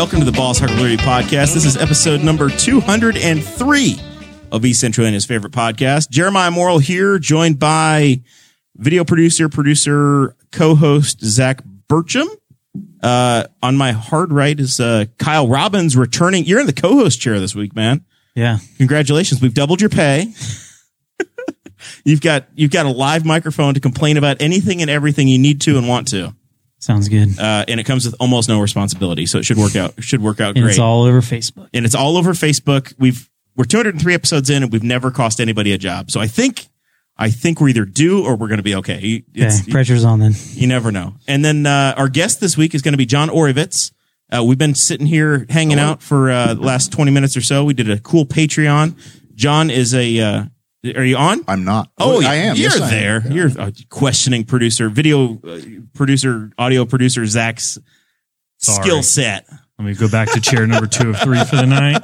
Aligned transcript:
Welcome 0.00 0.20
to 0.20 0.24
the 0.24 0.32
Boss 0.32 0.58
Hog 0.58 0.70
Liberty 0.70 0.96
Podcast. 0.96 1.52
This 1.52 1.66
is 1.66 1.76
episode 1.76 2.22
number 2.22 2.48
203 2.48 4.00
of 4.50 4.64
East 4.64 4.80
Central 4.80 5.06
and 5.06 5.12
his 5.12 5.26
favorite 5.26 5.52
podcast. 5.52 6.08
Jeremiah 6.08 6.50
Morrell 6.50 6.78
here, 6.78 7.18
joined 7.18 7.58
by 7.58 8.22
video 8.76 9.04
producer, 9.04 9.50
producer, 9.50 10.36
co-host 10.52 11.22
Zach 11.22 11.62
Burcham. 11.86 12.26
Uh, 13.02 13.44
on 13.62 13.76
my 13.76 13.92
hard 13.92 14.32
right 14.32 14.58
is 14.58 14.80
uh, 14.80 15.04
Kyle 15.18 15.46
Robbins 15.46 15.98
returning. 15.98 16.46
You're 16.46 16.60
in 16.60 16.66
the 16.66 16.72
co-host 16.72 17.20
chair 17.20 17.38
this 17.38 17.54
week, 17.54 17.76
man. 17.76 18.06
Yeah. 18.34 18.60
Congratulations. 18.78 19.42
We've 19.42 19.52
doubled 19.52 19.82
your 19.82 19.90
pay. 19.90 20.32
you've 22.04 22.22
got 22.22 22.46
you've 22.54 22.70
got 22.70 22.86
a 22.86 22.90
live 22.90 23.26
microphone 23.26 23.74
to 23.74 23.80
complain 23.80 24.16
about 24.16 24.40
anything 24.40 24.80
and 24.80 24.90
everything 24.90 25.28
you 25.28 25.38
need 25.38 25.60
to 25.60 25.76
and 25.76 25.86
want 25.86 26.08
to. 26.08 26.34
Sounds 26.80 27.08
good. 27.08 27.38
Uh, 27.38 27.64
and 27.68 27.78
it 27.78 27.84
comes 27.84 28.06
with 28.06 28.14
almost 28.18 28.48
no 28.48 28.60
responsibility, 28.60 29.26
so 29.26 29.38
it 29.38 29.44
should 29.44 29.58
work 29.58 29.76
out. 29.76 30.02
Should 30.02 30.22
work 30.22 30.40
out 30.40 30.56
and 30.56 30.64
great. 30.64 30.70
it's 30.70 30.78
all 30.78 31.04
over 31.04 31.20
Facebook. 31.20 31.68
and 31.72 31.84
it's 31.86 31.94
all 31.94 32.16
over 32.16 32.32
Facebook. 32.32 32.92
We've 32.98 33.28
we're 33.54 33.64
203 33.64 34.14
episodes 34.14 34.48
in, 34.50 34.62
and 34.62 34.72
we've 34.72 34.82
never 34.82 35.10
cost 35.10 35.40
anybody 35.40 35.72
a 35.72 35.78
job. 35.78 36.10
So 36.10 36.20
I 36.20 36.26
think 36.26 36.68
I 37.18 37.28
think 37.30 37.60
we're 37.60 37.68
either 37.68 37.84
due 37.84 38.24
or 38.24 38.34
we're 38.34 38.48
going 38.48 38.56
to 38.58 38.62
be 38.64 38.74
okay. 38.76 38.96
Okay. 38.96 39.24
It's, 39.34 39.68
Pressure's 39.68 40.04
on 40.04 40.20
then. 40.20 40.32
you 40.52 40.66
never 40.66 40.90
know. 40.90 41.14
And 41.28 41.44
then 41.44 41.66
uh, 41.66 41.92
our 41.98 42.08
guest 42.08 42.40
this 42.40 42.56
week 42.56 42.74
is 42.74 42.80
going 42.80 42.94
to 42.94 42.98
be 42.98 43.06
John 43.06 43.28
Oreovicz. 43.28 43.92
Uh, 44.32 44.42
we've 44.42 44.56
been 44.56 44.74
sitting 44.74 45.06
here 45.06 45.44
hanging 45.50 45.78
out 45.78 46.02
for 46.02 46.30
uh, 46.30 46.54
the 46.54 46.62
last 46.62 46.92
20 46.92 47.10
minutes 47.10 47.36
or 47.36 47.42
so. 47.42 47.64
We 47.64 47.74
did 47.74 47.90
a 47.90 47.98
cool 47.98 48.24
Patreon. 48.24 48.96
John 49.34 49.68
is 49.70 49.92
a. 49.94 50.48
Are 50.84 51.04
you 51.04 51.16
on? 51.16 51.44
I'm 51.46 51.64
not. 51.64 51.90
Oh, 51.98 52.22
I 52.22 52.36
am. 52.36 52.56
You're 52.56 52.70
Yes, 52.70 52.80
I 52.80 52.84
am. 52.84 52.90
there. 52.90 53.32
You're 53.32 53.50
a 53.58 53.72
questioning 53.90 54.44
producer, 54.44 54.88
video 54.88 55.34
uh, 55.46 55.60
producer, 55.94 56.52
audio 56.56 56.86
producer, 56.86 57.26
Zach's 57.26 57.78
Sorry. 58.56 58.82
skill 58.82 59.02
set. 59.02 59.46
Let 59.78 59.84
me 59.84 59.94
go 59.94 60.08
back 60.10 60.30
to 60.32 60.40
chair 60.40 60.66
number 60.66 60.86
two 60.86 61.10
of 61.10 61.18
three 61.20 61.42
for 61.44 61.56
the 61.56 61.66
night. 61.66 62.02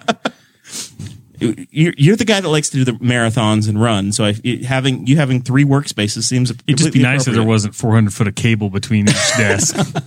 You're, 1.38 1.92
you're 1.98 2.16
the 2.16 2.24
guy 2.24 2.40
that 2.40 2.48
likes 2.48 2.70
to 2.70 2.78
do 2.82 2.84
the 2.84 2.92
marathons 2.92 3.68
and 3.68 3.80
run. 3.80 4.12
So 4.12 4.24
I, 4.24 4.34
it, 4.42 4.64
having 4.64 5.06
you 5.06 5.16
having 5.16 5.42
three 5.42 5.64
workspaces 5.64 6.22
seems 6.22 6.50
It'd 6.50 6.78
just 6.78 6.94
be 6.94 7.02
nice 7.02 7.26
if 7.26 7.34
there 7.34 7.44
wasn't 7.44 7.74
400 7.74 8.12
foot 8.12 8.26
of 8.26 8.34
cable 8.34 8.70
between 8.70 9.08
each 9.08 9.36
desk. 9.36 9.76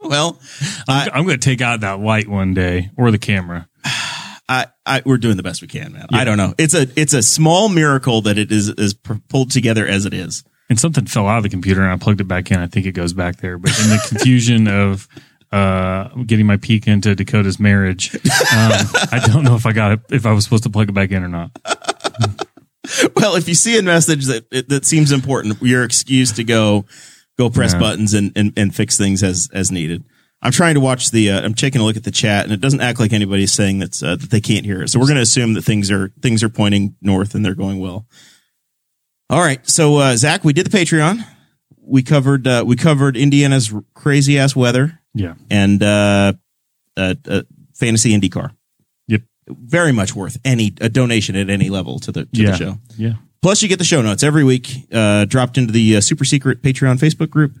Well, 0.00 0.40
I'm, 0.88 1.10
I'm 1.12 1.24
going 1.26 1.38
to 1.38 1.44
take 1.44 1.60
out 1.60 1.80
that 1.80 2.00
light 2.00 2.28
one 2.28 2.54
day 2.54 2.90
or 2.96 3.10
the 3.10 3.18
camera. 3.18 3.68
I, 4.48 4.66
I 4.86 5.02
we're 5.04 5.18
doing 5.18 5.36
the 5.36 5.42
best 5.42 5.60
we 5.60 5.68
can, 5.68 5.92
man. 5.92 6.06
I 6.12 6.24
don't 6.24 6.38
know. 6.38 6.54
It's 6.58 6.74
a 6.74 6.86
it's 6.96 7.12
a 7.12 7.22
small 7.22 7.68
miracle 7.68 8.22
that 8.22 8.38
it 8.38 8.50
is 8.50 8.68
is 8.70 8.94
pulled 8.94 9.50
together 9.50 9.86
as 9.86 10.06
it 10.06 10.14
is. 10.14 10.42
And 10.70 10.78
something 10.80 11.06
fell 11.06 11.26
out 11.26 11.38
of 11.38 11.42
the 11.44 11.48
computer 11.48 11.82
and 11.82 11.90
I 11.92 11.96
plugged 11.96 12.20
it 12.20 12.28
back 12.28 12.50
in. 12.50 12.58
I 12.58 12.66
think 12.66 12.86
it 12.86 12.92
goes 12.92 13.12
back 13.12 13.36
there. 13.38 13.58
But 13.58 13.78
in 13.80 13.88
the 13.90 14.04
confusion 14.08 14.68
of 14.68 15.08
uh, 15.50 16.08
getting 16.26 16.46
my 16.46 16.56
peek 16.58 16.86
into 16.86 17.14
Dakota's 17.14 17.58
marriage, 17.58 18.14
um, 18.14 18.20
I 19.12 19.20
don't 19.26 19.44
know 19.44 19.54
if 19.54 19.64
I 19.66 19.72
got 19.72 19.92
it, 19.92 20.00
if 20.10 20.26
I 20.26 20.32
was 20.32 20.44
supposed 20.44 20.64
to 20.64 20.70
plug 20.70 20.90
it 20.90 20.92
back 20.92 21.10
in 21.10 21.22
or 21.22 21.28
not. 21.28 21.50
Well, 23.16 23.36
if 23.36 23.48
you 23.48 23.54
see 23.54 23.78
a 23.78 23.82
message 23.82 24.26
that 24.26 24.48
that 24.68 24.86
seems 24.86 25.12
important, 25.12 25.58
you're 25.60 25.84
excused 25.84 26.36
to 26.36 26.44
go 26.44 26.86
go 27.36 27.50
press 27.50 27.74
Yeah. 27.74 27.80
buttons 27.80 28.14
and, 28.14 28.32
and 28.34 28.52
and 28.56 28.74
fix 28.74 28.96
things 28.96 29.22
as 29.22 29.48
as 29.52 29.70
needed. 29.70 30.04
I'm 30.40 30.52
trying 30.52 30.74
to 30.74 30.80
watch 30.80 31.10
the. 31.10 31.30
Uh, 31.32 31.40
I'm 31.42 31.54
taking 31.54 31.80
a 31.80 31.84
look 31.84 31.96
at 31.96 32.04
the 32.04 32.10
chat, 32.12 32.44
and 32.44 32.52
it 32.52 32.60
doesn't 32.60 32.80
act 32.80 33.00
like 33.00 33.12
anybody's 33.12 33.52
saying 33.52 33.80
that's 33.80 34.02
uh, 34.02 34.14
that 34.16 34.30
they 34.30 34.40
can't 34.40 34.64
hear 34.64 34.82
it. 34.82 34.88
So 34.88 35.00
we're 35.00 35.06
going 35.06 35.16
to 35.16 35.22
assume 35.22 35.54
that 35.54 35.62
things 35.62 35.90
are 35.90 36.10
things 36.20 36.42
are 36.44 36.48
pointing 36.48 36.94
north 37.02 37.34
and 37.34 37.44
they're 37.44 37.54
going 37.56 37.80
well. 37.80 38.06
All 39.30 39.40
right, 39.40 39.66
so 39.68 39.96
uh, 39.96 40.16
Zach, 40.16 40.42
we 40.44 40.52
did 40.52 40.66
the 40.66 40.76
Patreon. 40.78 41.24
We 41.80 42.02
covered 42.02 42.46
uh, 42.46 42.64
we 42.66 42.76
covered 42.76 43.16
Indiana's 43.16 43.72
crazy 43.94 44.38
ass 44.38 44.54
weather 44.54 45.00
Yeah. 45.14 45.34
and 45.50 45.82
uh, 45.82 46.34
uh, 46.96 47.14
uh, 47.28 47.42
fantasy 47.74 48.18
IndyCar. 48.18 48.52
Yep. 49.08 49.22
Very 49.48 49.92
much 49.92 50.14
worth 50.14 50.38
any 50.44 50.72
a 50.80 50.88
donation 50.88 51.34
at 51.36 51.50
any 51.50 51.68
level 51.68 51.98
to 52.00 52.12
the 52.12 52.24
to 52.26 52.28
Yeah. 52.42 52.50
the 52.52 52.56
show. 52.56 52.78
Yeah. 52.96 53.12
Plus, 53.42 53.62
you 53.62 53.68
get 53.68 53.78
the 53.78 53.84
show 53.84 54.02
notes 54.02 54.22
every 54.22 54.44
week, 54.44 54.70
uh, 54.92 55.24
dropped 55.24 55.58
into 55.58 55.72
the 55.72 55.96
uh, 55.96 56.00
super 56.00 56.24
secret 56.24 56.62
Patreon 56.62 56.98
Facebook 56.98 57.30
group. 57.30 57.56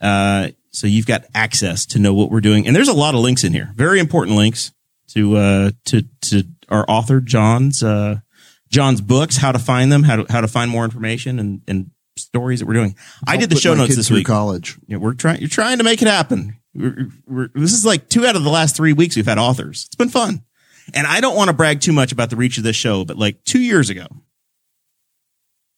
Uh, 0.00 0.48
so 0.76 0.86
you've 0.86 1.06
got 1.06 1.24
access 1.34 1.86
to 1.86 1.98
know 1.98 2.12
what 2.12 2.30
we're 2.30 2.42
doing, 2.42 2.66
and 2.66 2.76
there's 2.76 2.88
a 2.88 2.94
lot 2.94 3.14
of 3.14 3.20
links 3.20 3.44
in 3.44 3.52
here. 3.52 3.72
Very 3.74 3.98
important 3.98 4.36
links 4.36 4.72
to 5.08 5.36
uh, 5.36 5.70
to 5.86 6.02
to 6.22 6.44
our 6.68 6.84
author 6.86 7.20
John's 7.20 7.82
uh, 7.82 8.20
John's 8.68 9.00
books, 9.00 9.38
how 9.38 9.52
to 9.52 9.58
find 9.58 9.90
them, 9.90 10.02
how 10.02 10.16
to 10.16 10.32
how 10.32 10.42
to 10.42 10.48
find 10.48 10.70
more 10.70 10.84
information, 10.84 11.38
and 11.38 11.62
and 11.66 11.90
stories 12.18 12.60
that 12.60 12.66
we're 12.66 12.74
doing. 12.74 12.94
I 13.26 13.38
did 13.38 13.48
the 13.48 13.56
show 13.56 13.74
notes 13.74 13.96
this 13.96 14.10
week. 14.10 14.26
College. 14.26 14.76
Yeah, 14.86 14.98
we're 14.98 15.14
trying. 15.14 15.40
You're 15.40 15.48
trying 15.48 15.78
to 15.78 15.84
make 15.84 16.02
it 16.02 16.08
happen. 16.08 16.58
We're, 16.74 17.08
we're, 17.26 17.48
this 17.54 17.72
is 17.72 17.86
like 17.86 18.10
two 18.10 18.26
out 18.26 18.36
of 18.36 18.44
the 18.44 18.50
last 18.50 18.76
three 18.76 18.92
weeks 18.92 19.16
we've 19.16 19.26
had 19.26 19.38
authors. 19.38 19.84
It's 19.86 19.96
been 19.96 20.10
fun, 20.10 20.42
and 20.92 21.06
I 21.06 21.22
don't 21.22 21.36
want 21.36 21.48
to 21.48 21.54
brag 21.54 21.80
too 21.80 21.94
much 21.94 22.12
about 22.12 22.28
the 22.28 22.36
reach 22.36 22.58
of 22.58 22.64
this 22.64 22.76
show, 22.76 23.06
but 23.06 23.16
like 23.16 23.42
two 23.44 23.60
years 23.60 23.88
ago, 23.88 24.08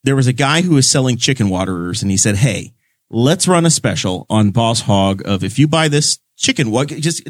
there 0.02 0.16
was 0.16 0.26
a 0.26 0.32
guy 0.32 0.62
who 0.62 0.74
was 0.74 0.90
selling 0.90 1.18
chicken 1.18 1.50
waterers, 1.50 2.02
and 2.02 2.10
he 2.10 2.16
said, 2.16 2.34
"Hey, 2.34 2.74
let's 3.10 3.48
run 3.48 3.66
a 3.66 3.70
special 3.70 4.26
on 4.28 4.50
Boss 4.50 4.82
Hog 4.82 5.22
of 5.26 5.42
if 5.44 5.58
you 5.58 5.66
buy 5.68 5.88
this 5.88 6.18
chicken, 6.36 6.70
what 6.70 6.88
just 6.88 7.26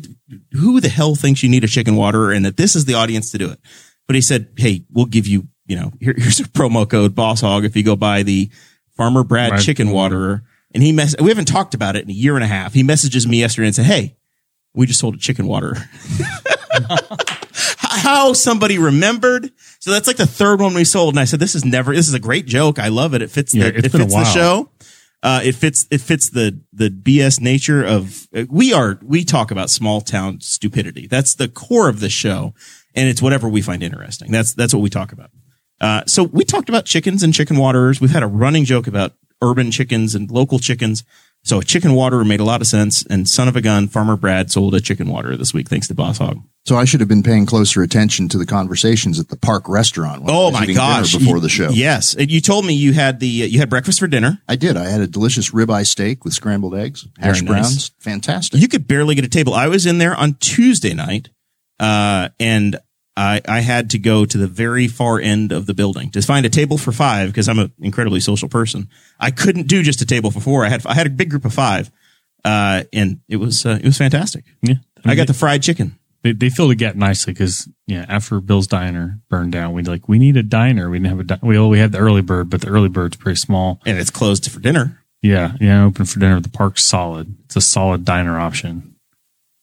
who 0.53 0.81
the 0.81 0.89
hell 0.89 1.15
thinks 1.15 1.43
you 1.43 1.49
need 1.49 1.65
a 1.65 1.69
chicken 1.69 1.97
waterer, 1.97 2.33
and 2.33 2.45
that 2.45 2.57
this 2.57 2.77
is 2.77 2.85
the 2.85 2.95
audience 2.95 3.31
to 3.33 3.39
do 3.39 3.51
it." 3.51 3.61
But 4.07 4.17
he 4.17 4.23
said, 4.23 4.49
"Hey, 4.57 4.85
we'll 4.91 5.07
give 5.07 5.27
you, 5.27 5.49
you 5.67 5.77
know, 5.77 5.93
here, 6.01 6.15
here's 6.19 6.41
a 6.41 6.45
promo 6.45 6.89
code 6.89 7.15
Boss 7.15 7.41
Hog 7.41 7.65
if 7.65 7.77
you 7.77 7.83
go 7.83 7.97
buy 7.97 8.23
the 8.23 8.51
Farmer 8.97 9.23
Brad 9.25 9.53
Right. 9.53 9.61
chicken 9.61 9.91
waterer." 9.91 10.43
And 10.75 10.83
he 10.83 10.93
mess. 10.93 11.15
We 11.19 11.31
haven't 11.31 11.47
talked 11.49 11.73
about 11.75 11.97
it 11.97 12.05
in 12.05 12.11
a 12.11 12.15
year 12.15 12.35
and 12.35 12.45
a 12.45 12.49
half. 12.49 12.75
He 12.75 12.83
messages 12.83 13.27
me 13.27 13.41
yesterday 13.41 13.69
and 13.69 13.75
said, 13.75 13.87
"Hey, 13.87 14.17
we 14.75 14.85
just 14.87 15.01
sold 15.01 15.15
a 15.15 15.19
chicken 15.19 15.47
waterer." 15.47 15.77
How 17.81 18.33
somebody 18.33 18.79
remembered. 18.79 19.51
So 19.81 19.91
that's 19.91 20.07
like 20.07 20.17
the 20.17 20.27
third 20.27 20.61
one 20.61 20.75
we 20.75 20.85
sold, 20.85 21.15
and 21.15 21.21
I 21.21 21.25
said, 21.25 21.41
"This 21.41 21.55
is 21.55 21.65
never. 21.65 21.95
This 21.95 22.07
is 22.09 22.15
a 22.15 22.19
great 22.21 22.47
joke. 22.47 22.79
I 22.79 22.89
love 22.89 23.15
it. 23.15 23.23
It 23.23 23.31
fits. 23.31 23.55
Yeah, 23.55 23.71
the, 23.71 23.77
it's 23.79 23.87
it 23.87 23.93
been 23.93 24.01
a 24.03 24.05
fits 24.05 24.15
the 24.15 24.25
show. 24.25 24.71
Uh, 25.23 25.41
it 25.43 25.55
fits. 25.57 25.87
It 25.91 26.01
fits 26.01 26.31
the 26.31 26.61
the 26.73 26.91
BS 26.91 27.41
nature 27.41 27.85
of. 27.85 28.29
uh, 28.35 28.45
We 28.49 28.73
are. 28.73 29.01
We 29.03 29.25
talk 29.25 29.51
about 29.51 29.69
small 29.69 30.01
town 30.01 30.41
stupidity. 30.41 31.07
That's 31.09 31.35
the 31.35 31.49
core 31.49 31.89
of 31.89 31.99
the 32.01 32.09
show, 32.09 32.55
and 32.95 33.09
it's 33.09 33.21
whatever 33.21 33.49
we 33.49 33.61
find 33.61 33.83
interesting. 33.83 34.31
That's 34.31 34.55
that's 34.55 34.73
what 34.73 34.81
we 34.81 34.91
talk 34.91 35.11
about. 35.13 35.31
Uh, 35.81 36.05
so 36.07 36.25
we 36.25 36.45
talked 36.45 36.69
about 36.69 36.85
chickens 36.85 37.23
and 37.23 37.35
chicken 37.35 37.57
waterers. 37.57 38.01
We've 38.01 38.13
had 38.13 38.23
a 38.23 38.29
running 38.29 38.65
joke 38.65 38.87
about 38.87 39.13
urban 39.43 39.71
chickens 39.71 40.15
and 40.15 40.31
local 40.31 40.59
chickens. 40.59 41.05
So 41.45 41.61
a 41.61 41.65
chicken 41.65 41.95
water 41.95 42.23
made 42.25 42.41
a 42.41 42.45
lot 42.45 42.61
of 42.61 42.67
sense. 42.67 43.05
And 43.07 43.29
son 43.29 43.49
of 43.49 43.57
a 43.57 43.61
gun, 43.63 43.89
Farmer 43.89 44.17
Brad 44.17 44.51
sold 44.51 44.75
a 44.75 44.81
chicken 44.81 45.09
water 45.09 45.37
this 45.37 45.55
week, 45.55 45.69
thanks 45.69 45.89
to 45.89 45.95
Boss 45.95 46.19
Hog. 46.19 46.43
So 46.67 46.77
I 46.77 46.85
should 46.85 47.01
have 47.01 47.09
been 47.09 47.23
paying 47.23 47.47
closer 47.47 47.83
attention 47.83 48.29
to 48.29 48.37
the 48.37 48.45
conversations 48.45 49.19
at 49.19 49.29
the 49.29 49.37
park 49.39 49.67
restaurant. 49.71 50.23
when 50.25 50.35
I 50.35 50.37
Oh 50.37 50.45
was 50.51 50.53
my 50.55 50.67
gosh! 50.67 51.17
Before 51.17 51.41
the 51.41 51.49
show, 51.49 51.71
yes. 51.71 52.15
You 52.19 52.43
told 52.43 52.67
me 52.67 52.75
you 52.75 52.93
had 52.93 53.21
the 53.21 53.27
you 53.27 53.59
had 53.59 53.71
breakfast 53.71 54.01
for 54.01 54.07
dinner. 54.07 54.43
I 54.47 54.57
did. 54.57 54.77
I 54.77 54.85
had 54.89 55.01
a 55.01 55.07
delicious 55.07 55.51
ribeye 55.53 55.87
steak 55.87 56.25
with 56.27 56.35
scrambled 56.35 56.75
eggs, 56.75 57.07
hash 57.19 57.41
Very 57.41 57.47
nice. 57.47 57.49
browns, 57.63 57.91
fantastic. 58.01 58.61
You 58.61 58.69
could 58.69 58.87
barely 58.87 59.15
get 59.15 59.25
a 59.25 59.29
table. 59.29 59.55
I 59.55 59.69
was 59.69 59.87
in 59.87 59.97
there 59.97 60.15
on 60.15 60.35
Tuesday 60.35 60.93
night, 60.93 61.31
uh, 61.81 62.29
and 62.39 62.79
I 63.19 63.41
I 63.49 63.61
had 63.61 63.91
to 63.91 63.99
go 63.99 64.25
to 64.25 64.39
the 64.39 64.47
very 64.47 64.87
far 64.87 65.19
end 65.19 65.51
of 65.51 65.67
the 65.67 65.75
building 65.75 66.11
to 66.13 66.23
find 66.23 66.47
a 66.47 66.49
table 66.49 66.79
for 66.79 66.93
five 66.93 67.29
because 67.29 67.49
I'm 67.49 67.59
an 67.59 67.73
incredibly 67.81 68.21
social 68.21 68.49
person. 68.49 68.89
I 69.19 69.31
couldn't 69.33 69.67
do 69.67 69.83
just 69.83 70.01
a 70.01 70.07
table 70.07 70.31
for 70.31 70.41
four. 70.41 70.65
I 70.65 70.69
had 70.69 70.87
I 70.87 70.95
had 70.95 71.07
a 71.09 71.11
big 71.11 71.31
group 71.31 71.45
of 71.45 71.53
five, 71.53 71.91
uh, 72.45 72.85
and 72.93 73.21
it 73.29 73.37
was 73.37 73.67
uh, 73.67 73.79
it 73.83 73.85
was 73.85 73.99
fantastic. 73.99 74.45
Yeah. 74.63 74.77
I 75.05 75.15
got 75.15 75.27
the 75.27 75.35
fried 75.35 75.63
chicken. 75.63 75.99
They, 76.23 76.33
they 76.33 76.51
filled 76.51 76.71
the 76.71 76.75
gap 76.75 76.97
nicely 76.97 77.33
because 77.33 77.69
yeah, 77.87 78.05
after 78.09 78.41
Bill's 78.41 78.67
Diner 78.67 79.21
burned 79.29 79.53
down, 79.53 79.73
we 79.73 79.83
like 79.83 80.09
we 80.09 80.19
need 80.19 80.37
a 80.37 80.43
diner. 80.43 80.91
We 80.91 80.99
didn't 80.99 81.11
have 81.11 81.21
a 81.21 81.25
di- 81.25 81.39
we 81.43 81.59
well, 81.59 81.69
we 81.69 81.79
had 81.79 81.93
the 81.93 81.99
early 81.99 82.23
bird, 82.23 82.51
but 82.51 82.61
the 82.61 82.69
early 82.69 82.89
bird's 82.89 83.17
pretty 83.17 83.37
small. 83.37 83.81
and 83.87 83.99
it's 83.99 84.11
closed 84.11 84.51
for 84.51 84.61
dinner. 84.61 85.03
Yeah, 85.23 85.55
yeah, 85.61 85.85
open 85.85 86.05
for 86.05 86.21
dinner. 86.21 86.41
The 86.41 86.49
park's 86.49 86.85
solid. 86.85 87.35
It's 87.47 87.57
a 87.57 87.61
solid 87.61 88.05
diner 88.05 88.39
option, 88.39 88.97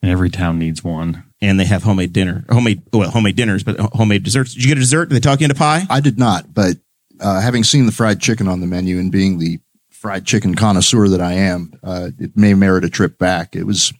and 0.01 0.11
every 0.11 0.29
town 0.29 0.59
needs 0.59 0.83
one. 0.83 1.25
And 1.41 1.59
they 1.59 1.65
have 1.65 1.83
homemade 1.83 2.13
dinner, 2.13 2.45
homemade 2.49 2.81
well, 2.93 3.09
homemade 3.11 3.35
dinners, 3.35 3.63
but 3.63 3.79
homemade 3.79 4.23
desserts. 4.23 4.53
Did 4.53 4.63
you 4.63 4.69
get 4.69 4.77
a 4.77 4.81
dessert? 4.81 5.09
Did 5.09 5.15
they 5.15 5.19
talk 5.19 5.39
you 5.39 5.45
into 5.45 5.55
pie? 5.55 5.83
I 5.89 5.99
did 5.99 6.17
not, 6.17 6.53
but 6.53 6.77
uh, 7.19 7.41
having 7.41 7.63
seen 7.63 7.85
the 7.85 7.91
fried 7.91 8.21
chicken 8.21 8.47
on 8.47 8.61
the 8.61 8.67
menu 8.67 8.99
and 8.99 9.11
being 9.11 9.39
the 9.39 9.59
fried 9.89 10.25
chicken 10.25 10.55
connoisseur 10.55 11.07
that 11.09 11.21
I 11.21 11.33
am, 11.33 11.73
uh, 11.83 12.11
it 12.19 12.37
may 12.37 12.53
merit 12.53 12.85
a 12.85 12.89
trip 12.89 13.17
back. 13.17 13.55
It 13.55 13.63
was, 13.63 13.93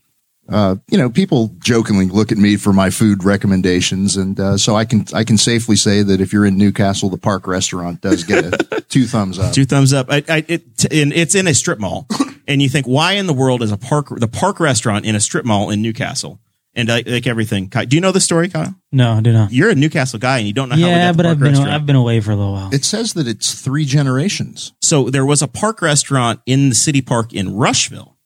uh, 0.48 0.76
you 0.90 0.98
know, 0.98 1.10
people 1.10 1.54
jokingly 1.58 2.06
look 2.06 2.30
at 2.30 2.38
me 2.38 2.56
for 2.56 2.72
my 2.72 2.90
food 2.90 3.24
recommendations, 3.24 4.16
and 4.16 4.38
uh, 4.38 4.56
so 4.56 4.76
I 4.76 4.84
can 4.84 5.04
I 5.12 5.24
can 5.24 5.36
safely 5.36 5.76
say 5.76 6.02
that 6.02 6.20
if 6.20 6.32
you're 6.32 6.46
in 6.46 6.56
Newcastle, 6.56 7.10
the 7.10 7.18
Park 7.18 7.46
Restaurant 7.46 8.00
does 8.00 8.24
get 8.24 8.44
a 8.44 8.80
two 8.88 9.06
thumbs 9.06 9.38
up. 9.38 9.52
Two 9.52 9.64
thumbs 9.64 9.92
up. 9.92 10.06
I, 10.10 10.22
I, 10.28 10.44
it, 10.48 10.84
and 10.92 11.12
it's 11.12 11.34
in 11.34 11.46
a 11.46 11.54
strip 11.54 11.78
mall, 11.78 12.06
and 12.46 12.62
you 12.62 12.68
think, 12.68 12.86
why 12.86 13.14
in 13.14 13.26
the 13.26 13.34
world 13.34 13.62
is 13.62 13.72
a 13.72 13.76
park 13.76 14.08
the 14.10 14.28
park 14.28 14.60
restaurant 14.60 15.04
in 15.04 15.14
a 15.14 15.20
strip 15.20 15.44
mall 15.44 15.70
in 15.70 15.82
Newcastle? 15.82 16.40
And 16.76 16.90
like, 16.90 17.08
like 17.08 17.26
everything, 17.26 17.70
Ky- 17.70 17.86
do 17.86 17.96
you 17.96 18.02
know 18.02 18.12
the 18.12 18.20
story, 18.20 18.50
Kyle? 18.50 18.74
No, 18.92 19.14
I 19.14 19.20
do 19.20 19.32
not. 19.32 19.50
You're 19.50 19.70
a 19.70 19.74
Newcastle 19.74 20.18
guy, 20.18 20.38
and 20.38 20.46
you 20.46 20.52
don't 20.52 20.68
know 20.68 20.74
how. 20.76 20.86
Yeah, 20.86 21.12
but 21.12 21.22
park 21.22 21.32
I've 21.32 21.38
been 21.38 21.48
restaurant. 21.52 21.70
I've 21.70 21.86
been 21.86 21.96
away 21.96 22.20
for 22.20 22.32
a 22.32 22.36
little 22.36 22.52
while. 22.52 22.72
It 22.72 22.84
says 22.84 23.14
that 23.14 23.26
it's 23.26 23.54
three 23.58 23.86
generations. 23.86 24.74
So 24.82 25.08
there 25.08 25.24
was 25.24 25.40
a 25.40 25.48
park 25.48 25.80
restaurant 25.80 26.40
in 26.44 26.68
the 26.68 26.74
city 26.74 27.00
park 27.00 27.32
in 27.32 27.56
Rushville, 27.56 28.18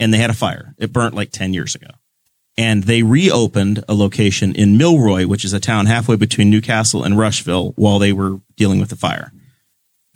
and 0.00 0.12
they 0.12 0.18
had 0.18 0.28
a 0.28 0.34
fire. 0.34 0.74
It 0.76 0.92
burnt 0.92 1.14
like 1.14 1.30
10 1.30 1.54
years 1.54 1.76
ago. 1.76 1.88
And 2.56 2.82
they 2.82 3.04
reopened 3.04 3.84
a 3.88 3.94
location 3.94 4.52
in 4.56 4.76
Milroy, 4.76 5.28
which 5.28 5.44
is 5.44 5.52
a 5.52 5.60
town 5.60 5.86
halfway 5.86 6.16
between 6.16 6.50
Newcastle 6.50 7.04
and 7.04 7.16
Rushville, 7.16 7.74
while 7.76 8.00
they 8.00 8.12
were 8.12 8.40
dealing 8.56 8.80
with 8.80 8.88
the 8.88 8.96
fire. 8.96 9.30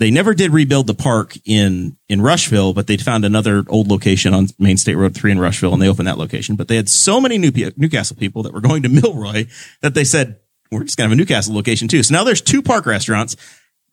They 0.03 0.11
never 0.11 0.35
did 0.35 0.53
rebuild 0.53 0.89
the 0.89 0.95
park 0.95 1.37
in, 1.45 1.97
in 2.09 2.21
Rushville, 2.21 2.73
but 2.73 2.89
they 2.89 2.97
found 2.97 3.25
another 3.25 3.63
old 3.69 3.87
location 3.87 4.35
on 4.35 4.49
Main 4.59 4.77
State 4.77 4.97
Road 4.97 5.15
3 5.15 5.31
in 5.31 5.39
Rushville, 5.39 5.73
and 5.73 5.81
they 5.81 5.87
opened 5.87 6.09
that 6.09 6.19
location. 6.19 6.57
But 6.57 6.67
they 6.67 6.75
had 6.75 6.89
so 6.89 7.21
many 7.21 7.39
New, 7.39 7.53
Newcastle 7.77 8.17
people 8.17 8.43
that 8.43 8.53
were 8.53 8.61
going 8.61 8.83
to 8.83 8.89
Milroy 8.89 9.47
that 9.81 9.95
they 9.95 10.03
said, 10.03 10.41
we're 10.73 10.83
just 10.83 10.97
going 10.99 11.07
to 11.07 11.11
have 11.11 11.17
a 11.17 11.21
Newcastle 11.21 11.55
location 11.55 11.87
too. 11.87 12.03
So 12.03 12.17
now 12.17 12.25
there's 12.25 12.41
two 12.41 12.63
park 12.63 12.85
restaurants. 12.85 13.37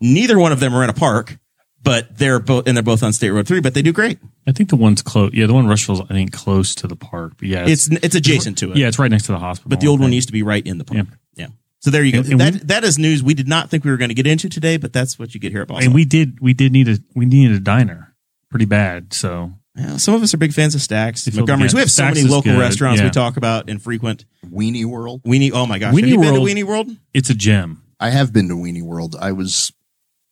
Neither 0.01 0.39
one 0.39 0.51
of 0.51 0.59
them 0.59 0.73
are 0.73 0.83
in 0.83 0.89
a 0.89 0.93
park, 0.93 1.37
but 1.83 2.17
they're 2.17 2.39
both, 2.39 2.67
and 2.67 2.75
they're 2.75 2.81
both 2.83 3.03
on 3.03 3.13
State 3.13 3.29
Road 3.29 3.47
3, 3.47 3.59
but 3.61 3.75
they 3.75 3.83
do 3.83 3.93
great. 3.93 4.17
I 4.47 4.51
think 4.51 4.69
the 4.69 4.77
one's 4.77 5.03
close. 5.03 5.29
Yeah, 5.35 5.45
the 5.45 5.53
one 5.53 5.65
in 5.65 5.69
Rushville's 5.69 6.01
I 6.01 6.07
think 6.07 6.33
close 6.33 6.73
to 6.73 6.87
the 6.87 6.95
park. 6.95 7.33
But 7.37 7.49
yeah, 7.49 7.67
It's, 7.67 7.87
it's 7.87 8.15
adjacent 8.15 8.57
to 8.57 8.71
it. 8.71 8.77
yeah, 8.77 8.87
it's 8.87 8.97
right 8.97 9.11
next 9.11 9.27
to 9.27 9.31
the 9.31 9.37
hospital. 9.37 9.69
But 9.69 9.79
the 9.79 9.87
old 9.89 9.99
one 9.99 10.11
used 10.11 10.29
to 10.29 10.33
be 10.33 10.41
right 10.41 10.65
in 10.65 10.79
the 10.79 10.85
park. 10.85 11.05
Yeah. 11.35 11.45
Yeah. 11.45 11.47
So 11.81 11.91
there 11.91 12.03
you 12.03 12.11
go. 12.11 12.19
And- 12.19 12.31
and 12.33 12.41
that, 12.41 12.53
we- 12.53 12.59
that 12.59 12.83
is 12.83 12.97
news 12.99 13.23
we 13.23 13.33
did 13.33 13.47
not 13.47 13.69
think 13.69 13.83
we 13.85 13.91
were 13.91 13.97
going 13.97 14.09
to 14.09 14.15
get 14.15 14.27
into 14.27 14.49
today, 14.49 14.77
but 14.77 14.91
that's 14.93 15.17
what 15.17 15.33
you 15.33 15.39
get 15.39 15.51
here 15.51 15.61
at 15.61 15.67
Boss 15.67 15.77
Hog. 15.77 15.85
and 15.85 15.93
we 15.95 16.05
did 16.05 16.39
we 16.41 16.53
did 16.53 16.71
need 16.71 16.87
a 16.89 16.97
we 17.15 17.25
needed 17.25 17.55
a 17.55 17.59
diner 17.59 18.13
pretty 18.49 18.65
bad. 18.65 19.13
So 19.13 19.53
Yeah, 19.77 19.97
some 19.97 20.13
of 20.13 20.21
us 20.23 20.33
are 20.33 20.37
big 20.37 20.51
fans 20.53 20.75
of 20.75 20.81
Stacks, 20.81 21.25
Montgomery's. 21.33 21.71
good. 21.71 21.77
We 21.77 21.81
have 21.81 21.91
so 21.91 22.03
Stacks 22.03 22.15
many 22.17 22.27
local 22.27 22.51
good, 22.51 22.59
restaurants 22.59 23.01
we 23.01 23.09
talk 23.11 23.37
about 23.37 23.69
and 23.69 23.81
frequent. 23.81 24.25
Weenie 24.45 24.83
World. 24.85 25.23
Weenie, 25.23 25.51
oh 25.53 25.65
my 25.65 25.79
gosh. 25.79 25.93
Weenie 25.93 25.99
have 26.01 26.09
you 26.09 26.19
been 26.19 26.33
World- 26.33 26.47
to 26.47 26.53
Weenie 26.53 26.63
World? 26.65 26.89
it's 27.13 27.29
a 27.29 27.35
gem. 27.35 27.83
I 27.99 28.09
have 28.09 28.33
been 28.33 28.47
to 28.49 28.55
Weenie 28.55 28.81
World. 28.83 29.15
I 29.19 29.31
was 29.33 29.71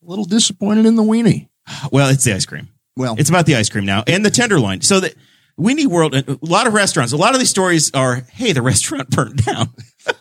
a 0.06 0.10
little 0.10 0.26
disappointed 0.26 0.86
in 0.86 0.96
the 0.96 1.04
weenie. 1.04 1.48
Well, 1.92 2.10
it's 2.10 2.24
the 2.24 2.34
ice 2.34 2.46
cream. 2.46 2.70
Well, 2.98 3.16
It's 3.20 3.30
about 3.30 3.46
the 3.46 3.56
ice 3.56 3.70
cream 3.70 3.86
now 3.86 4.04
and 4.08 4.26
the 4.26 4.32
tenderloin. 4.32 4.82
So 4.82 5.00
that 5.02 5.14
Weenie 5.60 5.86
World, 5.86 6.16
a 6.16 6.38
lot 6.42 6.66
of 6.68 6.74
restaurants, 6.74 7.14
a 7.14 7.18
lot 7.18 7.34
of 7.34 7.40
these 7.40 7.50
stories 7.50 7.92
are, 7.94 8.24
hey, 8.32 8.54
the 8.54 8.62
restaurant 8.74 9.10
burned 9.12 9.44
down. 9.46 9.70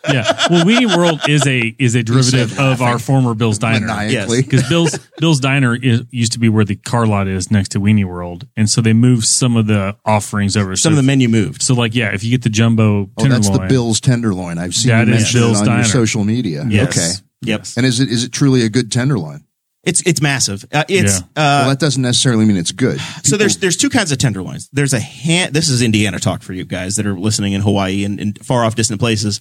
Yeah. 0.09 0.23
Well, 0.49 0.63
Weenie 0.65 0.95
World 0.95 1.21
is 1.27 1.45
a 1.45 1.75
is 1.77 1.95
a 1.95 2.03
derivative 2.03 2.51
said 2.51 2.59
of 2.73 2.81
our 2.81 2.97
former 2.99 3.33
Bill's 3.33 3.57
Diner. 3.59 3.85
maniacally. 3.85 4.41
Because 4.47 4.67
Bill's 4.69 4.97
Bill's 5.19 5.39
Diner 5.39 5.75
is, 5.75 6.03
used 6.11 6.31
to 6.33 6.39
be 6.39 6.47
where 6.49 6.63
the 6.63 6.75
car 6.75 7.05
lot 7.05 7.27
is 7.27 7.51
next 7.51 7.69
to 7.69 7.79
Weenie 7.79 8.05
World, 8.05 8.47
and 8.55 8.69
so 8.69 8.79
they 8.81 8.93
moved 8.93 9.25
some 9.25 9.57
of 9.57 9.67
the 9.67 9.97
offerings 10.05 10.55
over. 10.55 10.75
Some 10.75 10.91
so 10.91 10.93
of 10.93 10.95
the 10.97 11.07
menu 11.07 11.27
moved. 11.27 11.61
So 11.61 11.73
like, 11.73 11.93
yeah, 11.93 12.13
if 12.13 12.23
you 12.23 12.31
get 12.31 12.43
the 12.43 12.49
jumbo 12.49 13.09
Oh, 13.17 13.27
that's 13.27 13.49
the 13.49 13.65
Bill's 13.67 13.99
tenderloin. 13.99 14.57
I've 14.57 14.75
seen 14.75 14.89
That 14.89 15.07
you 15.07 15.13
is 15.13 15.19
mention 15.21 15.39
Bill's 15.41 15.57
it 15.57 15.61
on 15.61 15.65
Diner. 15.67 15.77
your 15.79 15.85
social 15.87 16.23
media. 16.23 16.65
Yes. 16.69 16.97
Okay. 16.97 17.27
Yep. 17.41 17.65
And 17.77 17.85
is 17.85 17.99
it 17.99 18.09
is 18.09 18.23
it 18.23 18.31
truly 18.31 18.63
a 18.63 18.69
good 18.69 18.91
tenderloin? 18.91 19.43
It's, 19.83 20.01
it's 20.05 20.21
massive. 20.21 20.65
Uh, 20.73 20.83
it's, 20.89 21.19
Yeah. 21.21 21.25
uh, 21.37 21.59
well, 21.61 21.69
that 21.69 21.79
doesn't 21.79 22.01
necessarily 22.01 22.43
mean 22.43 22.57
it's 22.57 22.73
good. 22.73 22.99
So 23.23 23.37
there's 23.37 23.57
there's 23.57 23.77
two 23.77 23.89
kinds 23.89 24.11
of 24.11 24.17
tenderloins. 24.17 24.69
There's 24.73 24.91
a 24.93 24.99
hand. 24.99 25.53
This 25.53 25.69
is 25.69 25.81
Indiana 25.81 26.19
talk 26.19 26.41
for 26.41 26.51
you 26.51 26.65
guys 26.65 26.97
that 26.97 27.05
are 27.07 27.17
listening 27.17 27.53
in 27.53 27.61
Hawaii 27.61 28.03
and, 28.03 28.19
and 28.19 28.45
far 28.45 28.65
off 28.65 28.75
distant 28.75 28.99
places. 28.99 29.39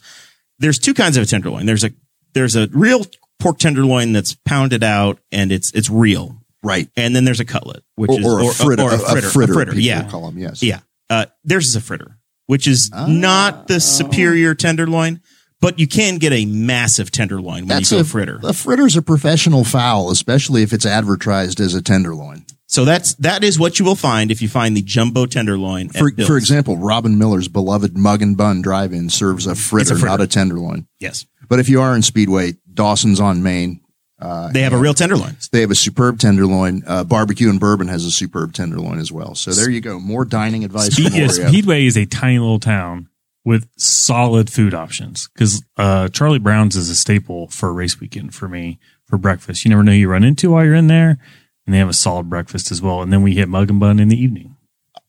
There's 0.58 0.78
two 0.78 0.94
kinds 0.94 1.16
of 1.16 1.22
a 1.22 1.26
tenderloin. 1.26 1.66
There's 1.66 1.84
a 1.84 1.90
there's 2.34 2.56
a 2.56 2.68
real 2.72 3.04
pork 3.38 3.58
tenderloin 3.58 4.12
that's 4.12 4.34
pounded 4.34 4.82
out 4.82 5.18
and 5.32 5.52
it's 5.52 5.70
it's 5.72 5.90
real, 5.90 6.36
right. 6.62 6.88
and 6.96 7.14
then 7.14 7.24
there's 7.24 7.40
a 7.40 7.44
cutlet, 7.44 7.82
which 7.96 8.10
Or, 8.10 8.18
is 8.20 8.26
or 8.26 8.50
a 8.50 8.54
fritter. 8.54 8.82
or 8.82 8.94
a, 8.94 8.98
fritter. 8.98 9.28
A 9.28 9.30
fritter. 9.30 9.54
people 9.72 9.78
yeah, 9.80 10.08
Call 10.08 10.26
them, 10.30 10.38
yes. 10.38 10.62
yeah. 10.62 10.80
Uh, 11.10 11.26
theirs 11.44 11.68
is 11.68 11.76
a 11.76 11.80
fritter, 11.80 12.18
which 12.46 12.66
is 12.66 12.90
not 12.92 13.68
the 13.68 13.78
superior 13.80 14.54
tenderloin, 14.54 15.20
but 15.60 15.78
you 15.78 15.86
can 15.86 16.16
get 16.18 16.32
a 16.32 16.46
massive 16.46 17.10
tenderloin 17.10 17.60
when 17.60 17.68
That's 17.68 17.92
you 17.92 17.98
go 17.98 18.00
a 18.00 18.04
fritter. 18.04 18.40
A 18.42 18.52
fritter's 18.52 18.96
a 18.96 19.02
professional 19.02 19.62
fowl, 19.64 20.10
especially 20.10 20.62
if 20.62 20.72
it's 20.72 20.86
advertised 20.86 21.60
as 21.60 21.74
a 21.74 21.82
tenderloin. 21.82 22.44
So 22.76 22.84
that's 22.84 23.14
that 23.14 23.42
is 23.42 23.58
what 23.58 23.78
you 23.78 23.86
will 23.86 23.94
find 23.94 24.30
if 24.30 24.42
you 24.42 24.48
find 24.48 24.76
the 24.76 24.82
jumbo 24.82 25.24
tenderloin. 25.24 25.88
For, 25.88 26.10
for 26.26 26.36
example, 26.36 26.76
Robin 26.76 27.16
Miller's 27.16 27.48
beloved 27.48 27.96
Mug 27.96 28.20
and 28.20 28.36
Bun 28.36 28.60
Drive-In 28.60 29.08
serves 29.08 29.46
a 29.46 29.54
fritter, 29.54 29.94
fritter. 29.94 30.04
not 30.04 30.20
a 30.20 30.26
tenderloin. 30.26 30.86
yes, 31.00 31.24
But 31.48 31.58
if 31.58 31.70
you 31.70 31.80
are 31.80 31.96
in 31.96 32.02
Speedway, 32.02 32.56
Dawson's 32.70 33.18
on 33.18 33.42
Main. 33.42 33.80
they 34.20 34.60
have 34.60 34.74
a 34.74 34.76
real 34.76 34.92
tenderloin. 34.92 35.38
They 35.52 35.62
have 35.62 35.70
a 35.70 35.74
superb 35.74 36.18
tenderloin. 36.18 36.82
Uh, 36.86 37.04
Barbecue 37.04 37.48
and 37.48 37.58
Bourbon 37.58 37.88
has 37.88 38.04
a 38.04 38.10
superb 38.10 38.52
tenderloin 38.52 38.98
as 38.98 39.10
well. 39.10 39.34
So 39.34 39.52
there 39.52 39.70
you 39.70 39.80
go. 39.80 39.98
More 39.98 40.26
dining 40.26 40.62
advice 40.62 40.92
Speed, 40.92 41.12
from 41.12 41.20
yeah, 41.20 41.28
Speedway 41.28 41.86
is 41.86 41.96
a 41.96 42.04
tiny 42.04 42.38
little 42.38 42.60
town 42.60 43.08
with 43.42 43.66
solid 43.78 44.50
food 44.50 44.74
options 44.74 45.30
because 45.32 45.64
uh, 45.78 46.08
Charlie 46.08 46.40
Brown's 46.40 46.76
is 46.76 46.90
a 46.90 46.94
staple 46.94 47.48
for 47.48 47.72
race 47.72 47.98
weekend 47.98 48.34
for 48.34 48.48
me 48.48 48.78
for 49.06 49.16
breakfast. 49.16 49.64
You 49.64 49.70
never 49.70 49.82
know 49.82 49.92
who 49.92 49.98
you 49.98 50.10
run 50.10 50.24
into 50.24 50.50
while 50.50 50.62
you're 50.62 50.74
in 50.74 50.88
there, 50.88 51.16
and 51.66 51.74
they 51.74 51.78
have 51.78 51.88
a 51.88 51.92
solid 51.92 52.30
breakfast 52.30 52.70
as 52.70 52.80
well. 52.80 53.02
And 53.02 53.12
then 53.12 53.22
we 53.22 53.34
hit 53.34 53.48
Mug 53.48 53.70
and 53.70 53.80
Bun 53.80 53.98
in 53.98 54.08
the 54.08 54.16
evening. 54.16 54.56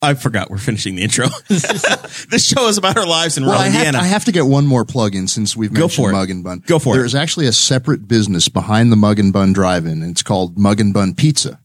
I 0.02 0.14
forgot 0.14 0.52
we're 0.52 0.58
finishing 0.60 0.96
the 0.96 1.02
intro. 1.04 1.28
this 1.50 2.46
show 2.48 2.68
is 2.68 2.78
about 2.78 2.98
our 2.98 3.06
lives 3.08 3.36
in 3.38 3.44
Well, 3.46 3.54
rural 3.54 3.64
I 3.66 3.70
have, 3.70 3.76
Indiana. 3.88 3.98
I 4.00 4.08
have 4.08 4.26
to 4.26 4.32
get 4.32 4.46
one 4.46 4.68
more 4.68 4.86
plug 4.86 5.16
in 5.16 5.28
since 5.28 5.56
we've 5.58 5.74
Go 5.74 5.82
mentioned 5.82 6.06
for. 6.08 6.12
Mug 6.12 6.30
and 6.30 6.44
Bun. 6.44 6.62
Go 6.68 6.78
for 6.78 6.94
it. 6.94 6.98
There 6.98 7.06
is 7.06 7.16
actually 7.16 7.48
a 7.48 7.52
separate 7.52 8.08
business 8.08 8.48
behind 8.48 8.92
the 8.92 8.96
Mug 8.96 9.18
and 9.18 9.34
Bun 9.34 9.54
Drive-In. 9.54 10.04
and 10.04 10.12
It's 10.12 10.22
called 10.22 10.56
Mug 10.58 10.80
and 10.80 10.94
Bun 10.94 11.16
Pizza. 11.16 11.60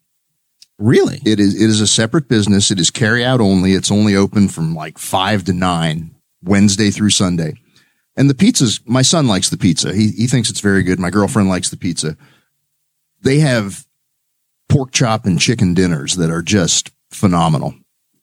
really? 0.78 1.20
It 1.26 1.38
is 1.40 1.54
it 1.60 1.68
is 1.68 1.80
a 1.82 1.86
separate 1.86 2.26
business. 2.28 2.70
It 2.70 2.80
is 2.80 2.90
carry 2.90 3.22
out 3.24 3.40
only. 3.42 3.72
It's 3.74 3.90
only 3.90 4.16
open 4.16 4.48
from 4.48 4.74
like 4.74 4.96
five 4.98 5.44
to 5.44 5.52
nine 5.52 6.14
Wednesday 6.42 6.90
through 6.90 7.10
Sunday. 7.10 7.54
And 8.16 8.28
the 8.30 8.34
pizzas, 8.34 8.80
my 8.86 9.02
son 9.02 9.26
likes 9.28 9.50
the 9.50 9.58
pizza. 9.58 9.92
He 9.94 10.08
he 10.10 10.26
thinks 10.26 10.48
it's 10.48 10.60
very 10.60 10.82
good. 10.82 10.98
My 10.98 11.10
girlfriend 11.10 11.50
likes 11.50 11.68
the 11.68 11.76
pizza. 11.76 12.16
They 13.22 13.40
have 13.40 13.86
pork 14.72 14.92
chop 14.92 15.26
and 15.26 15.38
chicken 15.40 15.74
dinners 15.74 16.16
that 16.16 16.30
are 16.30 16.42
just 16.42 16.90
phenomenal. 17.10 17.74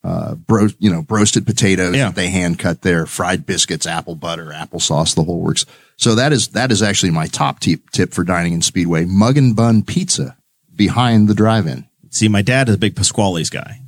Uh, 0.03 0.35
bro, 0.35 0.67
you 0.79 0.89
know, 0.89 1.05
roasted 1.09 1.45
potatoes 1.45 1.93
Yeah. 1.95 2.05
that 2.05 2.15
they 2.15 2.29
hand 2.29 2.57
cut 2.57 2.81
there, 2.83 3.05
fried 3.05 3.45
biscuits, 3.45 3.85
apple 3.85 4.15
butter, 4.15 4.45
applesauce, 4.45 5.13
the 5.13 5.23
whole 5.23 5.41
works. 5.41 5.65
So 5.97 6.15
that 6.15 6.31
is 6.31 6.49
that 6.49 6.71
is 6.71 6.81
actually 6.81 7.11
my 7.11 7.27
top 7.27 7.59
tip 7.59 7.89
tip 7.91 8.13
for 8.13 8.23
dining 8.23 8.53
in 8.53 8.61
Speedway. 8.61 9.03
Mug 9.05 9.37
and 9.37 9.53
Bun 9.55 9.83
Pizza 9.83 10.37
behind 10.73 11.27
the 11.27 11.33
drive-in. 11.33 11.85
See, 12.11 12.29
my 12.29 12.41
dad 12.41 12.69
is 12.69 12.75
a 12.75 12.77
big 12.77 12.95
Pasquale's 12.95 13.49
guy. 13.49 13.81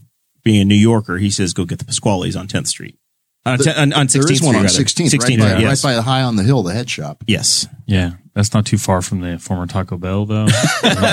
Being 0.44 0.62
a 0.62 0.66
New 0.66 0.76
Yorker, 0.76 1.18
he 1.18 1.30
says 1.30 1.54
go 1.54 1.64
get 1.66 1.80
the 1.80 1.86
Pasquale's 1.86 2.36
on 2.36 2.48
10th 2.50 2.68
Street. 2.68 2.98
Uh, 3.46 3.56
The- 3.58 3.64
ten- 3.64 3.78
on, 3.78 3.94
on 3.94 4.08
16th 4.08 4.12
there 4.12 4.32
is 4.34 4.38
Street. 4.40 4.48
one 4.48 4.56
on 4.58 4.66
16th, 4.66 5.10
16th, 5.14 5.20
right, 5.22 5.40
by, 5.40 5.46
yeah. 5.54 5.60
yes. 5.60 5.84
right 5.84 5.92
by 5.92 5.96
the 5.96 6.02
High 6.02 6.22
on 6.24 6.36
the 6.36 6.44
Hill, 6.44 6.62
the 6.64 6.74
head 6.74 6.90
shop. 6.90 7.24
yes. 7.26 7.68
Yeah, 7.88 8.12
that's 8.34 8.54
not 8.54 8.66
too 8.66 8.78
far 8.78 9.02
from 9.02 9.22
the 9.22 9.38
former 9.40 9.68
Taco 9.68 9.98
Bell, 9.98 10.26
though. 10.26 10.48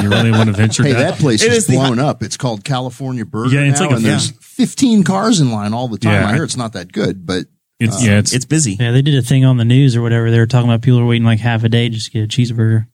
you 0.02 0.08
really 0.08 0.30
want 0.30 0.46
to 0.46 0.52
venture 0.52 0.82
Hey, 0.84 0.92
down? 0.92 1.02
that 1.02 1.18
place 1.18 1.42
It 1.42 1.50
is 1.52 1.58
is 1.58 1.66
the- 1.66 1.74
blown 1.76 1.98
up. 1.98 2.22
It's 2.22 2.36
called 2.36 2.64
California 2.64 3.24
Burger 3.24 3.54
Yeah, 3.54 3.70
it's 3.70 3.80
now, 3.80 3.86
like 3.86 3.94
a- 3.94 3.96
and 3.96 4.04
there's 4.04 4.30
15 4.40 5.02
cars 5.04 5.40
in 5.40 5.50
line 5.50 5.72
all 5.74 5.88
the 5.88 5.98
time. 5.98 6.12
Yeah, 6.12 6.26
I 6.26 6.30
I- 6.30 6.34
hear 6.34 6.44
it's 6.44 6.56
not 6.56 6.72
that 6.74 6.92
good, 6.92 7.26
but 7.26 7.46
It's, 7.80 8.04
yeah, 8.04 8.18
it's, 8.18 8.32
It's 8.32 8.44
busy. 8.44 8.76
Yeah, 8.78 8.90
they 8.92 9.02
did 9.02 9.14
a 9.14 9.22
thing 9.22 9.44
on 9.44 9.56
the 9.56 9.64
news 9.64 9.94
or 9.96 10.02
whatever. 10.02 10.30
They 10.30 10.38
were 10.38 10.46
talking 10.46 10.68
about 10.68 10.82
people 10.82 10.98
are 11.00 11.06
waiting 11.06 11.24
like 11.26 11.38
half 11.40 11.62
a 11.64 11.68
day 11.68 11.88
just 11.88 12.06
to 12.06 12.12
get 12.12 12.24
a 12.24 12.26
cheeseburger. 12.28 12.86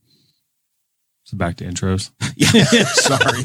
so 1.25 1.37
back 1.37 1.57
to 1.57 1.65
intros. 1.65 2.11
Yeah, 2.37 2.51
sorry. 2.85 3.43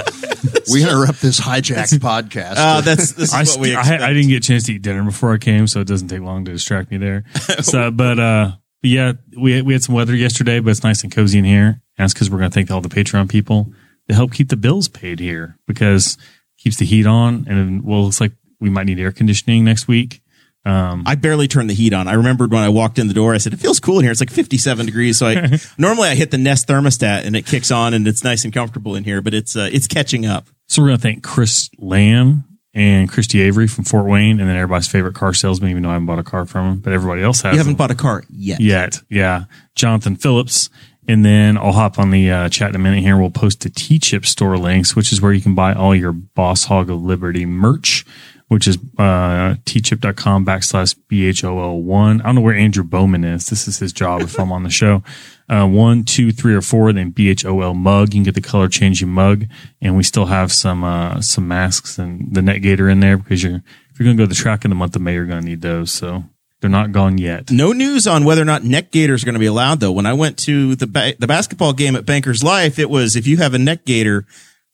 we 0.72 0.82
interrupt 0.84 1.22
this 1.22 1.40
hijacked 1.40 2.00
podcast. 2.00 2.56
Uh, 2.58 2.82
that's 2.82 3.12
this 3.14 3.30
is 3.30 3.34
I, 3.34 3.40
what 3.40 3.48
st- 3.48 3.62
we 3.62 3.76
I, 3.76 3.82
I 4.08 4.14
didn't 4.14 4.30
get 4.30 4.38
a 4.44 4.48
chance 4.48 4.64
to 4.66 4.74
eat 4.74 4.82
dinner 4.82 5.04
before 5.04 5.32
I 5.34 5.38
came, 5.38 5.68
so 5.68 5.80
it 5.82 5.88
doesn't 5.88 6.08
take 6.08 6.22
long 6.22 6.44
to 6.46 6.52
distract 6.52 6.90
me 6.92 6.98
there. 6.98 7.24
so, 7.62 7.92
but 7.92 8.18
uh, 8.20 8.52
yeah, 8.82 9.14
we 9.38 9.62
we 9.62 9.74
had 9.74 9.84
some 9.84 9.96
weather 9.96 10.16
yesterday, 10.16 10.60
but 10.60 10.72
it's 10.72 10.84
nice 10.84 11.04
and 11.04 11.12
cozy 11.12 11.40
in 11.40 11.46
here. 11.46 11.68
And 11.68 12.06
that's 12.06 12.14
because 12.14 12.30
we're 12.30 12.40
going 12.40 12.50
to 12.50 12.54
thank 12.54 12.72
all 12.72 12.82
the 12.82 12.90
Patreon 12.90 13.30
people 13.30 13.74
to 14.08 14.16
help 14.16 14.34
keep 14.34 14.50
the 14.50 14.58
bills 14.58 14.88
paid 14.88 15.20
here 15.20 15.58
because 15.68 16.16
it 16.16 16.64
keeps 16.64 16.78
the 16.78 16.86
heat 16.86 17.06
on, 17.06 17.46
and 17.48 17.84
well, 17.84 18.00
it 18.00 18.04
looks 18.04 18.22
like 18.22 18.32
we 18.60 18.70
might 18.70 18.86
need 18.86 19.00
air 19.00 19.12
conditioning 19.12 19.66
next 19.66 19.88
week. 19.88 20.22
Um, 20.66 21.04
I 21.06 21.16
barely 21.16 21.48
turned 21.48 21.70
the 21.70 21.74
heat 21.74 21.94
on. 21.94 22.08
I 22.08 22.14
remembered 22.14 22.52
when 22.52 22.62
I 22.62 22.70
walked 22.70 23.00
in 23.00 23.08
the 23.08 23.14
door, 23.14 23.34
I 23.34 23.38
said, 23.38 23.54
it 23.54 23.60
feels 23.60 23.80
cool 23.80 24.00
in 24.00 24.04
here. 24.04 24.12
It's 24.12 24.20
like 24.20 24.30
57 24.30 24.86
degrees. 24.86 25.18
So 25.18 25.28
I, 25.28 25.58
normally 25.78 26.10
I 26.10 26.16
hit 26.16 26.32
the 26.32 26.38
Nest 26.38 26.68
thermostat 26.68 27.26
and 27.26 27.36
it 27.36 27.46
kicks 27.46 27.72
on 27.72 27.94
and 27.94 28.06
it's 28.08 28.24
nice 28.24 28.44
and 28.44 28.54
comfortable 28.54 28.96
in 28.96 29.06
here, 29.06 29.22
but 29.22 29.34
it's, 29.34 29.56
uh, 29.56 29.70
it's 29.72 29.88
catching 29.88 30.26
up. 30.26 30.48
so 30.68 30.82
we're 30.82 30.90
going 30.90 30.98
to 30.98 31.02
thank 31.02 31.24
Chris 31.24 31.70
Lamb 31.78 32.44
and 32.74 33.10
Christy 33.10 33.42
Avery 33.42 33.68
from 33.68 33.84
Fort 33.84 34.06
Wayne, 34.06 34.40
and 34.40 34.48
then 34.48 34.56
everybody's 34.56 34.88
favorite 34.88 35.16
car 35.16 35.34
salesman, 35.34 35.72
even 35.72 35.84
though 35.84 35.90
I 35.90 35.94
haven't 35.94 36.06
bought 36.06 36.20
a 36.20 36.24
car 36.24 36.46
from 36.46 36.74
him, 36.74 36.80
but 36.80 36.94
everybody 36.94 37.22
else 37.22 37.42
has. 37.42 37.54
You 37.54 37.58
haven't 37.58 37.74
them 37.74 37.78
bought 37.78 37.92
a 37.92 37.96
car 37.96 38.24
yet. 38.30 38.60
yet. 38.60 39.02
Yeah. 39.10 39.46
Jonathan 39.76 40.16
Phillips. 40.16 40.70
And 41.08 41.26
then 41.26 41.58
I'll 41.58 41.72
hop 41.72 41.98
on 41.98 42.12
the 42.12 42.30
uh, 42.30 42.50
chat 42.50 42.70
in 42.70 42.76
a 42.76 42.80
minute 42.80 43.00
here. 43.00 43.18
We'll 43.18 43.32
post 43.32 43.62
the 43.62 43.70
Teechip 43.72 44.28
store 44.28 44.60
links, 44.60 44.96
which 44.96 45.12
is 45.12 45.20
where 45.20 45.34
you 45.34 45.42
can 45.42 45.56
buy 45.56 45.74
all 45.74 45.96
your 45.96 46.12
Boss 46.12 46.66
Hog 46.66 46.92
of 46.92 47.02
Liberty 47.02 47.48
merch, 47.48 48.06
which 48.48 48.68
is 48.68 48.78
uh, 49.00 49.56
teechip.com 49.66 50.46
backslash 50.46 50.96
BHOL1. 51.12 52.22
I 52.22 52.24
don't 52.24 52.36
know 52.36 52.42
where 52.42 52.54
Andrew 52.54 52.84
Bowman 52.84 53.24
is. 53.24 53.48
This 53.48 53.68
is 53.68 53.80
his 53.80 53.92
job 53.92 54.22
if 54.22 54.40
I'm 54.40 54.52
on 54.52 54.62
the 54.62 54.70
show. 54.70 55.04
Uh, 55.50 55.68
one, 55.68 56.04
two, 56.04 56.32
three, 56.32 56.54
or 56.54 56.62
four, 56.62 56.94
then 56.94 57.12
BHOL 57.12 57.74
mug. 57.74 58.14
You 58.14 58.20
can 58.20 58.24
get 58.24 58.36
the 58.36 58.42
color 58.42 58.68
changing 58.68 59.10
mug. 59.10 59.46
And 59.82 59.98
we 59.98 60.04
still 60.04 60.28
have 60.28 60.52
some, 60.52 60.84
uh, 60.84 61.22
some 61.22 61.48
masks 61.48 61.98
and 61.98 62.34
the 62.34 62.42
net 62.42 62.62
gator 62.62 62.88
in 62.88 63.00
there 63.00 63.18
because 63.18 63.42
you're, 63.42 63.56
if 63.56 64.00
you're 64.00 64.06
going 64.06 64.16
to 64.16 64.22
go 64.22 64.26
to 64.26 64.30
the 64.30 64.36
track 64.36 64.64
in 64.64 64.70
the 64.70 64.76
month 64.76 64.96
of 64.96 65.02
May, 65.02 65.14
you're 65.14 65.26
going 65.26 65.42
to 65.42 65.46
need 65.48 65.62
those. 65.62 65.92
So 65.92 66.26
they're 66.62 66.70
not 66.70 66.92
gone 66.92 67.18
yet. 67.18 67.52
No 67.52 67.72
news 67.72 68.06
on 68.06 68.26
whether 68.26 68.42
or 68.42 68.46
not 68.46 68.64
neck 68.64 68.92
gaiters 68.92 69.24
are 69.24 69.26
going 69.26 69.34
to 69.34 69.40
be 69.40 69.46
allowed 69.46 69.80
though. 69.80 69.92
When 69.92 70.06
I 70.06 70.14
went 70.14 70.38
to 70.40 70.76
the 70.76 70.88
ba- 70.88 71.16
the 71.18 71.28
basketball 71.28 71.74
game 71.74 71.96
at 71.96 72.06
Bankers 72.06 72.44
Life, 72.44 72.80
it 72.80 72.90
was 72.90 73.16
if 73.16 73.28
you 73.28 73.38
have 73.38 73.54
a 73.54 73.60
neck 73.60 73.86
gaiter, 73.86 74.26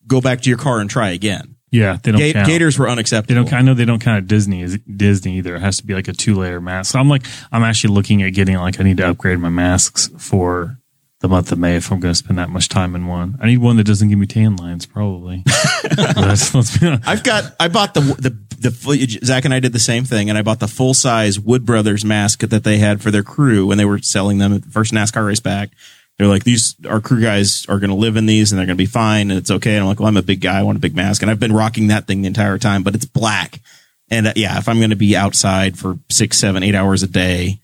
go 0.08 0.20
back 0.20 0.41
to 0.41 0.50
your 0.50 0.58
car 0.58 0.79
and 0.79 0.89
try 0.89 1.10
again. 1.10 1.54
Yeah. 1.72 1.98
They 2.01 2.12
don't 2.12 2.19
Ga- 2.19 2.34
count. 2.34 2.48
gators 2.48 2.79
were 2.79 2.88
unacceptable. 2.89 3.34
They 3.34 3.39
unacceptable. 3.39 3.57
don't. 3.57 3.60
I 3.60 3.72
know 3.72 3.74
they 3.75 3.86
don't 3.86 4.01
count 4.01 4.17
at 4.24 4.27
Disney 4.27 4.62
as 4.63 4.77
Disney 4.79 5.38
either. 5.38 5.55
It 5.55 5.62
has 5.62 5.77
to 5.77 5.86
be 5.86 5.93
like 5.93 6.07
a 6.07 6.13
two 6.13 6.36
layer 6.36 6.62
mask. 6.62 6.91
So 6.93 7.00
I'm 7.00 7.10
like, 7.10 7.24
I'm 7.51 7.63
actually 7.63 7.93
looking 7.93 8.22
at 8.24 8.29
getting 8.34 8.55
like 8.57 8.79
I 8.79 8.84
need 8.84 8.98
to 8.98 9.07
upgrade 9.10 9.39
my 9.39 9.50
masks 9.50 10.10
for 10.17 10.77
the 11.22 11.27
month 11.29 11.51
of 11.51 11.57
May 11.57 11.75
if 11.77 11.91
I'm 11.91 12.00
going 12.00 12.13
to 12.13 12.17
spend 12.17 12.38
that 12.39 12.50
much 12.50 12.69
time 12.69 12.93
in 12.95 13.07
one. 13.07 13.38
I 13.41 13.48
need 13.48 13.57
one 13.57 13.77
that 13.77 13.86
doesn't 13.86 14.10
give 14.10 14.19
me 14.19 14.27
tan 14.27 14.55
lines, 14.57 14.86
probably. 14.86 15.43
Let's, 16.15 16.53
let's 16.55 16.77
be. 16.77 16.88
I've 17.05 17.24
got. 17.24 17.55
I 17.60 17.67
bought 17.67 17.93
the 17.93 18.01
the 18.01 18.38
the 18.60 18.72
full- 18.72 18.95
Zach 19.25 19.45
and 19.45 19.53
I 19.53 19.60
did 19.60 19.72
the 19.74 19.79
same 19.79 20.03
thing, 20.05 20.29
and 20.29 20.38
I 20.38 20.41
bought 20.41 20.60
the 20.60 20.67
full 20.67 20.93
size 20.93 21.39
Wood 21.39 21.65
Brothers 21.65 22.03
mask 22.05 22.39
that 22.41 22.63
they 22.63 22.77
had 22.77 23.01
for 23.01 23.12
their 23.12 23.24
crew 23.24 23.67
when 23.67 23.77
they 23.77 23.86
were 23.86 24.00
selling 24.00 24.38
them 24.39 24.53
at 24.53 24.63
the 24.63 24.69
first 24.69 24.93
NASCAR 24.93 25.25
race 25.25 25.39
back. 25.39 25.69
They're 26.17 26.27
like, 26.27 26.45
these 26.45 26.75
our 26.88 27.01
crew 27.01 27.22
guys 27.22 27.65
are 27.67 27.79
going 27.79 27.89
to 27.89 27.95
live 27.95 28.15
in 28.15 28.25
these, 28.25 28.51
and 28.51 28.60
they're 28.60 28.65
going 28.65 28.77
to 28.77 28.81
be 28.81 28.86
fine, 28.86 29.31
and 29.31 29.38
it's 29.38 29.51
okay. 29.51 29.74
And 29.74 29.81
I'm 29.81 29.88
like, 29.88 30.00
well, 30.00 30.07
I'm 30.07 30.17
a 30.17 30.22
big 30.22 30.41
guy, 30.41 30.60
I 30.60 30.63
want 30.63 30.77
a 30.77 30.81
big 30.81 30.95
mask, 30.95 31.22
and 31.22 31.29
I've 31.29 31.39
been 31.39 31.53
rocking 31.53 31.88
that 31.88 32.07
thing 32.07 32.22
the 32.22 32.27
entire 32.27 32.57
time, 32.57 32.84
but 32.84 32.95
it's 32.95 33.05
black. 33.05 33.60
And 34.10 34.27
uh, 34.27 34.34
yeah, 34.36 34.57
if 34.57 34.69
I'm 34.69 34.77
going 34.77 34.91
to 34.91 34.95
be 34.95 35.15
outside 35.15 35.77
for 35.77 35.98
six, 36.10 36.38
seven, 36.38 36.63
eight 36.63 36.75
hours 36.75 37.03
a 37.03 37.07
day, 37.07 37.60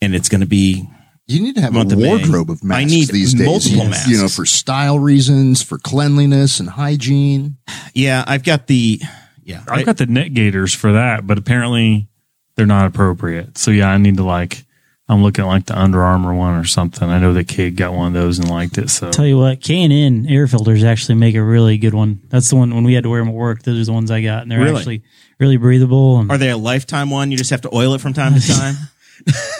and 0.00 0.14
it's 0.14 0.28
going 0.28 0.40
to 0.40 0.46
be 0.46 0.88
You 1.26 1.40
need 1.40 1.54
to 1.54 1.60
have 1.60 1.74
a 1.74 1.96
wardrobe 1.96 2.50
of 2.50 2.62
masks 2.64 2.82
I 2.82 2.84
need 2.84 3.08
these 3.08 3.32
days. 3.32 3.46
multiple 3.46 3.84
you, 3.84 3.90
masks. 3.90 4.10
You 4.10 4.18
know, 4.18 4.28
for 4.28 4.44
style 4.44 4.98
reasons, 4.98 5.62
for 5.62 5.78
cleanliness 5.78 6.60
and 6.60 6.68
hygiene. 6.68 7.56
yeah, 7.94 8.24
I've 8.26 8.44
got 8.44 8.66
the 8.66 9.00
yeah, 9.44 9.62
I've 9.68 9.86
got 9.86 9.96
the 9.96 10.06
net 10.06 10.34
gators 10.34 10.74
for 10.74 10.92
that, 10.92 11.26
but 11.26 11.38
apparently 11.38 12.08
they're 12.56 12.66
not 12.66 12.86
appropriate. 12.86 13.56
So 13.56 13.70
yeah, 13.70 13.88
I 13.88 13.96
need 13.98 14.16
to 14.18 14.24
like. 14.24 14.64
I'm 15.12 15.22
looking 15.22 15.44
at 15.44 15.48
like 15.48 15.66
the 15.66 15.78
Under 15.80 16.02
Armour 16.02 16.34
one 16.34 16.54
or 16.58 16.64
something. 16.64 17.08
I 17.08 17.18
know 17.18 17.32
the 17.32 17.44
kid 17.44 17.76
got 17.76 17.92
one 17.92 18.08
of 18.08 18.12
those 18.14 18.38
and 18.38 18.50
liked 18.50 18.78
it. 18.78 18.90
So 18.90 19.10
Tell 19.10 19.26
you 19.26 19.38
what, 19.38 19.60
K 19.60 19.82
and 19.82 19.92
N 19.92 20.26
air 20.28 20.46
filters 20.46 20.82
actually 20.84 21.14
make 21.16 21.34
a 21.34 21.42
really 21.42 21.78
good 21.78 21.94
one. 21.94 22.20
That's 22.28 22.48
the 22.50 22.56
one 22.56 22.74
when 22.74 22.84
we 22.84 22.94
had 22.94 23.04
to 23.04 23.10
wear 23.10 23.20
them 23.20 23.28
at 23.28 23.34
work. 23.34 23.62
Those 23.62 23.80
are 23.80 23.84
the 23.84 23.92
ones 23.92 24.10
I 24.10 24.22
got, 24.22 24.42
and 24.42 24.50
they're 24.50 24.58
Really? 24.60 24.76
actually 24.78 25.02
really 25.38 25.56
breathable. 25.56 26.18
And 26.20 26.30
Are 26.30 26.38
they 26.38 26.50
a 26.50 26.56
lifetime 26.56 27.10
one? 27.10 27.30
You 27.30 27.36
just 27.36 27.50
have 27.50 27.60
to 27.62 27.74
oil 27.74 27.94
it 27.94 28.00
from 28.00 28.12
time 28.12 28.34
to 28.34 28.40
time. 28.54 28.74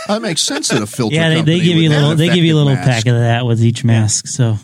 That 0.08 0.22
makes 0.22 0.40
sense 0.42 0.68
that 0.70 0.82
a 0.82 0.86
filter. 0.86 1.14
yeah, 1.14 1.28
they, 1.28 1.34
they 1.36 1.58
company 1.58 1.60
give 1.60 1.76
you 1.76 1.90
a 1.90 1.92
have 1.92 2.02
little. 2.02 2.16
They 2.16 2.28
give 2.34 2.44
you 2.44 2.54
a 2.54 2.58
little 2.58 2.74
masks. 2.74 2.90
pack 2.90 3.06
of 3.06 3.14
that 3.20 3.46
with 3.46 3.62
each 3.62 3.84
mask, 3.84 4.26
so 4.26 4.56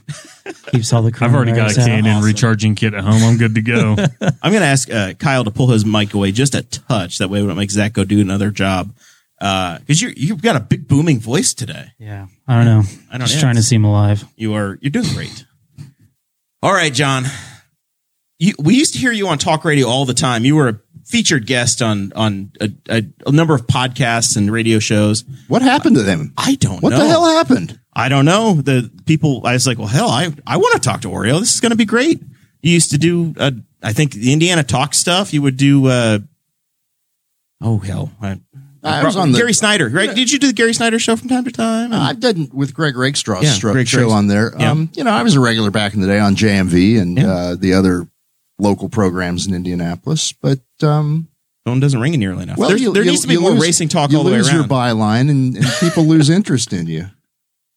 keeps 0.72 0.92
all 0.92 1.02
the. 1.02 1.16
I've 1.24 1.34
already 1.34 1.52
got 1.52 1.70
a 1.70 1.74
coronavirus 1.74 1.78
out. 1.82 1.86
K 1.86 1.92
and 1.98 2.06
N 2.06 2.22
recharging 2.22 2.74
kit 2.74 2.94
at 2.94 3.04
home. 3.04 3.22
I'm 3.22 3.36
good 3.36 3.54
to 3.54 3.62
go. 3.62 3.94
I'm 4.42 4.50
going 4.50 4.60
to 4.60 4.66
ask 4.66 4.90
uh, 4.90 5.12
Kyle 5.14 5.44
to 5.44 5.50
pull 5.52 5.68
his 5.68 5.84
mic 5.86 6.14
away 6.14 6.32
just 6.32 6.54
a 6.56 6.62
touch. 6.62 7.18
That 7.18 7.30
way, 7.30 7.40
we 7.42 7.46
don't 7.46 7.56
make 7.56 7.70
Zach 7.70 7.92
go 7.92 8.02
do 8.04 8.20
another 8.20 8.50
job. 8.50 8.90
Because 9.38 10.02
you 10.02 10.12
you've 10.16 10.42
got 10.42 10.56
a 10.56 10.60
big 10.60 10.88
booming 10.88 11.20
voice 11.20 11.54
today. 11.54 11.92
Yeah, 11.98 12.26
I 12.46 12.56
don't 12.56 12.64
know. 12.64 12.82
I 13.10 13.18
don't 13.18 13.26
Just 13.26 13.36
know. 13.36 13.40
trying 13.42 13.56
to 13.56 13.62
seem 13.62 13.84
alive. 13.84 14.24
You 14.36 14.54
are 14.54 14.78
you're 14.80 14.90
doing 14.90 15.12
great. 15.14 15.44
All 16.62 16.72
right, 16.72 16.92
John. 16.92 17.24
You, 18.40 18.54
we 18.58 18.74
used 18.74 18.94
to 18.94 19.00
hear 19.00 19.12
you 19.12 19.28
on 19.28 19.38
talk 19.38 19.64
radio 19.64 19.88
all 19.88 20.04
the 20.04 20.14
time. 20.14 20.44
You 20.44 20.54
were 20.56 20.68
a 20.68 20.80
featured 21.04 21.46
guest 21.46 21.82
on 21.82 22.12
on 22.14 22.52
a, 22.60 22.70
a, 22.88 23.02
a 23.26 23.32
number 23.32 23.54
of 23.54 23.66
podcasts 23.66 24.36
and 24.36 24.50
radio 24.50 24.78
shows. 24.78 25.24
What 25.48 25.62
happened 25.62 25.96
to 25.96 26.02
them? 26.02 26.32
I 26.36 26.54
don't 26.54 26.74
know. 26.74 26.78
What 26.80 26.90
know. 26.90 26.98
the 26.98 27.08
hell 27.08 27.26
happened? 27.26 27.80
I 27.98 28.08
don't 28.08 28.26
know. 28.26 28.54
The 28.54 28.92
people, 29.06 29.44
I 29.44 29.54
was 29.54 29.66
like, 29.66 29.76
well, 29.76 29.88
hell, 29.88 30.08
I, 30.08 30.32
I 30.46 30.56
want 30.58 30.74
to 30.74 30.80
talk 30.80 31.00
to 31.00 31.08
Oreo. 31.08 31.40
This 31.40 31.54
is 31.54 31.60
going 31.60 31.70
to 31.70 31.76
be 31.76 31.84
great. 31.84 32.22
You 32.62 32.72
used 32.72 32.92
to 32.92 32.98
do, 32.98 33.34
uh, 33.36 33.50
I 33.82 33.92
think 33.92 34.12
the 34.12 34.32
Indiana 34.32 34.62
talk 34.62 34.94
stuff. 34.94 35.34
You 35.34 35.42
would 35.42 35.56
do, 35.56 35.88
uh, 35.88 36.20
oh, 37.60 37.78
hell. 37.78 38.12
I, 38.22 38.40
I 38.82 39.04
was 39.04 39.16
on 39.16 39.32
the- 39.32 39.38
Gary 39.38 39.52
Snyder, 39.52 39.88
right? 39.88 40.14
Did 40.14 40.30
you 40.30 40.38
do 40.38 40.46
the 40.48 40.52
Gary 40.52 40.72
Snyder 40.74 40.98
show 40.98 41.16
from 41.16 41.28
time 41.28 41.44
to 41.44 41.50
time? 41.52 41.92
I've 41.92 42.20
done 42.20 42.48
with 42.52 42.72
Greg 42.74 42.94
Rakestraw's 42.94 43.42
Yeah, 43.44 43.50
stro- 43.54 43.72
Greg 43.72 43.88
show 43.88 44.10
on 44.10 44.26
there. 44.28 44.52
Yeah. 44.58 44.70
Um, 44.70 44.90
you 44.94 45.04
know, 45.04 45.10
I 45.10 45.22
was 45.22 45.34
a 45.34 45.40
regular 45.40 45.70
back 45.70 45.94
in 45.94 46.00
the 46.00 46.06
day 46.06 46.18
on 46.18 46.34
JMV 46.36 46.98
and 47.00 47.18
Yeah. 47.18 47.26
uh, 47.32 47.54
the 47.56 47.74
other 47.74 48.06
local 48.58 48.88
programs 48.88 49.46
in 49.46 49.54
Indianapolis. 49.54 50.32
But 50.32 50.60
um, 50.82 51.28
Phone 51.64 51.80
doesn't 51.80 52.00
ring 52.00 52.14
it 52.14 52.18
nearly 52.18 52.44
enough. 52.44 52.56
well, 52.58 52.76
you- 52.78 52.92
there 52.92 53.02
you- 53.04 53.10
needs 53.10 53.22
to 53.22 53.28
be 53.28 53.36
more 53.36 53.50
lose- 53.50 53.60
racing 53.62 53.88
talk 53.88 54.10
you 54.10 54.18
all 54.18 54.24
the 54.24 54.30
way 54.30 54.38
lose 54.38 54.52
your 54.52 54.64
byline, 54.64 55.28
and, 55.30 55.56
and 55.56 55.66
people 55.80 56.04
lose 56.06 56.30
interest 56.30 56.72
in 56.72 56.86
you. 56.86 57.06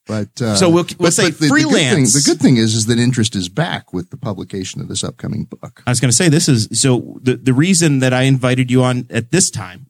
But 0.08 0.41
uh, 0.41 0.55
So 0.55 0.67
we'll- 0.70 0.86
we'll 0.98 1.08
but- 1.08 1.13
say 1.13 1.29
but 1.29 1.39
the, 1.39 1.48
freelance. 1.48 2.13
The 2.13 2.20
good, 2.20 2.24
thing, 2.24 2.34
the 2.34 2.38
good 2.38 2.41
thing 2.41 2.58
is, 2.58 2.74
is 2.74 2.86
that 2.88 2.98
interest 3.00 3.36
is 3.36 3.50
back 3.50 3.93
with 3.93 4.10
the 4.10 4.17
publication 4.17 4.81
of 4.81 4.88
this 4.88 5.03
upcoming 5.03 5.43
book. 5.46 5.84
I 5.86 5.91
was 5.91 6.00
going 6.00 6.10
to 6.10 6.15
say 6.15 6.27
this 6.29 6.50
is 6.50 6.67
so 6.74 7.20
the 7.22 7.36
the 7.38 7.53
reason 7.53 8.00
that 8.00 8.13
I 8.13 8.24
invited 8.24 8.72
you 8.72 8.81
on 8.84 9.05
at 9.12 9.31
this 9.31 9.51
time, 9.51 9.88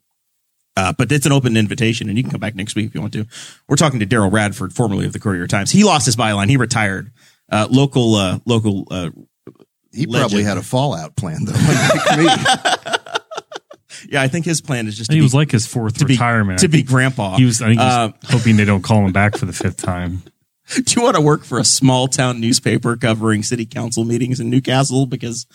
uh, 0.78 0.94
but 0.98 1.12
it's 1.12 1.26
an 1.26 1.32
open 1.32 1.58
invitation, 1.58 2.08
and 2.10 2.18
you 2.18 2.24
can 2.24 2.32
come 2.32 2.40
back 2.40 2.56
next 2.56 2.76
week 2.76 2.88
if 2.88 2.96
you 2.96 3.02
want 3.02 3.14
to. 3.14 3.26
We're 3.68 3.76
talking 3.76 4.00
to 4.00 4.06
Daryl 4.06 4.32
Radford, 4.32 4.74
formerly 4.74 5.06
of 5.06 5.14
the 5.14 5.20
Courier 5.20 5.48
Times. 5.48 5.72
He 5.72 5.84
lost 5.84 6.06
his 6.06 6.16
byline. 6.16 6.50
He 6.50 6.58
retired. 6.58 7.12
Uh, 7.52 7.68
local, 7.70 8.16
uh, 8.16 8.40
local. 8.46 8.88
Uh, 8.90 9.10
He 9.92 10.06
Legend. 10.06 10.30
probably 10.32 10.44
had 10.44 10.58
a 10.58 10.62
fallout 10.64 11.16
plan, 11.18 11.44
though. 11.46 11.54
unlike 11.58 12.18
me. 12.18 12.26
yeah, 14.10 14.22
I 14.22 14.28
think 14.30 14.46
his 14.46 14.62
plan 14.62 14.88
is 14.88 14.98
just 14.98 15.10
to 15.10 15.16
he 15.16 15.20
be, 15.20 15.24
was 15.24 15.34
like 15.34 15.52
his 15.52 15.68
fourth 15.68 15.98
to 16.00 16.06
be 16.06 16.14
retirement. 16.14 16.60
to 16.60 16.68
be 16.70 16.82
grandpa. 16.84 17.36
He 17.38 17.46
was. 17.46 17.62
I 17.62 17.68
think 17.68 17.80
he 17.82 17.86
was 17.86 17.94
Uh, 17.94 18.12
hoping 18.28 18.56
they 18.58 18.66
don't 18.66 18.82
call 18.84 19.06
him 19.06 19.12
back 19.12 19.38
for 19.38 19.46
the 19.46 19.54
fifth 19.54 19.78
time. 19.84 20.24
do 20.74 20.84
you 20.96 21.02
want 21.04 21.16
to 21.16 21.22
work 21.22 21.44
for 21.44 21.60
a 21.60 21.66
small 21.66 22.08
town 22.08 22.40
newspaper 22.40 22.96
covering 22.96 23.44
city 23.44 23.66
council 23.66 24.06
meetings 24.06 24.40
in 24.40 24.50
Newcastle? 24.50 25.06
Because 25.06 25.46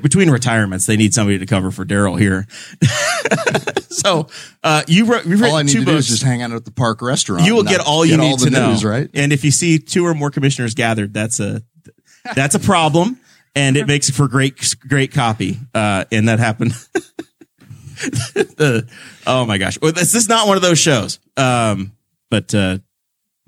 between 0.00 0.30
retirements, 0.30 0.86
they 0.86 0.96
need 0.96 1.12
somebody 1.12 1.38
to 1.38 1.46
cover 1.46 1.70
for 1.70 1.84
Daryl 1.84 2.18
here. 2.18 2.46
so 3.88 4.28
uh, 4.62 4.82
you 4.86 5.06
wrote, 5.06 5.26
you've 5.26 5.42
all 5.42 5.56
I 5.56 5.62
need 5.62 5.72
two 5.72 5.80
to 5.80 5.86
do 5.86 5.96
is 5.96 6.08
just 6.08 6.22
hang 6.22 6.42
out 6.42 6.52
at 6.52 6.64
the 6.64 6.70
park 6.70 7.02
restaurant. 7.02 7.44
you 7.44 7.54
will 7.54 7.64
get 7.64 7.80
all 7.80 8.04
you 8.06 8.16
need 8.16 8.32
all 8.32 8.36
to 8.38 8.50
know, 8.50 8.70
news, 8.70 8.84
right? 8.84 9.10
And 9.12 9.32
if 9.32 9.44
you 9.44 9.50
see 9.50 9.78
two 9.78 10.06
or 10.06 10.14
more 10.14 10.30
commissioners 10.30 10.74
gathered, 10.74 11.12
that's 11.12 11.40
a 11.40 11.62
that's 12.34 12.54
a 12.54 12.60
problem, 12.60 13.18
and 13.54 13.76
it 13.76 13.86
makes 13.86 14.08
for 14.10 14.28
great 14.28 14.74
great 14.88 15.12
copy. 15.12 15.58
Uh, 15.74 16.04
and 16.12 16.28
that 16.28 16.38
happened. 16.38 16.72
the, 17.94 18.88
oh 19.26 19.44
my 19.46 19.58
gosh, 19.58 19.78
well, 19.80 19.92
this 19.92 20.14
is 20.14 20.28
not 20.28 20.46
one 20.46 20.56
of 20.56 20.62
those 20.62 20.78
shows. 20.78 21.18
Um, 21.36 21.92
but 22.30 22.54
uh, 22.54 22.78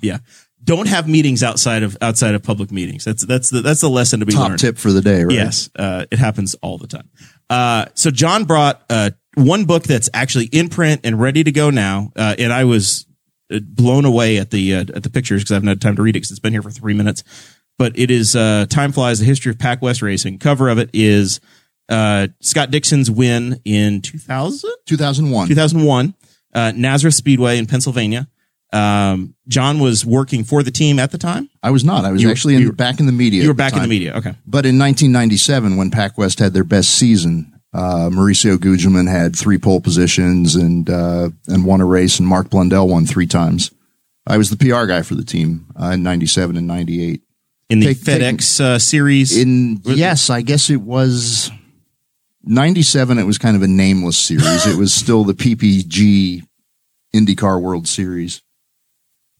yeah, 0.00 0.18
don't 0.64 0.88
have 0.88 1.08
meetings 1.08 1.42
outside 1.42 1.82
of 1.82 1.96
outside 2.00 2.34
of 2.34 2.42
public 2.42 2.70
meetings. 2.72 3.04
That's 3.04 3.24
that's 3.24 3.50
the 3.50 3.60
that's 3.60 3.80
the 3.80 3.90
lesson 3.90 4.20
to 4.20 4.26
be 4.26 4.32
Top 4.32 4.48
learned. 4.48 4.60
tip 4.60 4.78
for 4.78 4.92
the 4.92 5.00
day, 5.00 5.24
right? 5.24 5.34
Yes, 5.34 5.70
uh, 5.76 6.06
it 6.10 6.18
happens 6.18 6.54
all 6.62 6.78
the 6.78 6.86
time. 6.86 7.08
Uh, 7.50 7.86
so 7.94 8.10
John 8.10 8.44
brought 8.44 8.82
uh, 8.88 9.10
one 9.34 9.64
book 9.64 9.82
that's 9.84 10.08
actually 10.14 10.46
in 10.46 10.68
print 10.68 11.02
and 11.04 11.20
ready 11.20 11.44
to 11.44 11.52
go 11.52 11.70
now, 11.70 12.12
uh, 12.16 12.34
and 12.38 12.52
I 12.52 12.64
was 12.64 13.06
uh, 13.52 13.60
blown 13.62 14.04
away 14.04 14.38
at 14.38 14.50
the 14.50 14.74
uh, 14.74 14.80
at 14.80 15.02
the 15.02 15.10
pictures 15.10 15.42
because 15.42 15.52
I 15.52 15.54
haven't 15.56 15.68
had 15.68 15.80
time 15.80 15.96
to 15.96 16.02
read 16.02 16.16
it 16.16 16.20
because 16.20 16.30
it's 16.30 16.40
been 16.40 16.52
here 16.52 16.62
for 16.62 16.70
three 16.70 16.94
minutes. 16.94 17.22
But 17.76 17.98
it 17.98 18.10
is 18.10 18.34
uh, 18.36 18.66
Time 18.68 18.92
Flies: 18.92 19.18
The 19.18 19.26
History 19.26 19.50
of 19.50 19.58
Pac 19.58 19.82
West 19.82 20.00
Racing. 20.00 20.38
Cover 20.38 20.68
of 20.68 20.78
it 20.78 20.90
is 20.92 21.40
uh, 21.88 22.28
Scott 22.40 22.70
Dixon's 22.70 23.10
win 23.10 23.60
in 23.64 24.00
2000? 24.00 24.70
2001. 24.86 25.48
2001, 25.48 26.14
uh, 26.54 26.72
Nazareth 26.74 27.14
Speedway 27.14 27.58
in 27.58 27.66
Pennsylvania. 27.66 28.28
Um, 28.74 29.34
John 29.46 29.78
was 29.78 30.04
working 30.04 30.42
for 30.44 30.62
the 30.62 30.70
team 30.70 30.98
at 30.98 31.10
the 31.12 31.18
time. 31.18 31.48
I 31.62 31.70
was 31.70 31.84
not. 31.84 32.04
I 32.04 32.10
was 32.12 32.22
You 32.22 32.30
actually 32.30 32.56
in, 32.56 32.62
you 32.62 32.66
were- 32.68 32.74
back 32.74 32.98
in 33.00 33.06
the 33.06 33.12
media. 33.12 33.42
You 33.42 33.48
were 33.48 33.54
back 33.54 33.74
in 33.74 33.82
the 33.82 33.88
media. 33.88 34.14
Okay. 34.16 34.30
But 34.46 34.66
in 34.66 34.78
1997, 34.78 35.76
when 35.76 35.90
Pac 35.90 36.18
West 36.18 36.38
had 36.40 36.52
their 36.54 36.64
best 36.64 36.90
season, 36.90 37.52
uh, 37.72 38.08
Mauricio 38.10 38.56
Gugelmin 38.56 39.08
had 39.10 39.36
three 39.36 39.58
pole 39.58 39.80
positions 39.80 40.54
and 40.56 40.88
uh, 40.90 41.30
and 41.48 41.64
won 41.64 41.80
a 41.80 41.84
race, 41.86 42.18
and 42.18 42.28
Mark 42.28 42.50
Blundell 42.50 42.88
won 42.88 43.06
three 43.06 43.26
times. 43.26 43.70
I 44.26 44.38
was 44.38 44.50
the 44.50 44.56
PR 44.56 44.86
guy 44.86 45.02
for 45.02 45.14
the 45.14 45.24
team 45.24 45.66
uh, 45.80 45.90
in 45.90 46.02
'97 46.02 46.56
and 46.56 46.66
'98. 46.66 47.20
In 47.70 47.80
the 47.80 47.86
Take- 47.94 47.98
FedEx 47.98 48.60
uh, 48.60 48.78
series. 48.78 49.36
In 49.36 49.80
yes, 49.84 50.30
I 50.30 50.42
guess 50.42 50.70
it 50.70 50.80
was 50.82 51.50
'97. 52.42 53.18
It 53.18 53.24
was 53.24 53.38
kind 53.38 53.56
of 53.56 53.62
a 53.62 53.68
nameless 53.68 54.16
series. 54.16 54.66
it 54.66 54.76
was 54.76 54.92
still 54.92 55.24
the 55.24 55.34
PPG 55.34 56.42
IndyCar 57.14 57.60
World 57.60 57.88
Series, 57.88 58.42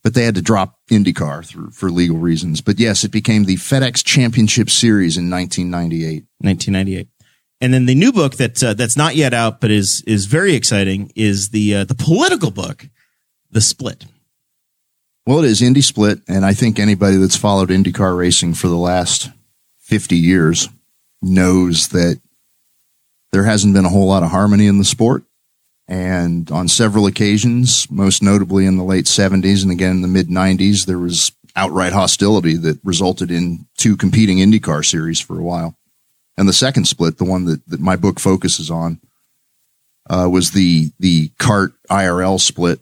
but 0.05 0.13
they 0.13 0.25
had 0.25 0.35
to 0.35 0.43
drop 0.43 0.79
IndyCar 0.91 1.45
through, 1.45 1.71
for 1.71 1.91
legal 1.91 2.19
reasons. 2.19 2.61
But 2.61 2.79
yes, 2.79 3.03
it 3.03 3.11
became 3.11 3.45
the 3.45 3.57
FedEx 3.57 4.05
Championship 4.05 4.69
Series 4.69 5.17
in 5.17 5.31
1998. 5.31 6.27
1998. 6.39 7.09
And 7.61 7.73
then 7.73 7.87
the 7.87 7.95
new 7.95 8.13
book 8.13 8.35
that 8.35 8.63
uh, 8.63 8.75
that's 8.75 8.97
not 8.97 9.17
yet 9.17 9.33
out, 9.33 9.61
but 9.61 9.71
is 9.71 10.03
is 10.07 10.27
very 10.27 10.55
exciting, 10.55 11.11
is 11.17 11.49
the 11.49 11.77
uh, 11.77 11.85
the 11.85 11.95
political 11.95 12.51
book, 12.51 12.87
The 13.51 13.63
Split. 13.63 14.05
Well, 15.27 15.39
it 15.39 15.47
is 15.47 15.63
Indy 15.63 15.81
Split, 15.81 16.21
and 16.29 16.45
I 16.45 16.53
think 16.53 16.79
anybody 16.79 17.17
that's 17.17 17.37
followed 17.37 17.71
IndyCar 17.71 18.15
racing 18.15 18.55
for 18.55 18.69
the 18.69 18.77
last 18.77 19.31
50 19.79 20.17
years 20.17 20.69
knows 21.23 21.89
that 21.89 22.21
there 23.33 23.45
hasn't 23.45 23.73
been 23.73 23.87
a 23.87 23.91
whole 23.91 24.09
lot 24.09 24.23
of 24.23 24.31
harmony 24.31 24.67
in 24.67 24.77
the 24.77 24.85
sport. 24.85 25.25
And 25.87 26.51
on 26.51 26.69
several 26.69 27.07
occasions, 27.07 27.91
most 27.91 28.23
notably 28.23 28.65
in 28.65 28.77
the 28.77 28.85
late 28.85 29.05
70s 29.05 29.63
and 29.63 29.71
again 29.71 29.97
in 29.97 30.03
the 30.03 30.09
mid 30.09 30.29
90s, 30.29 30.87
there 30.87 30.99
was 30.99 31.33
outright 31.57 31.93
hostility 31.93 32.57
that 32.57 32.81
resulted 32.83 33.31
in 33.31 33.67
two 33.77 33.97
competing 33.97 34.39
IndyCar 34.39 34.85
series 34.85 35.21
for 35.21 35.39
a 35.39 35.43
while. 35.43 35.77
And 36.37 36.49
the 36.49 36.53
second 36.53 36.87
split, 36.87 37.19
the 37.19 37.25
one 37.25 37.45
that, 37.45 37.67
that 37.69 37.81
my 37.81 37.97
book 37.97 38.19
focuses 38.19 38.71
on, 38.71 39.01
uh, 40.09 40.29
was 40.31 40.51
the 40.51 40.93
the 40.99 41.31
CART 41.39 41.73
IRL 41.89 42.41
split 42.41 42.81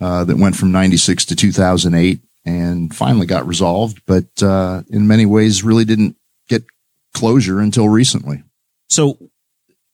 uh, 0.00 0.24
that 0.24 0.38
went 0.38 0.56
from 0.56 0.72
96 0.72 1.26
to 1.26 1.36
2008 1.36 2.20
and 2.44 2.94
finally 2.94 3.26
got 3.26 3.46
resolved, 3.46 4.02
but 4.06 4.42
uh, 4.42 4.82
in 4.88 5.06
many 5.06 5.26
ways 5.26 5.62
really 5.62 5.84
didn't 5.84 6.16
get 6.48 6.64
closure 7.14 7.60
until 7.60 7.88
recently. 7.88 8.42
So 8.88 9.18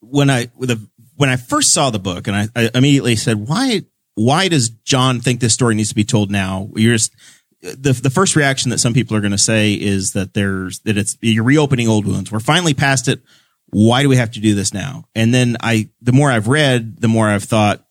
when 0.00 0.30
I 0.30 0.50
with 0.56 0.68
the 0.68 0.88
when 1.16 1.28
I 1.28 1.36
first 1.36 1.72
saw 1.72 1.90
the 1.90 1.98
book, 1.98 2.26
and 2.26 2.36
I, 2.36 2.48
I 2.56 2.70
immediately 2.74 3.16
said, 3.16 3.48
"Why? 3.48 3.82
Why 4.14 4.48
does 4.48 4.68
John 4.68 5.20
think 5.20 5.40
this 5.40 5.54
story 5.54 5.74
needs 5.74 5.90
to 5.90 5.94
be 5.94 6.04
told 6.04 6.30
now?" 6.30 6.70
You're 6.74 6.94
just 6.94 7.14
the 7.62 7.92
the 7.92 8.10
first 8.10 8.36
reaction 8.36 8.70
that 8.70 8.78
some 8.78 8.94
people 8.94 9.16
are 9.16 9.20
going 9.20 9.32
to 9.32 9.38
say 9.38 9.74
is 9.74 10.12
that 10.12 10.34
there's 10.34 10.80
that 10.80 10.96
it's 10.96 11.16
you're 11.20 11.44
reopening 11.44 11.88
old 11.88 12.06
wounds. 12.06 12.30
We're 12.30 12.40
finally 12.40 12.74
past 12.74 13.08
it. 13.08 13.22
Why 13.70 14.02
do 14.02 14.08
we 14.08 14.16
have 14.16 14.30
to 14.32 14.40
do 14.40 14.54
this 14.54 14.72
now? 14.72 15.04
And 15.16 15.34
then 15.34 15.56
I, 15.60 15.88
the 16.00 16.12
more 16.12 16.30
I've 16.30 16.46
read, 16.46 17.00
the 17.00 17.08
more 17.08 17.28
I've 17.28 17.42
thought, 17.42 17.84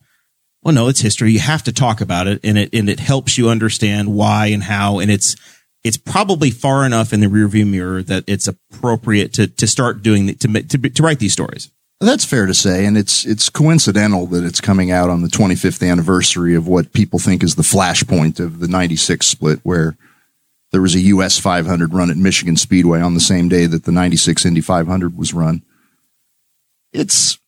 well, 0.61 0.73
no, 0.73 0.87
it's 0.87 1.01
history. 1.01 1.33
You 1.33 1.39
have 1.39 1.63
to 1.63 1.73
talk 1.73 1.99
about 1.99 2.27
it, 2.27 2.39
and 2.43 2.57
it 2.57 2.73
and 2.73 2.89
it 2.89 2.99
helps 2.99 3.37
you 3.37 3.49
understand 3.49 4.13
why 4.13 4.47
and 4.47 4.63
how, 4.63 4.99
and 4.99 5.11
it's 5.11 5.35
it's 5.83 5.97
probably 5.97 6.51
far 6.51 6.85
enough 6.85 7.11
in 7.11 7.19
the 7.19 7.27
rearview 7.27 7.67
mirror 7.67 8.01
that 8.03 8.23
it's 8.27 8.47
appropriate 8.47 9.33
to 9.33 9.47
to 9.47 9.67
start 9.67 10.01
doing 10.01 10.27
the, 10.27 10.35
to 10.35 10.47
to 10.47 10.89
to 10.89 11.03
write 11.03 11.19
these 11.19 11.33
stories. 11.33 11.69
That's 12.03 12.25
fair 12.25 12.45
to 12.47 12.53
say, 12.53 12.85
and 12.85 12.97
it's 12.97 13.25
it's 13.25 13.49
coincidental 13.49 14.27
that 14.27 14.43
it's 14.43 14.59
coming 14.59 14.91
out 14.91 15.09
on 15.09 15.21
the 15.21 15.29
25th 15.29 15.89
anniversary 15.89 16.53
of 16.53 16.67
what 16.67 16.91
people 16.91 17.17
think 17.17 17.43
is 17.43 17.55
the 17.55 17.63
flashpoint 17.63 18.41
of 18.41 18.59
the 18.59 18.67
'96 18.67 19.25
split, 19.25 19.59
where 19.63 19.95
there 20.71 20.81
was 20.81 20.95
a 20.95 20.99
US 20.99 21.39
500 21.39 21.93
run 21.93 22.09
at 22.09 22.17
Michigan 22.17 22.57
Speedway 22.57 22.99
on 22.99 23.13
the 23.13 23.21
same 23.21 23.47
day 23.47 23.67
that 23.67 23.85
the 23.85 23.91
'96 23.93 24.45
Indy 24.45 24.59
500 24.59 25.17
was 25.17 25.33
run. 25.33 25.61
It's 26.91 27.39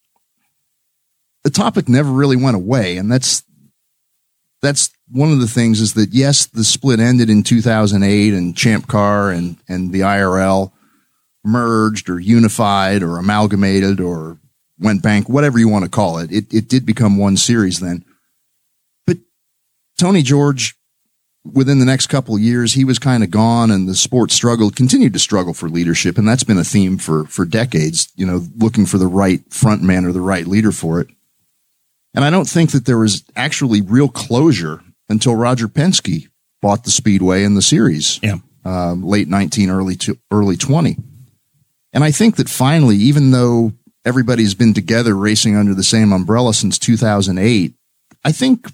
the 1.43 1.49
topic 1.49 1.89
never 1.89 2.11
really 2.11 2.37
went 2.37 2.55
away, 2.55 2.95
and 2.95 3.11
that's 3.11 3.43
that's 4.61 4.89
one 5.11 5.33
of 5.33 5.41
the 5.41 5.47
things 5.47 5.81
is 5.81 5.95
that 5.95 6.13
yes, 6.13 6.45
the 6.45 6.63
split 6.63 7.01
ended 7.01 7.29
in 7.29 7.43
2008, 7.43 8.33
and 8.33 8.55
Champ 8.55 8.87
Car 8.87 9.31
and 9.31 9.57
and 9.67 9.91
the 9.91 9.99
IRL 9.99 10.71
merged 11.43 12.09
or 12.09 12.21
unified 12.21 13.03
or 13.03 13.17
amalgamated 13.17 13.99
or 13.99 14.39
went 14.79 15.01
bank, 15.01 15.29
whatever 15.29 15.59
you 15.59 15.69
want 15.69 15.85
to 15.85 15.91
call 15.91 16.17
it. 16.19 16.31
It 16.31 16.53
it 16.53 16.67
did 16.67 16.85
become 16.85 17.17
one 17.17 17.37
series 17.37 17.79
then. 17.79 18.03
But 19.05 19.17
Tony 19.97 20.21
George, 20.21 20.75
within 21.45 21.79
the 21.79 21.85
next 21.85 22.07
couple 22.07 22.35
of 22.35 22.41
years, 22.41 22.73
he 22.73 22.83
was 22.83 22.99
kind 22.99 23.23
of 23.23 23.31
gone 23.31 23.71
and 23.71 23.87
the 23.87 23.95
sport 23.95 24.31
struggled, 24.31 24.75
continued 24.75 25.13
to 25.13 25.19
struggle 25.19 25.53
for 25.53 25.69
leadership. 25.69 26.17
And 26.17 26.27
that's 26.27 26.43
been 26.43 26.57
a 26.57 26.63
theme 26.63 26.97
for, 26.97 27.25
for 27.25 27.45
decades, 27.45 28.11
you 28.15 28.25
know, 28.25 28.41
looking 28.57 28.85
for 28.85 28.97
the 28.97 29.07
right 29.07 29.41
front 29.53 29.83
man 29.83 30.05
or 30.05 30.11
the 30.11 30.21
right 30.21 30.47
leader 30.47 30.71
for 30.71 30.99
it. 30.99 31.07
And 32.13 32.23
I 32.23 32.29
don't 32.29 32.49
think 32.49 32.71
that 32.71 32.85
there 32.85 32.97
was 32.97 33.23
actually 33.35 33.81
real 33.81 34.07
closure 34.07 34.81
until 35.09 35.35
Roger 35.35 35.67
Penske 35.67 36.27
bought 36.61 36.83
the 36.83 36.91
Speedway 36.91 37.43
and 37.43 37.55
the 37.55 37.61
series. 37.61 38.19
Yeah. 38.23 38.37
Um, 38.63 39.03
late 39.03 39.27
19, 39.27 39.69
early 39.69 39.95
to 39.97 40.17
early 40.31 40.57
20. 40.57 40.97
And 41.93 42.03
I 42.03 42.11
think 42.11 42.37
that 42.37 42.49
finally, 42.49 42.95
even 42.97 43.31
though 43.31 43.73
everybody's 44.05 44.53
been 44.53 44.73
together 44.73 45.15
racing 45.15 45.55
under 45.55 45.73
the 45.73 45.83
same 45.83 46.13
umbrella 46.13 46.53
since 46.53 46.77
2008, 46.79 47.73
I 48.23 48.31
think 48.31 48.71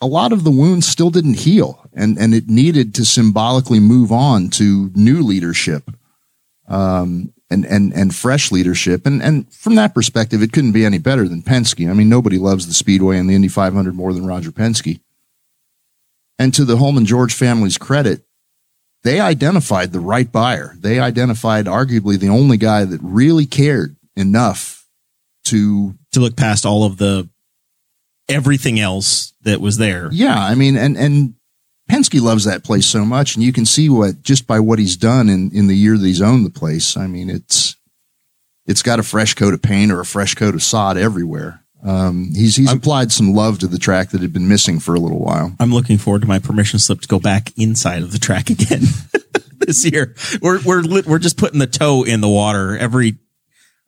a 0.00 0.06
lot 0.06 0.32
of 0.32 0.44
the 0.44 0.50
wounds 0.50 0.88
still 0.88 1.10
didn't 1.10 1.40
heal 1.40 1.86
and, 1.92 2.18
and 2.18 2.34
it 2.34 2.48
needed 2.48 2.94
to 2.94 3.04
symbolically 3.04 3.80
move 3.80 4.10
on 4.10 4.48
to 4.50 4.90
new 4.94 5.22
leadership. 5.22 5.84
Um, 6.66 7.32
and, 7.50 7.66
and, 7.66 7.92
and 7.92 8.14
fresh 8.14 8.52
leadership. 8.52 9.06
And, 9.06 9.20
and 9.20 9.52
from 9.52 9.74
that 9.74 9.92
perspective, 9.92 10.40
it 10.40 10.52
couldn't 10.52 10.70
be 10.70 10.84
any 10.84 10.98
better 10.98 11.26
than 11.26 11.42
Penske. 11.42 11.90
I 11.90 11.94
mean, 11.94 12.08
nobody 12.08 12.38
loves 12.38 12.68
the 12.68 12.72
Speedway 12.72 13.18
and 13.18 13.28
the 13.28 13.34
Indy 13.34 13.48
500 13.48 13.92
more 13.92 14.12
than 14.12 14.24
Roger 14.24 14.52
Penske. 14.52 15.00
And 16.38 16.54
to 16.54 16.64
the 16.64 16.76
Hulman 16.76 17.06
George 17.06 17.34
family's 17.34 17.76
credit, 17.76 18.22
they 19.02 19.18
identified 19.18 19.92
the 19.92 20.00
right 20.00 20.30
buyer. 20.30 20.74
They 20.78 21.00
identified 21.00 21.66
arguably 21.66 22.18
the 22.18 22.28
only 22.28 22.56
guy 22.56 22.84
that 22.84 23.00
really 23.02 23.46
cared 23.46 23.96
enough 24.20 24.86
to 25.44 25.94
to 26.12 26.20
look 26.20 26.36
past 26.36 26.64
all 26.64 26.84
of 26.84 26.96
the 26.98 27.28
everything 28.28 28.78
else 28.78 29.34
that 29.42 29.60
was 29.60 29.76
there. 29.76 30.08
Yeah, 30.12 30.38
I 30.38 30.54
mean, 30.54 30.76
and 30.76 30.96
and 30.96 31.34
Penske 31.90 32.20
loves 32.20 32.44
that 32.44 32.64
place 32.64 32.86
so 32.86 33.04
much, 33.04 33.34
and 33.34 33.42
you 33.42 33.52
can 33.52 33.66
see 33.66 33.88
what 33.88 34.22
just 34.22 34.46
by 34.46 34.60
what 34.60 34.78
he's 34.78 34.96
done 34.96 35.28
in 35.28 35.50
in 35.52 35.66
the 35.66 35.76
year 35.76 35.98
that 35.98 36.06
he's 36.06 36.22
owned 36.22 36.46
the 36.46 36.50
place. 36.50 36.96
I 36.96 37.06
mean, 37.06 37.28
it's 37.28 37.76
it's 38.66 38.82
got 38.82 39.00
a 39.00 39.02
fresh 39.02 39.34
coat 39.34 39.54
of 39.54 39.62
paint 39.62 39.90
or 39.90 40.00
a 40.00 40.06
fresh 40.06 40.34
coat 40.34 40.54
of 40.54 40.62
sod 40.62 40.96
everywhere. 40.96 41.64
Um, 41.82 42.30
he's 42.34 42.56
he's 42.56 42.72
applied 42.72 43.10
some 43.10 43.32
love 43.32 43.58
to 43.60 43.66
the 43.66 43.78
track 43.78 44.10
that 44.10 44.20
had 44.20 44.32
been 44.32 44.48
missing 44.48 44.80
for 44.80 44.94
a 44.94 45.00
little 45.00 45.18
while. 45.18 45.54
I'm 45.58 45.72
looking 45.72 45.98
forward 45.98 46.22
to 46.22 46.28
my 46.28 46.38
permission 46.38 46.78
slip 46.78 47.00
to 47.00 47.08
go 47.08 47.18
back 47.18 47.52
inside 47.58 48.02
of 48.02 48.12
the 48.12 48.18
track 48.18 48.50
again 48.50 48.82
this 49.58 49.84
year. 49.84 50.14
We're 50.42 50.60
we're 50.62 51.02
we're 51.02 51.18
just 51.18 51.38
putting 51.38 51.58
the 51.58 51.66
toe 51.66 52.04
in 52.04 52.20
the 52.20 52.28
water 52.28 52.76
every 52.76 53.16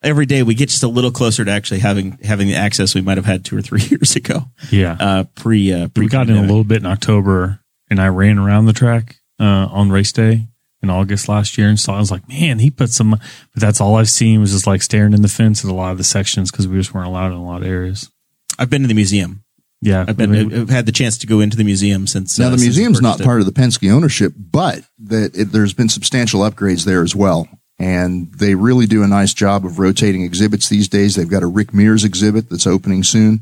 every 0.03 0.27
day. 0.27 0.43
We 0.43 0.55
get 0.55 0.69
just 0.69 0.83
a 0.83 0.89
little 0.89 1.11
closer 1.11 1.45
to 1.45 1.51
actually 1.51 1.81
having 1.81 2.19
having 2.23 2.49
the 2.49 2.55
access 2.57 2.95
we 2.95 3.01
might 3.01 3.19
have 3.19 3.27
had 3.27 3.45
two 3.45 3.57
or 3.57 3.63
three 3.63 3.83
years 3.91 4.17
ago. 4.17 4.45
Yeah. 4.71 4.97
Uh, 4.99 5.25
pre 5.35 5.73
uh, 5.73 5.89
pre 5.89 6.07
we 6.07 6.09
got 6.09 6.29
in 6.29 6.37
a 6.37 6.43
little 6.43 6.65
bit 6.65 6.79
in 6.79 6.87
October 6.87 7.61
and 7.91 8.01
I 8.01 8.09
ran 8.09 8.39
around 8.39 8.67
the 8.67 8.73
track 8.73 9.17
uh, 9.41 9.69
on 9.71 9.91
race 9.91 10.13
day 10.13 10.47
in 10.83 10.91
August 10.91 11.29
last 11.29 11.57
year 11.57 11.69
and 11.69 11.79
saw 11.79 11.97
I 11.97 12.01
was 12.01 12.11
like, 12.11 12.29
man, 12.29 12.59
he 12.59 12.71
put 12.71 12.91
some 12.91 13.11
but 13.11 13.21
that's 13.55 13.81
all 13.81 13.97
I've 13.97 14.11
seen 14.11 14.41
was 14.41 14.53
just 14.53 14.67
like 14.67 14.83
staring 14.83 15.13
in 15.13 15.23
the 15.23 15.29
fence 15.29 15.65
at 15.65 15.71
a 15.71 15.75
lot 15.75 15.93
of 15.93 15.99
the 15.99 16.05
sections 16.05 16.51
because 16.51 16.67
we 16.67 16.77
just 16.77 16.93
weren't 16.93 17.09
allowed 17.09 17.27
in 17.33 17.39
a 17.39 17.45
lot 17.45 17.63
of 17.63 17.69
areas. 17.69 18.11
I've 18.59 18.71
been 18.71 18.83
to 18.83 18.89
the 18.89 18.95
museum. 18.95 19.45
Yeah. 19.81 20.05
I've 20.07 20.17
been 20.17 20.55
I've 20.55 20.71
had 20.71 20.87
the 20.87 20.93
chance 20.93 21.19
to 21.19 21.27
go 21.27 21.41
into 21.41 21.57
the 21.57 21.65
museum 21.65 22.07
since 22.07 22.39
Now 22.39 22.47
uh, 22.47 22.51
the 22.51 22.57
museum's 22.57 23.01
not 23.01 23.21
it. 23.21 23.25
part 23.25 23.41
of 23.41 23.47
the 23.47 23.53
Penske 23.53 23.91
ownership, 23.93 24.33
but 24.37 24.85
that 25.01 25.37
it, 25.37 25.47
there's 25.47 25.75
been 25.75 25.89
substantial 25.89 26.41
upgrades 26.41 26.85
there 26.85 27.03
as 27.03 27.17
well. 27.17 27.49
And 27.83 28.33
they 28.35 28.55
really 28.55 28.87
do 28.87 29.03
a 29.03 29.09
nice 29.09 29.35
job 29.35 29.65
of 29.67 29.81
rotating 29.81 30.23
exhibits 30.23 30.69
these 30.69 30.87
days. 30.89 31.17
They've 31.17 31.29
got 31.29 31.43
a 31.43 31.47
Rick 31.49 31.75
Mears 31.75 32.05
exhibit 32.05 32.49
that's 32.49 32.65
opening 32.67 33.03
soon, 33.03 33.41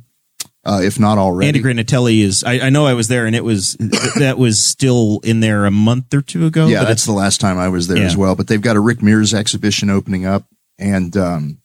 uh, 0.64 0.80
if 0.82 0.98
not 0.98 1.18
already. 1.18 1.48
Andy 1.48 1.62
Granatelli 1.62 2.22
is. 2.22 2.42
I, 2.42 2.52
I 2.60 2.70
know 2.70 2.86
I 2.86 2.94
was 2.94 3.08
there, 3.08 3.26
and 3.26 3.36
it 3.36 3.44
was 3.44 3.74
that 4.18 4.36
was 4.38 4.58
still 4.64 5.20
in 5.24 5.40
there 5.40 5.66
a 5.66 5.70
month 5.70 6.14
or 6.14 6.22
two 6.22 6.46
ago. 6.46 6.68
yeah, 6.68 6.80
but 6.80 6.88
that's 6.88 7.04
the 7.04 7.12
last 7.12 7.38
time 7.38 7.58
I 7.58 7.68
was 7.68 7.86
there 7.88 7.98
Yeah. 7.98 8.06
as 8.06 8.16
well. 8.16 8.34
But 8.34 8.46
they've 8.46 8.62
got 8.62 8.76
a 8.76 8.80
Rick 8.80 9.02
Mears 9.02 9.34
exhibition 9.34 9.90
opening 9.90 10.24
up, 10.24 10.44
and 10.78 11.14
um, 11.18 11.58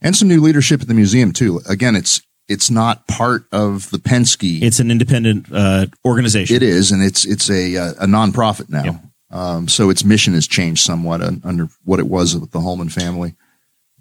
and 0.00 0.14
some 0.14 0.28
new 0.28 0.40
leadership 0.40 0.80
at 0.82 0.86
the 0.86 0.94
museum 0.94 1.32
too. 1.32 1.60
Again, 1.68 1.96
it's 1.96 2.22
it's 2.48 2.70
not 2.70 3.08
part 3.08 3.44
of 3.50 3.90
the 3.90 3.98
Penske. 3.98 4.62
it's 4.62 4.78
an 4.78 4.92
independent 4.92 5.46
uh, 5.52 5.86
organization. 6.04 6.54
It 6.54 6.62
is, 6.62 6.92
and 6.92 7.02
it's 7.02 7.24
it's 7.26 7.50
a 7.50 7.76
uh, 7.76 7.90
a 7.98 8.06
nonprofit 8.06 8.68
now. 8.70 9.02
Um, 9.30 9.68
so 9.68 9.90
its 9.90 10.04
mission 10.04 10.34
has 10.34 10.48
changed 10.48 10.82
somewhat 10.82 11.22
un, 11.22 11.40
under 11.44 11.68
what 11.84 12.00
it 12.00 12.06
was 12.06 12.36
with 12.36 12.50
the 12.50 12.60
Hulman 12.60 12.88
family. 12.88 13.34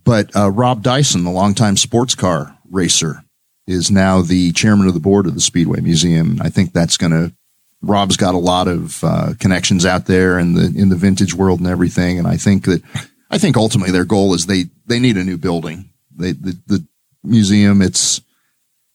But 0.03 0.35
uh, 0.35 0.49
Rob 0.49 0.81
Dyson, 0.81 1.23
the 1.23 1.31
longtime 1.31 1.77
sports 1.77 2.15
car 2.15 2.57
racer, 2.69 3.23
is 3.67 3.91
now 3.91 4.21
the 4.21 4.51
chairman 4.53 4.87
of 4.87 4.95
the 4.95 4.99
board 4.99 5.27
of 5.27 5.35
the 5.35 5.41
Speedway 5.41 5.81
Museum. 5.81 6.39
I 6.41 6.49
think 6.49 6.73
that's 6.73 6.97
going 6.97 7.11
to. 7.11 7.33
Rob's 7.81 8.17
got 8.17 8.35
a 8.35 8.39
lot 8.39 8.67
of 8.67 9.03
uh, 9.03 9.33
connections 9.39 9.85
out 9.85 10.05
there 10.05 10.39
in 10.39 10.53
the 10.53 10.73
in 10.75 10.89
the 10.89 10.95
vintage 10.95 11.33
world 11.33 11.59
and 11.59 11.69
everything, 11.69 12.17
and 12.17 12.27
I 12.27 12.35
think 12.35 12.65
that 12.65 12.81
I 13.29 13.37
think 13.37 13.55
ultimately 13.55 13.91
their 13.91 14.05
goal 14.05 14.33
is 14.33 14.47
they 14.47 14.65
they 14.85 14.99
need 14.99 15.17
a 15.17 15.23
new 15.23 15.37
building. 15.37 15.89
They 16.15 16.31
the, 16.31 16.57
the 16.65 16.85
museum 17.23 17.81
it's 17.81 18.21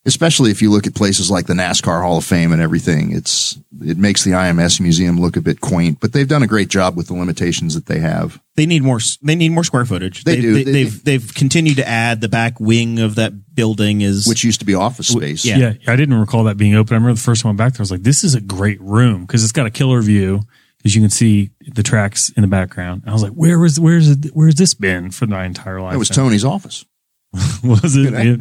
especially 0.07 0.51
if 0.51 0.61
you 0.61 0.71
look 0.71 0.87
at 0.87 0.95
places 0.95 1.31
like 1.31 1.47
the 1.47 1.55
NASCAR 1.55 2.03
Hall 2.03 2.19
of 2.19 2.25
Fame 2.25 2.53
and 2.53 2.61
everything. 2.61 3.13
It's 3.13 3.59
it 3.83 3.97
makes 3.99 4.23
the 4.25 4.33
IMS 4.33 4.81
museum 4.81 5.19
look 5.21 5.37
a 5.37 5.41
bit 5.41 5.61
quaint, 5.61 5.99
but 6.01 6.13
they've 6.13 6.29
done 6.29 6.43
a 6.43 6.47
great 6.47 6.69
job 6.69 6.97
with 6.97 7.07
the 7.09 7.15
limitations 7.15 7.75
that 7.75 7.87
they 7.87 7.99
have. 8.01 8.41
They 8.57 8.67
need 8.67 8.83
more. 8.83 9.01
They 9.23 9.35
need 9.35 9.51
more 9.51 9.65
square 9.65 9.85
footage. 9.85 10.25
They 10.25 10.41
do. 10.41 10.55
They, 10.55 10.65
They- 10.65 10.85
have 10.85 11.05
they've 11.05 11.35
continued 11.35 11.77
to 11.77 11.89
add 11.89 12.21
the 12.21 12.29
back 12.29 12.61
wing 12.61 12.99
of 13.01 13.15
that 13.17 13.55
building 13.55 14.01
is 14.03 14.27
Which 14.27 14.45
used 14.45 14.61
to 14.61 14.67
be 14.67 14.75
office 14.75 15.09
space. 15.09 15.45
yeah. 15.45 15.57
Yeah. 15.57 15.73
I 15.87 15.97
didn't 15.97 16.15
recall 16.21 16.45
that 16.45 16.57
being 16.57 16.75
open. 16.75 16.95
I 16.95 16.97
remember 16.97 17.15
the 17.15 17.21
first 17.21 17.43
time 17.43 17.49
I 17.49 17.51
went 17.51 17.59
back 17.59 17.73
there, 17.75 17.81
I 17.81 17.85
was 17.85 17.91
like, 17.91 18.03
this 18.03 18.25
is 18.25 18.35
a 18.35 18.41
great 18.41 18.81
room 18.81 19.25
because 19.27 19.43
it's 19.43 19.53
got 19.53 19.67
a 19.67 19.71
killer 19.71 20.01
view 20.03 20.41
because 20.79 20.95
you 20.95 21.01
can 21.01 21.11
see 21.11 21.51
the 21.67 21.83
tracks 21.83 22.29
in 22.31 22.43
the 22.43 22.47
background. 22.49 23.05
I 23.07 23.13
was 23.13 23.23
like, 23.23 23.33
where 23.33 23.59
was, 23.59 23.81
where's 23.81 24.11
it, 24.11 24.27
where's 24.35 24.57
this 24.57 24.75
been 24.75 25.11
for 25.11 25.27
my 25.27 25.45
entire 25.47 25.81
life? 25.81 25.95
It 25.95 25.99
was 25.99 26.11
Tony's 26.11 26.45
office. 26.45 26.85
was 27.65 27.97
it? 27.97 28.41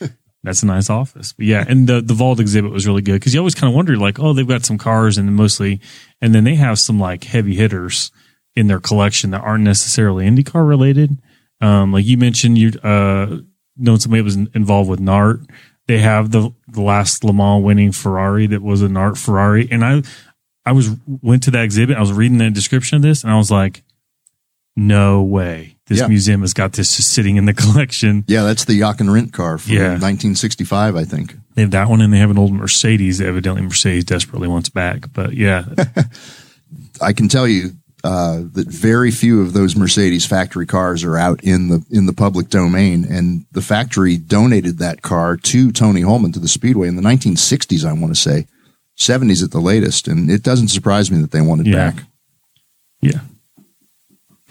That's 0.44 0.62
a 0.62 0.66
nice 0.66 0.90
office. 0.90 1.32
But 1.32 1.46
yeah, 1.46 1.64
and 1.68 1.86
the 1.86 2.00
the 2.00 2.14
vault 2.14 2.40
exhibit 2.40 2.72
was 2.72 2.86
really 2.86 3.02
good 3.02 3.14
because 3.14 3.32
you 3.32 3.40
always 3.40 3.54
kind 3.54 3.70
of 3.70 3.76
wonder 3.76 3.96
like, 3.96 4.18
oh, 4.18 4.32
they've 4.32 4.46
got 4.46 4.64
some 4.64 4.78
cars 4.78 5.16
and 5.16 5.34
mostly, 5.36 5.80
and 6.20 6.34
then 6.34 6.44
they 6.44 6.56
have 6.56 6.78
some 6.78 6.98
like 6.98 7.24
heavy 7.24 7.54
hitters 7.54 8.10
in 8.56 8.66
their 8.66 8.80
collection 8.80 9.30
that 9.30 9.40
aren't 9.40 9.64
necessarily 9.64 10.26
IndyCar 10.26 10.66
related. 10.66 11.22
Um, 11.60 11.92
like 11.92 12.04
you 12.04 12.16
mentioned, 12.16 12.58
you 12.58 12.72
uh 12.82 13.38
known 13.76 14.00
somebody 14.00 14.20
that 14.20 14.24
was 14.24 14.36
involved 14.36 14.90
with 14.90 15.00
Nart. 15.00 15.48
They 15.86 15.98
have 15.98 16.32
the 16.32 16.50
the 16.68 16.82
last 16.82 17.22
Le 17.24 17.32
Mans 17.32 17.62
winning 17.62 17.92
Ferrari 17.92 18.46
that 18.48 18.62
was 18.62 18.82
a 18.82 18.88
Nart 18.88 19.16
Ferrari, 19.18 19.68
and 19.70 19.84
I 19.84 20.02
I 20.66 20.72
was 20.72 20.90
went 21.06 21.44
to 21.44 21.52
that 21.52 21.64
exhibit. 21.64 21.96
I 21.96 22.00
was 22.00 22.12
reading 22.12 22.38
the 22.38 22.50
description 22.50 22.96
of 22.96 23.02
this, 23.02 23.22
and 23.22 23.32
I 23.32 23.36
was 23.36 23.50
like, 23.50 23.84
no 24.76 25.22
way, 25.22 25.76
this 25.86 25.98
Yeah. 26.00 26.06
museum 26.08 26.40
has 26.42 26.54
got 26.54 26.72
this 26.72 26.96
just 26.96 27.10
sitting 27.10 27.36
in 27.36 27.44
the 27.44 27.52
collection. 27.62 28.24
Yeah, 28.26 28.42
that's 28.44 28.64
the 28.64 28.78
Jochen 28.78 29.08
Rindt 29.08 29.32
car 29.32 29.58
from 29.58 29.72
Yeah. 29.74 29.88
1965, 29.98 30.96
I 30.96 31.04
think. 31.04 31.36
They 31.54 31.62
have 31.62 31.70
that 31.72 31.90
one, 31.90 32.00
and 32.00 32.12
they 32.12 32.18
have 32.18 32.30
an 32.30 32.38
old 32.38 32.52
Mercedes. 32.52 33.18
that 33.18 33.26
Evidently, 33.26 33.62
Mercedes 33.62 34.04
desperately 34.04 34.48
wants 34.48 34.68
back. 34.70 35.12
But 35.12 35.34
yeah, 35.34 35.64
I 37.00 37.12
can 37.12 37.28
tell 37.28 37.46
you 37.46 37.72
uh, 38.04 38.42
that 38.54 38.66
very 38.68 39.10
few 39.10 39.42
of 39.42 39.52
those 39.52 39.76
Mercedes 39.76 40.26
factory 40.26 40.66
cars 40.66 41.04
are 41.04 41.16
out 41.18 41.42
in 41.44 41.68
the 41.68 41.84
in 41.90 42.06
the 42.06 42.12
public 42.12 42.48
domain, 42.48 43.04
and 43.08 43.44
the 43.52 43.62
factory 43.62 44.16
donated 44.16 44.78
that 44.78 45.02
car 45.02 45.36
to 45.36 45.70
Tony 45.70 46.00
Hulman 46.00 46.32
to 46.32 46.40
the 46.40 46.48
Speedway 46.48 46.88
in 46.88 46.96
the 46.96 47.02
1960s. 47.02 47.84
I 47.84 47.92
want 47.92 48.14
to 48.14 48.20
say 48.20 48.46
70s 48.98 49.44
at 49.44 49.50
the 49.52 49.60
latest, 49.60 50.08
and 50.08 50.30
it 50.30 50.42
doesn't 50.42 50.68
surprise 50.68 51.10
me 51.10 51.20
that 51.20 51.30
they 51.30 51.40
want 51.42 51.60
it 51.60 51.66
Yeah. 51.68 51.90
back. 51.90 52.04
yeah, 53.00 53.20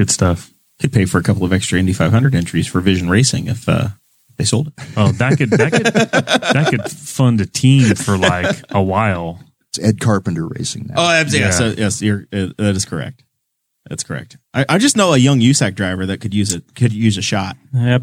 good 0.01 0.09
stuff. 0.11 0.51
Could 0.79 0.91
pay 0.91 1.05
for 1.05 1.19
a 1.19 1.23
couple 1.23 1.43
of 1.45 1.53
extra 1.53 1.77
Indy 1.77 1.93
500 1.93 2.33
entries 2.33 2.65
for 2.67 2.81
Vision 2.81 3.07
Racing 3.07 3.45
if 3.47 3.69
uh, 3.69 3.89
they 4.37 4.43
sold 4.45 4.67
it. 4.69 4.73
Oh, 4.97 5.11
that 5.13 5.37
could 5.37 5.51
that 5.51 5.71
could 5.71 5.83
that 5.93 6.67
could 6.71 6.89
fund 6.91 7.39
a 7.39 7.45
team 7.45 7.93
for 7.95 8.17
like 8.17 8.63
a 8.71 8.81
while. 8.81 9.39
It's 9.69 9.79
Ed 9.79 9.99
Carpenter 9.99 10.47
racing 10.47 10.87
now. 10.87 10.95
Oh, 10.97 11.09
abs- 11.11 11.33
Yeah. 11.33 11.39
yes, 11.41 11.61
uh, 11.61 11.75
yes, 11.77 12.01
you're, 12.01 12.25
uh, 12.33 12.47
that 12.57 12.75
is 12.75 12.83
correct. 12.85 13.23
That's 13.87 14.03
correct. 14.03 14.37
I, 14.53 14.65
I 14.67 14.77
just 14.79 14.97
know 14.97 15.13
a 15.13 15.17
young 15.17 15.39
USAC 15.39 15.75
driver 15.75 16.05
that 16.07 16.19
could 16.19 16.33
use 16.33 16.51
it. 16.51 16.73
Could 16.75 16.91
use 16.93 17.17
a 17.17 17.21
shot. 17.21 17.55
Yep. 17.73 18.01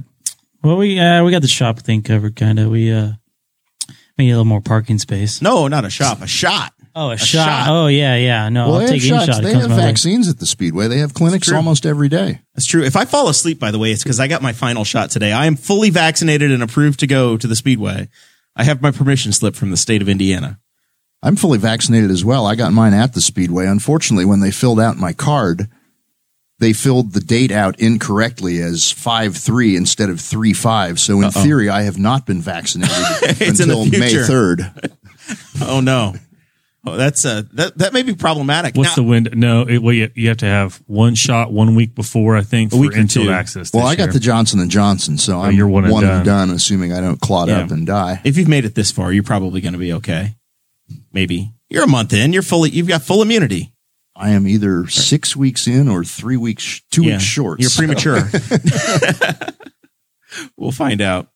Well, 0.62 0.76
we 0.76 0.98
uh, 1.00 1.24
we 1.24 1.30
got 1.32 1.42
the 1.42 1.48
shop 1.48 1.80
thing 1.80 2.02
covered, 2.02 2.36
kind 2.36 2.58
of. 2.60 2.70
We 2.70 2.92
uh, 2.92 3.12
maybe 4.16 4.30
a 4.30 4.34
little 4.34 4.44
more 4.44 4.60
parking 4.60 4.98
space. 4.98 5.42
No, 5.42 5.66
not 5.68 5.84
a 5.84 5.90
shop. 5.90 6.22
A 6.22 6.26
shot. 6.28 6.72
Oh, 7.00 7.10
a, 7.10 7.16
shot. 7.16 7.46
shot. 7.46 7.68
Oh, 7.68 7.86
yeah, 7.86 8.16
yeah. 8.16 8.48
No, 8.48 8.66
well, 8.66 8.74
I'll 8.74 8.80
they 8.80 8.98
take 8.98 9.02
have 9.02 9.12
any 9.12 9.26
shots. 9.26 9.36
shot. 9.38 9.42
They 9.44 9.54
have 9.54 9.68
my 9.70 9.76
way. 9.76 9.82
vaccines 9.82 10.28
at 10.28 10.38
the 10.38 10.46
Speedway. 10.46 10.88
They 10.88 10.98
have 10.98 11.14
clinics 11.14 11.50
almost 11.52 11.86
every 11.86 12.08
day. 12.08 12.40
That's 12.54 12.66
true. 12.66 12.82
If 12.82 12.96
I 12.96 13.04
fall 13.04 13.28
asleep, 13.28 13.60
by 13.60 13.70
the 13.70 13.78
way, 13.78 13.92
it's 13.92 14.02
because 14.02 14.18
I 14.18 14.26
got 14.26 14.42
my 14.42 14.52
final 14.52 14.82
shot 14.82 15.10
today. 15.10 15.32
I 15.32 15.46
am 15.46 15.54
fully 15.54 15.90
vaccinated 15.90 16.50
and 16.50 16.60
approved 16.60 16.98
to 17.00 17.06
go 17.06 17.36
to 17.36 17.46
the 17.46 17.54
Speedway. 17.54 18.08
I 18.56 18.64
have 18.64 18.82
my 18.82 18.90
permission 18.90 19.30
slip 19.32 19.54
from 19.54 19.70
the 19.70 19.76
state 19.76 20.02
of 20.02 20.08
Indiana. 20.08 20.58
I'm 21.22 21.36
fully 21.36 21.58
vaccinated 21.58 22.10
as 22.10 22.24
well. 22.24 22.46
I 22.46 22.56
got 22.56 22.72
mine 22.72 22.94
at 22.94 23.14
the 23.14 23.20
Speedway. 23.20 23.66
Unfortunately, 23.66 24.24
when 24.24 24.40
they 24.40 24.50
filled 24.50 24.80
out 24.80 24.96
my 24.96 25.12
card, 25.12 25.68
they 26.58 26.72
filled 26.72 27.12
the 27.12 27.20
date 27.20 27.52
out 27.52 27.78
incorrectly 27.78 28.58
as 28.58 28.90
5 28.90 29.36
3 29.36 29.76
instead 29.76 30.10
of 30.10 30.20
3 30.20 30.52
5. 30.52 30.98
So, 30.98 31.20
in 31.22 31.30
theory, 31.30 31.68
I 31.68 31.82
have 31.82 31.98
not 31.98 32.26
been 32.26 32.40
vaccinated 32.40 32.96
It's 33.40 33.60
in 33.60 33.68
the 33.68 33.78
until 33.78 34.00
May 34.00 34.12
3rd. 34.14 34.94
Oh 35.60 35.80
no. 35.80 36.14
Oh, 36.92 36.96
that's 36.96 37.24
uh 37.24 37.42
that 37.52 37.78
that 37.78 37.92
may 37.92 38.02
be 38.02 38.14
problematic. 38.14 38.74
What's 38.76 38.90
Now- 38.90 38.94
the 38.96 39.02
window? 39.04 39.30
No, 39.34 39.62
it, 39.68 39.78
well, 39.82 39.94
you, 39.94 40.10
you 40.14 40.28
have 40.28 40.38
to 40.38 40.46
have 40.46 40.82
one 40.86 41.14
shot 41.14 41.52
one 41.52 41.74
week 41.74 41.94
before, 41.94 42.36
I 42.36 42.42
think, 42.42 42.70
for 42.72 42.78
week 42.78 42.94
or 42.94 42.98
infield 42.98 43.26
two. 43.26 43.32
access. 43.32 43.72
Well, 43.72 43.86
I 43.86 43.94
got 43.96 44.04
year. 44.04 44.12
the 44.14 44.20
Johnson 44.20 44.60
and 44.60 44.70
Johnson, 44.70 45.18
so 45.18 45.40
I'm 45.40 45.54
you're 45.54 45.68
one 45.68 45.84
and 45.84 45.94
and 46.04 46.24
done, 46.24 46.50
assuming 46.50 46.92
I 46.92 47.00
don't 47.00 47.20
clot 47.20 47.48
Yeah. 47.48 47.60
up 47.60 47.70
and 47.70 47.86
die. 47.86 48.20
if 48.24 48.36
you've 48.36 48.48
made 48.48 48.64
it 48.64 48.74
this 48.74 48.90
far, 48.90 49.12
you're 49.12 49.22
probably 49.22 49.60
going 49.60 49.72
to 49.74 49.78
be 49.78 49.92
okay. 49.94 50.36
Maybe 51.12 51.52
you're 51.68 51.84
a 51.84 51.88
month 51.88 52.12
in. 52.12 52.32
You're 52.32 52.42
fully. 52.42 52.70
You've 52.70 52.88
got 52.88 53.02
full 53.02 53.22
immunity. 53.22 53.72
I 54.16 54.30
am 54.30 54.48
either 54.48 54.88
six 54.88 55.36
weeks 55.36 55.68
in 55.68 55.88
or 55.88 56.02
three 56.02 56.36
weeks, 56.36 56.80
two 56.90 57.04
Yeah. 57.04 57.12
weeks 57.14 57.22
short. 57.24 57.60
You're 57.60 57.70
So- 57.70 57.78
premature. 57.78 58.18
we'll 60.56 60.72
find 60.72 61.00
out. 61.00 61.28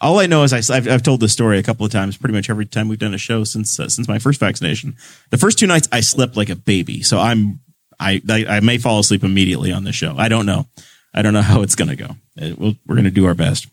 All 0.00 0.18
I 0.18 0.26
know 0.26 0.44
is 0.44 0.52
I, 0.52 0.74
have 0.74 0.88
I've 0.88 1.02
told 1.02 1.20
this 1.20 1.32
story 1.32 1.58
a 1.58 1.62
couple 1.62 1.84
of 1.84 1.92
times. 1.92 2.16
Pretty 2.16 2.34
much 2.34 2.48
every 2.48 2.64
time 2.64 2.88
we've 2.88 2.98
done 2.98 3.14
a 3.14 3.18
show 3.18 3.44
since 3.44 3.78
uh, 3.78 3.88
since 3.88 4.08
my 4.08 4.18
first 4.18 4.40
vaccination. 4.40 4.96
The 5.30 5.36
first 5.36 5.58
two 5.58 5.66
nights 5.66 5.88
I 5.92 6.00
slept 6.00 6.36
like 6.36 6.48
a 6.48 6.56
baby, 6.56 7.02
so 7.02 7.18
I'm 7.18 7.60
I 7.98 8.22
I, 8.28 8.46
I 8.48 8.60
may 8.60 8.78
fall 8.78 9.00
asleep 9.00 9.24
immediately 9.24 9.72
on 9.72 9.84
the 9.84 9.92
show. 9.92 10.14
I 10.16 10.28
don't 10.28 10.46
know. 10.46 10.66
I 11.12 11.22
don't 11.22 11.34
know 11.34 11.42
how 11.42 11.62
it's 11.62 11.74
going 11.74 11.88
to 11.88 11.96
go. 11.96 12.16
Uh, 12.40 12.54
we'll, 12.56 12.74
we're 12.86 12.94
going 12.94 13.04
to 13.04 13.10
do 13.10 13.26
our 13.26 13.34
best. 13.34 13.66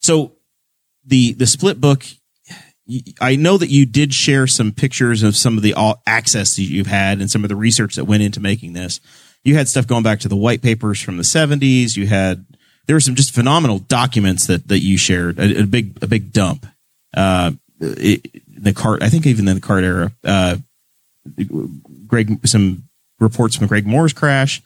So 0.00 0.32
the 1.04 1.32
the 1.32 1.46
split 1.46 1.80
book. 1.80 2.04
I 3.20 3.34
know 3.34 3.58
that 3.58 3.68
you 3.68 3.84
did 3.84 4.14
share 4.14 4.46
some 4.46 4.70
pictures 4.70 5.24
of 5.24 5.36
some 5.36 5.56
of 5.56 5.64
the 5.64 5.74
all 5.74 6.02
access 6.06 6.54
that 6.54 6.62
you've 6.62 6.86
had 6.86 7.18
and 7.18 7.28
some 7.28 7.42
of 7.42 7.48
the 7.48 7.56
research 7.56 7.96
that 7.96 8.04
went 8.04 8.22
into 8.22 8.38
making 8.38 8.74
this. 8.74 9.00
You 9.42 9.56
had 9.56 9.66
stuff 9.68 9.88
going 9.88 10.04
back 10.04 10.20
to 10.20 10.28
the 10.28 10.36
white 10.36 10.62
papers 10.62 11.02
from 11.02 11.16
the 11.16 11.24
70s. 11.24 11.96
You 11.96 12.06
had 12.06 12.46
there 12.86 12.96
were 12.96 13.00
some 13.00 13.14
just 13.14 13.34
phenomenal 13.34 13.78
documents 13.80 14.46
that 14.46 14.68
that 14.68 14.80
you 14.80 14.96
shared. 14.96 15.38
A, 15.38 15.62
a 15.62 15.66
big 15.66 16.02
a 16.02 16.06
big 16.06 16.32
dump. 16.32 16.66
Uh, 17.16 17.52
it, 17.80 18.42
the 18.48 18.72
cart. 18.72 19.02
I 19.02 19.08
think 19.08 19.26
even 19.26 19.48
in 19.48 19.54
the 19.54 19.60
cart 19.60 19.84
era. 19.84 20.12
Uh, 20.24 20.56
Greg 22.06 22.46
some 22.46 22.84
reports 23.18 23.56
from 23.56 23.66
Greg 23.66 23.86
Moore's 23.86 24.12
crash. 24.12 24.62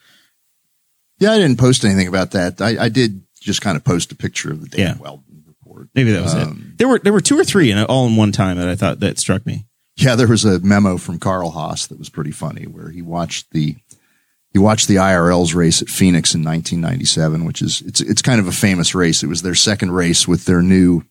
Yeah, 1.18 1.32
I 1.32 1.38
didn't 1.38 1.58
post 1.58 1.84
anything 1.84 2.08
about 2.08 2.32
that. 2.32 2.60
I, 2.60 2.84
I 2.84 2.88
did 2.88 3.22
just 3.40 3.62
kind 3.62 3.76
of 3.76 3.84
post 3.84 4.12
a 4.12 4.14
picture 4.14 4.50
of 4.50 4.60
the 4.60 4.68
Dave 4.68 4.80
Yeah. 4.80 4.94
Wheldon 4.94 5.44
report. 5.46 5.88
Maybe 5.94 6.12
that 6.12 6.22
was 6.22 6.34
Um, 6.34 6.66
it. 6.72 6.78
There 6.78 6.88
were 6.88 6.98
there 6.98 7.12
were 7.12 7.20
two 7.20 7.38
or 7.38 7.44
three 7.44 7.70
in 7.70 7.78
all 7.84 8.06
in 8.06 8.16
one 8.16 8.32
time 8.32 8.58
that 8.58 8.68
I 8.68 8.74
thought 8.76 9.00
that 9.00 9.18
struck 9.18 9.46
me. 9.46 9.66
Yeah, 9.96 10.14
there 10.16 10.28
was 10.28 10.44
a 10.44 10.60
memo 10.60 10.96
from 10.96 11.18
Carl 11.18 11.50
Haas 11.50 11.86
that 11.88 11.98
was 11.98 12.08
pretty 12.08 12.30
funny 12.30 12.64
where 12.66 12.90
he 12.90 13.02
watched 13.02 13.50
the 13.52 13.76
he 14.52 14.58
watched 14.58 14.88
the 14.88 14.96
IRL's 14.96 15.54
race 15.54 15.80
at 15.80 15.88
Phoenix 15.88 16.34
in 16.34 16.42
1997, 16.42 17.44
which 17.44 17.62
is 17.62 17.82
it's 17.82 18.00
it's 18.00 18.22
kind 18.22 18.40
of 18.40 18.48
a 18.48 18.52
famous 18.52 18.94
race. 18.94 19.22
It 19.22 19.28
was 19.28 19.42
their 19.42 19.54
second 19.54 19.92
race 19.92 20.26
with 20.26 20.44
their 20.44 20.62
new 20.62 21.02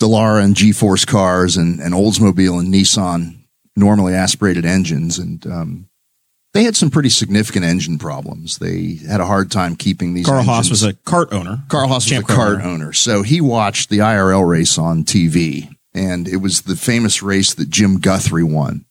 Dallara 0.00 0.42
and 0.42 0.56
G-Force 0.56 1.04
cars 1.04 1.56
and, 1.56 1.80
and 1.80 1.94
Oldsmobile 1.94 2.58
and 2.58 2.72
Nissan 2.72 3.36
normally 3.76 4.14
aspirated 4.14 4.64
engines, 4.64 5.18
and 5.18 5.46
um, 5.46 5.88
they 6.52 6.64
had 6.64 6.76
some 6.76 6.90
pretty 6.90 7.10
significant 7.10 7.64
engine 7.64 7.98
problems. 7.98 8.58
They 8.58 8.98
had 9.06 9.20
a 9.20 9.26
hard 9.26 9.50
time 9.50 9.76
keeping 9.76 10.14
these. 10.14 10.26
Carl 10.26 10.44
Haas 10.44 10.70
was 10.70 10.82
a 10.82 10.94
cart 10.94 11.32
owner. 11.32 11.62
Carl 11.68 11.88
Haas 11.88 12.04
was 12.04 12.12
a 12.12 12.14
Champ 12.14 12.26
car 12.26 12.36
cart 12.36 12.58
owner. 12.60 12.68
owner. 12.68 12.92
So 12.92 13.22
he 13.22 13.40
watched 13.40 13.90
the 13.90 13.98
IRL 13.98 14.48
race 14.48 14.78
on 14.78 15.04
TV, 15.04 15.68
and 15.92 16.26
it 16.26 16.36
was 16.36 16.62
the 16.62 16.76
famous 16.76 17.22
race 17.22 17.52
that 17.54 17.68
Jim 17.68 17.98
Guthrie 17.98 18.44
won. 18.44 18.86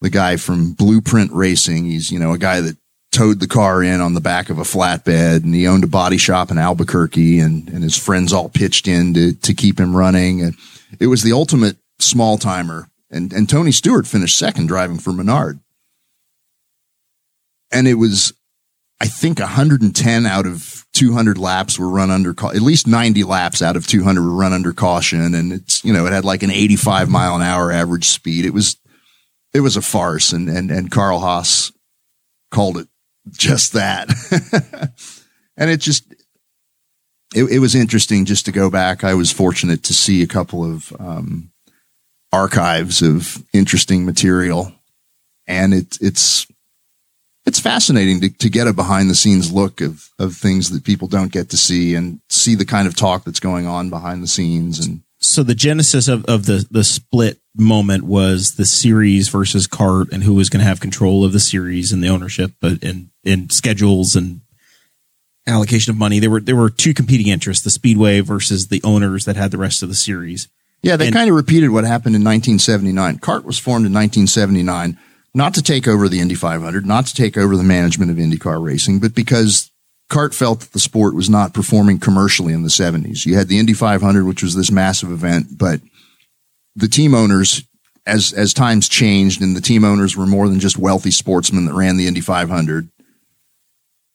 The 0.00 0.10
guy 0.10 0.36
from 0.36 0.72
Blueprint 0.72 1.32
Racing. 1.32 1.86
He's, 1.86 2.10
you 2.10 2.18
know, 2.18 2.32
a 2.32 2.38
guy 2.38 2.60
that 2.60 2.76
towed 3.10 3.40
the 3.40 3.48
car 3.48 3.82
in 3.82 4.00
on 4.00 4.14
the 4.14 4.20
back 4.20 4.50
of 4.50 4.58
a 4.58 4.62
flatbed 4.62 5.42
and 5.42 5.54
he 5.54 5.66
owned 5.66 5.84
a 5.84 5.88
body 5.88 6.18
shop 6.18 6.50
in 6.50 6.58
Albuquerque 6.58 7.40
and, 7.40 7.68
and 7.68 7.82
his 7.82 7.96
friends 7.96 8.32
all 8.32 8.48
pitched 8.48 8.86
in 8.86 9.14
to, 9.14 9.32
to 9.32 9.54
keep 9.54 9.80
him 9.80 9.96
running. 9.96 10.42
And 10.42 10.54
it 11.00 11.06
was 11.06 11.22
the 11.22 11.32
ultimate 11.32 11.76
small 11.98 12.38
timer. 12.38 12.88
And, 13.10 13.32
and 13.32 13.48
Tony 13.48 13.72
Stewart 13.72 14.06
finished 14.06 14.38
second 14.38 14.66
driving 14.66 14.98
for 14.98 15.12
Menard. 15.12 15.58
And 17.72 17.88
it 17.88 17.94
was, 17.94 18.32
I 19.00 19.06
think 19.06 19.40
110 19.40 20.26
out 20.26 20.46
of 20.46 20.86
200 20.92 21.38
laps 21.38 21.78
were 21.78 21.88
run 21.88 22.10
under, 22.10 22.30
at 22.30 22.62
least 22.62 22.86
90 22.86 23.24
laps 23.24 23.62
out 23.62 23.76
of 23.76 23.86
200 23.86 24.22
were 24.22 24.30
run 24.30 24.52
under 24.52 24.72
caution. 24.72 25.34
And 25.34 25.52
it's, 25.52 25.84
you 25.84 25.92
know, 25.92 26.06
it 26.06 26.12
had 26.12 26.24
like 26.24 26.42
an 26.42 26.50
85 26.50 27.08
mile 27.08 27.36
an 27.36 27.42
hour 27.42 27.72
average 27.72 28.08
speed. 28.08 28.44
It 28.44 28.54
was, 28.54 28.76
it 29.54 29.60
was 29.60 29.76
a 29.76 29.82
farce. 29.82 30.32
And, 30.32 30.48
and, 30.48 30.70
and 30.70 30.90
Carl 30.90 31.20
Haas 31.20 31.72
called 32.50 32.78
it 32.78 32.88
just 33.30 33.72
that. 33.74 34.08
and 35.56 35.70
it 35.70 35.80
just, 35.80 36.12
it, 37.34 37.44
it 37.44 37.58
was 37.58 37.74
interesting 37.74 38.24
just 38.24 38.46
to 38.46 38.52
go 38.52 38.70
back. 38.70 39.04
I 39.04 39.14
was 39.14 39.32
fortunate 39.32 39.82
to 39.84 39.94
see 39.94 40.22
a 40.22 40.26
couple 40.26 40.64
of, 40.64 40.92
um, 40.98 41.50
archives 42.30 43.00
of 43.00 43.42
interesting 43.54 44.04
material 44.04 44.72
and 45.46 45.72
it, 45.72 45.96
it's, 46.02 46.46
it's 47.48 47.58
fascinating 47.58 48.20
to, 48.20 48.28
to 48.28 48.50
get 48.50 48.66
a 48.66 48.74
behind 48.74 49.08
the 49.08 49.14
scenes 49.14 49.50
look 49.50 49.80
of, 49.80 50.10
of 50.18 50.34
things 50.34 50.68
that 50.68 50.84
people 50.84 51.08
don't 51.08 51.32
get 51.32 51.48
to 51.48 51.56
see 51.56 51.94
and 51.94 52.20
see 52.28 52.54
the 52.54 52.66
kind 52.66 52.86
of 52.86 52.94
talk 52.94 53.24
that's 53.24 53.40
going 53.40 53.66
on 53.66 53.88
behind 53.88 54.22
the 54.22 54.26
scenes. 54.26 54.84
And 54.84 55.00
so 55.28 55.42
the 55.42 55.54
genesis 55.54 56.08
of, 56.08 56.24
of 56.26 56.46
the 56.46 56.66
the 56.70 56.84
split 56.84 57.38
moment 57.56 58.04
was 58.04 58.54
the 58.54 58.64
series 58.64 59.28
versus 59.28 59.66
cart 59.66 60.08
and 60.12 60.22
who 60.24 60.34
was 60.34 60.48
going 60.48 60.60
to 60.60 60.66
have 60.68 60.80
control 60.80 61.24
of 61.24 61.32
the 61.32 61.40
series 61.40 61.92
and 61.92 62.02
the 62.02 62.08
ownership 62.08 62.52
but 62.60 62.82
and 62.82 63.10
and 63.24 63.52
schedules 63.52 64.14
and 64.16 64.40
allocation 65.46 65.90
of 65.90 65.96
money 65.98 66.18
there 66.18 66.30
were 66.30 66.40
there 66.40 66.56
were 66.56 66.70
two 66.70 66.92
competing 66.94 67.26
interests 67.28 67.64
the 67.64 67.70
speedway 67.70 68.20
versus 68.20 68.68
the 68.68 68.80
owners 68.84 69.24
that 69.24 69.36
had 69.36 69.50
the 69.50 69.58
rest 69.58 69.82
of 69.82 69.88
the 69.88 69.94
series 69.94 70.48
yeah, 70.82 70.96
they 70.96 71.06
And- 71.06 71.14
kind 71.16 71.28
of 71.28 71.34
repeated 71.36 71.70
what 71.70 71.84
happened 71.84 72.14
in 72.14 72.22
1979. 72.22 73.18
CART 73.18 73.44
was 73.44 73.58
formed 73.58 73.84
in 73.84 73.92
1979, 73.92 74.96
not 75.34 75.54
to 75.54 75.62
take 75.62 75.88
over 75.88 76.08
the 76.08 76.20
Indy 76.20 76.36
500, 76.36 76.86
not 76.86 77.06
to 77.06 77.14
take 77.14 77.36
over 77.36 77.56
the 77.56 77.64
management 77.64 78.10
of 78.10 78.16
IndyCar 78.16 78.62
racing, 78.62 79.00
but 79.00 79.14
because 79.14 79.67
Cart 80.08 80.34
felt 80.34 80.60
that 80.60 80.72
the 80.72 80.78
sport 80.78 81.14
was 81.14 81.28
not 81.28 81.52
performing 81.52 81.98
commercially 81.98 82.54
in 82.54 82.62
the 82.62 82.68
70s. 82.68 83.26
You 83.26 83.36
had 83.36 83.48
the 83.48 83.58
Indy 83.58 83.74
500, 83.74 84.24
which 84.24 84.42
was 84.42 84.54
this 84.54 84.70
massive 84.70 85.10
event, 85.10 85.58
but 85.58 85.80
the 86.74 86.88
team 86.88 87.14
owners, 87.14 87.64
as 88.06 88.32
as 88.32 88.54
times 88.54 88.88
changed, 88.88 89.42
and 89.42 89.54
the 89.54 89.60
team 89.60 89.84
owners 89.84 90.16
were 90.16 90.26
more 90.26 90.48
than 90.48 90.60
just 90.60 90.78
wealthy 90.78 91.10
sportsmen 91.10 91.66
that 91.66 91.74
ran 91.74 91.98
the 91.98 92.06
Indy 92.06 92.22
500. 92.22 92.88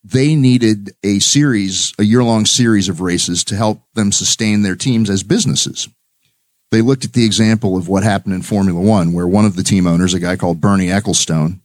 They 0.02 0.34
needed 0.34 0.90
a 1.02 1.20
series, 1.20 1.94
a 1.98 2.02
year 2.02 2.24
long 2.24 2.44
series 2.44 2.88
of 2.88 3.00
races 3.00 3.44
to 3.44 3.56
help 3.56 3.82
them 3.94 4.12
sustain 4.12 4.62
their 4.62 4.76
teams 4.76 5.08
as 5.08 5.22
businesses. 5.22 5.88
They 6.70 6.82
looked 6.82 7.04
at 7.04 7.12
the 7.12 7.24
example 7.24 7.76
of 7.76 7.88
what 7.88 8.02
happened 8.02 8.34
in 8.34 8.42
Formula 8.42 8.80
One, 8.80 9.12
where 9.12 9.28
one 9.28 9.44
of 9.44 9.54
the 9.54 9.62
team 9.62 9.86
owners, 9.86 10.12
a 10.12 10.18
guy 10.18 10.36
called 10.36 10.60
Bernie 10.60 10.88
Ecclestone, 10.88 11.60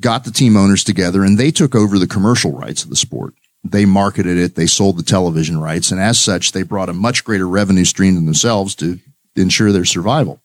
got 0.00 0.24
the 0.24 0.30
team 0.30 0.56
owners 0.56 0.84
together 0.84 1.24
and 1.24 1.38
they 1.38 1.50
took 1.50 1.74
over 1.74 1.98
the 1.98 2.06
commercial 2.06 2.52
rights 2.52 2.84
of 2.84 2.90
the 2.90 2.96
sport. 2.96 3.34
They 3.64 3.84
marketed 3.84 4.38
it, 4.38 4.54
they 4.54 4.66
sold 4.66 4.98
the 4.98 5.02
television 5.02 5.60
rights, 5.60 5.90
and 5.90 6.00
as 6.00 6.18
such, 6.18 6.52
they 6.52 6.62
brought 6.62 6.88
a 6.88 6.94
much 6.94 7.24
greater 7.24 7.48
revenue 7.48 7.84
stream 7.84 8.14
than 8.14 8.24
themselves 8.24 8.74
to 8.76 9.00
ensure 9.34 9.72
their 9.72 9.84
survival. 9.84 10.40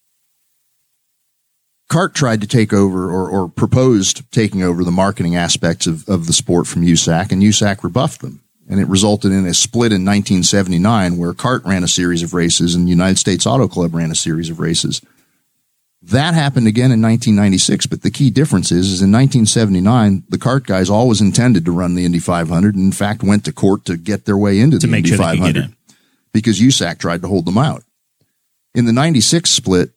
Cart 1.90 2.16
tried 2.16 2.42
to 2.42 2.48
take 2.48 2.74
over 2.74 3.12
or, 3.12 3.30
or 3.30 3.48
proposed 3.50 4.30
taking 4.32 4.64
over 4.64 4.84
the 4.84 4.92
marketing 4.92 5.36
aspects 5.36 5.86
of, 5.86 6.08
of 6.10 6.26
the 6.26 6.34
sport 6.34 6.66
from 6.66 6.82
USAC, 6.82 7.32
and 7.32 7.44
USAC 7.44 7.84
rebuffed 7.84 8.22
them. 8.22 8.42
And 8.68 8.80
it 8.80 8.88
resulted 8.88 9.32
in 9.32 9.46
a 9.46 9.54
split 9.54 9.92
in 9.92 10.06
1979 10.06 11.18
where 11.18 11.34
Cart 11.34 11.64
ran 11.66 11.84
a 11.84 11.88
series 11.88 12.24
of 12.24 12.34
races 12.34 12.74
and 12.74 12.86
the 12.86 12.92
United 12.92 13.18
States 13.18 13.46
Auto 13.46 13.68
Club 13.68 13.94
ran 13.94 14.10
a 14.10 14.16
series 14.16 14.50
of 14.50 14.60
races. 14.60 15.02
That 16.08 16.34
happened 16.34 16.68
again 16.68 16.92
in 16.92 17.02
1996, 17.02 17.88
but 17.88 18.02
the 18.02 18.12
key 18.12 18.30
difference 18.30 18.72
is, 18.72 18.88
is 18.88 19.02
in 19.02 19.12
1979, 19.12 20.24
the 20.28 20.38
Cart 20.38 20.66
guys 20.66 20.90
always 20.90 21.22
intended 21.22 21.64
to 21.64 21.72
run 21.72 21.96
the 21.96 22.04
Indy 22.04 22.20
500 22.20 22.76
and 22.76 22.84
in 22.84 22.92
fact 22.92 23.24
went 23.24 23.46
to 23.46 23.54
court 23.54 23.86
to 23.86 23.96
get 23.96 24.26
their 24.26 24.38
way 24.38 24.60
into 24.60 24.80
To 24.80 24.88
the 24.88 24.98
Indy 24.98 25.10
sure 25.10 25.18
they 25.18 25.38
could 25.38 25.54
get 25.54 25.56
500 25.56 25.76
because 26.34 26.60
USAC 26.60 27.00
tried 27.00 27.22
to 27.22 27.30
hold 27.30 27.46
them 27.46 27.58
out. 27.58 27.84
In 28.76 28.86
the 28.86 28.92
96 28.92 29.50
split, 29.50 29.92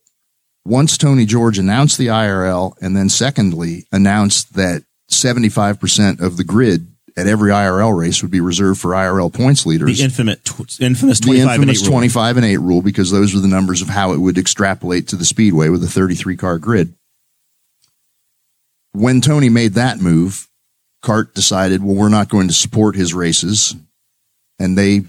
once 0.64 0.96
Tony 0.96 1.26
George 1.26 1.58
announced 1.58 1.98
the 1.98 2.08
IRL 2.08 2.74
and 2.80 2.96
then 2.96 3.08
secondly 3.08 3.86
announced 3.90 4.54
that 4.54 4.84
75% 5.10 6.20
of 6.20 6.36
the 6.36 6.44
grid 6.44 6.86
at 7.16 7.26
every 7.26 7.50
IRL 7.50 7.96
race 7.98 8.20
would 8.22 8.30
be 8.30 8.40
reserved 8.40 8.80
for 8.80 8.90
IRL 8.90 9.32
points 9.32 9.64
leaders. 9.64 9.98
The 9.98 10.04
infamous, 10.04 10.38
tw- 10.44 10.80
infamous 10.80 11.20
The 11.20 11.26
25 11.26 11.40
and 11.40 11.50
8 11.50 11.54
infamous 11.54 11.82
rule. 11.82 11.90
25 11.90 12.36
and 12.36 12.46
8 12.46 12.56
rule 12.58 12.82
because 12.82 13.10
those 13.10 13.34
were 13.34 13.40
the 13.40 13.48
numbers 13.48 13.80
of 13.82 13.88
how 13.88 14.12
it 14.12 14.18
would 14.18 14.36
extrapolate 14.36 15.08
to 15.08 15.16
the 15.16 15.24
speedway 15.24 15.68
with 15.70 15.82
a 15.82 15.88
33 15.88 16.36
car 16.36 16.58
grid. 16.58 16.94
When 18.92 19.20
Tony 19.20 19.48
made 19.48 19.74
that 19.74 20.00
move, 20.00 20.48
Cart 21.02 21.34
decided, 21.34 21.82
well, 21.82 21.94
we're 21.94 22.08
not 22.08 22.28
going 22.28 22.48
to 22.48 22.54
support 22.54 22.96
his 22.96 23.14
races. 23.14 23.74
And 24.58 24.76
they 24.76 25.02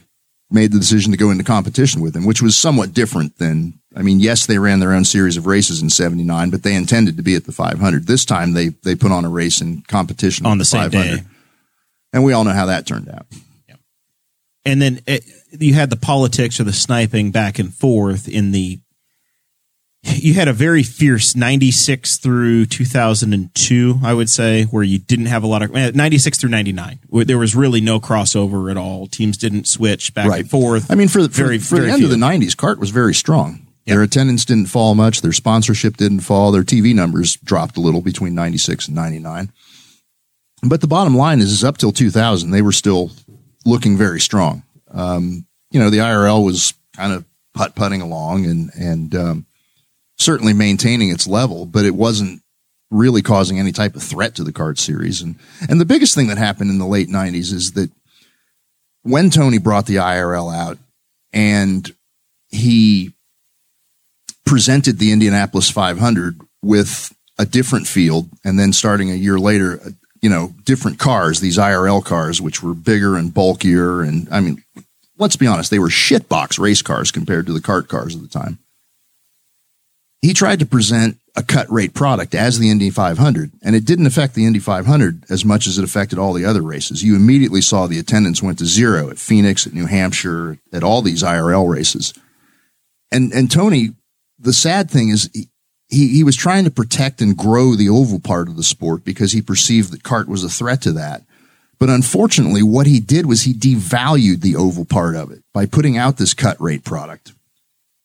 made 0.51 0.71
the 0.71 0.79
decision 0.79 1.11
to 1.11 1.17
go 1.17 1.31
into 1.31 1.43
competition 1.43 2.01
with 2.01 2.15
him, 2.15 2.25
which 2.25 2.41
was 2.41 2.55
somewhat 2.55 2.93
different 2.93 3.37
than, 3.37 3.79
I 3.95 4.01
mean, 4.01 4.19
yes, 4.19 4.45
they 4.45 4.59
ran 4.59 4.79
their 4.79 4.93
own 4.93 5.05
series 5.05 5.37
of 5.37 5.45
races 5.45 5.81
in 5.81 5.89
79, 5.89 6.49
but 6.49 6.63
they 6.63 6.75
intended 6.75 7.17
to 7.17 7.23
be 7.23 7.35
at 7.35 7.45
the 7.45 7.51
500. 7.51 8.07
This 8.07 8.25
time 8.25 8.53
they, 8.53 8.69
they 8.69 8.95
put 8.95 9.11
on 9.11 9.25
a 9.25 9.29
race 9.29 9.61
in 9.61 9.81
competition 9.87 10.45
On 10.45 10.53
with 10.57 10.59
the 10.59 10.65
same 10.65 10.91
500. 10.91 11.17
day. 11.17 11.23
And 12.17 12.25
we 12.25 12.33
all 12.33 12.43
know 12.43 12.51
how 12.51 12.65
that 12.65 12.87
turned 12.87 13.09
out. 13.09 13.27
and 14.65 14.81
then 14.81 15.01
it, 15.05 15.23
you 15.51 15.75
had 15.75 15.91
the 15.91 15.95
politics 15.95 16.59
or 16.59 16.63
the 16.63 16.73
sniping 16.73 17.29
back 17.31 17.59
and 17.59 17.71
forth 17.71 18.27
in 18.27 18.51
the 18.51 18.79
you 20.03 20.33
had 20.33 20.47
a 20.47 20.53
very 20.53 20.81
fierce 20.83 21.35
96 21.35 22.17
through 22.17 22.65
2002 22.65 23.99
i 24.03 24.13
would 24.13 24.29
say 24.29 24.63
where 24.65 24.83
you 24.83 24.97
didn't 24.99 25.25
have 25.27 25.43
a 25.43 25.47
lot 25.47 25.61
of 25.61 25.75
eh, 25.75 25.91
96 25.93 26.39
through 26.39 26.49
99 26.49 26.99
where 27.09 27.23
there 27.25 27.37
was 27.37 27.55
really 27.55 27.81
no 27.81 27.99
crossover 27.99 28.71
at 28.71 28.77
all 28.77 29.05
teams 29.07 29.37
didn't 29.37 29.67
switch 29.67 30.13
back 30.13 30.27
and 30.39 30.49
forth 30.49 30.89
I 30.91 30.95
mean, 30.95 31.07
for, 31.07 31.21
the- 31.21 31.27
Very- 31.29 31.59
for 31.59 31.75
very 31.75 31.87
the 31.87 31.93
end 31.93 32.03
of 32.03 32.09
the 32.09 32.15
90s, 32.15 32.55
Cart 32.57 32.79
was 32.79 32.89
very 32.89 33.13
strong. 33.13 33.67
Yeah. 33.85 33.93
Their 33.95 34.03
attendance 34.03 34.43
didn't 34.43 34.65
fall 34.67 34.95
much. 34.95 35.21
Their 35.21 35.31
sponsorship 35.33 35.95
didn't 35.97 36.19
fall. 36.21 36.51
Their 36.51 36.63
TV 36.63 36.93
numbers 36.93 37.37
dropped 37.37 37.77
a 37.77 37.79
little 37.81 38.01
between 38.01 38.35
96 38.35 38.87
and 38.87 38.95
99. 38.95 39.51
But 40.63 40.81
the 40.81 40.87
bottom 40.87 41.15
line 41.15 41.39
is, 41.39 41.51
is 41.51 41.63
up 41.63 41.77
till 41.77 41.91
2000, 41.91 42.51
they 42.51 42.61
were 42.61 42.71
still 42.71 43.11
looking 43.65 43.97
very 43.97 44.19
strong. 44.19 44.63
Um, 44.91 45.45
you 45.71 45.79
know, 45.79 45.89
the 45.89 45.97
IRL 45.97 46.43
was 46.43 46.73
kind 46.95 47.13
of 47.13 47.25
putt 47.53 47.75
putting 47.75 48.01
along 48.01 48.45
and, 48.45 48.71
and, 48.73 49.15
um, 49.15 49.45
certainly 50.17 50.53
maintaining 50.53 51.09
its 51.09 51.27
level, 51.27 51.65
but 51.65 51.85
it 51.85 51.93
wasn't 51.93 52.41
really 52.89 53.21
causing 53.21 53.59
any 53.59 53.71
type 53.71 53.95
of 53.95 54.01
threat 54.01 54.35
to 54.35 54.43
the 54.43 54.53
CART 54.53 54.79
series. 54.79 55.21
And, 55.21 55.35
and 55.69 55.79
the 55.79 55.85
biggest 55.85 56.15
thing 56.15 56.27
that 56.27 56.37
happened 56.37 56.69
in 56.69 56.79
the 56.79 56.87
late 56.87 57.09
90s 57.09 57.53
is 57.53 57.73
that 57.73 57.91
when 59.03 59.29
Tony 59.29 59.57
brought 59.57 59.85
the 59.85 59.97
IRL 59.97 60.55
out 60.55 60.77
and 61.33 61.93
he 62.49 63.13
presented 64.45 64.97
the 64.97 65.11
Indianapolis 65.11 65.69
500 65.69 66.39
with 66.63 67.13
a 67.37 67.45
different 67.45 67.85
field, 67.85 68.29
and 68.43 68.57
then 68.57 68.73
starting 68.73 69.11
a 69.11 69.15
year 69.15 69.37
later, 69.37 69.79
you 70.21 70.29
know, 70.29 70.53
different 70.63 70.99
cars, 70.99 71.39
these 71.39 71.57
IRL 71.57 72.03
cars, 72.03 72.41
which 72.41 72.63
were 72.63 72.73
bigger 72.73 73.15
and 73.15 73.33
bulkier. 73.33 74.01
And 74.01 74.27
I 74.31 74.39
mean, 74.39 74.63
let's 75.17 75.35
be 75.35 75.47
honest, 75.47 75.71
they 75.71 75.79
were 75.79 75.89
shitbox 75.89 76.59
race 76.59 76.81
cars 76.81 77.11
compared 77.11 77.45
to 77.47 77.53
the 77.53 77.61
CART 77.61 77.87
cars 77.87 78.15
of 78.15 78.21
the 78.21 78.27
time. 78.27 78.59
He 80.21 80.33
tried 80.33 80.59
to 80.59 80.65
present 80.65 81.19
a 81.35 81.43
cut 81.43 81.69
rate 81.71 81.93
product 81.93 82.33
as 82.33 82.57
the 82.57 82.71
Indy 82.71 82.89
500, 82.89 83.51
and 83.61 83.75
it 83.75 83.85
didn't 83.85 84.07
affect 84.07 84.33
the 84.33 84.45
Indy 84.45 84.57
500 84.57 85.25
as 85.29 85.45
much 85.45 85.67
as 85.67 85.77
it 85.77 85.83
affected 85.83 86.17
all 86.17 86.33
the 86.33 86.45
other 86.45 86.63
races. 86.63 87.03
You 87.03 87.15
immediately 87.15 87.61
saw 87.61 87.85
the 87.85 87.99
attendance 87.99 88.41
went 88.41 88.57
to 88.57 88.65
zero 88.65 89.11
at 89.11 89.19
Phoenix, 89.19 89.67
at 89.67 89.73
New 89.73 89.85
Hampshire, 89.85 90.57
at 90.73 90.83
all 90.83 91.03
these 91.03 91.21
IRL 91.21 91.71
races. 91.71 92.15
And 93.11 93.31
and 93.31 93.51
Tony, 93.51 93.91
the 94.39 94.53
sad 94.53 94.89
thing 94.89 95.09
is 95.09 95.29
he 95.89 96.07
he 96.09 96.23
was 96.23 96.35
trying 96.35 96.65
to 96.65 96.71
protect 96.71 97.21
and 97.21 97.37
grow 97.37 97.75
the 97.75 97.89
oval 97.89 98.19
part 98.19 98.47
of 98.49 98.57
the 98.57 98.63
sport 98.63 99.03
because 99.03 99.31
he 99.31 99.41
perceived 99.41 99.91
that 99.91 100.03
cart 100.03 100.27
was 100.27 100.43
a 100.43 100.49
threat 100.49 100.81
to 100.83 100.91
that. 100.93 101.23
But 101.79 101.89
unfortunately, 101.89 102.63
what 102.63 102.87
he 102.87 102.99
did 102.99 103.25
was 103.27 103.43
he 103.43 103.53
devalued 103.53 104.41
the 104.41 104.55
oval 104.55 104.85
part 104.85 105.15
of 105.15 105.31
it 105.31 105.43
by 105.53 105.65
putting 105.65 105.97
out 105.97 106.17
this 106.17 106.33
cut 106.33 106.59
rate 106.59 106.83
product. 106.83 107.33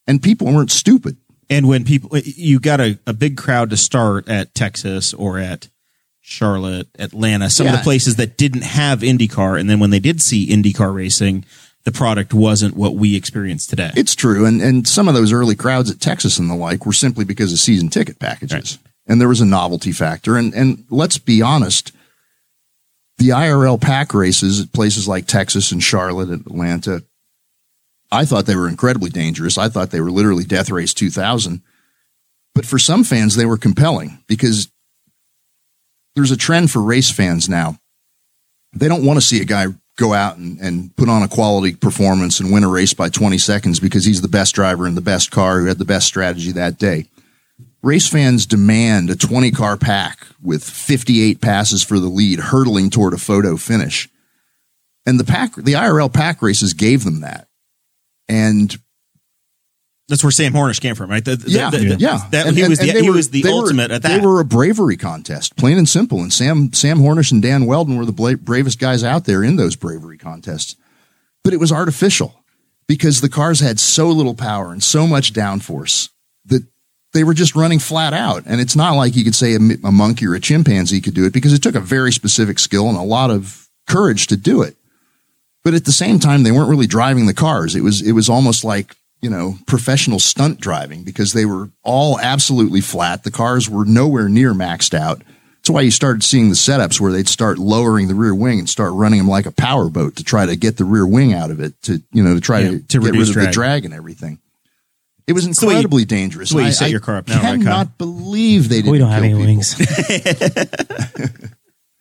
And 0.07 0.23
people 0.23 0.47
weren't 0.53 0.71
stupid. 0.71 1.16
and 1.49 1.68
when 1.68 1.85
people 1.85 2.11
you 2.18 2.61
got 2.61 2.81
a, 2.81 2.99
a 3.07 3.12
big 3.12 3.37
crowd 3.37 3.71
to 3.71 3.77
start 3.77 4.29
at 4.29 4.55
texas 4.55 5.12
or 5.14 5.38
at 5.38 5.68
charlotte 6.21 6.88
atlanta 6.99 7.51
some 7.51 7.66
of 7.66 7.73
the 7.73 7.79
places 7.79 8.16
that 8.16 8.37
didn't 8.37 8.62
have 8.62 9.01
indycar 9.01 9.59
and 9.59 9.68
then 9.68 9.81
when 9.81 9.90
they 9.90 9.99
did 9.99 10.21
see 10.21 10.49
indycar 10.49 10.95
racing 10.95 11.45
the 11.85 11.92
product 11.92 12.33
wasn't 12.33 12.77
what 12.77 12.95
we 12.95 13.16
experience 13.16 13.66
today 13.66 13.90
It's 13.97 14.14
true. 14.14 14.47
And, 14.47 14.61
and 14.61 14.87
some 14.87 15.09
of 15.09 15.14
those 15.14 15.33
early 15.33 15.57
crowds 15.57 15.90
at 15.90 16.01
Texas 16.01 16.38
and 16.38 16.49
the 16.49 16.55
like 16.55 16.87
were 16.87 16.92
simply 16.92 17.25
because 17.25 17.53
of 17.53 17.59
season 17.59 17.88
ticket 17.88 18.18
packages. 18.18 18.79
And 19.07 19.21
there 19.21 19.29
was 19.29 19.40
a 19.40 19.47
novelty 19.47 19.92
factor. 19.92 20.37
And, 20.37 20.55
and 20.55 20.85
let's 20.90 21.18
be 21.18 21.42
honest, 21.42 21.92
the 23.18 23.31
IRL 23.31 23.81
pack 23.81 24.14
races 24.14 24.61
at 24.61 24.73
places 24.73 25.09
like 25.09 25.27
Texas 25.27 25.73
and 25.73 25.83
Charlotte 25.83 26.29
and 26.29 26.47
Atlanta, 26.47 27.03
I 28.12 28.25
thought 28.25 28.47
they 28.47 28.57
were 28.57 28.68
incredibly 28.68 29.11
dangerous. 29.11 29.59
I 29.59 29.68
thought 29.68 29.90
they 29.90 30.01
were 30.01 30.11
literally 30.11 30.45
Death 30.45 30.71
Race 30.71 30.95
2000. 30.95 31.62
But 32.55 32.66
for 32.66 32.79
some 32.79 33.03
fans, 33.03 33.35
they 33.35 33.47
were 33.47 33.59
compelling 33.59 34.23
because 34.29 34.71
there's 36.14 36.31
a 36.31 36.37
trend 36.37 36.71
for 36.71 36.83
race 36.83 37.11
fans 37.11 37.49
now. 37.49 37.79
They 38.73 38.88
don't 38.88 39.05
want 39.05 39.18
to 39.18 39.27
see 39.27 39.40
a 39.40 39.47
guy 39.47 39.66
go 39.97 40.15
out 40.15 40.37
and, 40.37 40.59
and 40.59 40.95
put 40.97 41.09
on 41.09 41.23
a 41.23 41.29
quality 41.29 41.75
performance 41.75 42.41
and 42.41 42.53
win 42.53 42.65
a 42.65 42.69
race 42.69 42.95
by 42.95 43.09
20 43.09 43.39
seconds 43.39 43.79
because 43.79 44.05
he's 44.05 44.23
the 44.23 44.29
best 44.29 44.55
driver 44.55 44.87
in 44.87 44.95
the 44.95 45.01
best 45.01 45.31
car 45.31 45.61
who 45.61 45.67
had 45.67 45.79
the 45.79 45.85
best 45.85 46.07
strategy 46.07 46.53
that 46.53 46.79
day. 46.79 47.07
Race 47.83 48.09
fans 48.09 48.47
demand 48.47 49.11
a 49.11 49.17
20 49.17 49.51
car 49.51 49.77
pack 49.77 50.27
with 50.41 50.63
58 50.63 51.41
passes 51.41 51.83
for 51.83 51.99
the 51.99 52.09
lead, 52.09 52.39
hurtling 52.39 52.91
toward 52.91 53.13
a 53.13 53.19
photo 53.19 53.57
finish. 53.57 54.09
And 55.05 55.19
the 55.19 55.25
pack, 55.25 55.57
the 55.57 55.73
IRL 55.73 56.13
pack 56.13 56.43
races 56.43 56.75
gave 56.75 57.05
them 57.05 57.21
that. 57.21 57.49
And 58.29 58.75
that's 60.12 60.22
where 60.22 60.31
sam 60.31 60.53
hornish 60.53 60.81
came 60.81 60.94
from 60.94 61.11
right 61.11 61.25
The- 61.25 61.37
the- 61.37 61.51
yeah, 61.51 61.70
the- 61.70 61.79
the- 61.79 61.96
yeah. 61.98 62.20
that, 62.31 62.46
And- 62.46 62.57
he 62.57 62.68
was 62.68 62.79
the 62.79 62.88
and 62.88 62.96
they 62.98 63.03
he 63.03 63.09
were- 63.11 63.16
was 63.16 63.31
the 63.31 63.42
they 63.42 63.48
were- 63.48 63.55
ultimate 63.57 63.90
at 63.90 64.03
that 64.03 64.20
They 64.20 64.27
were 64.27 64.38
a 64.40 64.44
bravery 64.44 64.96
contest, 64.96 65.57
plain 65.57 65.79
and 65.79 65.88
simple. 65.88 66.20
And 66.20 66.33
Sam 66.33 66.72
Sam 66.72 66.98
Hornish 67.01 67.33
and 67.33 67.40
Dan 67.42 67.66
Wheldon 67.66 67.96
were 67.96 68.05
the 68.07 68.12
bla- 68.12 68.37
bravest 68.37 68.79
guys 68.79 69.03
out 69.03 69.25
there 69.25 69.42
in 69.42 69.57
those 69.57 69.75
bravery 69.77 70.18
contests. 70.18 70.77
But 71.42 71.53
it 71.53 71.59
was 71.61 71.72
artificial 71.72 72.44
because 72.87 73.20
the 73.20 73.29
cars 73.29 73.61
had 73.61 73.81
so 73.81 74.09
little 74.11 74.35
power 74.35 74.70
and 74.72 74.83
so 74.83 75.07
much 75.07 75.33
downforce 75.33 76.11
that 76.46 76.62
they 77.14 77.25
were 77.25 77.35
just 77.35 77.55
running 77.57 77.79
flat 77.79 78.12
out. 78.12 78.42
And 78.46 78.61
it's 78.61 78.77
not 78.77 78.92
like 78.96 79.16
you 79.16 79.25
could 79.25 79.35
say 79.35 79.55
a 79.55 79.59
monkey 79.90 80.27
or 80.27 80.35
a 80.35 80.40
chimpanzee 80.40 81.01
could 81.01 81.14
do 81.14 81.25
it 81.27 81.33
because 81.33 81.53
it 81.53 81.62
took 81.62 81.75
a 81.75 81.81
very 81.81 82.12
specific 82.12 82.59
skill 82.59 82.88
and 82.88 82.96
a 82.98 83.03
lot 83.03 83.31
of 83.31 83.68
courage 83.88 84.27
to 84.29 84.37
do 84.37 84.62
it. 84.62 84.77
But 85.64 85.75
at 85.75 85.85
the 85.85 85.92
same 85.92 86.18
time, 86.18 86.42
they 86.42 86.51
weren't 86.53 86.70
really 86.70 86.87
driving 86.88 87.27
the 87.27 87.35
cars. 87.35 87.75
It 87.77 87.83
was 87.83 88.01
it 88.03 88.12
was 88.12 88.29
almost 88.29 88.64
like 88.64 88.96
you 89.23 89.31
know 89.31 89.57
professional 89.67 90.19
stunt 90.19 90.61
driving 90.61 91.05
because 91.05 91.33
they 91.33 91.47
were 91.47 91.71
all 91.83 92.21
absolutely 92.21 92.81
flat. 92.83 93.25
The 93.25 93.31
cars 93.31 93.71
were 93.71 93.85
nowhere 93.87 94.29
near 94.29 94.53
maxed 94.53 94.93
out. 94.95 95.23
That's 95.59 95.71
why 95.71 95.83
you 95.83 95.93
started 95.93 96.25
seeing 96.25 96.49
the 96.49 96.57
setups 96.57 97.01
where 97.01 97.13
they'd 97.13 97.29
start 97.29 97.57
lowering 97.57 98.09
the 98.09 98.17
rear 98.17 98.35
wing 98.35 98.59
and 98.59 98.69
start 98.69 98.93
running 98.95 99.19
them 99.21 99.29
like 99.29 99.47
a 99.47 99.53
power 99.53 99.89
boat 99.89 100.17
to 100.17 100.25
try 100.25 100.45
to 100.45 100.57
get 100.57 100.77
the 100.77 100.85
rear 100.85 101.07
wing 101.07 101.33
out 101.35 101.53
of 101.53 101.61
it 101.61 101.81
to, 101.83 102.03
you 102.13 102.23
know, 102.25 102.35
to 102.35 102.41
try 102.41 102.61
Yeah, 102.63 102.71
to, 102.73 102.79
to 102.89 103.01
get 103.01 103.13
rid 103.13 103.21
of 103.29 103.33
drag. 103.33 103.47
the 103.47 103.53
drag 103.53 103.85
and 103.85 103.95
everything. 103.95 104.41
It 105.29 105.35
was 105.35 105.45
the 105.45 105.51
you- 105.67 105.71
incredibly 105.71 106.05
dangerous. 106.05 106.51
the 106.51 106.57
way 106.57 106.63
you 106.65 106.69
I- 106.71 106.73
set 106.73 106.87
I 106.87 106.89
your 106.89 106.99
car 106.99 107.15
up 107.19 107.29
now, 107.29 107.37
right, 107.37 107.43
Kyle? 107.45 107.59
cannot 107.59 107.97
believe 107.97 108.69
they 108.71 108.79
didn't 108.79 108.91
We 108.91 108.99
don't 108.99 109.13
have 109.13 109.23
any 109.23 109.35
people. 109.35 109.45
wings. 109.47 109.77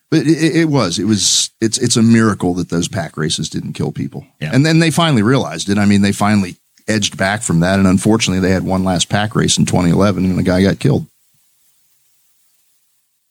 But 0.09 0.27
it, 0.27 0.55
it 0.57 0.65
was, 0.65 0.99
it 0.99 1.05
was, 1.05 1.51
it's, 1.61 1.77
it's 1.77 1.95
a 1.95 2.01
miracle 2.03 2.53
that 2.55 2.67
those 2.69 2.89
pack 2.89 3.15
races 3.15 3.47
didn't 3.49 3.73
kill 3.73 3.93
people. 3.93 4.27
Yeah. 4.41 4.49
And 4.53 4.65
then 4.65 4.79
they 4.79 4.91
finally 4.91 5.21
realized 5.23 5.69
it. 5.69 5.77
I 5.77 5.85
mean, 5.85 6.01
they 6.01 6.11
finally 6.11 6.57
edged 6.87 7.17
back 7.17 7.41
from 7.41 7.59
that. 7.61 7.79
And 7.79 7.87
unfortunately, 7.87 8.39
they 8.39 8.53
had 8.53 8.63
one 8.63 8.83
last 8.83 9.09
pack 9.09 9.35
race 9.35 9.57
in 9.57 9.65
2011 9.65 10.25
and 10.25 10.39
a 10.39 10.43
guy 10.43 10.61
got 10.63 10.79
killed. 10.79 11.05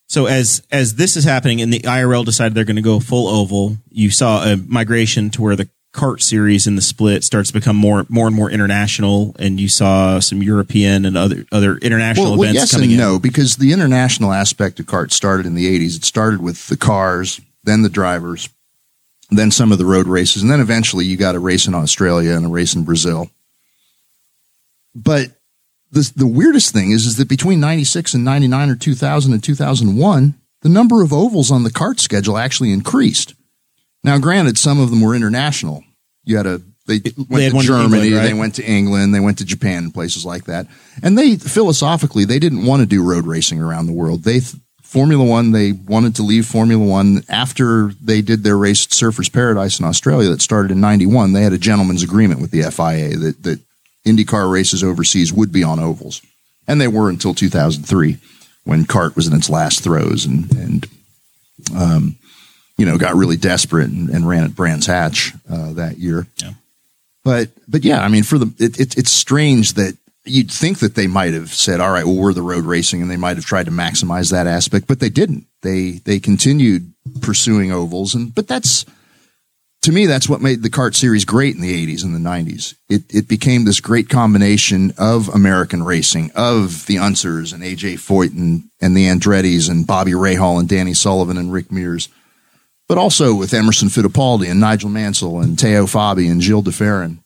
So 0.08 0.26
as 0.26 0.62
as 0.72 0.96
this 0.96 1.16
is 1.16 1.22
happening 1.24 1.60
and 1.60 1.72
the 1.72 1.80
IRL 1.80 2.24
decided 2.24 2.54
they're 2.54 2.64
going 2.64 2.76
to 2.76 2.82
go 2.82 2.98
full 2.98 3.28
oval, 3.28 3.76
you 3.90 4.10
saw 4.10 4.42
a 4.42 4.56
migration 4.56 5.30
to 5.30 5.42
where 5.42 5.54
the 5.54 5.68
CART 5.92 6.22
series 6.22 6.66
in 6.66 6.76
the 6.76 6.82
split 6.82 7.24
starts 7.24 7.48
to 7.50 7.54
become 7.54 7.76
more 7.76 8.06
more 8.08 8.26
and 8.26 8.34
more 8.34 8.50
international, 8.50 9.36
and 9.38 9.60
you 9.60 9.68
saw 9.68 10.18
some 10.18 10.42
European 10.42 11.04
and 11.04 11.16
other 11.16 11.46
other 11.52 11.76
international 11.78 12.30
Well, 12.30 12.38
well 12.38 12.50
events 12.50 12.60
yes 12.60 12.72
coming 12.72 12.90
and 12.90 13.00
in. 13.00 13.06
no, 13.06 13.18
because 13.20 13.56
the 13.56 13.72
international 13.72 14.32
aspect 14.32 14.80
of 14.80 14.86
CART 14.86 15.12
started 15.12 15.46
in 15.46 15.54
the 15.54 15.66
80s. 15.78 15.96
It 15.96 16.04
started 16.04 16.40
with 16.42 16.66
the 16.68 16.76
cars, 16.76 17.40
then 17.62 17.82
the 17.82 17.88
drivers, 17.88 18.48
then 19.30 19.50
some 19.52 19.70
of 19.70 19.78
the 19.78 19.84
road 19.86 20.06
races, 20.08 20.42
and 20.42 20.50
then 20.50 20.60
eventually 20.60 21.04
you 21.04 21.16
got 21.16 21.34
a 21.36 21.40
race 21.40 21.66
in 21.68 21.74
Australia 21.74 22.32
and 22.32 22.46
a 22.46 22.48
race 22.48 22.74
in 22.74 22.82
Brazil. 22.84 23.30
But 24.94 25.30
the, 25.90 26.10
the 26.14 26.26
weirdest 26.26 26.72
thing 26.72 26.90
is, 26.92 27.06
is 27.06 27.16
that 27.16 27.28
between 27.28 27.60
96 27.60 28.14
and 28.14 28.24
99 28.24 28.70
or 28.70 28.76
2000 28.76 29.32
and 29.32 29.42
2001, 29.42 30.34
the 30.62 30.68
number 30.68 31.02
of 31.02 31.12
ovals 31.12 31.50
on 31.50 31.62
the 31.62 31.70
CART 31.70 32.00
schedule 32.00 32.36
actually 32.36 32.72
increased. 32.72 33.34
Now, 34.04 34.18
granted, 34.18 34.58
some 34.58 34.80
of 34.80 34.90
them 34.90 35.00
were 35.00 35.14
international. 35.14 35.84
You 36.24 36.36
had 36.36 36.46
a, 36.46 36.60
they 36.86 37.00
went 37.28 37.44
had 37.44 37.52
to 37.52 37.66
Germany, 37.66 38.06
England, 38.06 38.14
right? 38.14 38.22
they 38.22 38.34
went 38.34 38.54
to 38.56 38.64
England, 38.64 39.14
they 39.14 39.20
went 39.20 39.38
to 39.38 39.44
Japan 39.44 39.84
and 39.84 39.94
places 39.94 40.24
like 40.24 40.44
that. 40.44 40.66
And 41.02 41.16
they, 41.16 41.36
philosophically, 41.36 42.24
they 42.24 42.38
didn't 42.38 42.64
want 42.64 42.80
to 42.80 42.86
do 42.86 43.02
road 43.02 43.26
racing 43.26 43.60
around 43.60 43.86
the 43.86 43.92
world. 43.92 44.24
They, 44.24 44.40
th- 44.40 44.54
Formula 44.82 45.24
One, 45.24 45.52
they 45.52 45.70
wanted 45.72 46.16
to 46.16 46.22
leave 46.22 46.46
Formula 46.46 46.84
One 46.84 47.22
after 47.28 47.92
they 48.02 48.22
did 48.22 48.42
their 48.42 48.58
race 48.58 48.86
at 48.86 48.90
Surfers 48.90 49.32
Paradise 49.32 49.78
in 49.78 49.86
Australia 49.86 50.28
that 50.30 50.42
started 50.42 50.72
in 50.72 50.80
91. 50.80 51.32
They 51.32 51.42
had 51.42 51.52
a 51.52 51.58
gentleman's 51.58 52.02
agreement 52.02 52.40
with 52.40 52.50
the 52.50 52.62
FIA 52.62 53.16
that, 53.16 53.42
that 53.44 53.60
IndyCar 54.06 54.50
races 54.50 54.82
overseas 54.82 55.32
would 55.32 55.52
be 55.52 55.62
on 55.62 55.78
ovals. 55.78 56.22
And 56.66 56.80
they 56.80 56.88
were 56.88 57.10
until 57.10 57.34
2003 57.34 58.18
when 58.64 58.84
CART 58.84 59.16
was 59.16 59.26
in 59.26 59.34
its 59.34 59.50
last 59.50 59.82
throes 59.82 60.24
and, 60.24 60.50
and, 60.52 60.86
um, 61.74 62.16
you 62.76 62.86
know, 62.86 62.98
got 62.98 63.14
really 63.14 63.36
desperate 63.36 63.88
and, 63.88 64.08
and 64.10 64.28
ran 64.28 64.44
at 64.44 64.54
Brands 64.54 64.86
Hatch, 64.86 65.32
uh, 65.50 65.72
that 65.72 65.98
year. 65.98 66.26
Yeah. 66.36 66.52
But, 67.24 67.50
but 67.68 67.84
yeah, 67.84 68.02
I 68.02 68.08
mean, 68.08 68.22
for 68.22 68.38
the, 68.38 68.52
it, 68.58 68.80
it, 68.80 68.96
it's 68.96 69.10
strange 69.10 69.74
that 69.74 69.96
you'd 70.24 70.50
think 70.50 70.78
that 70.78 70.94
they 70.94 71.06
might 71.06 71.34
have 71.34 71.52
said, 71.52 71.80
all 71.80 71.90
right, 71.90 72.04
well, 72.04 72.16
we're 72.16 72.32
the 72.32 72.42
road 72.42 72.64
racing 72.64 73.02
and 73.02 73.10
they 73.10 73.16
might 73.16 73.36
have 73.36 73.44
tried 73.44 73.66
to 73.66 73.72
maximize 73.72 74.30
that 74.30 74.46
aspect, 74.46 74.86
but 74.86 75.00
they 75.00 75.08
didn't. 75.08 75.46
They, 75.62 75.92
they 76.04 76.20
continued 76.20 76.92
pursuing 77.20 77.72
ovals 77.72 78.14
and, 78.14 78.34
but 78.34 78.46
that's, 78.46 78.86
to 79.82 79.92
me, 79.92 80.04
that's 80.04 80.28
what 80.28 80.42
made 80.42 80.62
the 80.62 80.70
CART 80.70 80.94
series 80.94 81.24
great 81.24 81.54
in 81.54 81.62
the 81.62 81.86
80s 81.86 82.04
and 82.04 82.14
the 82.14 82.28
90s. 82.28 82.74
It, 82.90 83.02
it 83.08 83.28
became 83.28 83.64
this 83.64 83.80
great 83.80 84.10
combination 84.10 84.92
of 84.98 85.28
American 85.28 85.82
racing, 85.82 86.30
of 86.34 86.84
the 86.86 86.96
Unsers 86.96 87.54
and 87.54 87.62
AJ 87.62 87.94
Foyt 87.94 88.36
and, 88.36 88.64
and 88.80 88.94
the 88.94 89.06
Andrettis 89.06 89.70
and 89.70 89.86
Bobby 89.86 90.12
Rahal 90.12 90.60
and 90.60 90.68
Danny 90.68 90.92
Sullivan 90.92 91.38
and 91.38 91.50
Rick 91.50 91.72
Mears, 91.72 92.10
but 92.88 92.98
also 92.98 93.34
with 93.34 93.54
Emerson 93.54 93.88
Fittipaldi 93.88 94.50
and 94.50 94.60
Nigel 94.60 94.90
Mansell 94.90 95.40
and 95.40 95.58
Teo 95.58 95.86
Fabi 95.86 96.30
and 96.30 96.42
Gil 96.42 96.60
de 96.60 96.70
Ferran. 96.70 97.18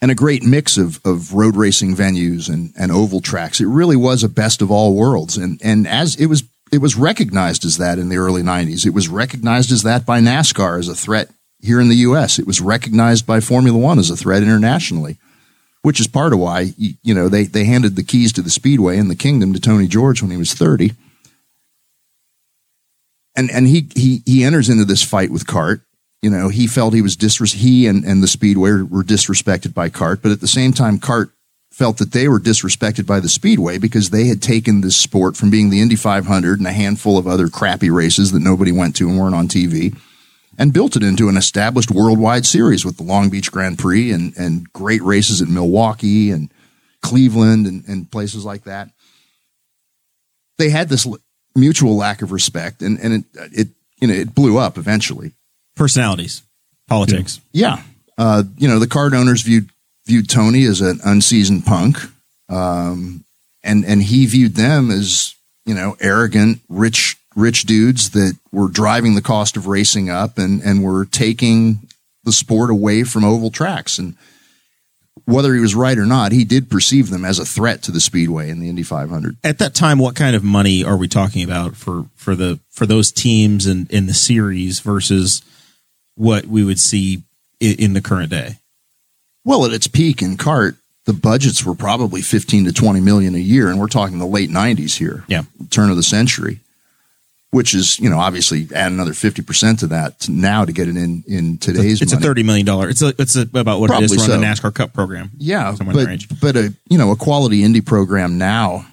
And 0.00 0.10
a 0.10 0.16
great 0.16 0.42
mix 0.42 0.76
of, 0.76 1.00
of 1.06 1.32
road 1.32 1.54
racing 1.54 1.94
venues 1.94 2.52
and, 2.52 2.72
and 2.76 2.90
oval 2.90 3.20
tracks. 3.20 3.60
It 3.60 3.68
really 3.68 3.94
was 3.94 4.24
a 4.24 4.28
best 4.28 4.60
of 4.60 4.72
all 4.72 4.96
worlds. 4.96 5.36
And, 5.36 5.60
and 5.62 5.86
as 5.86 6.16
it 6.16 6.26
was 6.26 6.42
it 6.72 6.80
was 6.80 6.96
recognized 6.96 7.66
as 7.66 7.76
that 7.76 7.98
in 7.98 8.08
the 8.08 8.16
early 8.16 8.42
90s. 8.42 8.86
It 8.86 8.94
was 8.94 9.08
recognized 9.08 9.70
as 9.70 9.82
that 9.82 10.06
by 10.06 10.20
NASCAR 10.20 10.78
as 10.78 10.88
a 10.88 10.94
threat 10.94 11.28
here 11.60 11.80
in 11.80 11.90
the 11.90 11.96
US. 11.96 12.38
It 12.38 12.46
was 12.46 12.62
recognized 12.62 13.26
by 13.26 13.40
Formula 13.40 13.78
One 13.78 13.98
as 13.98 14.08
a 14.08 14.16
threat 14.16 14.42
internationally, 14.42 15.18
which 15.82 16.00
is 16.00 16.08
part 16.08 16.32
of 16.32 16.38
why, 16.38 16.72
you, 16.78 17.14
know, 17.14 17.28
they, 17.28 17.44
they 17.44 17.64
handed 17.64 17.94
the 17.94 18.02
keys 18.02 18.32
to 18.32 18.42
the 18.42 18.50
speedway 18.50 18.96
and 18.96 19.10
the 19.10 19.14
kingdom 19.14 19.52
to 19.52 19.60
Tony 19.60 19.86
George 19.86 20.22
when 20.22 20.30
he 20.30 20.36
was 20.38 20.54
30. 20.54 20.92
And, 23.36 23.50
and 23.50 23.66
he, 23.66 23.88
he, 23.94 24.22
he 24.24 24.42
enters 24.42 24.70
into 24.70 24.86
this 24.86 25.02
fight 25.02 25.30
with 25.30 25.46
CART. 25.46 25.82
You 26.22 26.30
know, 26.30 26.48
he 26.48 26.66
felt 26.66 26.94
he 26.94 27.02
was 27.02 27.16
disres- 27.16 27.56
he 27.56 27.86
and, 27.86 28.04
and 28.04 28.22
the 28.22 28.28
speedway 28.28 28.70
were 28.70 29.02
disrespected 29.02 29.74
by 29.74 29.90
CART, 29.90 30.22
but 30.22 30.32
at 30.32 30.40
the 30.40 30.48
same 30.48 30.72
time, 30.72 30.98
CART 30.98 31.30
felt 31.72 31.96
that 31.98 32.12
they 32.12 32.28
were 32.28 32.38
disrespected 32.38 33.06
by 33.06 33.18
the 33.18 33.28
speedway 33.28 33.78
because 33.78 34.10
they 34.10 34.26
had 34.26 34.42
taken 34.42 34.82
this 34.82 34.96
sport 34.96 35.36
from 35.36 35.50
being 35.50 35.70
the 35.70 35.80
Indy 35.80 35.96
500 35.96 36.58
and 36.58 36.68
a 36.68 36.72
handful 36.72 37.16
of 37.16 37.26
other 37.26 37.48
crappy 37.48 37.90
races 37.90 38.30
that 38.32 38.40
nobody 38.40 38.70
went 38.70 38.94
to 38.96 39.08
and 39.08 39.18
weren't 39.18 39.34
on 39.34 39.48
TV 39.48 39.96
and 40.58 40.74
built 40.74 40.96
it 40.96 41.02
into 41.02 41.30
an 41.30 41.36
established 41.36 41.90
worldwide 41.90 42.44
series 42.44 42.84
with 42.84 42.98
the 42.98 43.02
Long 43.02 43.30
Beach 43.30 43.50
Grand 43.50 43.78
Prix 43.78 44.12
and, 44.12 44.36
and 44.36 44.70
great 44.74 45.02
races 45.02 45.40
at 45.40 45.48
Milwaukee 45.48 46.30
and 46.30 46.52
Cleveland 47.00 47.66
and, 47.66 47.84
and 47.88 48.10
places 48.10 48.44
like 48.44 48.64
that. 48.64 48.90
They 50.58 50.68
had 50.68 50.90
this 50.90 51.06
l- 51.06 51.18
mutual 51.56 51.96
lack 51.96 52.20
of 52.20 52.32
respect 52.32 52.82
and, 52.82 52.98
and 53.00 53.14
it, 53.14 53.24
it, 53.52 53.68
you 53.98 54.08
know, 54.08 54.14
it 54.14 54.34
blew 54.34 54.58
up 54.58 54.76
eventually. 54.76 55.32
Personalities, 55.74 56.42
politics. 56.86 57.40
Yeah. 57.52 57.82
Uh, 58.18 58.42
you 58.58 58.68
know, 58.68 58.78
the 58.78 58.86
CART 58.86 59.14
owners 59.14 59.40
viewed 59.40 59.70
viewed 60.06 60.28
Tony 60.28 60.64
as 60.64 60.80
an 60.80 61.00
unseasoned 61.04 61.64
punk. 61.64 61.98
Um, 62.48 63.24
and, 63.62 63.84
and 63.84 64.02
he 64.02 64.26
viewed 64.26 64.54
them 64.54 64.90
as, 64.90 65.34
you 65.64 65.74
know, 65.74 65.96
arrogant, 66.00 66.60
rich, 66.68 67.16
rich 67.36 67.62
dudes 67.62 68.10
that 68.10 68.36
were 68.50 68.68
driving 68.68 69.14
the 69.14 69.22
cost 69.22 69.56
of 69.56 69.66
racing 69.66 70.10
up 70.10 70.38
and, 70.38 70.60
and 70.62 70.82
were 70.82 71.04
taking 71.04 71.88
the 72.24 72.32
sport 72.32 72.70
away 72.70 73.04
from 73.04 73.24
oval 73.24 73.50
tracks. 73.50 73.98
And 73.98 74.16
whether 75.24 75.54
he 75.54 75.60
was 75.60 75.74
right 75.74 75.98
or 75.98 76.06
not, 76.06 76.32
he 76.32 76.44
did 76.44 76.70
perceive 76.70 77.10
them 77.10 77.24
as 77.24 77.38
a 77.38 77.44
threat 77.44 77.82
to 77.82 77.92
the 77.92 78.00
speedway 78.00 78.50
in 78.50 78.60
the 78.60 78.68
Indy 78.68 78.82
500. 78.82 79.36
At 79.44 79.58
that 79.58 79.74
time, 79.74 79.98
what 79.98 80.16
kind 80.16 80.34
of 80.34 80.42
money 80.42 80.84
are 80.84 80.96
we 80.96 81.08
talking 81.08 81.44
about 81.44 81.76
for 81.76 82.06
for 82.16 82.34
the 82.34 82.58
for 82.70 82.86
those 82.86 83.12
teams 83.12 83.66
and 83.66 83.90
in 83.90 84.06
the 84.06 84.14
series 84.14 84.80
versus 84.80 85.42
what 86.16 86.46
we 86.46 86.64
would 86.64 86.80
see 86.80 87.22
in 87.60 87.92
the 87.92 88.00
current 88.00 88.30
day? 88.30 88.56
Well, 89.44 89.64
at 89.64 89.72
its 89.72 89.86
peak 89.88 90.22
in 90.22 90.36
CART, 90.36 90.76
the 91.04 91.12
budgets 91.12 91.64
were 91.64 91.74
probably 91.74 92.22
15 92.22 92.66
to 92.66 92.72
20 92.72 93.00
million 93.00 93.34
a 93.34 93.38
year. 93.38 93.68
And 93.68 93.80
we're 93.80 93.88
talking 93.88 94.18
the 94.18 94.26
late 94.26 94.50
90s 94.50 94.96
here. 94.98 95.24
Yeah. 95.26 95.42
Turn 95.70 95.90
of 95.90 95.96
the 95.96 96.02
century, 96.04 96.60
which 97.50 97.74
is, 97.74 97.98
you 97.98 98.08
know, 98.08 98.18
obviously 98.18 98.68
add 98.74 98.92
another 98.92 99.10
50% 99.10 99.80
to 99.80 99.86
that 99.88 100.20
to 100.20 100.30
now 100.32 100.64
to 100.64 100.72
get 100.72 100.86
it 100.88 100.96
in, 100.96 101.24
in 101.26 101.58
today's 101.58 102.00
It's 102.00 102.12
money. 102.12 102.24
a 102.24 102.28
thirty 102.28 102.42
million 102.44 102.64
dollar. 102.66 102.88
It's 102.88 103.02
a, 103.02 103.08
it's 103.18 103.34
a, 103.34 103.42
about 103.54 103.80
what 103.80 103.90
it 103.90 104.00
is 104.04 104.12
Probably 104.12 104.26
to 104.26 104.32
run 104.32 104.44
a 104.44 104.56
so. 104.56 104.68
NASCAR 104.68 104.74
Cup 104.74 104.92
program. 104.92 105.30
Yeah. 105.36 105.72
the 105.72 105.84
But, 106.30 106.40
but 106.40 106.56
a, 106.56 106.72
you 106.88 106.98
know, 106.98 107.10
a 107.10 107.16
quality 107.16 107.62
indie 107.62 107.84
program 107.84 108.38
now, 108.38 108.86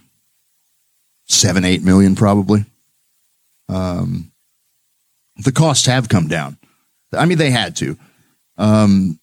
seven, 1.26 1.64
eight 1.64 1.84
million 1.84 2.16
probably. 2.16 2.66
Um, 3.68 4.32
the 5.38 5.52
costs 5.52 5.86
have 5.86 6.10
come 6.10 6.28
down. 6.28 6.58
I 7.14 7.26
mean, 7.26 7.38
they 7.38 7.52
had 7.52 7.76
to. 7.78 7.98
Um, 8.58 9.20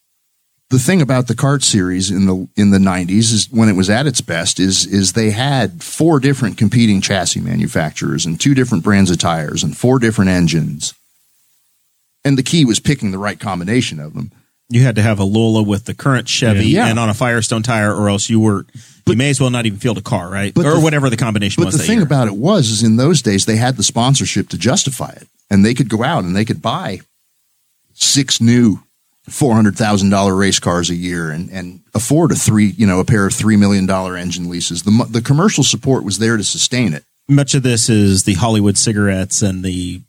the 0.70 0.78
thing 0.78 1.00
about 1.00 1.28
the 1.28 1.34
CART 1.36 1.62
series 1.62 2.10
in 2.10 2.26
the 2.26 2.48
in 2.56 2.70
the 2.70 2.78
90s 2.78 3.32
is 3.32 3.48
when 3.50 3.68
it 3.68 3.76
was 3.76 3.88
at 3.90 4.06
its 4.06 4.20
best 4.20 4.58
is 4.58 4.84
is 4.86 5.12
they 5.12 5.30
had 5.30 5.82
four 5.82 6.18
different 6.20 6.58
competing 6.58 7.00
chassis 7.00 7.40
manufacturers 7.40 8.26
and 8.26 8.40
two 8.40 8.54
different 8.54 8.82
brands 8.84 9.10
of 9.10 9.18
tires 9.18 9.62
and 9.62 9.76
four 9.76 9.98
different 9.98 10.30
engines 10.30 10.94
and 12.24 12.36
the 12.36 12.42
key 12.42 12.64
was 12.64 12.80
picking 12.80 13.12
the 13.12 13.18
right 13.18 13.38
combination 13.38 14.00
of 14.00 14.14
them 14.14 14.32
You 14.68 14.82
had 14.82 14.96
to 14.96 15.02
have 15.02 15.20
a 15.20 15.24
Lola 15.24 15.62
with 15.62 15.84
the 15.84 15.94
current 15.94 16.28
Chevy 16.28 16.66
Yeah. 16.70 16.88
and 16.88 16.98
on 16.98 17.08
a 17.08 17.14
Firestone 17.14 17.62
tire, 17.62 17.94
or 17.94 18.08
else 18.08 18.28
you 18.28 18.40
were 18.40 18.66
you 19.06 19.14
may 19.14 19.30
as 19.30 19.40
well 19.40 19.50
not 19.50 19.64
even 19.66 19.78
field 19.78 19.98
a 19.98 20.02
car, 20.02 20.28
right? 20.28 20.52
But 20.52 20.66
Or 20.66 20.74
the- 20.74 20.80
whatever 20.80 21.08
the 21.08 21.16
combination 21.16 21.62
But 21.62 21.66
was. 21.66 21.78
the 21.78 21.84
thing 21.84 21.98
year. 21.98 22.06
about 22.06 22.26
it 22.26 22.34
was, 22.34 22.68
is 22.70 22.82
in 22.82 22.96
those 22.96 23.22
days 23.22 23.44
they 23.46 23.54
had 23.54 23.76
the 23.76 23.84
sponsorship 23.84 24.48
to 24.48 24.58
justify 24.58 25.10
it, 25.10 25.28
and 25.48 25.64
they 25.64 25.72
could 25.74 25.88
go 25.88 26.02
out 26.02 26.24
and 26.24 26.34
they 26.34 26.44
could 26.44 26.60
buy 26.60 27.02
six 27.94 28.40
new 28.40 28.80
four 29.28 29.54
hundred 29.54 29.76
thousand 29.76 30.10
dollar 30.10 30.34
race 30.34 30.58
cars 30.58 30.90
a 30.90 30.94
year 30.94 31.30
and 31.30 31.50
and 31.50 31.80
afford 31.94 32.30
a 32.32 32.34
three 32.36 32.66
you 32.66 32.86
know 32.86 33.00
a 33.00 33.04
pair 33.04 33.26
of 33.26 33.34
three 33.34 33.56
million 33.56 33.86
dollar 33.86 34.16
engine 34.16 34.48
leases. 34.48 34.82
The 34.84 35.06
the 35.10 35.20
commercial 35.22 35.64
support 35.64 36.04
was 36.04 36.18
there 36.18 36.36
to 36.36 36.44
sustain 36.44 36.92
it. 36.94 37.04
much 37.28 37.54
of 37.54 37.62
this 37.62 37.88
is 37.88 38.24
the 38.24 38.34
Hollywood 38.34 38.78
cigarettes 38.78 39.42
and 39.42 39.64
the 39.64 40.00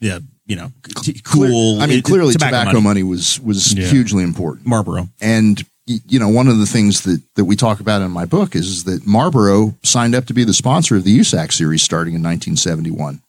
yeah, 0.00 0.18
you 0.46 0.56
know, 0.56 0.70
t- 1.02 1.20
cool. 1.24 1.80
I 1.80 1.86
mean, 1.86 2.02
clearly 2.02 2.32
tobacco, 2.32 2.58
tobacco, 2.58 2.80
money. 2.80 3.02
money. 3.02 3.02
was 3.02 3.40
was 3.40 3.72
Yeah. 3.74 3.86
hugely 3.88 4.22
important. 4.24 4.66
Marlboro. 4.66 5.08
and 5.20 5.64
you 5.86 6.18
know, 6.18 6.28
one 6.28 6.48
of 6.48 6.58
the 6.58 6.66
things 6.66 7.00
that, 7.04 7.22
that 7.36 7.46
we 7.46 7.56
talk 7.56 7.80
about 7.80 8.02
in 8.02 8.10
my 8.10 8.26
book 8.26 8.54
is, 8.54 8.66
is 8.68 8.84
that 8.84 9.06
Marlboro 9.06 9.74
signed 9.82 10.14
up 10.14 10.26
to 10.26 10.34
be 10.34 10.44
the 10.44 10.52
sponsor 10.52 10.96
of 10.96 11.04
the 11.04 11.18
USAC 11.18 11.50
series 11.50 11.82
starting 11.82 12.12
in 12.14 12.20
1971, 12.22 13.22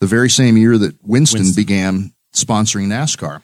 the 0.00 0.06
very 0.06 0.30
same 0.30 0.56
year 0.56 0.78
that 0.78 0.94
Winston, 1.04 1.40
Winston. 1.40 1.60
began 1.60 2.12
sponsoring 2.32 2.86
NASCAR. 2.86 3.42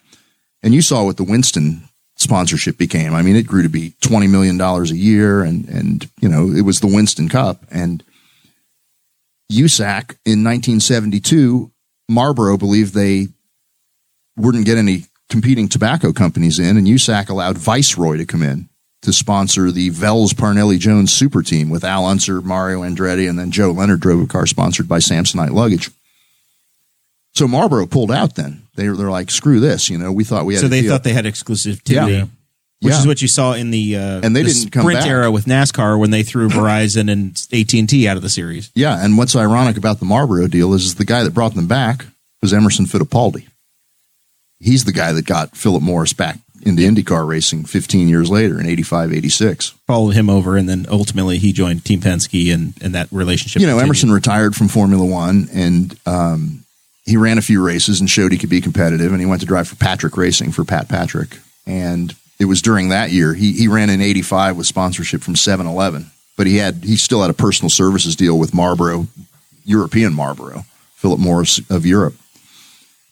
And 0.64 0.74
you 0.74 0.82
saw 0.82 1.04
what 1.04 1.18
the 1.18 1.24
Winston 1.24 1.84
sponsorship 2.16 2.78
became. 2.78 3.14
I 3.14 3.22
mean, 3.22 3.36
it 3.36 3.46
grew 3.46 3.62
to 3.62 3.68
be 3.68 3.90
$20 4.00 4.30
million 4.30 4.58
a 4.60 4.82
year 4.86 5.44
and, 5.44 5.68
and, 5.68 6.10
you 6.20 6.28
know, 6.28 6.50
it 6.50 6.62
was 6.62 6.80
the 6.80 6.86
Winston 6.86 7.28
Cup. 7.28 7.64
And 7.70 8.02
USAC 9.52 10.16
in 10.24 10.42
1972, 10.42 11.70
Marlboro 12.08 12.56
believed 12.56 12.94
they 12.94 13.28
wouldn't 14.36 14.64
get 14.64 14.78
any 14.78 15.04
competing 15.28 15.68
tobacco 15.68 16.12
companies 16.12 16.58
in, 16.58 16.76
and 16.76 16.86
USAC 16.86 17.28
allowed 17.28 17.58
Viceroy 17.58 18.16
to 18.16 18.24
come 18.24 18.42
in 18.42 18.68
to 19.02 19.12
sponsor 19.12 19.70
the 19.70 19.90
Vels 19.90 20.32
Parnelli 20.32 20.78
Jones 20.78 21.12
super 21.12 21.42
team 21.42 21.68
with 21.68 21.84
Al 21.84 22.06
Unser, 22.06 22.40
Mario 22.40 22.80
Andretti, 22.82 23.28
and 23.28 23.38
then 23.38 23.50
Joe 23.50 23.70
Leonard 23.70 24.00
drove 24.00 24.22
a 24.22 24.26
car 24.26 24.46
sponsored 24.46 24.88
by 24.88 24.98
Samsonite 24.98 25.50
Luggage. 25.50 25.90
So 27.34 27.48
Marlboro 27.48 27.86
pulled 27.86 28.12
out 28.12 28.34
then. 28.36 28.62
They, 28.76 28.86
they're 28.88 29.10
like, 29.10 29.30
screw 29.30 29.60
this. 29.60 29.90
You 29.90 29.98
know, 29.98 30.12
we 30.12 30.24
thought 30.24 30.44
we 30.46 30.54
had 30.54 30.60
So 30.60 30.66
a 30.66 30.70
they 30.70 30.82
deal. 30.82 30.90
thought 30.92 31.04
they 31.04 31.12
had 31.12 31.24
exclusivity. 31.24 31.90
Yeah. 31.94 32.26
Which 32.80 32.92
Yeah. 32.92 33.00
is 33.00 33.06
what 33.06 33.22
you 33.22 33.28
saw 33.28 33.52
in 33.54 33.70
the 33.70 33.96
uh, 33.96 34.20
And 34.22 34.36
they 34.36 34.42
the 34.42 34.52
didn't 34.52 34.70
come 34.72 34.82
sprint 34.82 35.00
back. 35.00 35.08
era 35.08 35.30
with 35.30 35.46
NASCAR 35.46 35.98
when 35.98 36.10
they 36.10 36.22
threw 36.22 36.48
Verizon 36.50 37.10
and 37.10 37.30
AT 37.52 37.72
and 37.74 37.88
T 37.88 38.06
out 38.06 38.16
of 38.16 38.22
the 38.22 38.28
series. 38.30 38.70
Yeah, 38.74 39.02
and 39.02 39.16
what's 39.18 39.34
ironic 39.34 39.76
about 39.76 39.98
the 40.00 40.04
Marlboro 40.04 40.46
deal 40.48 40.74
is, 40.74 40.84
is 40.84 40.94
the 40.96 41.04
guy 41.04 41.22
that 41.24 41.32
brought 41.34 41.54
them 41.54 41.66
back 41.66 42.06
was 42.42 42.52
Emerson 42.52 42.84
Fittipaldi. 42.86 43.46
He's 44.60 44.84
the 44.84 44.92
guy 44.92 45.12
that 45.12 45.26
got 45.26 45.56
Philip 45.56 45.82
Morris 45.82 46.12
back 46.12 46.38
into 46.62 46.82
IndyCar 46.82 47.26
racing 47.26 47.64
15 47.64 48.08
years 48.08 48.30
later 48.30 48.58
in 48.60 48.66
85, 48.66 49.12
86. 49.12 49.70
Followed 49.86 50.10
him 50.10 50.30
over, 50.30 50.56
and 50.56 50.68
then 50.68 50.86
ultimately 50.88 51.38
he 51.38 51.52
joined 51.52 51.84
Team 51.84 52.00
Penske, 52.00 52.52
and 52.54 52.74
and 52.80 52.94
that 52.94 53.08
relationship. 53.10 53.60
You 53.60 53.66
know, 53.66 53.72
continued. 53.74 53.88
Emerson 53.88 54.12
retired 54.12 54.54
from 54.56 54.68
Formula 54.68 55.04
One 55.04 55.48
and 55.52 55.98
um, 56.06 56.63
he 57.04 57.16
ran 57.16 57.38
a 57.38 57.42
few 57.42 57.62
races 57.64 58.00
and 58.00 58.08
showed 58.08 58.32
he 58.32 58.38
could 58.38 58.50
be 58.50 58.60
competitive. 58.60 59.12
And 59.12 59.20
he 59.20 59.26
went 59.26 59.40
to 59.40 59.46
drive 59.46 59.68
for 59.68 59.76
Patrick 59.76 60.16
Racing 60.16 60.52
for 60.52 60.64
Pat 60.64 60.88
Patrick. 60.88 61.38
And 61.66 62.14
it 62.38 62.46
was 62.46 62.62
during 62.62 62.88
that 62.88 63.10
year 63.10 63.34
he 63.34 63.52
he 63.52 63.68
ran 63.68 63.90
in 63.90 64.00
'85 64.00 64.56
with 64.56 64.66
sponsorship 64.66 65.22
from 65.22 65.34
7-Eleven, 65.34 66.10
but 66.36 66.46
he 66.46 66.56
had 66.56 66.84
he 66.84 66.96
still 66.96 67.22
had 67.22 67.30
a 67.30 67.34
personal 67.34 67.70
services 67.70 68.16
deal 68.16 68.38
with 68.38 68.54
Marlboro, 68.54 69.06
European 69.64 70.12
Marlboro, 70.12 70.64
Philip 70.96 71.20
Morris 71.20 71.60
of 71.70 71.86
Europe. 71.86 72.14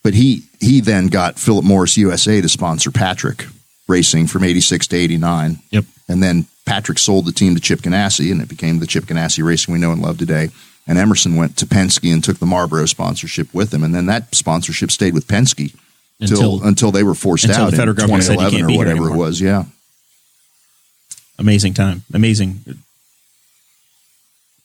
But 0.02 0.14
he 0.14 0.44
he 0.60 0.80
then 0.80 1.06
got 1.06 1.38
Philip 1.38 1.64
Morris 1.64 1.96
USA 1.96 2.40
to 2.40 2.48
sponsor 2.48 2.90
Patrick 2.90 3.46
Racing 3.88 4.26
from 4.26 4.44
'86 4.44 4.88
to 4.88 4.96
'89. 4.96 5.60
Yep. 5.70 5.84
And 6.08 6.22
then 6.22 6.46
Patrick 6.66 6.98
sold 6.98 7.26
the 7.26 7.32
team 7.32 7.54
to 7.54 7.60
Chip 7.60 7.80
Ganassi, 7.80 8.32
and 8.32 8.42
it 8.42 8.48
became 8.48 8.80
the 8.80 8.86
Chip 8.86 9.04
Ganassi 9.04 9.44
Racing 9.44 9.72
we 9.72 9.80
know 9.80 9.92
and 9.92 10.02
love 10.02 10.18
today. 10.18 10.50
And 10.86 10.98
Emerson 10.98 11.36
went 11.36 11.56
to 11.58 11.66
Penske 11.66 12.12
and 12.12 12.22
took 12.24 12.38
the 12.38 12.46
Marlboro 12.46 12.86
sponsorship 12.86 13.54
with 13.54 13.72
him, 13.72 13.84
and 13.84 13.94
then 13.94 14.06
that 14.06 14.34
sponsorship 14.34 14.90
stayed 14.90 15.14
with 15.14 15.28
Penske 15.28 15.74
until 16.20 16.54
Until- 16.54 16.62
until, 16.68 16.90
they 16.92 17.02
were 17.04 17.14
forced 17.14 17.44
until 17.44 17.64
out 17.66 17.70
the 17.70 17.76
federal 17.76 17.94
in 17.96 18.00
government 18.00 18.24
said 18.24 18.32
you 18.40 18.48
2011 18.50 18.58
can't 18.58 18.64
or 18.64 18.68
be 18.68 18.76
whatever 18.78 19.14
it 19.14 19.16
was. 19.16 19.40
Yeah, 19.40 19.64
amazing 21.38 21.74
time, 21.74 22.02
amazing 22.12 22.64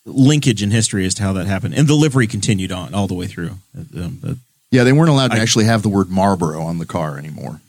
linkage 0.05 0.63
in 0.63 0.71
history 0.71 1.05
as 1.05 1.13
to 1.15 1.23
how 1.23 1.33
that 1.33 1.47
happened, 1.47 1.73
and 1.75 1.87
the 1.87 1.93
livery 1.93 2.27
continued 2.27 2.71
on 2.71 2.93
all 2.93 3.07
the 3.07 3.13
way 3.13 3.27
through. 3.27 3.57
Um, 3.95 4.19
uh, 4.25 4.33
yeah, 4.71 4.83
they 4.83 4.93
weren't 4.93 5.09
allowed 5.09 5.31
to 5.31 5.37
I- 5.37 5.41
actually 5.41 5.65
have 5.65 5.81
the 5.83 5.89
word 5.89 6.09
Marlboro 6.09 6.61
on 6.61 6.77
the 6.79 6.85
car 6.85 7.17
anymore. 7.17 7.61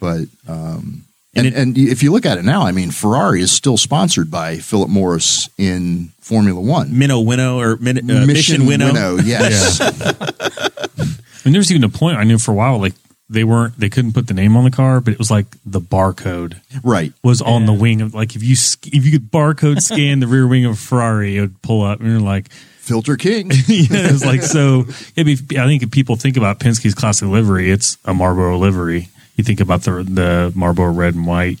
But 0.00 0.26
um, 0.46 1.04
And 1.38 1.46
and 1.46 1.56
it- 1.76 1.80
and 1.80 1.90
if 1.92 2.02
you 2.02 2.12
look 2.12 2.26
at 2.26 2.38
it 2.38 2.44
now, 2.44 2.62
I 2.62 2.72
mean, 2.72 2.90
Ferrari 2.90 3.40
is 3.40 3.50
still 3.52 3.76
sponsored 3.76 4.30
by 4.30 4.58
Philip 4.58 4.88
Morris 4.90 5.48
in 5.58 6.12
Formula 6.20 6.60
One. 6.60 6.96
Minnow 6.98 7.20
Winnow 7.20 7.58
or 7.60 7.76
Min, 7.76 7.98
uh, 8.10 8.26
Mission, 8.26 8.66
Winnow. 8.66 9.16
yes. 9.24 9.80
I 9.80 9.90
And 11.44 11.54
there 11.54 11.60
was 11.60 11.70
even 11.70 11.84
a 11.84 11.88
point 11.88 12.18
I 12.18 12.24
knew 12.24 12.36
for 12.36 12.50
a 12.50 12.54
while, 12.54 12.78
like 12.78 12.92
they 13.30 13.44
weren't, 13.44 13.78
they 13.78 13.88
couldn't 13.88 14.12
put 14.12 14.26
the 14.26 14.34
name 14.34 14.56
on 14.56 14.64
the 14.64 14.70
car, 14.70 15.00
but 15.00 15.12
it 15.12 15.18
was 15.18 15.30
like 15.30 15.46
the 15.64 15.80
barcode 15.80 16.60
right. 16.82 17.12
was 17.22 17.40
on 17.40 17.66
the 17.66 17.72
wing 17.72 18.00
of 18.02 18.12
like 18.14 18.34
if 18.36 18.42
you 18.42 18.52
if 18.52 19.04
you 19.06 19.10
could 19.12 19.30
barcode 19.30 19.80
scan 19.80 20.20
the 20.20 20.26
rear 20.26 20.46
wing 20.46 20.64
of 20.64 20.72
a 20.72 20.76
Ferrari, 20.76 21.36
it 21.36 21.40
would 21.40 21.62
pull 21.62 21.82
up, 21.82 22.00
and 22.00 22.10
you're 22.10 22.20
like, 22.20 22.50
Filter 22.50 23.16
King. 23.16 23.50
yeah, 23.66 23.86
it's 23.90 24.24
like 24.24 24.42
so. 24.42 24.86
I 25.16 25.22
mean, 25.22 25.38
I 25.58 25.66
think 25.66 25.82
if 25.82 25.90
people 25.90 26.16
think 26.16 26.36
about 26.36 26.58
Penske's 26.58 26.94
classic 26.94 27.28
livery, 27.28 27.70
it's 27.70 27.98
a 28.04 28.14
Marlboro 28.14 28.56
livery. 28.58 29.08
You 29.38 29.44
think 29.44 29.60
about 29.60 29.82
the 29.82 30.02
the 30.02 30.52
Marlboro 30.54 30.90
red 30.92 31.14
and 31.14 31.26
white. 31.26 31.58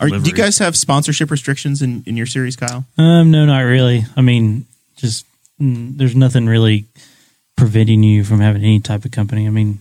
Are, 0.00 0.08
do 0.10 0.18
you 0.28 0.32
guys 0.34 0.58
have 0.58 0.76
sponsorship 0.76 1.30
restrictions 1.30 1.80
in, 1.82 2.02
in 2.06 2.16
your 2.16 2.26
series, 2.26 2.54
Kyle? 2.56 2.84
Um, 2.98 3.30
no, 3.32 3.46
not 3.46 3.60
really. 3.60 4.04
I 4.16 4.20
mean, 4.20 4.66
just 4.96 5.24
mm, 5.60 5.96
there's 5.96 6.14
nothing 6.14 6.46
really 6.46 6.84
preventing 7.56 8.02
you 8.04 8.22
from 8.22 8.40
having 8.40 8.62
any 8.62 8.78
type 8.80 9.04
of 9.04 9.10
company. 9.10 9.46
I 9.46 9.50
mean, 9.50 9.78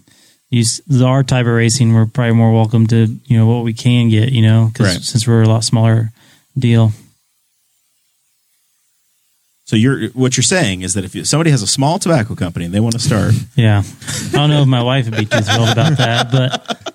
you, 0.49 0.61
s- 0.61 0.82
our 1.03 1.22
type 1.24 1.45
of 1.45 1.51
racing, 1.53 1.93
we're 1.93 2.07
probably 2.07 2.34
more 2.34 2.51
welcome 2.53 2.88
to 2.88 3.07
you 3.26 3.38
know 3.38 3.45
what 3.45 3.63
we 3.63 3.74
can 3.74 4.09
get. 4.09 4.32
You 4.32 4.41
know, 4.43 4.72
'cause 4.74 4.88
Right. 4.95 5.03
since 5.03 5.28
we're 5.28 5.43
a 5.43 5.47
lot 5.49 5.63
smaller 5.63 6.11
deal. 6.57 6.93
So 9.65 9.76
you're 9.76 10.07
what 10.09 10.38
you're 10.38 10.43
saying 10.45 10.82
is 10.82 10.93
that 10.93 11.03
if 11.03 11.13
you, 11.13 11.26
somebody 11.26 11.51
has 11.51 11.61
a 11.61 11.68
small 11.68 11.99
tobacco 11.99 12.36
company 12.36 12.65
and 12.65 12.74
they 12.74 12.80
want 12.80 12.93
to 12.93 12.99
start, 13.01 13.34
Yeah, 13.55 13.84
I 14.30 14.32
don't 14.32 14.49
know 14.49 14.61
if 14.61 14.68
my 14.68 14.82
wife 14.82 15.05
would 15.09 15.18
be 15.18 15.26
too 15.26 15.41
thrilled 15.41 15.70
about 15.70 15.97
that, 15.97 16.32
but 16.32 16.93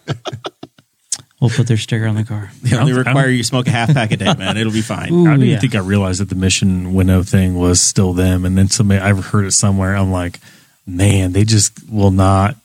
we'll 1.40 1.50
put 1.50 1.66
their 1.66 1.76
sticker 1.76 2.06
on 2.06 2.14
the 2.14 2.24
car. 2.24 2.50
they 2.62 2.76
only 2.76 2.92
require 2.92 3.28
you 3.28 3.42
smoke 3.42 3.66
a 3.66 3.70
half 3.70 3.92
pack 3.92 4.12
a 4.12 4.16
day, 4.16 4.32
man. 4.38 4.56
It'll 4.56 4.72
be 4.72 4.80
fine. 4.80 5.12
Ooh, 5.12 5.26
I 5.28 5.32
didn't 5.32 5.48
yeah. 5.48 5.58
think 5.58 5.74
I 5.74 5.80
realized 5.80 6.20
that 6.20 6.28
the 6.28 6.36
Mission 6.36 6.94
Winnow 6.94 7.22
thing 7.22 7.56
was 7.56 7.80
still 7.80 8.12
them, 8.12 8.44
and 8.44 8.56
then 8.56 8.68
somebody 8.68 9.00
I 9.00 9.12
heard 9.12 9.44
it 9.44 9.52
somewhere. 9.52 9.96
I'm 9.96 10.12
like, 10.12 10.38
man, 10.86 11.32
they 11.32 11.44
just 11.44 11.88
will 11.90 12.12
not 12.12 12.56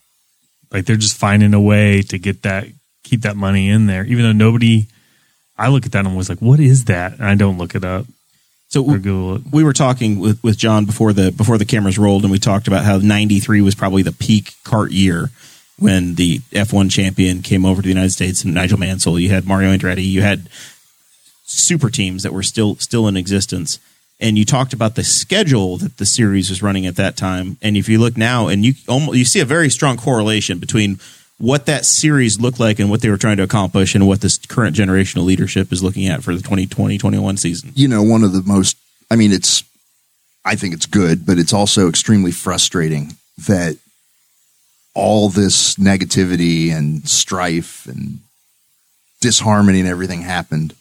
like 0.72 0.86
they're 0.86 0.96
just 0.96 1.18
finding 1.18 1.54
a 1.54 1.62
way 1.62 2.02
to 2.04 2.18
get 2.18 2.44
that 2.44 2.68
keep 3.04 3.22
that 3.22 3.36
money 3.36 3.70
in 3.70 3.88
there, 3.88 4.04
even 4.06 4.24
though 4.24 4.32
nobody. 4.32 4.86
I 5.60 5.70
look 5.70 5.88
at 5.88 5.94
that 5.94 6.06
and 6.06 6.16
was 6.16 6.30
like, 6.30 6.38
what 6.38 6.60
is 6.60 6.86
that? 6.86 7.14
And 7.14 7.26
I 7.26 7.34
don't 7.34 7.58
look 7.58 7.74
it 7.74 7.84
up 7.84 8.06
So 8.68 8.84
or 8.84 9.00
Google 9.00 9.38
it. 9.38 9.42
we 9.52 9.64
were 9.64 9.74
talking 9.74 10.20
with, 10.20 10.44
with 10.44 10.56
John 10.56 10.86
before 10.86 11.14
the 11.14 11.32
before 11.32 11.58
the 11.58 11.66
cameras 11.66 11.98
rolled, 11.98 12.22
and 12.22 12.32
we 12.32 12.38
talked 12.38 12.68
about 12.68 12.86
how 12.86 12.98
'93 12.98 13.62
was 13.62 13.74
probably 13.74 14.04
the 14.04 14.12
peak 14.12 14.54
CART 14.64 14.92
year 14.92 15.32
when 15.80 16.16
the 16.16 16.40
F1 16.52 16.92
champion 16.92 17.42
came 17.42 17.66
over 17.66 17.82
to 17.82 17.86
the 17.86 17.94
United 17.94 18.12
States 18.12 18.44
and 18.44 18.54
Nigel 18.54 18.80
Mansell. 18.80 19.20
You 19.20 19.30
had 19.30 19.46
Mario 19.46 19.76
Andretti. 19.76 20.06
You 20.06 20.22
had 20.22 20.50
super 21.46 21.90
teams 21.90 22.24
that 22.24 22.34
were 22.34 22.44
still 22.44 22.76
still 22.78 23.08
in 23.08 23.18
existence. 23.18 23.80
And 24.20 24.38
you 24.38 24.46
talked 24.46 24.74
about 24.74 24.96
the 24.96 25.04
schedule 25.04 25.78
that 25.78 25.98
the 25.98 26.06
series 26.06 26.50
was 26.50 26.64
running 26.64 26.88
at 26.88 26.96
that 26.96 27.16
time. 27.16 27.58
And 27.62 27.78
if 27.78 27.88
you 27.88 28.00
look 28.00 28.18
now, 28.18 28.48
and 28.48 28.66
you 28.66 28.74
almost 28.88 29.18
you 29.18 29.26
see 29.26 29.40
a 29.40 29.46
very 29.46 29.70
strong 29.70 29.96
correlation 29.96 30.58
between 30.58 31.00
what 31.38 31.68
that 31.68 31.86
series 31.86 32.40
looked 32.40 32.60
like 32.60 32.80
and 32.80 32.90
what 32.90 33.02
they 33.02 33.12
were 33.12 33.18
trying 33.18 33.38
to 33.38 33.44
accomplish, 33.44 33.94
and 33.94 34.08
what 34.08 34.22
this 34.22 34.40
current 34.40 34.76
generation 34.76 35.20
of 35.20 35.26
leadership 35.26 35.72
is 35.72 35.84
looking 35.84 36.08
at 36.08 36.24
for 36.24 36.36
the 36.36 36.42
2020-21 36.42 37.38
season. 37.38 37.72
you 37.76 37.88
know, 37.88 38.02
one 38.02 38.24
of 38.24 38.34
the 38.34 38.42
most, 38.42 38.76
I 39.12 39.16
mean, 39.16 39.32
it's, 39.32 39.64
I 40.44 40.56
think 40.56 40.74
it's 40.74 40.88
good, 40.88 41.28
but 41.28 41.38
it's 41.38 41.54
also 41.54 41.90
extremely 41.90 42.32
frustrating 42.32 43.18
that 43.48 43.78
all 44.98 45.30
this 45.30 45.76
negativity 45.76 46.72
and 46.72 47.08
strife 47.08 47.86
and 47.86 48.20
disharmony 49.22 49.80
and 49.80 49.88
everything 49.88 50.22
happened. 50.22 50.74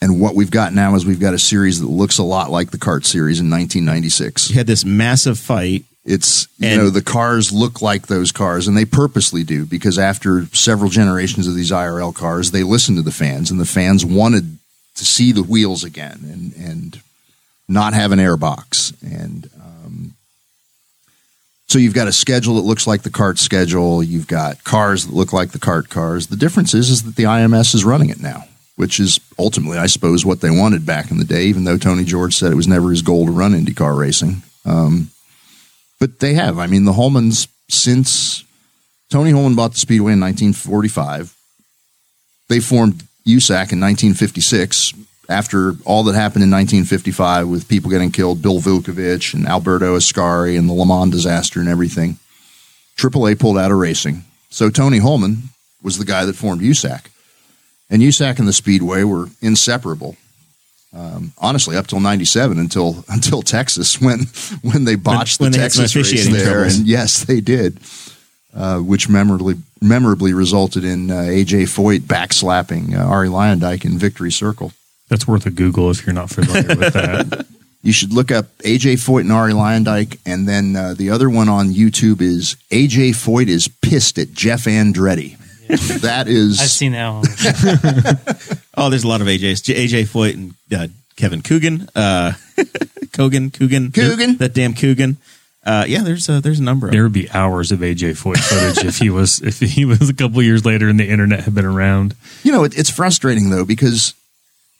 And 0.00 0.20
what 0.20 0.34
we've 0.34 0.50
got 0.50 0.74
now 0.74 0.94
is 0.94 1.06
we've 1.06 1.20
got 1.20 1.32
a 1.34 1.38
series 1.38 1.80
that 1.80 1.86
looks 1.88 2.18
a 2.18 2.22
lot 2.22 2.50
like 2.50 2.70
the 2.70 2.78
CART 2.78 3.06
series 3.06 3.40
in 3.40 3.48
1996. 3.48 4.50
You 4.50 4.56
had 4.56 4.66
this 4.66 4.84
massive 4.84 5.38
fight 5.38 5.84
It's 6.04 6.46
you 6.58 6.68
And- 6.68 6.82
know 6.82 6.90
the 6.90 7.02
cars 7.02 7.50
look 7.52 7.80
like 7.82 8.06
those 8.06 8.30
cars, 8.32 8.68
and 8.68 8.76
they 8.76 8.84
purposely 8.84 9.42
do 9.42 9.64
because 9.66 9.98
after 9.98 10.46
several 10.52 10.90
generations 10.90 11.46
of 11.48 11.54
these 11.56 11.72
IRL 11.72 12.12
cars, 12.14 12.50
they 12.52 12.62
listened 12.62 12.98
to 12.98 13.02
the 13.02 13.10
fans, 13.10 13.50
and 13.50 13.58
the 13.58 13.64
fans 13.66 14.04
wanted 14.04 14.58
to 14.96 15.04
see 15.04 15.32
the 15.32 15.42
wheels 15.42 15.82
again 15.84 16.20
and 16.32 16.52
and 16.68 17.00
not 17.68 17.92
have 17.94 18.12
an 18.12 18.20
airbox, 18.20 18.92
and 19.02 19.50
um, 19.60 20.14
so 21.68 21.78
you've 21.78 21.94
got 21.94 22.08
a 22.08 22.12
schedule 22.12 22.56
that 22.56 22.62
looks 22.62 22.86
like 22.86 23.02
the 23.02 23.10
CART 23.10 23.38
schedule. 23.38 24.02
You've 24.02 24.28
got 24.28 24.62
cars 24.64 25.06
that 25.06 25.14
look 25.14 25.32
like 25.32 25.50
the 25.50 25.58
CART 25.58 25.88
cars. 25.88 26.28
The 26.28 26.36
difference 26.36 26.74
is 26.74 26.90
is 26.90 27.02
that 27.02 27.16
the 27.16 27.24
IMS 27.24 27.74
is 27.74 27.84
running 27.84 28.08
it 28.08 28.20
now, 28.20 28.44
which 28.76 29.00
is 29.00 29.18
ultimately, 29.38 29.78
I 29.78 29.86
suppose, 29.86 30.24
what 30.24 30.40
they 30.40 30.50
wanted 30.50 30.86
back 30.86 31.10
in 31.10 31.18
the 31.18 31.24
day. 31.24 31.44
Even 31.44 31.64
though 31.64 31.76
Tony 31.76 32.04
George 32.04 32.36
said 32.36 32.52
it 32.52 32.56
was 32.56 32.68
never 32.68 32.90
his 32.90 33.02
goal 33.02 33.26
to 33.26 33.32
run 33.32 33.52
IndyCar 33.52 33.98
racing. 33.98 34.42
Um, 34.64 35.10
but 35.98 36.20
they 36.20 36.34
have. 36.34 36.58
I 36.58 36.66
mean, 36.66 36.84
the 36.84 36.92
Hulmans 36.92 37.48
since 37.68 38.44
Tony 39.10 39.30
Hulman 39.30 39.56
bought 39.56 39.72
the 39.72 39.80
Speedway 39.80 40.12
in 40.12 40.20
1945, 40.20 41.36
they 42.48 42.60
formed 42.60 43.02
USAC 43.26 43.72
in 43.72 43.80
1956. 43.80 44.92
After 45.28 45.74
all 45.84 46.04
that 46.04 46.14
happened 46.14 46.44
in 46.44 46.50
1955 46.50 47.48
with 47.48 47.68
people 47.68 47.90
getting 47.90 48.12
killed, 48.12 48.42
Bill 48.42 48.60
Vukovich 48.60 49.34
and 49.34 49.46
Alberto 49.46 49.96
Ascari 49.96 50.56
and 50.56 50.68
the 50.68 50.72
Le 50.72 50.86
Mans 50.86 51.10
disaster 51.10 51.58
and 51.58 51.68
everything, 51.68 52.18
AAA 52.96 53.38
pulled 53.38 53.58
out 53.58 53.72
of 53.72 53.78
racing. 53.78 54.24
So 54.50 54.70
Tony 54.70 54.98
Hulman 54.98 55.50
was 55.82 55.98
the 55.98 56.04
guy 56.04 56.24
that 56.24 56.36
formed 56.36 56.62
USAC. 56.62 57.06
And 57.90 58.02
USAC 58.02 58.38
and 58.38 58.48
the 58.48 58.52
Speedway 58.52 59.04
were 59.04 59.28
inseparable. 59.40 60.16
Um, 60.92 61.32
honestly, 61.38 61.76
up 61.76 61.86
till 61.86 62.00
'97, 62.00 62.58
until 62.58 63.04
until 63.08 63.42
Texas, 63.42 64.00
when 64.00 64.20
when 64.62 64.84
they 64.84 64.94
botched 64.94 65.40
when 65.40 65.52
the 65.52 65.58
some 65.58 65.84
Texas 65.84 65.96
race 65.96 66.28
there, 66.28 66.52
troubles. 66.52 66.78
and 66.78 66.86
yes, 66.86 67.24
they 67.24 67.40
did, 67.40 67.78
uh, 68.54 68.78
which 68.78 69.08
memorably 69.08 69.56
memorably 69.80 70.32
resulted 70.32 70.84
in 70.84 71.10
uh, 71.10 71.14
AJ 71.14 71.64
Foyt 71.64 72.00
backslapping 72.00 72.96
uh, 72.96 73.08
Arie 73.10 73.28
Luyendyk 73.28 73.84
in 73.84 73.98
Victory 73.98 74.32
Circle. 74.32 74.72
That's 75.08 75.26
worth 75.26 75.46
a 75.46 75.50
Google 75.50 75.90
if 75.90 76.06
you're 76.06 76.14
not 76.14 76.30
familiar 76.30 76.76
with 76.76 76.92
that. 76.94 77.46
You 77.82 77.92
should 77.92 78.12
look 78.12 78.32
up 78.32 78.46
AJ 78.64 78.94
Foyt 78.94 79.20
and 79.20 79.30
Arie 79.30 79.52
Luyendyk, 79.52 80.18
and 80.26 80.48
then 80.48 80.74
uh, 80.74 80.94
the 80.94 81.10
other 81.10 81.30
one 81.30 81.48
on 81.48 81.68
YouTube 81.68 82.20
is 82.20 82.56
AJ 82.72 83.10
Foyt 83.10 83.46
is 83.46 83.68
pissed 83.68 84.18
at 84.18 84.32
Jeff 84.32 84.64
Andretti. 84.64 85.38
that 86.00 86.26
is 86.26 86.58
I've 86.60 86.68
seen 86.68 86.92
that 86.92 87.10
one. 87.10 88.56
Oh, 88.76 88.90
there's 88.90 89.04
a 89.04 89.08
lot 89.08 89.20
of 89.20 89.28
AJs. 89.28 89.72
AJ 89.72 90.08
Foyt 90.08 90.34
and 90.34 90.54
uh, 90.74 90.88
Kevin 91.16 91.42
Coogan, 91.42 91.88
uh, 91.94 92.32
Kogan, 93.12 93.52
Coogan, 93.52 93.92
Coogan? 93.92 94.36
that 94.38 94.52
damn 94.52 94.74
Coogan. 94.74 95.16
Uh, 95.64 95.84
yeah, 95.86 96.02
there's 96.02 96.28
a, 96.28 96.40
there's 96.40 96.58
a 96.58 96.64
number 96.64 96.88
of 96.88 96.92
There 96.92 97.04
would 97.04 97.12
be 97.12 97.30
hours 97.30 97.70
of 97.70 97.80
AJ 97.80 98.20
Foyt 98.20 98.38
footage 98.38 98.84
if 98.84 98.98
he 98.98 99.10
was 99.10 99.40
if 99.40 99.60
he 99.60 99.84
was 99.84 100.08
a 100.10 100.14
couple 100.14 100.42
years 100.42 100.64
later 100.64 100.88
and 100.88 100.98
the 100.98 101.08
internet 101.08 101.40
had 101.44 101.54
been 101.54 101.64
around. 101.64 102.16
You 102.42 102.50
know, 102.52 102.64
it, 102.64 102.76
it's 102.76 102.90
frustrating 102.90 103.50
though 103.50 103.64
because 103.64 104.14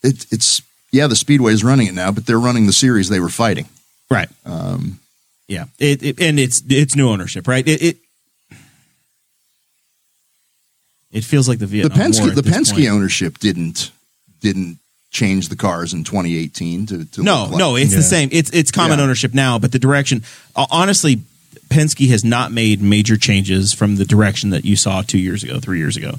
it, 0.03 0.25
it's 0.31 0.61
yeah, 0.91 1.07
the 1.07 1.15
Speedway 1.15 1.53
is 1.53 1.63
running 1.63 1.87
it 1.87 1.93
now, 1.93 2.11
but 2.11 2.25
they're 2.25 2.39
running 2.39 2.65
the 2.65 2.73
series 2.73 3.09
they 3.09 3.19
were 3.19 3.29
fighting. 3.29 3.67
right. 4.09 4.29
Um, 4.45 4.99
yeah, 5.47 5.65
it, 5.79 6.03
it 6.03 6.19
and 6.21 6.39
it's 6.39 6.61
it's 6.69 6.95
new 6.95 7.07
ownership, 7.09 7.47
right? 7.47 7.65
It 7.67 7.81
it, 7.81 7.97
it 11.11 11.23
feels 11.23 11.47
like 11.47 11.59
the 11.59 11.65
The 11.65 11.71
Vietnam 11.83 11.97
War 11.99 12.07
Penske 12.07 12.29
at 12.29 12.35
the 12.35 12.41
this 12.41 12.55
Penske 12.55 12.73
point. 12.75 12.89
ownership 12.89 13.39
didn't 13.39 13.91
didn't 14.41 14.77
change 15.09 15.47
the 15.49 15.55
cars 15.55 15.93
in 15.93 16.03
2018 16.03 16.85
to, 16.87 17.05
to 17.05 17.23
No, 17.23 17.43
look 17.43 17.51
like- 17.51 17.59
no, 17.59 17.75
it's 17.77 17.91
Yeah. 17.91 17.97
the 17.97 18.03
same. 18.03 18.29
It's 18.31 18.49
it's 18.51 18.71
common 18.71 18.99
Yeah. 18.99 19.05
ownership 19.05 19.33
now, 19.33 19.57
but 19.57 19.71
the 19.71 19.79
direction. 19.79 20.23
uh, 20.55 20.67
Honestly, 20.69 21.21
Penske 21.69 22.09
has 22.09 22.23
not 22.23 22.51
made 22.51 22.81
major 22.81 23.17
changes 23.17 23.73
from 23.73 23.95
the 23.95 24.05
direction 24.05 24.49
that 24.51 24.65
you 24.65 24.75
saw 24.75 25.01
two 25.01 25.17
years 25.17 25.43
ago, 25.43 25.59
three 25.59 25.79
years 25.79 25.95
ago. 25.97 26.15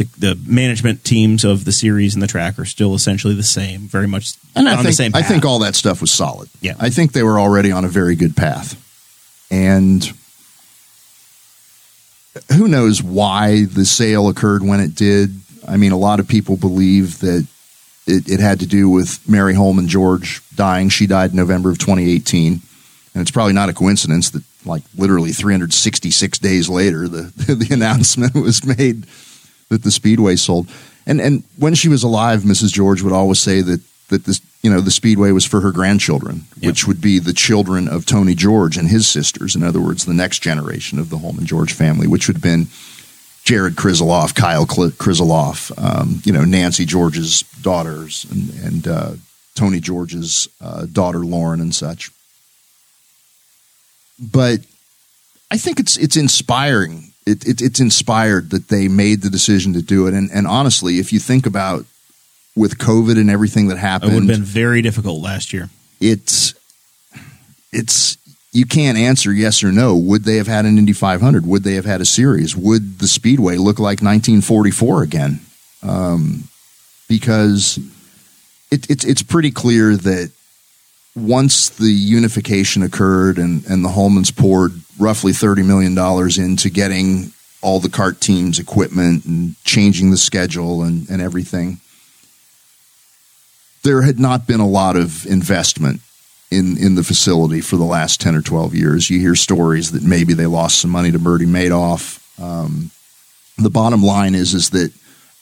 The, 0.00 0.34
the 0.34 0.40
management 0.46 1.04
teams 1.04 1.44
of 1.44 1.66
the 1.66 1.72
series 1.72 2.14
and 2.14 2.22
the 2.22 2.26
track 2.26 2.58
are 2.58 2.64
still 2.64 2.94
essentially 2.94 3.34
the 3.34 3.42
same, 3.42 3.80
very 3.80 4.06
much 4.06 4.32
and 4.56 4.66
I 4.66 4.72
on 4.72 4.78
think 4.78 4.86
the 4.86 4.92
same. 4.94 5.12
I 5.14 5.20
think 5.20 5.44
all 5.44 5.58
that 5.58 5.74
stuff 5.74 6.00
was 6.00 6.10
solid. 6.10 6.48
Yeah. 6.62 6.72
I 6.80 6.88
think 6.88 7.12
they 7.12 7.22
were 7.22 7.38
already 7.38 7.70
on 7.70 7.84
a 7.84 7.88
very 7.88 8.16
good 8.16 8.34
path, 8.34 8.80
and 9.50 10.10
who 12.56 12.66
knows 12.66 13.02
why 13.02 13.64
the 13.66 13.84
sale 13.84 14.28
occurred 14.28 14.62
when 14.62 14.80
it 14.80 14.94
did. 14.94 15.34
I 15.68 15.76
mean, 15.76 15.92
a 15.92 15.98
lot 15.98 16.18
of 16.18 16.26
people 16.26 16.56
believe 16.56 17.18
that 17.18 17.46
it, 18.06 18.26
it 18.26 18.40
had 18.40 18.60
to 18.60 18.66
do 18.66 18.88
with 18.88 19.28
Mary 19.28 19.54
Hulman 19.54 19.86
George 19.86 20.40
dying. 20.54 20.88
She 20.88 21.06
died 21.06 21.32
in 21.32 21.36
November 21.36 21.70
of 21.70 21.76
2018, 21.78 22.62
and 23.14 23.20
it's 23.20 23.30
probably 23.30 23.52
not 23.52 23.68
a 23.68 23.74
coincidence 23.74 24.30
that, 24.30 24.44
like, 24.64 24.82
literally 24.96 25.32
366 25.32 26.38
days 26.38 26.70
later, 26.70 27.06
the 27.06 27.22
the 27.54 27.74
announcement 27.74 28.34
was 28.34 28.64
made 28.64 29.04
that 29.70 29.82
the 29.82 29.90
Speedway 29.90 30.36
sold. 30.36 30.68
And 31.06 31.20
and 31.20 31.42
when 31.56 31.74
she 31.74 31.88
was 31.88 32.02
alive, 32.02 32.42
Mrs. 32.42 32.72
George 32.72 33.02
would 33.02 33.12
always 33.12 33.40
say 33.40 33.62
that 33.62 33.80
that 34.08 34.24
this 34.24 34.40
you 34.62 34.70
know 34.70 34.80
the 34.80 34.90
Speedway 34.90 35.32
was 35.32 35.46
for 35.46 35.60
her 35.60 35.72
grandchildren, 35.72 36.42
which 36.62 36.86
would 36.86 37.00
be 37.00 37.18
the 37.18 37.32
children 37.32 37.88
of 37.88 38.04
Tony 38.04 38.34
George 38.34 38.76
and 38.76 38.88
his 38.88 39.08
sisters. 39.08 39.56
In 39.56 39.62
other 39.62 39.80
words, 39.80 40.04
the 40.04 40.12
next 40.12 40.40
generation 40.40 40.98
of 40.98 41.08
the 41.08 41.18
Hulman 41.18 41.46
George 41.46 41.72
family, 41.72 42.06
which 42.06 42.28
would 42.28 42.36
have 42.36 42.42
been 42.42 42.66
Jared 43.44 43.76
Krisiloff, 43.76 44.34
Kyle 44.34 44.66
Krisiloff, 44.66 45.72
um, 45.82 46.20
you 46.24 46.32
know 46.32 46.44
Nancy 46.44 46.84
George's 46.84 47.42
daughters, 47.62 48.26
and 48.30 48.50
and 48.64 48.88
uh, 48.88 49.12
Tony 49.54 49.80
George's 49.80 50.48
uh, 50.60 50.86
daughter 50.86 51.20
Lauren 51.20 51.60
and 51.60 51.74
such. 51.74 52.10
But 54.20 54.60
I 55.50 55.56
think 55.56 55.80
it's 55.80 55.96
it's 55.96 56.16
inspiring. 56.16 57.09
It, 57.26 57.46
it, 57.46 57.60
it's 57.60 57.80
inspired 57.80 58.50
that 58.50 58.68
they 58.68 58.88
made 58.88 59.22
the 59.22 59.30
decision 59.30 59.74
to 59.74 59.82
do 59.82 60.06
it. 60.06 60.14
And 60.14 60.30
and 60.32 60.46
honestly, 60.46 60.98
if 60.98 61.12
you 61.12 61.18
think 61.18 61.46
about 61.46 61.84
with 62.56 62.78
COVID 62.78 63.18
and 63.18 63.30
everything 63.30 63.68
that 63.68 63.78
happened, 63.78 64.12
it 64.12 64.14
would 64.14 64.28
have 64.28 64.38
been 64.38 64.44
very 64.44 64.82
difficult 64.82 65.22
last 65.22 65.52
year. 65.52 65.68
it's 66.00 66.54
it's 67.72 68.16
you 68.52 68.66
can't 68.66 68.98
answer 68.98 69.32
yes 69.32 69.62
or 69.62 69.70
no. 69.70 69.96
Would 69.96 70.24
they 70.24 70.36
have 70.36 70.48
had 70.48 70.64
an 70.64 70.76
Indy 70.76 70.92
500? 70.92 71.46
Would 71.46 71.62
they 71.62 71.74
have 71.74 71.84
had 71.84 72.00
a 72.00 72.04
series? 72.04 72.56
Would 72.56 72.98
the 72.98 73.06
Speedway 73.06 73.56
look 73.56 73.78
like 73.78 74.02
1944 74.02 75.02
again? 75.02 75.40
Um, 75.82 76.48
because 77.08 77.78
it, 78.70 78.88
it's 78.90 79.04
it's 79.04 79.22
pretty 79.22 79.50
clear 79.50 79.96
that 79.96 80.30
once 81.16 81.68
the 81.68 81.90
unification 81.90 82.82
occurred 82.82 83.38
and 83.38 83.64
and 83.66 83.84
the 83.84 83.90
Hulmans 83.90 84.34
poured 84.36 84.72
roughly 85.00 85.32
30 85.32 85.62
million 85.62 85.94
dollars 85.94 86.38
into 86.38 86.70
getting 86.70 87.32
all 87.62 87.80
the 87.80 87.88
CART 87.88 88.20
teams 88.20 88.58
equipment 88.58 89.24
and 89.24 89.54
changing 89.64 90.10
the 90.10 90.16
schedule 90.16 90.82
and 90.82 91.08
and 91.10 91.20
everything 91.20 91.80
there 93.82 94.02
had 94.02 94.18
not 94.18 94.46
been 94.46 94.60
a 94.60 94.68
lot 94.68 94.96
of 94.96 95.26
investment 95.26 96.00
in 96.50 96.76
in 96.76 96.94
the 96.94 97.04
facility 97.04 97.60
for 97.60 97.76
the 97.76 97.84
last 97.84 98.20
10 98.20 98.34
or 98.34 98.42
12 98.42 98.74
years. 98.74 99.10
You 99.10 99.20
hear 99.20 99.34
stories 99.34 99.92
that 99.92 100.02
maybe 100.02 100.34
they 100.34 100.46
lost 100.46 100.80
some 100.80 100.90
money 100.90 101.10
to 101.12 101.18
Bernie 101.18 101.46
Madoff. 101.46 102.18
Um, 102.40 102.90
the 103.56 103.70
bottom 103.70 104.02
line 104.02 104.34
is 104.34 104.54
is 104.54 104.70
that 104.70 104.92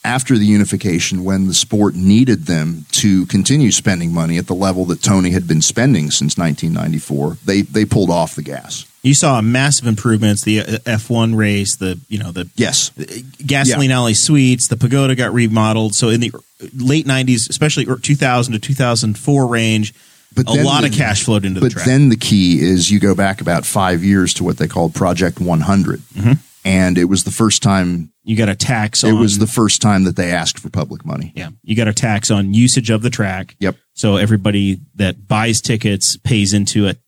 after 0.05 0.39
the 0.39 0.47
unification, 0.47 1.25
when 1.25 1.49
the 1.49 1.55
sport 1.55 1.95
needed 1.95 2.47
them 2.47 2.87
to 2.93 3.27
continue 3.27 3.73
spending 3.73 4.13
money 4.13 4.39
at 4.39 4.47
the 4.47 4.55
level 4.55 4.85
that 4.87 5.03
Tony 5.03 5.31
had 5.31 5.49
been 5.49 5.61
spending 5.61 6.11
since 6.11 6.39
1994, 6.39 7.39
they 7.45 7.63
they 7.63 7.85
pulled 7.85 8.11
off 8.11 8.37
the 8.37 8.43
gas. 8.43 8.85
You 9.09 9.15
saw 9.15 9.41
massive 9.41 9.87
improvements. 9.87 10.43
The 10.43 10.61
uh, 10.61 10.65
F1 10.85 11.35
race, 11.35 11.77
the 11.77 11.99
you 12.09 12.19
know 12.19 12.31
the 12.31 12.47
Yes, 12.57 12.91
gasoline 13.45 13.91
alley 13.91 14.13
suites, 14.13 14.69
the 14.69 14.77
pagoda 14.77 15.15
got 15.15 15.33
remodeled. 15.33 15.95
So 15.95 16.11
in 16.11 16.21
the 16.21 16.31
late 16.77 17.07
'90s, 17.07 17.49
especially 17.49 17.87
2000 17.87 18.53
to 18.53 18.59
2004 18.59 19.47
range, 19.47 19.95
But 20.35 20.47
a 20.49 20.63
lot 20.63 20.85
of 20.85 20.93
cash 20.93 21.25
flowed 21.25 21.47
into 21.47 21.61
the 21.61 21.67
but 21.67 21.73
track. 21.73 21.87
then 21.87 22.11
the 22.11 22.17
key 22.17 22.61
is 22.61 22.91
you 22.91 23.01
go 23.01 23.15
back 23.15 23.41
about 23.41 23.65
five 23.65 24.05
years 24.05 24.35
to 24.35 24.45
what 24.45 24.59
they 24.59 24.69
called 24.69 24.95
Project 24.95 25.41
100, 25.41 26.03
and 26.67 26.99
it 26.99 27.07
was 27.07 27.25
the 27.25 27.31
first 27.31 27.63
time. 27.63 28.13
you 28.25 28.37
got 28.37 28.51
a 28.51 28.55
tax. 28.55 29.05
It 29.05 29.15
on, 29.15 29.21
was 29.21 29.39
the 29.39 29.47
first 29.47 29.81
time 29.81 30.05
that 30.05 30.17
they 30.17 30.31
asked 30.33 30.59
for 30.59 30.69
public 30.69 31.07
money. 31.07 31.33
yeah. 31.35 31.49
You 31.63 31.75
got 31.77 31.89
a 31.89 31.95
tax 31.95 32.31
on 32.31 32.53
usage 32.53 32.91
of 32.91 33.01
the 33.01 33.11
track. 33.11 33.57
Yep. 33.59 33.77
So 33.95 34.17
everybody 34.17 34.81
that 34.97 35.27
buys 35.27 35.63
tickets 35.63 36.19
pays 36.19 36.53
into 36.53 36.87
it. 36.89 36.99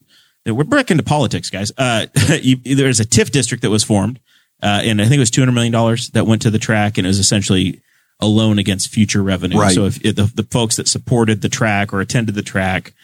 We're 0.46 0.64
back 0.64 0.90
into 0.90 1.02
politics, 1.02 1.50
guys. 1.50 1.70
Uh, 1.76 2.06
you, 2.40 2.56
there's 2.56 3.00
a 3.00 3.04
TIF 3.04 3.30
district 3.30 3.62
that 3.62 3.70
was 3.70 3.84
formed, 3.84 4.20
uh, 4.62 4.80
and 4.82 5.00
I 5.00 5.04
think 5.04 5.16
it 5.16 5.20
was 5.20 5.30
two 5.30 5.42
hundred 5.42 5.52
million 5.52 5.72
dollars 5.72 6.10
that 6.10 6.26
went 6.26 6.42
to 6.42 6.50
the 6.50 6.58
track, 6.58 6.98
and 6.98 7.06
it 7.06 7.08
was 7.08 7.18
essentially 7.18 7.82
a 8.20 8.26
loan 8.26 8.58
against 8.58 8.88
future 8.88 9.22
revenue. 9.22 9.58
Right. 9.58 9.74
So 9.74 9.84
if, 9.84 10.02
if 10.04 10.16
the, 10.16 10.24
the 10.34 10.42
folks 10.44 10.76
that 10.76 10.88
supported 10.88 11.42
the 11.42 11.48
track 11.48 11.92
or 11.92 12.00
attended 12.00 12.34
the 12.34 12.42
track, 12.42 12.94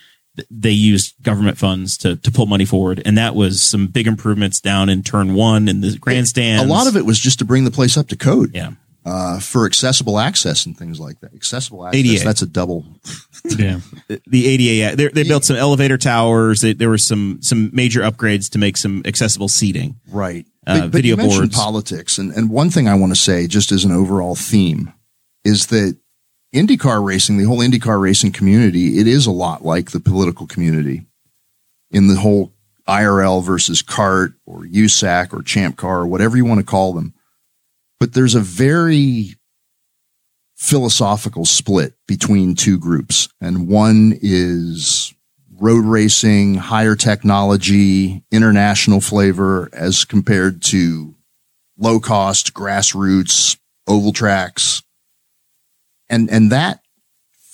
they 0.51 0.71
used 0.71 1.23
government 1.23 1.59
funds 1.59 1.99
to 1.99 2.17
to 2.17 2.31
pull 2.31 2.47
money 2.47 2.65
forward, 2.65 3.03
and 3.05 3.19
that 3.19 3.35
was 3.35 3.63
some 3.63 3.87
big 3.89 4.07
improvements 4.07 4.61
down 4.61 4.89
in 4.89 5.03
turn 5.03 5.35
one 5.35 5.69
in 5.69 5.83
the 5.83 5.99
grandstands. 5.99 6.63
A 6.63 6.67
lot 6.67 6.87
of 6.87 6.97
it 6.97 7.05
was 7.05 7.19
just 7.19 7.39
to 7.41 7.45
bring 7.45 7.65
the 7.65 7.71
place 7.71 7.99
up 7.99 8.09
to 8.09 8.17
code 8.17 8.55
yeah. 8.55 8.73
Uh, 9.07 9.39
for 9.39 9.67
accessible 9.67 10.19
access 10.19 10.67
and 10.67 10.77
things 10.77 10.99
like 10.99 11.21
that. 11.21 11.33
Accessible 11.33 11.87
access. 11.87 12.05
ADA. 12.05 12.25
That's 12.25 12.43
a 12.43 12.47
double. 12.47 12.85
Yeah. 13.49 13.79
the 14.09 14.49
ADA. 14.49 14.97
They, 14.97 15.07
they 15.07 15.23
built 15.23 15.45
some 15.45 15.55
elevator 15.57 15.97
towers. 15.97 16.63
They, 16.63 16.73
there 16.73 16.89
were 16.89 16.99
some 16.99 17.39
some 17.41 17.71
major 17.73 18.01
upgrades 18.01 18.51
to 18.51 18.59
make 18.59 18.77
some 18.77 19.03
accessible 19.05 19.47
seating. 19.47 20.01
Right. 20.11 20.45
Uh, 20.67 20.81
but, 20.81 20.81
but 20.81 20.91
video 20.91 21.13
you 21.13 21.17
mentioned 21.19 21.41
boards. 21.53 21.57
politics, 21.57 22.19
and, 22.19 22.33
and 22.33 22.51
one 22.51 22.71
thing 22.71 22.89
I 22.89 22.97
want 22.97 23.13
to 23.15 23.21
say, 23.21 23.47
just 23.47 23.71
as 23.71 23.85
an 23.85 23.93
overall 23.93 24.35
theme, 24.35 24.93
is 25.45 25.67
that 25.69 25.97
IndyCar 26.53 27.05
racing, 27.05 27.39
the 27.39 27.45
whole 27.45 27.61
IndyCar 27.61 28.01
racing 28.01 28.33
community, 28.33 28.99
it 28.99 29.07
is 29.07 29.27
a 29.27 29.31
lot 29.31 29.65
like 29.65 29.93
the 29.93 30.01
political 30.01 30.49
community 30.49 31.07
in 31.93 32.09
the 32.09 32.17
whole 32.17 32.53
IRL 32.89 33.45
versus 33.45 33.81
CART 33.81 34.33
or 34.45 34.63
USAC 34.63 35.33
or 35.33 35.43
Champ 35.43 35.77
Car 35.77 36.01
or 36.01 36.07
whatever 36.09 36.37
you 36.37 36.45
want 36.45 36.59
to 36.59 36.67
call 36.67 36.93
them. 36.93 37.15
But 37.99 38.13
there's 38.13 38.35
a 38.35 38.41
very 38.41 39.37
philosophical 40.57 41.45
split 41.45 41.95
between 42.07 42.55
two 42.55 42.79
groups, 42.79 43.29
and 43.41 43.69
one 43.69 44.19
is 44.21 45.15
road 45.59 45.85
racing, 45.85 46.55
higher 46.55 46.97
technology, 46.97 48.23
international 48.31 49.01
flavor 49.01 49.69
as 49.73 50.05
compared 50.05 50.63
to 50.63 51.15
low 51.79 52.01
cost, 52.01 52.53
grassroots, 52.55 53.57
oval 53.87 54.13
tracks. 54.13 54.83
And, 56.09 56.31
and 56.31 56.53
that 56.53 56.81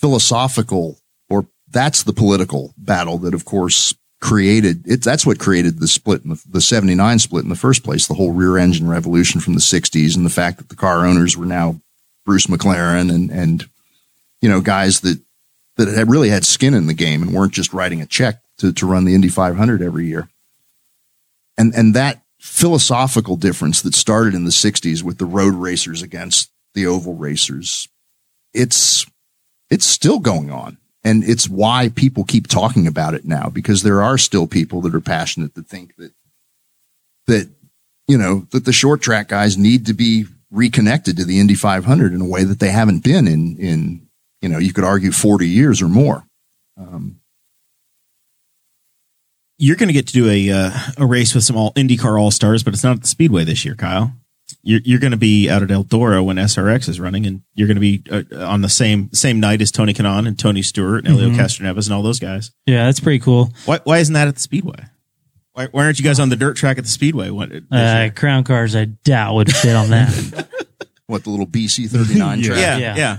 philosophical 0.02 0.98
or 1.30 1.46
that's 1.68 2.02
the 2.02 2.12
political 2.12 2.74
battle 2.76 3.18
that 3.18 3.34
of 3.34 3.44
course 3.44 3.94
created 4.22 4.86
it. 4.86 5.02
That's 5.02 5.26
what 5.26 5.40
created 5.40 5.80
the 5.80 5.88
split 5.88 6.22
the, 6.22 6.40
the 6.48 6.60
79 6.60 7.18
split 7.18 7.42
in 7.42 7.50
the 7.50 7.56
first 7.56 7.82
place, 7.82 8.06
the 8.06 8.14
whole 8.14 8.32
rear 8.32 8.56
engine 8.56 8.88
revolution 8.88 9.40
from 9.40 9.54
the 9.54 9.60
sixties 9.60 10.16
and 10.16 10.24
the 10.24 10.30
fact 10.30 10.58
that 10.58 10.68
the 10.68 10.76
car 10.76 11.04
owners 11.04 11.36
were 11.36 11.44
now 11.44 11.80
Bruce 12.24 12.46
McLaren 12.46 13.12
and 13.12 13.30
and 13.30 13.68
you 14.40 14.48
know 14.48 14.60
guys 14.60 15.00
that 15.00 15.20
that 15.76 15.88
had 15.88 16.08
really 16.08 16.28
had 16.28 16.46
skin 16.46 16.72
in 16.72 16.86
the 16.86 16.94
game 16.94 17.20
and 17.20 17.34
weren't 17.34 17.52
just 17.52 17.74
writing 17.74 18.00
a 18.00 18.06
check 18.06 18.40
to 18.58 18.72
to 18.72 18.86
run 18.86 19.04
the 19.04 19.14
Indy 19.14 19.28
500 19.28 19.82
every 19.82 20.06
year. 20.06 20.28
And 21.58 21.74
and 21.74 21.92
that 21.94 22.22
philosophical 22.38 23.36
difference 23.36 23.82
that 23.82 23.94
started 23.94 24.34
in 24.34 24.44
the 24.44 24.50
60s 24.50 25.02
with 25.02 25.18
the 25.18 25.26
road 25.26 25.54
racers 25.54 26.00
against 26.00 26.50
the 26.74 26.86
oval 26.86 27.14
racers, 27.14 27.88
it's 28.54 29.04
it's 29.68 29.84
still 29.84 30.20
going 30.20 30.50
on. 30.52 30.78
And 31.04 31.24
it's 31.24 31.48
why 31.48 31.90
people 31.94 32.24
keep 32.24 32.46
talking 32.46 32.86
about 32.86 33.14
it 33.14 33.24
now 33.24 33.48
because 33.48 33.82
there 33.82 34.02
are 34.02 34.16
still 34.16 34.46
people 34.46 34.80
that 34.82 34.94
are 34.94 35.00
passionate 35.00 35.54
that 35.54 35.66
think 35.66 35.96
that 35.96 36.12
that 37.26 37.48
you 38.06 38.18
know 38.18 38.46
that 38.50 38.64
the 38.64 38.72
short 38.72 39.02
track 39.02 39.28
guys 39.28 39.58
need 39.58 39.86
to 39.86 39.94
be 39.94 40.26
reconnected 40.50 41.16
to 41.16 41.24
the 41.24 41.40
Indy 41.40 41.54
500 41.54 42.12
in 42.12 42.20
a 42.20 42.26
way 42.26 42.44
that 42.44 42.60
they 42.60 42.70
haven't 42.70 43.02
been 43.02 43.26
in 43.26 43.56
in 43.56 44.08
you 44.40 44.48
know 44.48 44.58
you 44.58 44.72
could 44.72 44.84
argue 44.84 45.12
40 45.12 45.48
years 45.48 45.82
or 45.82 45.88
more. 45.88 46.24
Um, 46.76 47.20
You're 49.58 49.76
going 49.76 49.88
to 49.88 49.92
get 49.92 50.08
to 50.08 50.12
do 50.12 50.28
a 50.28 50.50
uh, 50.50 50.70
a 50.98 51.06
race 51.06 51.34
with 51.34 51.44
some 51.44 51.56
all 51.56 51.72
IndyCar 51.74 52.20
All 52.20 52.30
Stars, 52.30 52.62
but 52.62 52.74
it's 52.74 52.84
not 52.84 52.96
at 52.96 53.02
the 53.02 53.08
Speedway 53.08 53.44
this 53.44 53.64
year, 53.64 53.74
Kyle. 53.74 54.12
You're, 54.62 54.80
you're 54.84 54.98
going 55.00 55.10
to 55.12 55.16
be 55.16 55.48
out 55.50 55.62
at 55.62 55.68
Eldora 55.68 56.24
when 56.24 56.36
SRX 56.36 56.88
is 56.88 57.00
running, 57.00 57.26
and 57.26 57.42
you're 57.54 57.68
going 57.68 57.76
to 57.76 57.80
be 57.80 58.02
uh, 58.10 58.22
on 58.44 58.62
the 58.62 58.68
same 58.68 59.12
same 59.12 59.40
night 59.40 59.60
as 59.62 59.70
Tony 59.70 59.94
Kanaan 59.94 60.26
and 60.26 60.38
Tony 60.38 60.62
Stewart 60.62 61.04
and 61.04 61.14
Elio 61.14 61.30
Castroneves 61.30 61.86
and 61.86 61.94
all 61.94 62.02
those 62.02 62.18
guys. 62.18 62.50
Yeah, 62.66 62.86
that's 62.86 63.00
pretty 63.00 63.18
cool. 63.18 63.50
Why 63.64 63.80
why 63.84 63.98
isn't 63.98 64.14
that 64.14 64.28
at 64.28 64.34
the 64.34 64.40
Speedway? 64.40 64.86
Why, 65.54 65.66
why 65.66 65.84
aren't 65.84 65.98
you 65.98 66.04
guys 66.04 66.18
on 66.18 66.30
the 66.30 66.36
dirt 66.36 66.56
track 66.56 66.78
at 66.78 66.84
the 66.84 66.90
Speedway? 66.90 67.28
What, 67.28 67.50
this 67.50 67.62
Uh, 67.70 68.08
crown 68.16 68.42
cars, 68.42 68.74
I 68.74 68.86
doubt 68.86 69.34
would 69.34 69.54
fit 69.54 69.76
on 69.76 69.90
that. 69.90 70.48
what 71.06 71.24
the 71.24 71.30
little 71.30 71.46
BC 71.46 71.90
39 71.90 72.42
track. 72.42 72.58
yeah, 72.58 72.78
yeah. 72.78 72.96
yeah, 72.96 73.18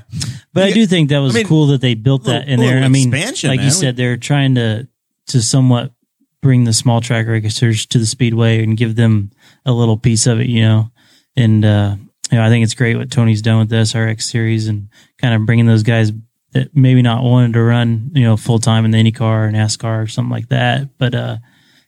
But 0.52 0.64
I 0.64 0.72
do 0.72 0.88
think 0.88 1.10
that 1.10 1.20
was 1.20 1.36
I 1.36 1.40
mean, 1.40 1.48
cool 1.48 1.68
that 1.68 1.82
they 1.82 1.94
built 1.94 2.24
that 2.24 2.48
in 2.48 2.60
there. 2.60 2.84
I 2.84 2.88
mean, 2.88 3.14
expansion, 3.14 3.50
like 3.50 3.58
man. 3.58 3.66
you 3.66 3.72
said, 3.72 3.96
they're 3.96 4.18
trying 4.18 4.56
to 4.56 4.88
to 5.28 5.42
somewhat 5.42 5.94
bring 6.42 6.64
the 6.66 6.74
small 6.74 7.02
track 7.02 7.28
racers 7.28 7.86
to 7.86 8.00
the 8.00 8.06
speedway 8.06 8.64
and 8.64 8.76
give 8.76 8.96
them 8.96 9.32
a 9.66 9.72
little 9.72 9.98
piece 9.98 10.28
of 10.28 10.40
it, 10.40 10.48
you 10.48 10.62
know. 10.62 10.92
And 11.36 11.64
uh, 11.66 11.96
you 12.32 12.38
know, 12.38 12.44
I 12.44 12.50
think 12.50 12.64
it's 12.64 12.74
great 12.74 12.98
what 12.98 13.12
Tony's 13.12 13.42
done 13.42 13.60
with 13.60 13.70
the 13.70 13.78
SRX 13.78 14.24
series 14.24 14.68
and 14.68 14.90
kind 15.20 15.34
of 15.34 15.46
bringing 15.46 15.66
those 15.66 15.84
guys 15.84 16.12
that 16.54 16.76
maybe 16.76 17.02
not 17.02 17.24
wanted 17.24 17.54
to 17.54 17.64
run, 17.64 18.12
you 18.14 18.24
know, 18.24 18.38
full 18.38 18.60
time 18.60 18.86
in 18.86 18.92
the 18.92 18.98
IndyCar 18.98 19.50
or 19.50 19.52
NASCAR 19.52 20.04
or 20.04 20.08
something 20.08 20.32
like 20.32 20.50
that, 20.50 20.98
but 20.98 21.14
uh, 21.16 21.38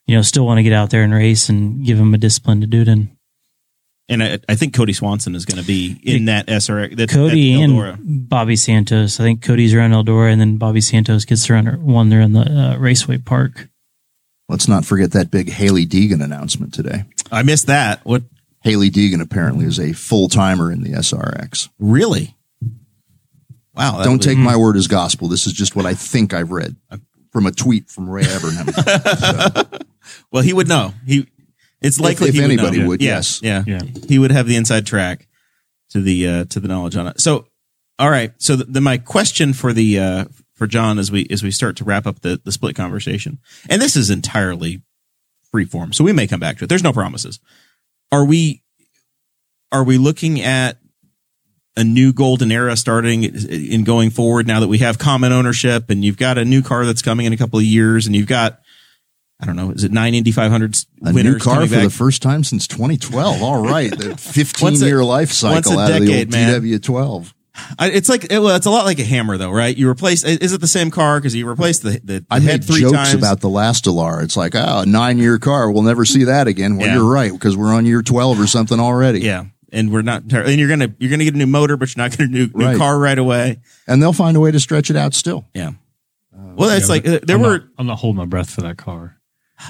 you 0.06 0.16
know, 0.16 0.22
still 0.22 0.46
want 0.46 0.58
to 0.58 0.64
get 0.64 0.74
out 0.74 0.89
there 0.89 1.04
and 1.04 1.14
race 1.14 1.50
and 1.50 1.86
give 1.86 1.98
them 1.98 2.14
a 2.14 2.18
discipline 2.18 2.62
to 2.62 2.68
do 2.68 2.82
it 2.82 2.88
in. 2.88 3.16
And 4.08 4.22
I, 4.22 4.39
I 4.48 4.56
think 4.56 4.76
Kody 4.76 4.96
Swanson 4.96 5.34
is 5.34 5.46
going 5.46 5.60
to 5.60 5.66
be 5.66 6.00
in 6.04 6.26
that 6.26 6.46
SRX. 6.46 6.96
That, 6.98 7.10
Cody 7.10 7.56
that 7.56 7.64
and 7.64 8.30
Bobby 8.30 8.56
Santos. 8.56 9.20
I 9.20 9.24
think 9.24 9.41
Kody's 9.43 9.74
around 9.74 9.91
Eldora, 9.91 10.32
and 10.32 10.39
then 10.39 10.58
Bobby 10.58 10.82
Santos 10.82 11.26
gets 11.26 11.48
to 11.48 11.54
run 11.54 11.84
one 11.84 12.10
there 12.10 12.22
in 12.22 12.34
the 12.34 12.41
uh, 12.41 12.78
Raceway 12.78 13.18
Park. 13.18 13.70
Let's 14.48 14.68
not 14.68 14.86
forget 14.86 15.12
that 15.14 15.32
big 15.32 15.50
Hailie 15.50 15.88
Deegan 15.88 16.24
announcement 16.24 16.72
today. 16.72 17.06
I 17.32 17.41
missed 17.41 17.66
that. 17.66 18.06
What 18.06 18.22
Hailie 18.66 18.91
Deegan 18.91 19.22
apparently 19.22 19.66
is 19.66 19.80
a 19.80 19.93
full 19.93 20.28
timer 20.28 20.70
in 20.72 20.82
the 20.84 20.89
SRX. 20.91 21.70
really? 21.80 22.36
Wow! 23.74 24.03
Don't 24.03 24.18
was- 24.18 24.26
take 24.26 24.38
my 24.38 24.55
word 24.57 24.76
as 24.78 24.88
gospel. 24.88 25.28
This 25.28 25.47
is 25.47 25.53
just 25.53 25.76
what 25.76 25.86
I 25.86 25.93
think 25.93 26.34
I've 26.34 26.51
read 26.51 26.76
from 27.32 27.45
a 27.45 27.51
tweet 27.51 27.89
from 27.89 28.09
Ray 28.09 28.24
Evernham. 28.24 29.82
Well, 30.32 30.43
he 30.43 30.53
would 30.53 30.68
know. 30.68 30.93
He 31.05 31.28
it's 31.82 31.99
likely 31.99 32.30
if 32.30 32.36
he 32.36 32.41
would 32.41 32.51
anybody 32.51 32.80
know. 32.80 32.88
would, 32.89 33.01
Yeah, 33.01 33.16
yes. 33.16 33.41
yeah, 33.41 33.63
Yeah. 33.66 33.80
He 34.07 34.20
would 34.20 34.32
have 34.32 34.47
the 34.47 34.55
inside 34.55 34.86
track 34.86 35.28
to 35.89 36.01
the 36.01 36.28
uh, 36.28 36.45
to 36.45 36.59
the 36.59 36.68
knowledge 36.68 36.95
on 36.95 37.07
it. 37.07 37.20
So, 37.20 37.47
all 37.97 38.09
right. 38.09 38.32
So 38.38 38.55
th- 38.55 38.68
then 38.70 38.84
my 38.84 38.97
question 38.99 39.53
for 39.53 39.74
the 39.74 39.99
uh, 39.99 40.26
for 40.53 40.68
John 40.68 40.99
as 40.99 41.11
we 41.11 41.26
as 41.32 41.41
we 41.41 41.49
start 41.51 41.76
to 41.78 41.84
wrap 41.84 42.05
up 42.05 42.20
the 42.22 42.39
the 42.43 42.51
split 42.51 42.76
conversation, 42.76 43.39
and 43.68 43.82
this 43.82 43.95
is 43.95 44.09
entirely 44.11 44.84
free 45.51 45.66
form, 45.66 45.91
so 45.91 46.03
we 46.03 46.13
may 46.13 46.28
come 46.28 46.39
back 46.39 46.57
to 46.59 46.66
it. 46.66 46.68
There's 46.68 46.84
no 46.84 46.93
promises. 46.93 47.39
Are 48.12 48.26
we 48.26 48.64
are 49.72 49.84
we 49.84 49.97
looking 49.97 50.41
at 50.41 50.78
a 51.78 51.84
new 51.84 52.14
golden 52.14 52.51
era 52.51 52.78
starting 52.78 53.24
in 53.24 53.84
going 53.84 54.10
forward 54.10 54.47
now 54.47 54.62
that 54.62 54.68
we 54.68 54.78
have 54.78 54.97
common 54.97 55.34
ownership 55.34 55.89
and 55.89 56.06
you've 56.06 56.18
got 56.18 56.38
a 56.38 56.45
new 56.45 56.62
car 56.62 56.86
that's 56.86 57.01
coming 57.01 57.26
in 57.26 57.34
a 57.34 57.38
couple 57.38 57.60
of 57.60 57.66
years 57.66 58.06
and 58.06 58.16
you've 58.16 58.28
got 58.28 58.62
I 59.38 59.45
don't 59.45 59.58
know, 59.58 59.72
is 59.72 59.84
it 59.84 59.91
nine 59.91 60.16
Indy 60.16 60.32
500s 60.32 60.86
A 61.06 61.12
winners 61.14 61.34
new 61.34 61.39
car 61.39 61.68
for 61.68 61.76
the 61.76 61.89
first 61.89 62.22
time 62.22 62.45
since 62.45 62.68
2012. 62.68 63.43
All 63.43 63.62
right. 63.62 63.91
The 63.91 64.16
15 64.18 64.76
a- 64.82 64.86
year 64.86 65.03
life 65.03 65.32
cycle 65.34 65.78
out 65.78 65.91
of 65.91 66.06
the 66.06 66.20
old 66.20 66.32
man. 66.32 66.62
DW12. 66.62 67.34
I, 67.80 67.89
it's 67.91 68.10
like 68.10 68.26
it, 68.32 68.39
well, 68.39 68.56
it's 68.56 68.66
a 68.66 68.70
lot 68.70 68.86
like 68.86 68.99
a 68.99 69.03
hammer, 69.06 69.38
though, 69.38 69.51
right? 69.51 69.76
You 69.76 69.89
replace 69.89 70.24
is 70.24 70.51
it 70.53 70.60
the 70.62 70.68
same 70.68 70.91
car 70.91 71.20
because 71.20 71.34
you 71.36 71.47
replaced 71.47 71.84
the 71.84 71.91
the, 71.91 72.20
the 72.20 72.26
I 72.30 72.39
head 72.39 72.62
made 72.62 72.64
three 72.66 72.82
jokes 72.82 72.93
times 72.93 73.14
about 73.14 73.39
the 73.41 73.49
last 73.49 73.86
Alar. 73.86 74.24
It's 74.24 74.36
like, 74.36 74.56
oh, 74.56 74.82
a 74.82 74.86
nine 74.86 75.18
year 75.18 75.38
car. 75.39 75.72
We'll 75.72 75.84
never 75.84 76.03
see 76.06 76.26
that 76.26 76.47
again. 76.47 76.78
Well, 76.78 76.88
Yeah. 76.88 76.95
you're 76.95 77.10
right 77.10 77.32
because 77.32 77.56
we're 77.56 77.74
on 77.74 77.86
year 77.86 78.01
12 78.01 78.39
or 78.39 78.47
something 78.47 78.80
already. 78.80 79.22
yeah, 79.22 79.45
and 79.72 79.91
we're 79.91 80.01
not 80.01 80.24
and 80.34 80.60
you're 80.60 80.68
gonna 80.70 80.93
you're 80.99 81.10
gonna 81.12 81.24
get 81.24 81.34
a 81.34 81.38
new 81.38 81.45
motor, 81.47 81.78
but 81.78 81.95
you're 81.95 82.03
not 82.03 82.18
gonna 82.18 82.30
new 82.30 82.49
new 82.53 82.78
car 82.78 82.99
right 82.99 83.18
away. 83.18 83.60
And 83.88 84.01
they'll 84.03 84.12
find 84.14 84.36
a 84.36 84.39
way 84.41 84.51
to 84.51 84.60
stretch 84.60 84.89
it 84.89 84.95
out 84.97 85.14
still. 85.14 85.45
Yeah. 85.53 85.72
Well, 86.34 86.70
it's 86.72 86.88
Yeah, 86.88 86.93
like 86.93 87.08
uh, 87.08 87.20
there 87.24 87.38
I'm 87.38 87.41
were. 87.41 87.58
Not, 87.60 87.68
I'm 87.78 87.88
not 87.88 87.99
holding 87.99 88.18
my 88.18 88.26
breath 88.26 88.49
for 88.49 88.62
that 88.62 88.78
car. 88.78 89.18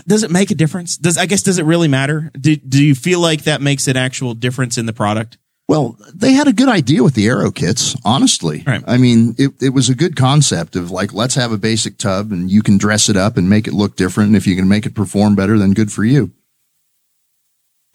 Does 0.08 0.24
it 0.24 0.32
make 0.32 0.50
a 0.50 0.56
difference? 0.56 0.98
Does 0.98 1.18
I 1.18 1.28
guess 1.28 1.44
does 1.44 1.60
it 1.60 1.66
really 1.66 1.88
matter? 1.88 2.32
Do 2.40 2.56
do 2.56 2.84
you 2.84 2.96
feel 2.96 3.20
like 3.20 3.44
that 3.44 3.62
makes 3.62 3.88
an 3.88 3.96
actual 3.98 4.34
difference 4.34 4.78
in 4.80 4.88
the 4.88 4.94
product? 4.94 5.38
Well, 5.68 5.98
they 6.14 6.34
had 6.34 6.48
a 6.48 6.54
good 6.54 6.70
idea 6.70 7.04
with 7.04 7.16
the 7.16 7.28
aero 7.28 7.50
kits, 7.50 7.96
honestly. 8.06 8.64
Right. 8.68 8.84
I 8.86 8.98
mean, 8.98 9.34
it, 9.40 9.52
it 9.60 9.70
was 9.70 9.90
a 9.90 9.96
good 9.96 10.16
concept 10.16 10.76
of 10.76 10.92
like, 10.92 11.12
let's 11.12 11.34
have 11.36 11.52
a 11.52 11.58
basic 11.58 11.98
tub 11.98 12.32
and 12.32 12.52
you 12.52 12.62
can 12.62 12.78
dress 12.78 13.10
it 13.10 13.18
up 13.18 13.36
and 13.36 13.50
make 13.50 13.68
it 13.68 13.74
look 13.74 13.96
different. 13.96 14.28
And 14.28 14.36
if 14.36 14.46
you 14.46 14.56
can 14.56 14.68
make 14.68 14.86
it 14.86 14.94
perform 14.94 15.36
better, 15.36 15.58
then 15.58 15.72
good 15.74 15.92
for 15.92 16.04
you. 16.04 16.32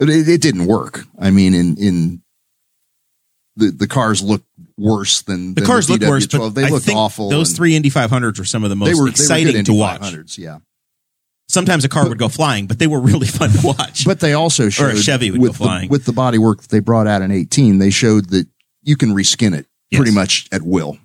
But 0.00 0.08
it, 0.08 0.28
it 0.28 0.40
didn't 0.42 0.66
work. 0.66 1.04
I 1.18 1.30
mean, 1.30 1.54
in, 1.54 1.76
in 1.76 2.22
the, 3.54 3.70
the 3.70 3.86
cars 3.86 4.20
look 4.20 4.42
worse 4.76 5.22
than 5.22 5.54
The 5.54 5.60
than 5.60 5.66
cars 5.66 5.88
look 5.88 6.00
worse, 6.00 6.26
DW12. 6.26 6.38
but 6.38 6.54
They 6.60 6.64
I 6.66 6.70
looked 6.70 6.88
awful. 6.88 7.28
Those 7.28 7.52
three 7.52 7.76
Indy 7.76 7.90
500s 7.90 8.38
were 8.38 8.44
some 8.44 8.64
of 8.64 8.70
the 8.70 8.76
most 8.76 8.98
were, 8.98 9.08
exciting 9.08 9.46
they 9.46 9.52
were 9.52 9.58
good 9.58 9.66
to 9.66 9.74
watch. 9.74 10.00
500s, 10.00 10.38
yeah. 10.38 10.58
Sometimes 11.51 11.84
a 11.84 11.88
car 11.88 12.09
would 12.09 12.18
go 12.18 12.28
flying, 12.28 12.66
but 12.66 12.78
they 12.78 12.86
were 12.86 13.01
really 13.01 13.26
fun 13.38 13.51
to 13.51 13.66
watch. 13.66 14.05
But 14.05 14.20
they 14.20 14.32
also 14.34 14.68
showed 14.68 14.94
a 14.94 15.03
Chevy 15.03 15.30
would 15.30 15.40
with 15.40 15.51
go 15.59 15.64
flying. 15.64 15.88
The, 15.88 15.92
with 15.92 16.05
the 16.05 16.12
body 16.12 16.38
work 16.38 16.62
that 16.62 16.70
they 16.70 16.78
brought 16.80 17.07
out 17.07 17.22
in 17.22 17.30
18, 17.30 17.78
they 17.78 17.90
showed 17.90 18.30
that 18.30 18.46
you 18.82 18.96
can 18.96 19.11
reskin 19.11 19.57
it 19.59 19.66
Yes. 19.90 19.98
pretty 19.98 20.14
much 20.14 20.48
at 20.53 20.62
will. 20.62 20.98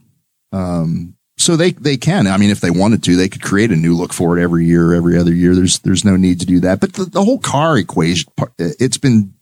Um, 0.52 1.16
so 1.38 1.56
they, 1.56 1.72
they 1.72 1.98
can. 1.98 2.28
I 2.28 2.38
mean, 2.38 2.52
if 2.52 2.62
they 2.62 2.70
wanted 2.70 3.02
to, 3.06 3.16
they 3.16 3.28
could 3.28 3.41
create 3.41 3.72
a 3.72 3.76
new 3.76 3.96
look 3.96 4.14
for 4.14 4.38
it 4.38 4.41
every 4.43 4.66
year, 4.66 4.93
every 4.93 5.18
other 5.18 5.34
year. 5.34 5.56
There's, 5.56 5.80
there's 5.80 6.06
no 6.06 6.16
need 6.16 6.39
to 6.41 6.46
do 6.46 6.60
that. 6.60 6.80
But 6.80 6.93
the, 6.93 7.06
the 7.06 7.24
whole 7.24 7.39
car 7.39 7.78
equation, 7.80 8.32
it's 8.60 9.00
been, 9.00 9.34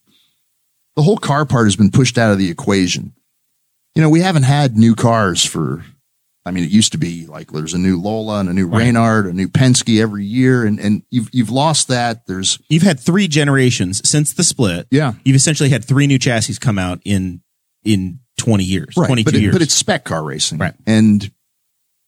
the 0.95 1.01
whole 1.01 1.18
car 1.18 1.45
part 1.45 1.66
has 1.66 1.76
been 1.76 1.91
pushed 1.91 2.18
out 2.18 2.32
of 2.32 2.38
the 2.38 2.49
equation. 2.49 3.14
You 3.95 4.01
know, 4.01 4.10
we 4.10 4.22
haven't 4.22 4.43
had 4.43 4.78
new 4.78 4.95
cars 4.95 5.43
for, 5.43 5.84
I 6.46 6.52
mean, 6.52 6.64
it 6.66 6.72
used 6.72 6.91
to 6.91 6.98
be 6.98 7.26
like 7.26 7.52
there's 7.52 7.74
a 7.74 7.78
new 7.78 8.00
Lola 8.02 8.39
and 8.39 8.50
a 8.50 8.54
new 8.54 8.68
Reynard, 8.68 9.28
a 9.28 9.34
new 9.34 9.48
Penske 9.48 10.02
every 10.02 10.26
year. 10.26 10.66
And, 10.66 10.78
and 10.80 11.04
you've, 11.10 11.30
you've 11.32 11.50
lost 11.50 11.88
that. 11.88 12.28
There's, 12.28 12.60
You've 12.68 12.84
had 12.84 13.00
three 13.00 13.28
generations 13.30 14.08
since 14.08 14.34
the 14.34 14.44
split. 14.44 14.88
yeah. 14.91 15.14
You've 15.24 15.38
essentially 15.38 15.70
had 15.70 15.86
three 15.86 16.06
new 16.06 16.20
chassis 16.20 16.56
come 16.56 16.78
out 16.78 17.00
in 17.06 17.41
in 17.86 18.20
20 18.39 18.64
years, 18.64 18.96
22 18.96 19.24
but, 19.26 19.36
it- 19.36 19.41
years. 19.41 19.54
but 19.54 19.62
it's 19.62 19.74
spec 19.74 20.04
car 20.06 20.24
racing, 20.24 20.58
Right. 20.58 20.74
And 20.86 21.32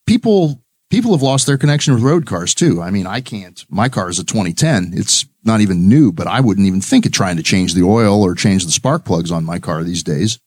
people 0.08 0.62
people 0.90 1.12
have 1.12 1.22
lost 1.22 1.48
their 1.48 1.58
connection 1.58 1.94
with 1.94 2.04
road 2.04 2.26
cars 2.26 2.54
too. 2.54 2.82
I 2.82 2.92
mean, 2.92 3.08
I 3.08 3.22
can't. 3.22 3.66
My 3.70 3.90
car 3.90 4.10
is 4.10 4.20
a 4.20 4.24
2010. 4.24 4.92
It's 4.94 5.26
not 5.44 5.62
even 5.62 5.90
new, 5.90 6.12
but 6.12 6.28
I 6.28 6.40
wouldn't 6.40 6.68
even 6.68 6.82
think 6.82 7.06
of 7.06 7.12
trying 7.12 7.38
to 7.38 7.44
change 7.44 7.74
the 7.74 7.84
oil 7.84 8.22
or 8.24 8.36
change 8.36 8.66
the 8.66 8.72
spark 8.72 9.06
plugs 9.06 9.32
on 9.32 9.44
my 9.44 9.60
car 9.60 9.84
these 9.84 10.04
days. 10.04 10.40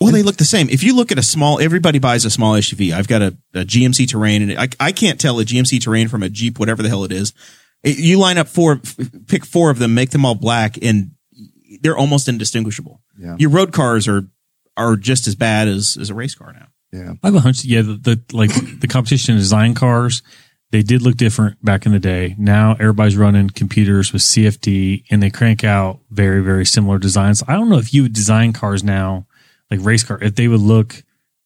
Well, 0.00 0.12
they 0.12 0.22
look 0.22 0.36
the 0.36 0.44
same. 0.44 0.68
If 0.70 0.82
you 0.82 0.94
look 0.96 1.12
at 1.12 1.18
a 1.18 1.22
small, 1.22 1.60
everybody 1.60 1.98
buys 1.98 2.24
a 2.24 2.30
small 2.30 2.54
SUV. 2.54 2.92
I've 2.92 3.08
got 3.08 3.22
a, 3.22 3.36
a 3.54 3.64
GMC 3.64 4.08
Terrain, 4.08 4.42
and 4.48 4.58
I, 4.58 4.68
I 4.78 4.92
can't 4.92 5.20
tell 5.20 5.38
a 5.40 5.44
GMC 5.44 5.80
Terrain 5.82 6.08
from 6.08 6.22
a 6.22 6.28
Jeep, 6.30 6.58
whatever 6.58 6.82
the 6.82 6.88
hell 6.88 7.04
it 7.04 7.12
is. 7.12 7.32
It- 7.82 7.98
you 7.98 8.18
line 8.18 8.38
up 8.38 8.48
four, 8.48 8.80
f- 8.84 8.96
pick 9.26 9.44
four 9.44 9.70
of 9.70 9.78
them, 9.78 9.94
make 9.94 10.10
them 10.10 10.24
all 10.24 10.34
black, 10.34 10.76
and 10.82 11.10
they're 11.82 11.96
almost 11.96 12.28
indistinguishable. 12.28 13.00
Yeah. 13.18 13.36
Your 13.38 13.50
road 13.50 13.72
cars 13.72 14.08
are 14.08 14.22
are 14.76 14.96
just 14.96 15.26
as 15.26 15.34
bad 15.34 15.68
as 15.68 15.96
as 16.00 16.08
a 16.10 16.14
race 16.14 16.34
car 16.34 16.52
now. 16.52 16.66
Yeah. 16.92 17.12
I 17.22 17.26
have 17.28 17.34
a 17.34 17.40
hunch. 17.40 17.64
Yeah, 17.64 17.82
the, 17.82 17.94
the 17.94 18.22
like 18.36 18.50
the 18.80 18.88
competition 18.88 19.36
design 19.36 19.74
cars, 19.74 20.22
they 20.72 20.82
did 20.82 21.02
look 21.02 21.16
different 21.16 21.62
back 21.64 21.84
in 21.86 21.92
the 21.92 21.98
day. 21.98 22.34
Now 22.38 22.72
everybody's 22.80 23.16
running 23.16 23.50
computers 23.50 24.12
with 24.12 24.22
CFD, 24.22 25.04
and 25.10 25.22
they 25.22 25.30
crank 25.30 25.62
out 25.64 26.00
very 26.10 26.42
very 26.42 26.64
similar 26.64 26.98
designs. 26.98 27.42
I 27.46 27.52
don't 27.52 27.68
know 27.68 27.78
if 27.78 27.92
you 27.94 28.02
would 28.02 28.12
design 28.14 28.52
cars 28.52 28.82
now, 28.82 29.26
like 29.70 29.80
race 29.82 30.02
car, 30.02 30.18
if 30.22 30.34
they 30.34 30.48
would 30.48 30.60
look 30.60 31.02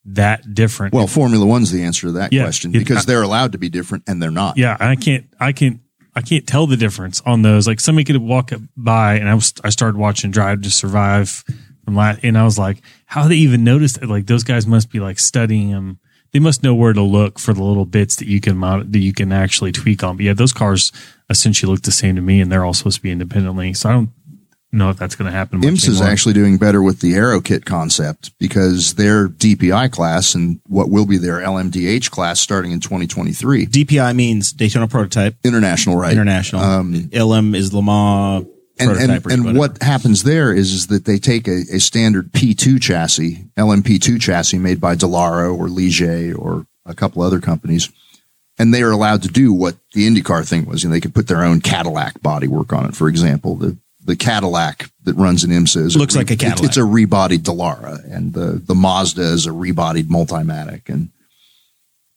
that 0.07 0.55
different. 0.55 0.93
Well, 0.95 1.07
Formula 1.07 1.47
One's 1.47 1.71
the 1.73 1.83
answer 1.83 2.09
to 2.09 2.13
that 2.13 2.33
Yeah. 2.33 2.43
question 2.43 2.75
It- 2.75 2.79
because 2.81 3.07
they're 3.07 3.23
allowed 3.23 3.53
to 3.53 3.59
be 3.59 3.69
different 3.71 4.05
and 4.07 4.23
they're 4.23 4.31
not. 4.31 4.57
yeah, 4.59 4.77
I 4.79 4.97
can't, 4.97 5.27
I 5.41 5.53
can't, 5.53 5.81
I 6.15 6.21
can't 6.21 6.47
tell 6.47 6.67
the 6.67 6.77
difference 6.77 7.21
on 7.27 7.43
those. 7.43 7.67
Like 7.67 7.81
somebody 7.81 8.05
could 8.05 8.17
walk 8.19 8.53
up 8.53 8.61
by, 8.77 9.15
and 9.17 9.29
I 9.29 9.35
was, 9.35 9.53
I 9.65 9.71
started 9.71 9.97
watching 9.99 10.31
Drive 10.31 10.63
to 10.63 10.71
Survive 10.71 11.43
from 11.85 11.97
last, 11.97 12.21
and 12.23 12.37
I 12.39 12.45
was 12.45 12.59
like, 12.59 12.83
how 13.07 13.27
they 13.29 13.37
even 13.37 13.65
noticed 13.65 13.99
that? 14.01 14.09
Like 14.09 14.27
those 14.27 14.45
guys 14.45 14.67
must 14.67 14.91
be 14.91 15.01
like 15.01 15.19
studying 15.19 15.71
them. 15.71 15.99
They 16.33 16.39
must 16.39 16.63
know 16.63 16.75
where 16.75 16.93
to 16.93 17.03
look 17.03 17.39
for 17.39 17.53
the 17.55 17.63
little 17.63 17.85
bits 17.85 18.17
that 18.17 18.27
you 18.29 18.41
can 18.41 18.57
mod- 18.57 18.93
that 18.93 18.99
you 18.99 19.13
can 19.13 19.33
actually 19.33 19.73
tweak 19.73 20.03
on. 20.03 20.17
But 20.17 20.27
yeah, 20.27 20.35
those 20.35 20.53
cars 20.53 20.93
essentially 21.31 21.71
look 21.73 21.83
the 21.83 21.93
same 21.93 22.17
to 22.17 22.23
me, 22.23 22.41
and 22.41 22.51
they're 22.53 22.65
all 22.65 22.75
supposed 22.75 22.97
to 22.97 23.03
be 23.03 23.11
independently. 23.11 23.73
So 23.75 23.89
I 23.89 23.93
don't 23.93 24.11
know 24.79 24.91
if 24.91 24.97
that's 24.97 25.15
going 25.15 25.31
to 25.31 25.37
happen. 25.37 25.61
much 25.61 25.69
IMSA 25.69 25.89
is 25.89 26.01
actually 26.01 26.35
doing 26.35 26.59
better 26.59 26.83
with 26.83 27.01
the 27.01 27.15
Aero 27.15 27.41
Kit 27.41 27.65
concept 27.65 28.37
because 28.39 28.95
their 28.95 29.29
DPI 29.29 29.91
class 29.91 30.35
and 30.35 30.61
what 30.67 30.91
will 30.91 31.07
be 31.07 31.19
their 31.19 31.39
LMDH 31.39 32.11
class 32.11 32.41
starting 32.41 32.73
in 32.73 32.81
2023. 32.81 33.67
DPI 33.67 34.15
means 34.15 34.53
Daytona 34.53 34.89
Prototype 34.89 35.37
International, 35.45 35.97
right? 35.97 36.13
International. 36.13 36.63
Um, 36.63 37.11
LM 37.13 37.55
is 37.55 37.73
Le 37.73 37.83
Mans 37.83 38.47
and 38.79 38.91
Prototype. 38.91 39.27
and, 39.27 39.47
and 39.47 39.59
what 39.59 39.83
happens 39.83 40.25
there 40.25 40.53
is, 40.53 40.73
is 40.73 40.87
that 40.89 41.05
they 41.05 41.19
take 41.19 41.47
a, 41.47 41.63
a 41.73 41.79
standard 41.79 42.33
P2 42.33 42.81
chassis, 42.81 43.45
LMP2 43.57 44.21
chassis 44.21 44.59
made 44.59 44.81
by 44.81 44.97
Dallara 44.97 45.57
or 45.57 45.69
Ligier 45.69 46.37
or 46.37 46.67
a 46.87 46.95
couple 46.95 47.23
other 47.23 47.41
companies, 47.41 47.91
and 48.59 48.73
they 48.73 48.83
are 48.83 48.91
allowed 48.91 49.23
to 49.23 49.29
do 49.29 49.53
what 49.53 49.77
the 49.93 50.09
IndyCar 50.09 50.49
thing 50.49 50.67
was. 50.67 50.83
You 50.83 50.89
know, 50.89 50.95
they 50.95 51.01
could 51.01 51.15
put 51.15 51.29
their 51.29 51.43
own 51.43 51.61
Cadillac 51.61 52.21
bodywork 52.21 52.77
on 52.77 52.87
it. 52.87 52.95
For 52.95 53.09
example, 53.09 53.57
the 53.57 53.77
the 54.05 54.17
Cadillac 54.17 54.91
that 55.05 55.15
runs 55.15 55.45
in 55.45 55.51
IMSA 55.51 55.79
is 55.87 55.97
Looks 55.97 56.15
like 56.17 56.31
a 56.31 56.35
it- 56.35 56.39
Cadillac. 56.41 56.69
It's 56.69 56.77
a 56.77 56.81
rebodied 56.81 57.39
Dallara, 57.43 58.05
and 58.13 58.33
the 58.33 58.63
the 58.65 58.75
Mazda 58.75 59.23
is 59.23 59.47
a 59.47 59.51
rebodied 59.51 60.05
Multimatic, 60.05 60.89
and 60.89 61.11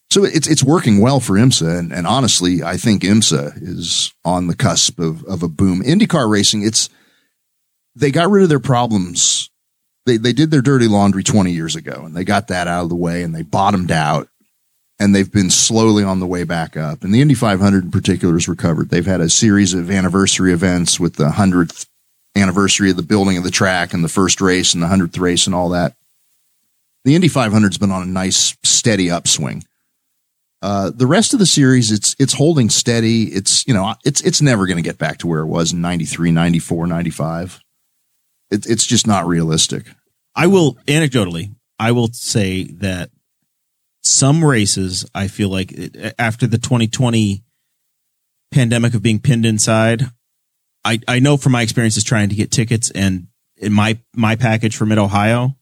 so 0.09 0.23
it's 0.23 0.47
it's 0.47 0.63
working 0.63 0.99
well 0.99 1.19
for 1.19 1.33
IMSA, 1.33 1.79
and, 1.79 1.91
and 1.93 2.07
honestly, 2.07 2.63
I 2.63 2.77
think 2.77 3.03
IMSA 3.03 3.61
is 3.61 4.13
on 4.25 4.47
the 4.47 4.55
cusp 4.55 4.99
of 4.99 5.23
of 5.25 5.43
a 5.43 5.47
boom. 5.49 5.81
IndyCar 5.81 6.29
racing, 6.29 6.63
it's 6.63 6.89
they 7.95 8.11
got 8.11 8.29
rid 8.29 8.43
of 8.43 8.49
their 8.49 8.59
problems. 8.59 9.49
They 10.05 10.17
they 10.17 10.33
did 10.33 10.51
their 10.51 10.61
dirty 10.61 10.87
laundry 10.87 11.23
twenty 11.23 11.51
years 11.51 11.75
ago, 11.75 12.03
and 12.05 12.15
they 12.15 12.23
got 12.23 12.47
that 12.47 12.67
out 12.67 12.83
of 12.83 12.89
the 12.89 12.95
way, 12.95 13.23
and 13.23 13.35
they 13.35 13.41
bottomed 13.43 13.91
out, 13.91 14.29
and 14.99 15.13
they've 15.13 15.31
been 15.31 15.49
slowly 15.49 16.03
on 16.03 16.19
the 16.19 16.27
way 16.27 16.43
back 16.43 16.75
up. 16.75 17.03
And 17.03 17.13
the 17.13 17.21
Indy 17.21 17.35
500 17.35 17.85
in 17.85 17.91
particular 17.91 18.33
has 18.33 18.47
recovered. 18.47 18.89
They've 18.89 19.05
had 19.05 19.21
a 19.21 19.29
series 19.29 19.73
of 19.73 19.91
anniversary 19.91 20.53
events 20.53 20.99
with 20.99 21.15
the 21.15 21.31
hundredth 21.31 21.87
anniversary 22.35 22.89
of 22.89 22.97
the 22.97 23.03
building 23.03 23.37
of 23.37 23.43
the 23.43 23.51
track 23.51 23.93
and 23.93 24.03
the 24.03 24.09
first 24.09 24.41
race 24.41 24.73
and 24.73 24.81
the 24.81 24.87
hundredth 24.87 25.17
race 25.17 25.45
and 25.45 25.55
all 25.55 25.69
that. 25.69 25.95
The 27.05 27.15
Indy 27.15 27.27
500 27.27 27.67
has 27.67 27.77
been 27.77 27.91
on 27.91 28.03
a 28.03 28.07
nice 28.07 28.57
steady 28.63 29.09
upswing. 29.09 29.63
Uh, 30.61 30.89
the 30.93 31.07
rest 31.07 31.33
of 31.33 31.39
the 31.39 31.45
series, 31.45 31.91
it's 31.91 32.15
it's 32.17 32.33
holding 32.33 32.69
steady. 32.69 33.25
It's 33.25 33.65
you 33.67 33.75
know 33.75 33.93
it's 34.03 34.21
it's 34.21 34.41
never 34.41 34.65
going 34.65 34.77
to 34.77 34.83
get 34.83 34.97
back 34.97 35.19
to 35.19 35.27
where 35.27 35.41
it 35.41 35.45
was 35.45 35.71
in 35.71 35.81
93, 35.81 36.31
94, 36.31 36.87
95. 36.87 37.61
It, 38.49 38.65
it's 38.65 38.85
just 38.85 39.05
not 39.05 39.27
realistic. 39.27 39.85
I 40.35 40.47
will 40.47 40.73
anecdotally, 40.87 41.53
I 41.77 41.91
will 41.91 42.07
say 42.11 42.63
that 42.63 43.11
some 44.07 44.43
races, 44.43 45.05
I 45.13 45.27
feel 45.27 45.49
like 45.49 45.71
it- 45.71 46.15
after 46.17 46.47
the 46.47 46.57
2020 46.57 47.43
pandemic 48.51 48.93
of 48.93 49.01
being 49.01 49.19
pinned 49.19 49.45
inside, 49.45 50.03
I, 50.85 50.99
I 51.07 51.19
know 51.19 51.37
from 51.37 51.51
my 51.51 51.61
experiences 51.61 52.03
trying 52.03 52.29
to 52.29 52.35
get 52.35 52.51
tickets 52.51 52.91
and 52.91 53.27
in 53.57 53.73
my, 53.73 53.99
my 54.15 54.35
package 54.35 54.75
for 54.75 54.85
mid 54.85 54.97
Ohio, 54.97 55.55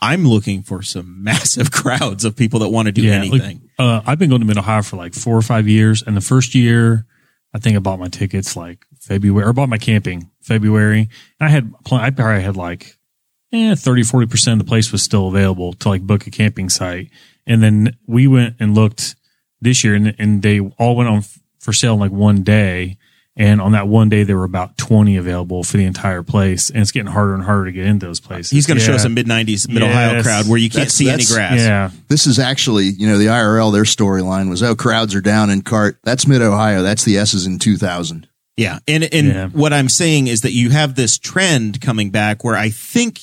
I'm 0.00 0.26
looking 0.26 0.62
for 0.62 0.82
some 0.82 1.22
massive 1.22 1.70
crowds 1.70 2.24
of 2.24 2.36
people 2.36 2.60
that 2.60 2.68
want 2.68 2.86
to 2.86 2.92
do 2.92 3.02
like, 3.02 3.12
anything. 3.12 3.70
uh, 3.78 4.00
I've 4.06 4.18
been 4.18 4.30
going 4.30 4.40
to 4.40 4.46
Mid 4.46 4.58
Ohio 4.58 4.82
for 4.82 4.96
like 4.96 5.14
four 5.14 5.36
or 5.36 5.42
five 5.42 5.68
years, 5.68 6.02
and 6.02 6.16
the 6.16 6.20
first 6.22 6.54
year, 6.54 7.06
I 7.52 7.58
think 7.58 7.76
I 7.76 7.80
bought 7.80 7.98
my 7.98 8.08
tickets 8.08 8.56
like 8.56 8.84
February, 9.00 9.46
or 9.46 9.52
bought 9.52 9.68
my 9.68 9.78
camping 9.78 10.30
February. 10.40 11.08
And 11.38 11.48
I 11.48 11.48
had, 11.48 11.72
I 11.90 12.10
probably 12.10 12.42
had 12.42 12.56
like, 12.56 12.96
eh, 13.52 13.74
30, 13.74 14.04
40 14.04 14.26
percent 14.26 14.60
of 14.60 14.66
the 14.66 14.68
place 14.68 14.92
was 14.92 15.02
still 15.02 15.28
available 15.28 15.72
to 15.74 15.88
like 15.88 16.02
book 16.02 16.26
a 16.26 16.30
camping 16.30 16.68
site. 16.68 17.10
And 17.50 17.62
then 17.62 17.96
we 18.06 18.26
went 18.26 18.56
and 18.60 18.74
looked 18.74 19.16
this 19.60 19.84
year, 19.84 19.94
and, 19.94 20.14
and 20.18 20.42
they 20.42 20.60
all 20.60 20.96
went 20.96 21.08
on 21.10 21.18
f- 21.18 21.38
for 21.58 21.72
sale 21.72 21.94
in 21.94 22.00
like 22.00 22.10
one 22.12 22.42
day. 22.42 22.96
And 23.36 23.60
on 23.60 23.72
that 23.72 23.88
one 23.88 24.08
day, 24.08 24.22
there 24.24 24.36
were 24.36 24.44
about 24.44 24.76
20 24.76 25.16
available 25.16 25.62
for 25.62 25.76
the 25.76 25.84
entire 25.84 26.22
place. 26.22 26.68
And 26.68 26.80
it's 26.80 26.90
getting 26.92 27.10
harder 27.12 27.32
and 27.34 27.42
harder 27.42 27.66
to 27.66 27.72
get 27.72 27.86
into 27.86 28.04
those 28.06 28.20
places. 28.20 28.50
He's 28.50 28.66
going 28.66 28.76
to 28.78 28.84
show 28.84 28.92
us 28.92 29.04
a 29.04 29.08
mid 29.08 29.26
90s 29.26 29.68
mid 29.68 29.82
Ohio 29.82 30.12
Yes. 30.14 30.24
crowd 30.24 30.48
where 30.48 30.58
you 30.58 30.68
can't 30.68 30.88
That's- 30.88 30.94
see 30.94 31.08
any 31.08 31.24
grass. 31.24 31.58
Yeah. 31.58 31.90
This 32.08 32.26
is 32.26 32.38
actually, 32.38 32.86
you 32.86 33.06
know, 33.06 33.18
the 33.18 33.26
IRL, 33.28 33.72
their 33.72 33.84
storyline 33.84 34.50
was, 34.50 34.62
oh, 34.62 34.74
crowds 34.74 35.14
are 35.14 35.20
down 35.20 35.48
in 35.48 35.62
CART. 35.62 35.98
That's 36.04 36.26
mid 36.26 36.42
Ohio. 36.42 36.82
That's 36.82 37.04
the 37.04 37.16
S's 37.18 37.46
in 37.46 37.58
2000. 37.58 38.26
Yeah. 38.56 38.80
And 38.86 39.04
and 39.04 39.26
Yeah. 39.28 39.46
what 39.48 39.72
I'm 39.72 39.88
saying 39.88 40.26
is 40.26 40.42
that 40.42 40.52
you 40.52 40.70
have 40.70 40.94
this 40.96 41.16
trend 41.16 41.80
coming 41.80 42.10
back 42.10 42.44
where 42.44 42.56
I 42.56 42.68
think 42.68 43.20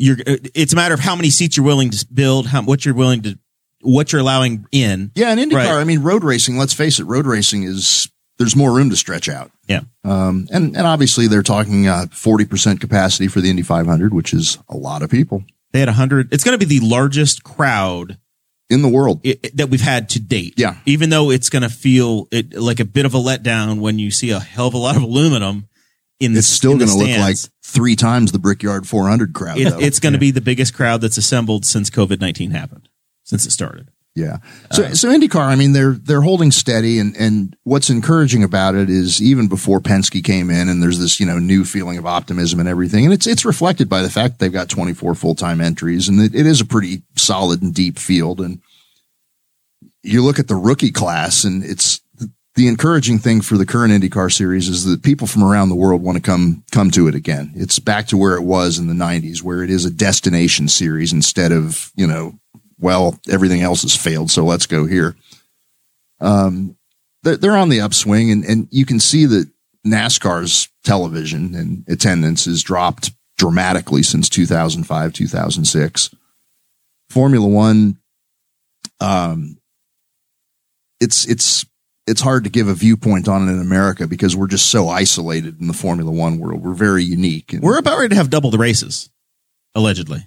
you're 0.00 0.16
it's 0.54 0.72
a 0.72 0.76
matter 0.76 0.94
of 0.94 1.00
how 1.00 1.14
many 1.14 1.30
seats 1.30 1.56
you're 1.56 1.66
willing 1.66 1.90
to 1.90 2.06
build, 2.12 2.46
how 2.48 2.62
what 2.62 2.84
you're 2.84 2.94
willing 2.94 3.22
to 3.22 3.38
what 3.82 4.12
you're 4.12 4.20
allowing 4.20 4.66
in. 4.72 5.10
Yeah, 5.14 5.30
and 5.30 5.40
IndyCar, 5.40 5.54
Right. 5.54 5.68
I 5.80 5.84
mean, 5.84 6.02
road 6.02 6.22
racing, 6.24 6.56
let's 6.58 6.74
face 6.74 6.98
it, 7.00 7.04
road 7.04 7.26
racing 7.26 7.62
is, 7.62 8.10
there's 8.38 8.54
more 8.54 8.74
room 8.74 8.90
to 8.90 8.96
stretch 8.96 9.26
out. 9.28 9.50
Yeah. 9.68 9.80
Um, 10.04 10.48
and, 10.52 10.76
and 10.76 10.86
obviously 10.86 11.28
they're 11.28 11.42
talking, 11.42 11.86
uh, 11.86 12.04
40% 12.10 12.78
capacity 12.80 13.26
for 13.28 13.40
the 13.40 13.48
Indy 13.48 13.62
500, 13.62 14.12
which 14.12 14.34
is 14.34 14.58
a 14.68 14.76
lot 14.76 15.00
of 15.02 15.08
people 15.10 15.44
They 15.72 15.80
had 15.80 15.88
100 15.88 16.32
it's 16.32 16.44
going 16.44 16.58
to 16.58 16.66
be 16.66 16.78
the 16.78 16.86
largest 16.86 17.42
crowd 17.42 18.18
in 18.68 18.82
the 18.82 18.88
world. 18.88 19.20
i- 19.24 19.38
i- 19.44 19.50
that 19.54 19.70
we've 19.70 19.80
had 19.80 20.08
to 20.10 20.20
date. 20.20 20.54
Yeah. 20.58 20.76
Even 20.84 21.08
though 21.08 21.30
it's 21.30 21.48
going 21.48 21.62
to 21.62 21.70
feel 21.70 22.28
it, 22.30 22.52
like 22.54 22.80
a 22.80 22.84
bit 22.84 23.06
of 23.06 23.14
a 23.14 23.18
letdown 23.18 23.78
when 23.80 23.98
you 23.98 24.10
see 24.10 24.28
a 24.30 24.40
hell 24.40 24.66
of 24.66 24.74
a 24.74 24.78
lot 24.78 24.96
of 24.96 25.02
aluminum 25.02 25.68
in 26.20 26.34
the 26.34 26.38
It's 26.40 26.48
still 26.48 26.76
going 26.76 26.90
to 26.90 26.96
look 26.96 27.08
like 27.18 27.36
three 27.64 27.96
times 27.96 28.30
the 28.32 28.38
Brickyard 28.38 28.86
400 28.86 29.32
crowd. 29.32 29.58
It- 29.58 29.80
it's 29.80 29.98
going 29.98 30.12
to 30.12 30.18
be 30.18 30.30
the 30.30 30.40
biggest 30.40 30.74
crowd 30.74 31.00
that's 31.00 31.16
assembled 31.16 31.64
since 31.64 31.90
COVID-19 31.90 32.52
happened, 32.52 32.88
since 33.24 33.46
it 33.46 33.50
started. 33.50 33.90
Yeah. 34.16 34.38
Uh, 34.70 34.74
so, 34.74 34.92
so 34.94 35.08
IndyCar, 35.08 35.46
I 35.46 35.54
mean, 35.54 35.72
they're, 35.72 35.92
they're 35.92 36.20
holding 36.20 36.50
steady. 36.50 36.98
And, 36.98 37.16
and 37.16 37.56
what's 37.62 37.90
encouraging 37.90 38.42
about 38.42 38.74
it 38.74 38.90
is 38.90 39.22
even 39.22 39.46
before 39.46 39.80
Penske 39.80 40.22
came 40.24 40.50
in 40.50 40.68
and 40.68 40.82
there's 40.82 40.98
this, 40.98 41.20
you 41.20 41.26
know, 41.26 41.38
new 41.38 41.64
feeling 41.64 41.96
of 41.96 42.04
optimism 42.06 42.58
and 42.58 42.68
everything. 42.68 43.04
And 43.04 43.14
it's, 43.14 43.28
it's 43.28 43.44
reflected 43.44 43.88
by 43.88 44.02
the 44.02 44.10
fact 44.10 44.32
that 44.34 44.38
they've 44.40 44.52
got 44.52 44.68
24 44.68 45.14
full-time 45.14 45.60
entries 45.60 46.08
and 46.08 46.20
it, 46.20 46.34
it 46.34 46.44
is 46.44 46.60
a 46.60 46.64
pretty 46.66 47.02
solid 47.16 47.62
and 47.62 47.72
deep 47.72 47.98
field. 48.00 48.40
And 48.40 48.60
you 50.02 50.22
look 50.24 50.40
at 50.40 50.48
the 50.48 50.56
rookie 50.56 50.90
class 50.92 51.44
and 51.44 51.62
it's 51.64 52.00
the 52.56 52.68
encouraging 52.68 53.18
thing 53.18 53.40
for 53.42 53.56
the 53.56 53.66
current 53.66 53.92
IndyCar 53.92 54.32
series 54.32 54.68
is 54.68 54.84
that 54.84 55.02
people 55.02 55.26
from 55.26 55.44
around 55.44 55.68
the 55.68 55.76
world 55.76 56.02
want 56.02 56.16
to 56.16 56.22
come, 56.22 56.64
come 56.72 56.90
to 56.90 57.06
it 57.06 57.14
again. 57.14 57.52
It's 57.54 57.78
back 57.78 58.08
to 58.08 58.16
where 58.16 58.34
it 58.34 58.42
was 58.42 58.78
in 58.78 58.88
the 58.88 58.94
nineties, 58.94 59.42
where 59.42 59.62
it 59.62 59.70
is 59.70 59.84
a 59.84 59.90
destination 59.90 60.66
series 60.68 61.12
instead 61.12 61.52
of, 61.52 61.92
you 61.94 62.06
know, 62.06 62.38
well, 62.78 63.20
everything 63.28 63.60
else 63.60 63.82
has 63.82 63.94
failed, 63.94 64.30
so 64.30 64.44
let's 64.44 64.66
go 64.66 64.86
here. 64.86 65.14
Um, 66.20 66.76
they're, 67.22 67.56
on 67.56 67.68
the 67.68 67.82
upswing, 67.82 68.30
and, 68.30 68.44
and 68.44 68.68
you 68.70 68.86
can 68.86 68.98
see 68.98 69.26
that 69.26 69.50
NASCAR's 69.86 70.68
television 70.84 71.54
and 71.54 71.84
attendance 71.88 72.46
has 72.46 72.62
dropped 72.62 73.10
dramatically 73.36 74.02
since 74.02 74.28
2005, 74.28 75.12
2006. 75.12 76.14
Formula 77.10 77.46
One, 77.46 77.98
um, 79.00 79.58
it's 81.00 81.26
it's 81.26 81.66
it's 82.10 82.20
hard 82.20 82.44
to 82.44 82.50
give 82.50 82.68
a 82.68 82.74
viewpoint 82.74 83.28
on 83.28 83.48
it 83.48 83.52
in 83.52 83.60
America 83.60 84.06
because 84.06 84.34
we're 84.36 84.46
just 84.48 84.66
so 84.66 84.88
isolated 84.88 85.60
in 85.60 85.66
the 85.68 85.72
Formula 85.72 86.10
One 86.10 86.38
world. 86.38 86.62
We're 86.62 86.74
very 86.74 87.04
unique. 87.04 87.52
And 87.52 87.62
We're 87.62 87.78
about 87.78 87.96
ready 87.98 88.10
to 88.10 88.16
have 88.16 88.28
double 88.30 88.50
the 88.50 88.58
races, 88.58 89.08
allegedly. 89.74 90.26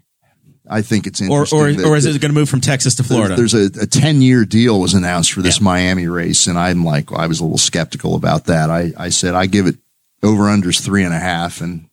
I 0.69 0.81
think 0.81 1.07
it's 1.07 1.19
Or, 1.21 1.23
interesting. 1.23 1.59
or, 1.59 1.73
that- 1.73 1.85
or 1.85 1.97
is 1.97 2.05
it 2.05 2.21
going 2.21 2.31
to 2.33 2.39
move 2.39 2.47
from 2.49 2.61
Texas 2.61 2.95
to 2.95 3.03
Florida? 3.03 3.35
there's, 3.35 3.51
there's 3.51 3.77
a, 3.77 3.81
a 3.83 3.85
10 3.85 4.21
year 4.21 4.45
deal 4.45 4.79
was 4.79 4.93
announced 4.93 5.33
for 5.33 5.41
this 5.41 5.59
Yeah. 5.59 5.65
Miami 5.65 6.07
race. 6.07 6.47
And 6.47 6.57
I'm 6.57 6.85
like, 6.85 7.11
I 7.11 7.27
was 7.27 7.41
a 7.41 7.43
little 7.43 7.57
skeptical 7.57 8.15
about 8.15 8.45
that. 8.45 8.69
I, 8.71 8.93
I 8.97 9.09
said, 9.09 9.35
I 9.35 9.45
give 9.45 9.67
it 9.67 9.75
over 10.23 10.43
unders 10.43 10.81
three 10.81 11.03
and 11.03 11.13
a 11.13 11.19
half. 11.19 11.59
And 11.59 11.89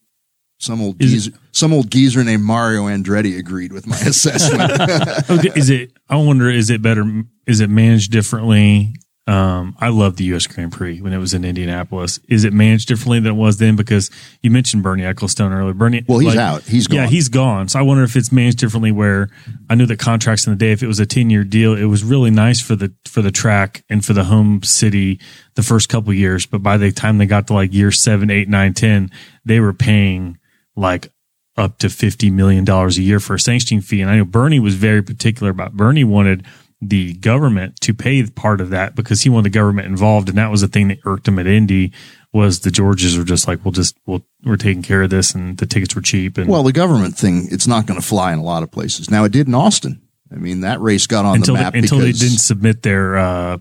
some 0.59 0.81
old 0.81 1.03
Is 1.03 1.11
geezer, 1.11 1.31
some 1.51 1.73
old 1.73 1.91
geezer 1.91 2.23
named 2.23 2.45
Mario 2.45 2.83
Andretti 2.85 3.37
agreed 3.39 3.73
with 3.73 3.89
my 3.89 3.97
assessment. 4.07 4.71
Is 5.57 5.69
it? 5.69 5.91
I 6.09 6.17
wonder. 6.17 6.49
Is 6.49 6.71
it 6.71 6.81
better? 6.81 7.03
Is 7.49 7.59
it 7.61 7.71
managed 7.71 8.13
differently? 8.13 8.95
Um, 9.27 9.77
I 9.79 9.91
love 9.91 10.17
the 10.17 10.25
U.S. 10.25 10.47
Grand 10.47 10.73
Prix 10.73 11.01
when 11.01 11.13
it 11.13 11.19
was 11.19 11.35
in 11.35 11.45
Indianapolis. 11.45 12.19
Is 12.29 12.45
it 12.45 12.53
managed 12.53 12.89
differently 12.89 13.21
than 13.21 13.33
it 13.33 13.37
was 13.37 13.59
then? 13.59 13.77
Because 13.77 14.11
you 14.43 14.51
mentioned 14.51 14.83
Bernie 14.83 15.03
Ecclestone 15.03 15.53
earlier. 15.53 15.75
Bernie, 15.75 16.05
well, 16.09 16.19
he's 16.19 16.37
out. 16.37 16.63
He's 16.63 16.87
gone. 16.89 16.97
Yeah, 16.97 17.07
he's 17.07 17.29
gone. 17.29 17.69
So 17.69 17.79
I 17.79 17.83
wonder 17.83 18.03
if 18.03 18.17
it's 18.17 18.33
managed 18.33 18.59
differently. 18.59 18.91
Where 18.91 19.29
I 19.69 19.75
knew 19.77 19.87
that 19.87 19.99
contracts 19.99 20.47
in 20.47 20.53
the 20.53 20.57
day, 20.57 20.73
if 20.73 20.83
it 20.83 20.87
was 20.87 20.99
a 20.99 21.07
ten 21.07 21.31
year 21.31 21.45
deal, 21.45 21.77
it 21.77 21.85
was 21.85 22.03
really 22.03 22.31
nice 22.31 22.61
for 22.61 22.75
the 22.75 22.93
for 23.07 23.23
the 23.23 23.31
track 23.31 23.85
and 23.89 24.05
for 24.05 24.15
the 24.15 24.25
home 24.25 24.63
city 24.63 25.21
the 25.55 25.63
first 25.63 25.89
couple 25.89 26.13
years. 26.13 26.47
But 26.47 26.63
by 26.63 26.77
the 26.77 26.91
time 26.91 27.19
they 27.19 27.27
got 27.27 27.47
to 27.49 27.55
like 27.55 27.73
year 27.73 27.93
seven, 27.93 28.31
eight, 28.31 28.49
nine, 28.49 28.75
ten, 28.75 29.11
they 29.45 29.61
were 29.61 29.75
paying 29.75 30.39
like 30.75 31.13
up 31.57 31.79
to 31.79 31.91
fifty 31.91 32.31
million 32.31 32.65
dollars 32.65 32.99
a 32.99 33.03
year 33.03 33.21
for 33.21 33.35
a 33.35 33.41
sanctioning 33.41 33.83
fee. 33.83 34.01
And 34.01 34.11
I 34.11 34.17
know 34.17 34.25
Bernie 34.25 34.61
was 34.61 34.75
very 34.75 35.03
particular 35.03 35.53
about. 35.53 35.75
Bernie 35.75 36.05
wanted 36.05 36.47
the 36.81 37.15
government 37.15 37.81
to 37.83 37.93
pay 37.93 38.25
part 38.27 38.61
of 38.61 38.71
that 38.71 38.95
because 38.95 39.23
he 39.23 39.29
wanted 39.29 39.53
the 39.53 39.59
government 39.59 39.87
involved, 39.87 40.29
and 40.29 40.39
that 40.39 40.51
was 40.51 40.63
the 40.63 40.69
thing 40.69 40.89
that 40.89 40.99
irked 41.05 41.29
him 41.29 41.39
at 41.39 41.47
Indy 41.47 41.93
was 42.33 42.61
the 42.61 42.71
Georges 42.71 43.19
were 43.19 43.25
just 43.25 43.49
like, 43.49 43.65
we'll 43.65 43.73
just 43.73 43.97
we'll 44.07 44.25
we're 44.45 44.57
taking 44.57 44.83
care 44.83 45.03
of 45.03 45.11
this, 45.11 45.35
and 45.35 45.59
the 45.59 45.67
tickets 45.67 45.95
were 45.95 46.03
cheap, 46.03 46.39
and 46.39 46.49
Well, 46.49 46.63
the 46.63 46.73
government 46.73 47.17
thing, 47.17 47.49
it's 47.51 47.67
not 47.67 47.87
going 47.87 48.01
to 48.01 48.07
fly 48.07 48.33
in 48.33 48.39
a 48.39 48.45
lot 48.45 48.63
of 48.63 48.71
places. 48.71 49.11
Now, 49.11 49.25
it 49.25 49.33
did 49.33 49.47
in 49.47 49.55
Austin. 49.55 50.01
I 50.33 50.37
mean, 50.37 50.61
that 50.61 50.81
race 50.81 51.07
got 51.07 51.25
on 51.25 51.37
until 51.37 51.57
the 51.57 51.63
map 51.63 51.73
they, 51.73 51.81
until 51.81 51.99
they 51.99 52.13
didn't 52.13 52.39
submit 52.39 52.83
their 52.83 53.19
uh, 53.19 53.59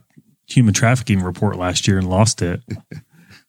human 0.48 0.74
trafficking 0.74 1.22
report 1.22 1.56
last 1.56 1.88
year 1.88 1.98
and 1.98 2.08
lost 2.08 2.42
it. 2.42 2.62
and 2.70 3.04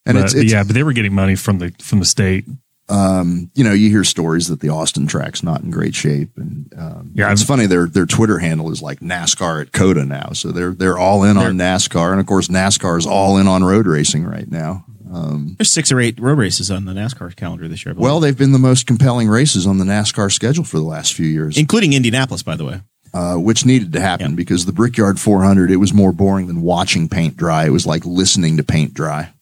But, 0.04 0.16
it's, 0.16 0.34
it's 0.34 0.52
yeah, 0.52 0.64
but 0.64 0.74
they 0.74 0.82
were 0.82 0.94
getting 0.94 1.14
money 1.14 1.36
from 1.36 1.58
the 1.58 1.72
from 1.80 1.98
the 1.98 2.06
state. 2.06 2.46
You 2.90 3.64
know, 3.64 3.72
you 3.72 3.88
hear 3.90 4.04
stories 4.04 4.48
that 4.48 4.60
the 4.60 4.68
Austin 4.70 5.06
track's 5.06 5.42
not 5.42 5.62
in 5.62 5.70
great 5.70 5.94
shape, 5.94 6.30
and 6.36 6.72
um, 6.76 7.12
Yeah, 7.14 7.30
it's 7.32 7.42
I've- 7.42 7.46
funny. 7.48 7.66
Their 7.66 7.86
their 7.86 8.06
Twitter 8.06 8.38
handle 8.38 8.70
is 8.72 8.82
like 8.82 9.00
NASCAR 9.00 9.60
at 9.62 9.72
COTA 9.72 10.04
now, 10.04 10.30
so 10.32 10.50
they're 10.52 10.72
they're 10.72 10.98
all 10.98 11.22
in 11.24 11.36
on 11.36 11.56
NASCAR, 11.56 12.10
and 12.12 12.20
of 12.20 12.26
course, 12.26 12.48
NASCAR 12.48 12.98
is 12.98 13.06
all 13.06 13.38
in 13.38 13.46
on 13.46 13.62
road 13.64 13.86
racing 13.86 14.24
right 14.24 14.50
now. 14.50 14.84
There's 15.12 15.72
six 15.72 15.90
or 15.90 15.98
eight 15.98 16.20
road 16.20 16.38
races 16.38 16.70
on 16.70 16.84
the 16.84 16.92
NASCAR 16.92 17.34
calendar 17.34 17.66
this 17.66 17.84
year. 17.84 17.94
Well, 17.96 18.20
they've 18.20 18.36
been 18.38 18.52
the 18.52 18.60
most 18.60 18.86
compelling 18.86 19.28
races 19.28 19.66
on 19.66 19.78
the 19.78 19.84
NASCAR 19.84 20.30
schedule 20.32 20.62
for 20.64 20.76
the 20.78 20.84
last 20.84 21.14
few 21.14 21.26
years, 21.26 21.58
including 21.58 21.92
Indianapolis, 21.94 22.42
by 22.44 22.54
the 22.54 22.64
way. 22.64 22.80
uh, 23.12 23.34
which 23.34 23.66
needed 23.66 23.92
to 23.94 24.00
happen 24.00 24.30
Yeah. 24.30 24.36
because 24.36 24.66
the 24.66 24.72
Brickyard 24.72 25.18
400 25.18 25.68
it 25.72 25.76
was 25.78 25.92
more 25.92 26.12
boring 26.12 26.46
than 26.46 26.62
watching 26.62 27.08
paint 27.08 27.36
dry. 27.36 27.66
It 27.66 27.70
was 27.70 27.86
like 27.86 28.06
listening 28.06 28.56
to 28.58 28.62
paint 28.62 28.94
dry. 28.94 29.32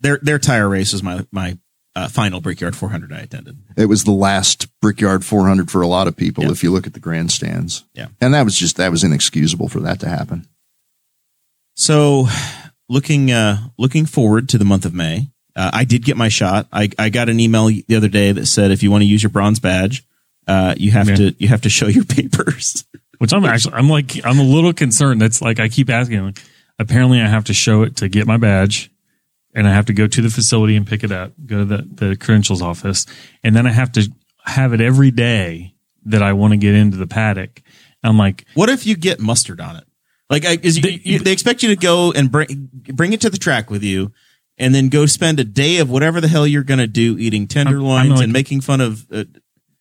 Their 0.00 0.18
their 0.22 0.38
tire 0.38 0.68
race 0.68 0.92
was 0.92 1.02
my 1.02 1.26
my 1.32 1.58
uh, 1.96 2.08
final 2.08 2.40
Brickyard 2.40 2.74
400 2.76 3.12
I 3.12 3.20
attended. 3.20 3.56
It 3.76 3.86
was 3.86 4.04
the 4.04 4.10
last 4.12 4.66
Brickyard 4.80 5.24
400 5.24 5.70
for 5.70 5.80
a 5.82 5.86
lot 5.86 6.08
of 6.08 6.16
people 6.16 6.44
Yeah. 6.44 6.50
if 6.50 6.62
you 6.62 6.70
look 6.72 6.86
at 6.86 6.92
the 6.94 7.00
grandstands. 7.00 7.84
Yeah. 7.94 8.08
And 8.20 8.34
that 8.34 8.44
was 8.44 8.56
just 8.58 8.76
that 8.76 8.90
was 8.90 9.04
inexcusable 9.04 9.68
for 9.68 9.80
that 9.80 10.00
to 10.00 10.08
happen. 10.08 10.46
So, 11.76 12.28
looking 12.88 13.30
uh, 13.32 13.58
looking 13.78 14.06
forward 14.06 14.48
to 14.50 14.58
the 14.58 14.64
month 14.64 14.84
of 14.84 14.94
May, 14.94 15.30
uh, 15.56 15.70
I 15.72 15.84
did 15.84 16.04
get 16.04 16.16
my 16.16 16.28
shot. 16.28 16.68
I, 16.72 16.88
I 16.98 17.08
got 17.08 17.28
an 17.28 17.40
email 17.40 17.66
the 17.66 17.96
other 17.96 18.08
day 18.08 18.32
that 18.32 18.46
said 18.46 18.70
if 18.70 18.82
you 18.82 18.90
want 18.90 19.02
to 19.02 19.06
use 19.06 19.22
your 19.22 19.30
bronze 19.30 19.58
badge, 19.60 20.04
uh, 20.46 20.74
you 20.76 20.90
have 20.92 21.08
Yeah. 21.08 21.16
to 21.16 21.34
you 21.38 21.48
have 21.48 21.62
to 21.62 21.70
show 21.70 21.86
your 21.86 22.04
papers. 22.16 22.84
Which 23.18 23.32
I'm 23.32 23.44
actually, 23.44 23.74
I'm 23.74 23.88
like, 23.88 24.24
I'm 24.26 24.38
a 24.40 24.42
little 24.44 24.72
concerned. 24.72 25.20
That's 25.20 25.40
like, 25.40 25.60
I 25.60 25.68
keep 25.68 25.88
asking, 25.88 26.22
like, 26.24 26.42
apparently 26.80 27.20
I 27.20 27.28
have 27.28 27.44
to 27.44 27.54
show 27.54 27.82
it 27.82 27.96
to 27.96 28.08
get 28.08 28.26
my 28.26 28.36
badge 28.36 28.90
and 29.54 29.66
I 29.68 29.72
have 29.72 29.86
to 29.86 29.92
go 29.92 30.06
to 30.06 30.20
the 30.22 30.30
facility 30.30 30.76
and 30.76 30.86
pick 30.86 31.04
it 31.04 31.12
up, 31.12 31.32
go 31.46 31.58
to 31.58 31.64
the, 31.64 31.88
the 32.08 32.16
credentials 32.16 32.60
office. 32.60 33.06
And 33.42 33.54
then 33.54 33.66
I 33.66 33.70
have 33.72 33.92
to 33.92 34.10
have 34.44 34.72
it 34.72 34.80
every 34.80 35.10
day 35.10 35.74
that 36.04 36.22
I 36.22 36.32
want 36.32 36.52
to 36.52 36.56
get 36.56 36.74
into 36.74 36.96
the 36.96 37.06
paddock. 37.06 37.62
I'm 38.02 38.18
like, 38.18 38.44
What 38.54 38.68
if 38.68 38.86
you 38.86 38.96
get 38.96 39.20
mustard 39.20 39.60
on 39.60 39.76
it? 39.76 39.84
Like, 40.30 40.44
I, 40.44 40.58
is 40.62 40.78
you, 40.78 40.98
you, 41.02 41.18
they 41.18 41.32
expect 41.32 41.62
you 41.62 41.68
to 41.70 41.76
go 41.76 42.12
and 42.12 42.30
bring 42.30 42.68
bring 42.92 43.12
it 43.12 43.20
to 43.22 43.30
the 43.30 43.38
track 43.38 43.70
with 43.70 43.82
you, 43.82 44.12
and 44.58 44.74
then 44.74 44.88
go 44.88 45.06
spend 45.06 45.38
a 45.38 45.44
day 45.44 45.78
of 45.78 45.90
whatever 45.90 46.20
the 46.20 46.28
hell 46.28 46.46
you're 46.46 46.62
going 46.64 46.78
to 46.78 46.86
do, 46.86 47.16
eating 47.18 47.46
tenderloins 47.46 48.10
like- 48.10 48.24
and 48.24 48.32
making 48.32 48.60
fun 48.60 48.80
of. 48.80 49.06
Uh, 49.12 49.24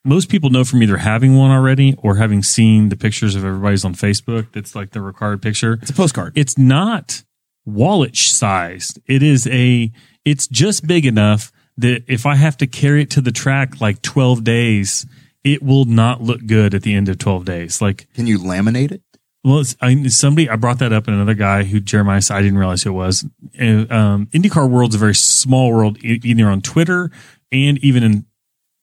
most 0.06 0.28
people 0.28 0.50
know 0.50 0.66
from 0.66 0.84
either 0.84 0.98
having 0.98 1.38
one 1.38 1.50
already 1.50 1.96
or 1.98 2.18
having 2.18 2.44
seen 2.44 2.90
the 2.90 2.98
pictures 2.98 3.36
of 3.36 3.46
everybody's 3.46 3.86
on 3.86 3.96
Facebook. 3.96 4.52
That's 4.52 4.76
like 4.76 4.92
the 4.92 5.00
required 5.00 5.42
picture. 5.42 5.80
it's 5.82 5.92
a 5.92 5.94
postcard. 5.94 6.34
it's 6.36 6.58
not 6.58 7.24
wallet 7.66 8.16
sized. 8.16 9.00
It 9.08 9.24
is 9.24 9.48
a, 9.48 9.92
it's 10.26 10.48
just 10.48 10.88
big 10.88 11.06
enough 11.06 11.52
that 11.78 12.04
if 12.08 12.26
I 12.26 12.36
have 12.36 12.58
to 12.58 12.68
carry 12.68 13.02
it 13.04 13.10
to 13.12 13.22
the 13.22 13.32
track 13.32 13.82
like 13.82 14.02
12 14.02 14.44
days, 14.44 15.06
it 15.44 15.64
will 15.64 15.86
not 15.86 16.22
look 16.22 16.46
good 16.46 16.74
at 16.74 16.84
the 16.84 16.94
end 16.94 17.10
of 17.10 17.18
12 17.18 17.46
days. 17.46 17.82
Like, 17.82 18.08
Can 18.14 18.28
you 18.28 18.40
laminate 18.40 18.92
it? 18.92 19.02
well, 19.44 19.60
it's, 19.60 19.76
I, 19.82 20.08
somebody, 20.08 20.50
I 20.50 20.56
brought 20.56 20.80
that 20.80 20.94
up 20.94 21.08
and 21.08 21.16
another 21.16 21.34
guy 21.34 21.64
who 21.64 21.80
Jeremiah 21.80 22.22
said, 22.22 22.38
I 22.38 22.42
didn't 22.42 22.58
realize 22.60 22.84
who 22.84 22.92
it 22.92 22.94
was. 22.94 23.26
And, 23.58 23.92
um, 23.92 24.28
IndyCar 24.28 24.70
world's 24.70 24.96
a 24.96 25.00
very 25.00 25.16
small 25.16 25.72
world, 25.72 25.98
either 26.04 26.48
on 26.48 26.62
Twitter 26.62 27.12
and 27.52 27.78
even 27.80 28.04
in, 28.04 28.26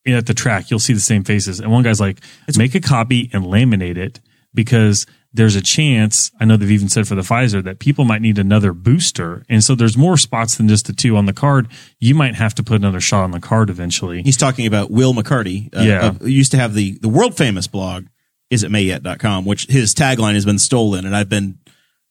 at 0.07 0.27
the 0.27 0.35
track, 0.35 0.71
you'll 0.71 0.81
see 0.81 0.93
the 0.93 1.01
same 1.01 1.25
faces. 1.25 1.61
And 1.61 1.71
one 1.71 1.83
guy's 1.83 2.01
like, 2.01 2.21
make 2.57 2.75
a 2.75 2.81
copy 2.81 3.31
and 3.33 3.45
laminate 3.45 3.97
it 3.97 4.21
because 4.53 5.07
there's 5.33 5.55
a 5.55 5.61
chance. 5.63 6.31
I 6.41 6.45
know 6.45 6.57
they've 6.57 6.71
even 6.71 6.89
said 6.89 7.07
for 7.07 7.15
the 7.15 7.23
Pfizer 7.23 7.63
that 7.63 7.79
people 7.79 8.05
might 8.05 8.21
need 8.21 8.39
another 8.39 8.73
booster. 8.73 9.45
And 9.49 9.63
so 9.63 9.75
there's 9.77 9.97
more 9.97 10.17
spots 10.17 10.57
than 10.57 10.67
just 10.69 10.87
the 10.87 10.93
two 10.93 11.17
on 11.17 11.27
the 11.27 11.33
card. 11.33 11.69
You 12.01 12.15
might 12.17 12.35
have 12.35 12.55
to 12.57 12.65
put 12.65 12.77
another 12.77 13.01
shot 13.01 13.23
on 13.23 13.31
the 13.31 13.39
card 13.41 13.71
eventually. 13.71 14.23
He's 14.23 14.37
talking 14.37 14.67
about 14.67 14.91
Will 14.91 15.15
McCarty. 15.15 15.75
Uh, 15.77 15.83
Yeah. 15.83 16.13
who 16.15 16.27
used 16.27 16.51
to 16.51 16.57
have 16.59 16.75
the, 16.75 16.99
the 17.01 17.09
world 17.09 17.37
famous 17.37 17.69
blog, 17.69 18.07
is 18.51 18.65
it 18.65 18.73
mayet.com, 18.73 19.45
which 19.45 19.67
his 19.69 19.95
tagline 19.95 20.35
has 20.35 20.45
been 20.45 20.59
stolen. 20.59 21.07
And 21.07 21.15
I've 21.15 21.29
been 21.29 21.59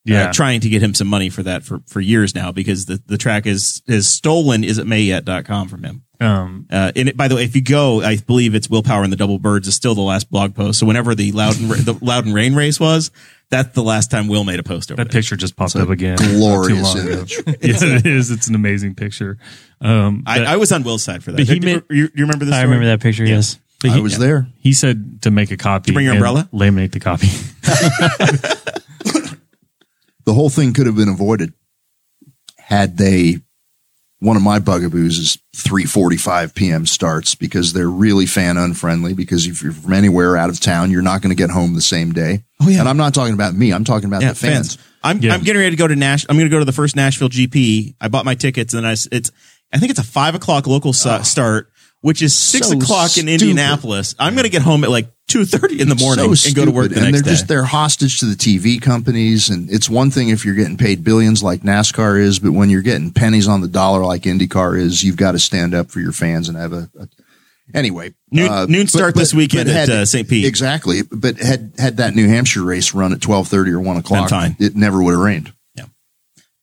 Yeah. 0.05 0.29
uh, 0.29 0.33
trying 0.33 0.61
to 0.61 0.69
get 0.69 0.81
him 0.81 0.93
some 0.93 1.07
money 1.09 1.29
for 1.29 1.43
that 1.43 1.63
for, 1.63 1.81
for 1.87 1.99
years 1.99 2.33
now 2.33 2.53
because 2.53 2.85
the, 2.85 3.01
the 3.05 3.17
track 3.17 3.45
is, 3.45 3.81
is 3.85 4.07
stolen 4.07 4.63
is 4.63 4.77
it 4.77 4.87
mayet.com 4.87 5.67
from 5.67 5.83
him. 5.83 6.03
Um, 6.21 6.67
Uh, 6.69 6.91
and 6.95 7.09
it, 7.09 7.15
by 7.17 7.27
the 7.29 7.35
way, 7.35 7.43
if 7.45 7.55
you 7.55 7.61
go, 7.61 8.01
I 8.01 8.17
believe 8.17 8.53
it's 8.55 8.69
Will 8.69 8.83
Power 8.83 9.03
and 9.03 9.11
the 9.13 9.17
Double 9.17 9.39
Birds 9.39 9.67
is 9.67 9.75
still 9.75 9.95
the 9.95 10.01
last 10.01 10.29
blog 10.29 10.53
post. 10.55 10.79
So 10.79 10.85
whenever 10.85 11.15
the 11.15 11.31
loud 11.31 11.59
Loudon, 11.59 11.85
the 11.85 11.97
Loudon 12.01 12.33
Rain 12.33 12.55
race 12.55 12.79
was, 12.79 13.09
that's 13.49 13.73
the 13.73 13.81
last 13.83 14.11
time 14.11 14.27
Will 14.27 14.43
made 14.43 14.59
a 14.59 14.63
post 14.63 14.91
over 14.91 14.97
that 15.03 15.11
there. 15.11 15.19
picture 15.21 15.35
just 15.37 15.55
popped 15.55 15.75
up 15.77 15.89
again. 15.89 16.17
not 16.19 16.29
Glorious 16.31 16.81
long 16.95 16.99
ago. 16.99 17.13
image. 17.13 17.33
yeah, 17.47 17.53
it 17.61 18.05
is. 18.05 18.31
It's 18.31 18.47
an 18.47 18.55
amazing 18.55 18.95
picture. 18.95 19.37
Um, 19.81 20.23
I, 20.27 20.39
but 20.39 20.47
I 20.47 20.57
was 20.57 20.71
on 20.71 20.83
Will's 20.83 21.03
side 21.03 21.23
for 21.23 21.31
that. 21.31 21.37
But 21.37 21.47
he 21.47 21.55
you, 21.55 21.61
made- 21.61 21.83
you, 21.89 22.03
you 22.13 22.25
remember 22.25 22.43
this? 22.45 22.53
I 22.53 22.63
remember 22.63 22.85
that 22.87 22.99
picture. 23.01 23.23
Yes. 23.25 23.57
but 23.81 23.91
I 23.91 23.95
he- 23.95 24.01
was 24.01 24.17
there. 24.17 24.47
He 24.59 24.73
said 24.73 25.21
to 25.21 25.31
make 25.31 25.51
a 25.51 25.57
copy. 25.57 25.93
bring 25.93 26.05
your 26.05 26.15
umbrella? 26.15 26.49
Laminate 26.53 26.91
the 26.91 26.99
copy. 26.99 27.27
The 30.25 30.33
whole 30.35 30.49
thing 30.51 30.73
could 30.73 30.85
have 30.85 30.95
been 30.95 31.09
avoided 31.09 31.53
had 32.57 32.97
they 32.97 33.37
one 34.19 34.35
of 34.35 34.41
my 34.43 34.59
bugaboos 34.59 35.17
is 35.17 35.37
3:45 35.55 36.53
p.m. 36.55 36.85
starts 36.85 37.35
because 37.35 37.73
they're 37.73 37.89
really 37.89 38.25
fan 38.25 38.57
unfriendly 38.57 39.13
because 39.13 39.45
if 39.47 39.61
you're 39.63 39.71
from 39.71 39.93
anywhere 39.93 40.35
out 40.35 40.49
of 40.49 40.59
town 40.59 40.91
you're 40.91 41.01
not 41.01 41.21
going 41.21 41.29
to 41.35 41.35
get 41.41 41.49
home 41.49 41.73
the 41.73 41.81
same 41.81 42.11
day. 42.11 42.43
Oh, 42.61 42.67
yeah. 42.69 42.81
And 42.81 42.89
I'm 42.89 42.97
not 42.97 43.13
talking 43.13 43.33
about 43.33 43.53
me, 43.53 43.71
I'm 43.71 43.83
talking 43.85 44.05
about 44.07 44.21
Yeah, 44.21 44.29
the 44.29 44.35
fans. 44.35 44.77
I'm 45.03 45.19
Yeah. 45.19 45.33
I'm 45.33 45.41
getting 45.43 45.61
ready 45.61 45.71
to 45.75 45.79
go 45.79 45.87
to 45.87 45.95
Nash. 45.95 46.25
I'm 46.27 46.35
going 46.35 46.49
to 46.49 46.53
go 46.53 46.59
to 46.59 46.65
the 46.65 46.73
first 46.73 46.95
Nashville 46.95 47.29
GP. 47.29 47.95
I 48.01 48.09
bought 48.09 48.25
my 48.25 48.35
tickets, 48.35 48.73
and 48.73 48.85
I 48.85 48.91
s- 48.91 49.07
it's 49.11 49.31
I 49.71 49.77
think 49.77 49.91
it's 49.91 49.99
a 49.99 50.03
five 50.03 50.35
o'clock 50.35 50.67
local 50.67 50.91
su- 50.91 51.09
ah. 51.09 51.21
start, 51.21 51.71
which 52.01 52.21
is 52.21 52.35
six 52.37 52.67
so 52.67 52.77
o'clock 52.77 53.05
in 53.17 53.23
stupid. 53.27 53.29
Indianapolis. 53.41 54.15
I'm 54.19 54.33
going 54.33 54.43
to 54.43 54.49
get 54.49 54.61
home 54.61 54.83
at 54.83 54.89
like 54.89 55.09
two 55.29 55.45
thirty 55.45 55.79
in 55.79 55.87
the 55.87 55.95
morning 55.95 56.35
So 56.35 56.47
and 56.49 56.55
go 56.55 56.65
to 56.65 56.71
work 56.71 56.89
the 56.89 56.95
and 57.01 57.11
next 57.11 57.23
they're 57.23 57.33
just 57.33 57.47
they're 57.47 57.63
hostage 57.63 58.19
to 58.19 58.25
the 58.25 58.35
TV 58.35 58.81
companies 58.81 59.49
and 59.49 59.69
it's 59.71 59.89
one 59.89 60.11
thing 60.11 60.29
if 60.29 60.43
you're 60.43 60.55
getting 60.55 60.75
paid 60.77 61.03
billions 61.03 61.41
like 61.41 61.61
NASCAR 61.61 62.19
is 62.19 62.39
but 62.39 62.51
when 62.51 62.69
you're 62.69 62.81
getting 62.81 63.11
pennies 63.11 63.47
on 63.47 63.61
the 63.61 63.67
dollar 63.67 64.03
like 64.03 64.23
IndyCar 64.23 64.77
is 64.77 65.03
you've 65.03 65.15
got 65.17 65.31
to 65.33 65.39
stand 65.39 65.73
up 65.73 65.89
for 65.91 65.99
your 66.01 66.11
fans 66.11 66.49
and 66.49 66.57
have 66.57 66.73
a, 66.73 66.89
a 66.99 67.07
anyway 67.73 68.13
Noon- 68.31 68.51
uh, 68.51 68.65
noon 68.65 68.87
start 68.87 69.15
this 69.15 69.33
weekend 69.33 69.69
at, 69.69 69.75
had- 69.75 69.89
uh, 69.89 70.05
St. 70.05 70.27
Pete. 70.27 70.45
exactly 70.45 71.03
but 71.03 71.37
had 71.37 71.73
had 71.77 71.97
that 71.97 72.15
New 72.15 72.27
Hampshire 72.27 72.63
race 72.63 72.93
run 72.93 73.13
at 73.13 73.19
12:30 73.19 73.71
or 73.73 73.79
1 73.79 73.97
o'clock 73.97 74.29
fine. 74.29 74.55
it 74.59 74.75
never 74.75 75.01
would 75.01 75.11
have 75.11 75.21
rained 75.21 75.53
Yeah. 75.75 75.85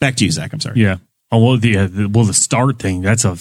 Back 0.00 0.16
to 0.16 0.24
you, 0.24 0.30
Zach. 0.30 0.52
I'm 0.52 0.60
sorry. 0.60 0.80
Yeah. 0.80 0.96
Oh, 1.32 1.44
well, 1.44 1.56
the, 1.56 1.76
uh, 1.76 1.86
the 1.88 2.08
well, 2.08 2.24
the 2.24 2.34
start 2.34 2.78
thing, 2.78 3.00
that's 3.02 3.24
a, 3.24 3.36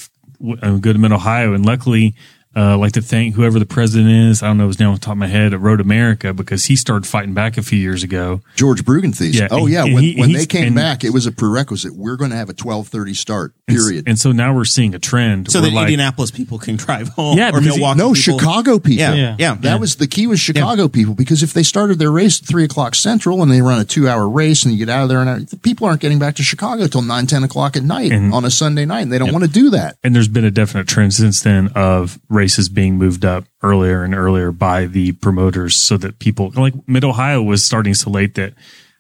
a 0.62 0.78
good 0.80 0.98
Mid 1.00 1.12
Ohio. 1.12 1.54
And 1.54 1.64
luckily, 1.66 2.16
uh, 2.56 2.74
I'd 2.74 2.76
like 2.76 2.94
to 2.94 3.02
thank 3.02 3.36
whoever 3.36 3.60
the 3.60 3.66
president 3.66 4.10
is. 4.10 4.42
I 4.42 4.48
don't 4.48 4.58
know 4.58 4.68
his 4.68 4.80
name 4.80 4.90
off 4.90 5.00
the 5.00 5.06
top 5.06 5.14
of 5.14 5.18
my 5.18 5.28
head 5.28 5.54
at 5.54 5.60
Road 5.60 5.82
America 5.82 6.34
because 6.34 6.66
he 6.66 6.76
started 6.76 7.06
fighting 7.08 7.34
back 7.34 7.58
a 7.58 7.62
few 7.62 7.78
years 7.80 8.04
ago. 8.04 8.42
George 8.56 8.84
Bruggenthies 8.86 9.34
Yeah, 9.34 9.48
oh 9.52 9.66
and- 9.66 9.70
yeah 9.70 9.84
and 9.86 9.94
when, 9.94 10.04
he- 10.04 10.16
when 10.16 10.32
they 10.32 10.46
came 10.46 10.68
and- 10.68 10.76
back 10.76 11.04
it 11.04 11.10
was 11.12 11.26
a 11.26 11.32
prerequisite 11.32 11.94
we're 11.96 12.16
going 12.16 12.32
to 12.32 12.38
have 12.38 12.50
a 12.50 12.54
12:30 12.54 13.16
start 13.16 13.54
period 13.68 14.04
And, 14.08 14.18
so 14.20 14.32
now 14.32 14.54
we're 14.54 14.64
seeing 14.66 14.94
a 14.96 15.00
trend. 15.00 15.52
So 15.52 15.60
where 15.62 15.70
that 15.70 15.76
like, 15.76 15.84
Indianapolis 15.84 16.32
people 16.32 16.60
can 16.60 16.76
drive 16.76 17.10
home. 17.10 17.38
Yeah, 17.38 17.50
or 17.50 17.60
because 17.60 17.78
Milwaukee. 17.78 17.98
no 17.98 18.14
people. 18.14 18.40
Chicago 18.40 18.80
people 18.80 19.00
Yeah, 19.04 19.14
Yeah. 19.16 19.36
yeah, 19.40 19.56
That 19.62 19.80
was 19.80 19.96
the 19.96 20.08
key 20.08 20.28
was 20.28 20.40
Chicago 20.40 20.88
people 20.88 21.14
because 21.16 21.44
if 21.44 21.54
they 21.54 21.64
started 21.64 22.00
their 22.00 22.12
race 22.12 22.40
at 22.42 22.48
three 22.48 22.64
o'clock 22.64 22.96
central 22.96 23.42
and 23.42 23.52
they 23.52 23.62
run 23.62 23.80
a 23.80 23.86
two 23.86 24.08
hour 24.08 24.30
race 24.30 24.64
and 24.64 24.72
you 24.74 24.78
get 24.86 24.90
out 24.90 25.04
of 25.04 25.10
there 25.10 25.22
and 25.22 25.48
the 25.48 25.58
people 25.58 25.88
aren't 25.88 26.00
getting 26.02 26.20
back 26.20 26.36
to 26.36 26.44
Chicago 26.44 26.88
till 26.88 27.02
nine, 27.02 27.26
10 27.28 27.44
o'clock 27.44 27.76
at 27.76 27.84
night 27.84 28.12
And- 28.12 28.34
on 28.34 28.46
a 28.46 28.52
Sunday 28.52 28.86
night 28.86 29.02
and 29.02 29.12
they 29.12 29.18
don't 29.18 29.32
want 29.34 29.44
to 29.44 29.50
do 29.50 29.72
that. 29.72 29.98
and 30.04 30.16
there's 30.16 30.28
been 30.28 30.46
a 30.46 30.52
definite 30.52 30.88
trend 30.88 31.14
since 31.14 31.42
then 31.42 31.70
of 31.76 32.20
races 32.46 32.70
being 32.70 32.96
moved 32.96 33.26
up 33.26 33.44
earlier 33.64 34.04
and 34.04 34.14
earlier 34.14 34.52
by 34.52 34.86
the 34.86 35.12
promoters 35.14 35.76
so 35.76 35.98
that 35.98 36.20
people 36.20 36.52
like 36.56 36.76
mid 36.88 37.04
ohio 37.04 37.42
was 37.42 37.64
starting 37.64 37.96
so 37.96 38.12
late 38.12 38.36
that 38.36 38.54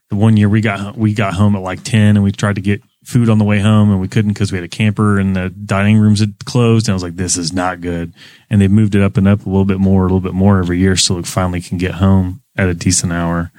the 0.09 0.15
one 0.15 0.35
year 0.35 0.49
we 0.49 0.61
got 0.61 0.97
we 0.97 1.13
got 1.13 1.35
home 1.35 1.55
at 1.55 1.61
like 1.61 1.83
10 1.83 2.17
and 2.17 2.23
we 2.23 2.31
tried 2.31 2.55
to 2.55 2.61
get 2.61 2.81
food 3.03 3.29
on 3.29 3.37
the 3.37 3.45
way 3.45 3.59
home 3.59 3.91
and 3.91 4.01
we 4.01 4.07
couldn't 4.07 4.33
because 4.33 4.51
we 4.51 4.57
had 4.57 4.65
a 4.65 4.67
camper 4.67 5.19
and 5.19 5.35
the 5.35 5.49
dining 5.49 5.99
rooms 5.99 6.21
had 6.21 6.33
closed. 6.45 6.87
And 6.87 6.93
i 6.93 6.95
was 6.95 7.03
like 7.03 7.17
this 7.17 7.37
is 7.37 7.53
not 7.53 7.81
good. 7.81 8.13
And 8.49 8.59
they 8.59 8.67
moved 8.67 8.95
it 8.95 9.03
up 9.03 9.15
and 9.15 9.27
up 9.27 9.45
a 9.45 9.49
little 9.49 9.65
bit 9.65 9.79
more 9.79 10.01
a 10.01 10.05
little 10.05 10.19
bit 10.19 10.33
more 10.33 10.57
every 10.57 10.79
year 10.79 10.95
so 10.95 11.15
we 11.15 11.23
finally 11.23 11.61
can 11.61 11.77
get 11.77 11.95
home 11.95 12.41
at 12.55 12.67
a 12.67 12.73
decent 12.73 13.13
hour. 13.13 13.51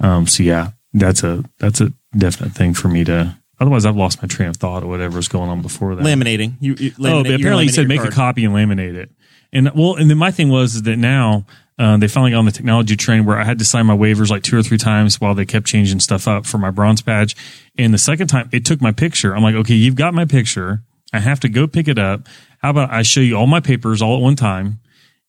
Um 0.00 0.26
so 0.26 0.42
yeah 0.42 0.70
that's 0.94 1.22
a 1.22 1.44
that's 1.58 1.82
a 1.82 1.92
definite 2.16 2.52
thing 2.52 2.72
for 2.72 2.88
me 2.88 3.04
to 3.04 3.36
otherwise 3.60 3.84
i've 3.84 3.96
lost 3.96 4.22
my 4.22 4.28
train 4.28 4.48
of 4.48 4.56
thought 4.56 4.84
or 4.84 4.86
whatever 4.86 5.16
was 5.16 5.28
going 5.28 5.50
on 5.50 5.60
before 5.60 5.94
that. 5.94 6.04
Laminating. 6.04 6.54
You, 6.60 6.74
you 6.78 6.92
Oh, 7.00 7.22
but 7.22 7.34
apparently 7.34 7.64
you 7.64 7.70
said 7.70 7.88
make 7.88 8.04
a 8.04 8.10
copy 8.10 8.44
and 8.44 8.54
laminate 8.54 8.94
it. 8.94 9.10
And 9.54 9.70
well, 9.74 9.94
and 9.94 10.10
then 10.10 10.18
my 10.18 10.30
thing 10.30 10.50
was 10.50 10.82
that 10.82 10.98
now 10.98 11.46
Uh, 11.76 11.96
they 11.96 12.06
finally 12.06 12.30
got 12.30 12.38
on 12.38 12.44
the 12.44 12.52
technology 12.52 12.94
train 12.96 13.24
where 13.24 13.36
I 13.36 13.42
had 13.42 13.58
to 13.58 13.64
sign 13.64 13.86
my 13.86 13.96
waivers 13.96 14.30
like 14.30 14.44
two 14.44 14.56
or 14.56 14.62
three 14.62 14.78
times 14.78 15.20
while 15.20 15.34
they 15.34 15.44
kept 15.44 15.66
changing 15.66 15.98
stuff 15.98 16.28
up 16.28 16.46
for 16.46 16.56
my 16.56 16.70
bronze 16.70 17.02
badge. 17.02 17.34
And 17.76 17.92
the 17.92 17.98
second 17.98 18.28
time 18.28 18.48
it 18.52 18.64
took 18.64 18.80
my 18.80 18.92
picture. 18.92 19.34
I'm 19.34 19.42
like, 19.42 19.56
okay, 19.56 19.74
you've 19.74 19.96
got 19.96 20.14
my 20.14 20.24
picture. 20.24 20.84
I 21.12 21.18
have 21.18 21.40
to 21.40 21.48
go 21.48 21.66
pick 21.66 21.88
it 21.88 21.98
up. 21.98 22.28
How 22.62 22.70
about 22.70 22.92
I 22.92 23.02
show 23.02 23.20
you 23.20 23.36
all 23.36 23.48
my 23.48 23.58
papers 23.58 24.00
all 24.00 24.16
at 24.16 24.22
one 24.22 24.36
time 24.36 24.78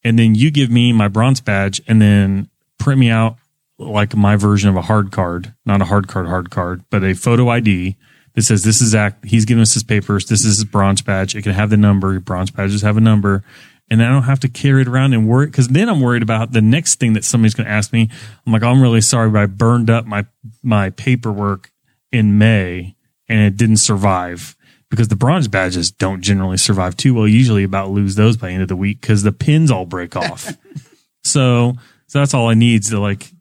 and 0.03 0.19
then 0.19 0.35
you 0.35 0.51
give 0.51 0.69
me 0.69 0.93
my 0.93 1.07
bronze 1.07 1.41
badge 1.41 1.81
and 1.87 1.99
then 1.99 2.47
print 2.77 2.99
me 2.99 3.09
out 3.09 3.37
like 3.79 4.15
my 4.15 4.35
version 4.35 4.69
of 4.69 4.75
a 4.75 4.83
hard 4.83 5.11
card, 5.11 5.51
not 5.65 5.81
a 5.81 5.85
hard 5.85 6.07
card, 6.07 6.27
hard 6.27 6.51
card, 6.51 6.83
but 6.91 7.03
a 7.03 7.15
photo 7.15 7.49
ID 7.49 7.95
that 8.35 8.43
says 8.43 8.61
this 8.63 8.81
is 8.81 8.89
Zach. 8.89 9.25
He's 9.25 9.45
giving 9.45 9.63
us 9.63 9.73
his 9.73 9.83
papers. 9.83 10.27
This 10.27 10.45
is 10.45 10.57
his 10.57 10.65
bronze 10.65 11.01
badge. 11.01 11.33
It 11.35 11.41
can 11.41 11.53
have 11.53 11.71
the 11.71 11.77
number. 11.77 12.19
Bronze 12.19 12.51
badges 12.51 12.83
have 12.83 12.97
a 12.97 13.01
number. 13.01 13.43
And 13.89 14.01
I 14.01 14.09
don't 14.09 14.23
have 14.23 14.39
to 14.39 14.49
carry 14.49 14.81
it 14.81 14.87
around 14.87 15.13
and 15.13 15.27
worry 15.27 15.45
because 15.45 15.67
then 15.67 15.89
I'm 15.89 16.01
worried 16.01 16.23
about 16.23 16.51
the 16.51 16.61
next 16.61 16.99
thing 16.99 17.13
that 17.13 17.23
somebody's 17.23 17.53
going 17.53 17.67
to 17.67 17.71
ask 17.71 17.93
me. 17.93 18.09
I'm 18.45 18.51
like, 18.51 18.63
I'm 18.63 18.81
really 18.81 19.01
sorry, 19.01 19.29
but 19.29 19.41
I 19.41 19.45
burned 19.45 19.89
up 19.89 20.05
my, 20.05 20.25
my 20.63 20.89
paperwork 20.89 21.71
in 22.11 22.37
May 22.37 22.95
and 23.27 23.41
it 23.41 23.57
didn't 23.57 23.77
survive 23.77 24.55
because 24.89 25.07
the 25.07 25.15
bronze 25.15 25.47
badges 25.47 25.91
don't 25.91 26.21
generally 26.21 26.57
survive 26.57 26.97
too 26.97 27.13
well. 27.13 27.27
Usually 27.27 27.63
about 27.63 27.91
lose 27.91 28.15
those 28.15 28.37
by 28.37 28.47
the 28.47 28.53
end 28.53 28.61
of 28.63 28.69
the 28.69 28.75
week 28.75 29.01
because 29.01 29.23
the 29.23 29.31
pins 29.31 29.69
all 29.69 29.85
break 29.85 30.15
off. 30.15 30.57
so, 31.23 31.73
so 32.07 32.19
that's 32.19 32.33
all 32.33 32.47
I 32.47 32.53
need 32.53 32.83
to 32.83 32.99
like, 32.99 33.31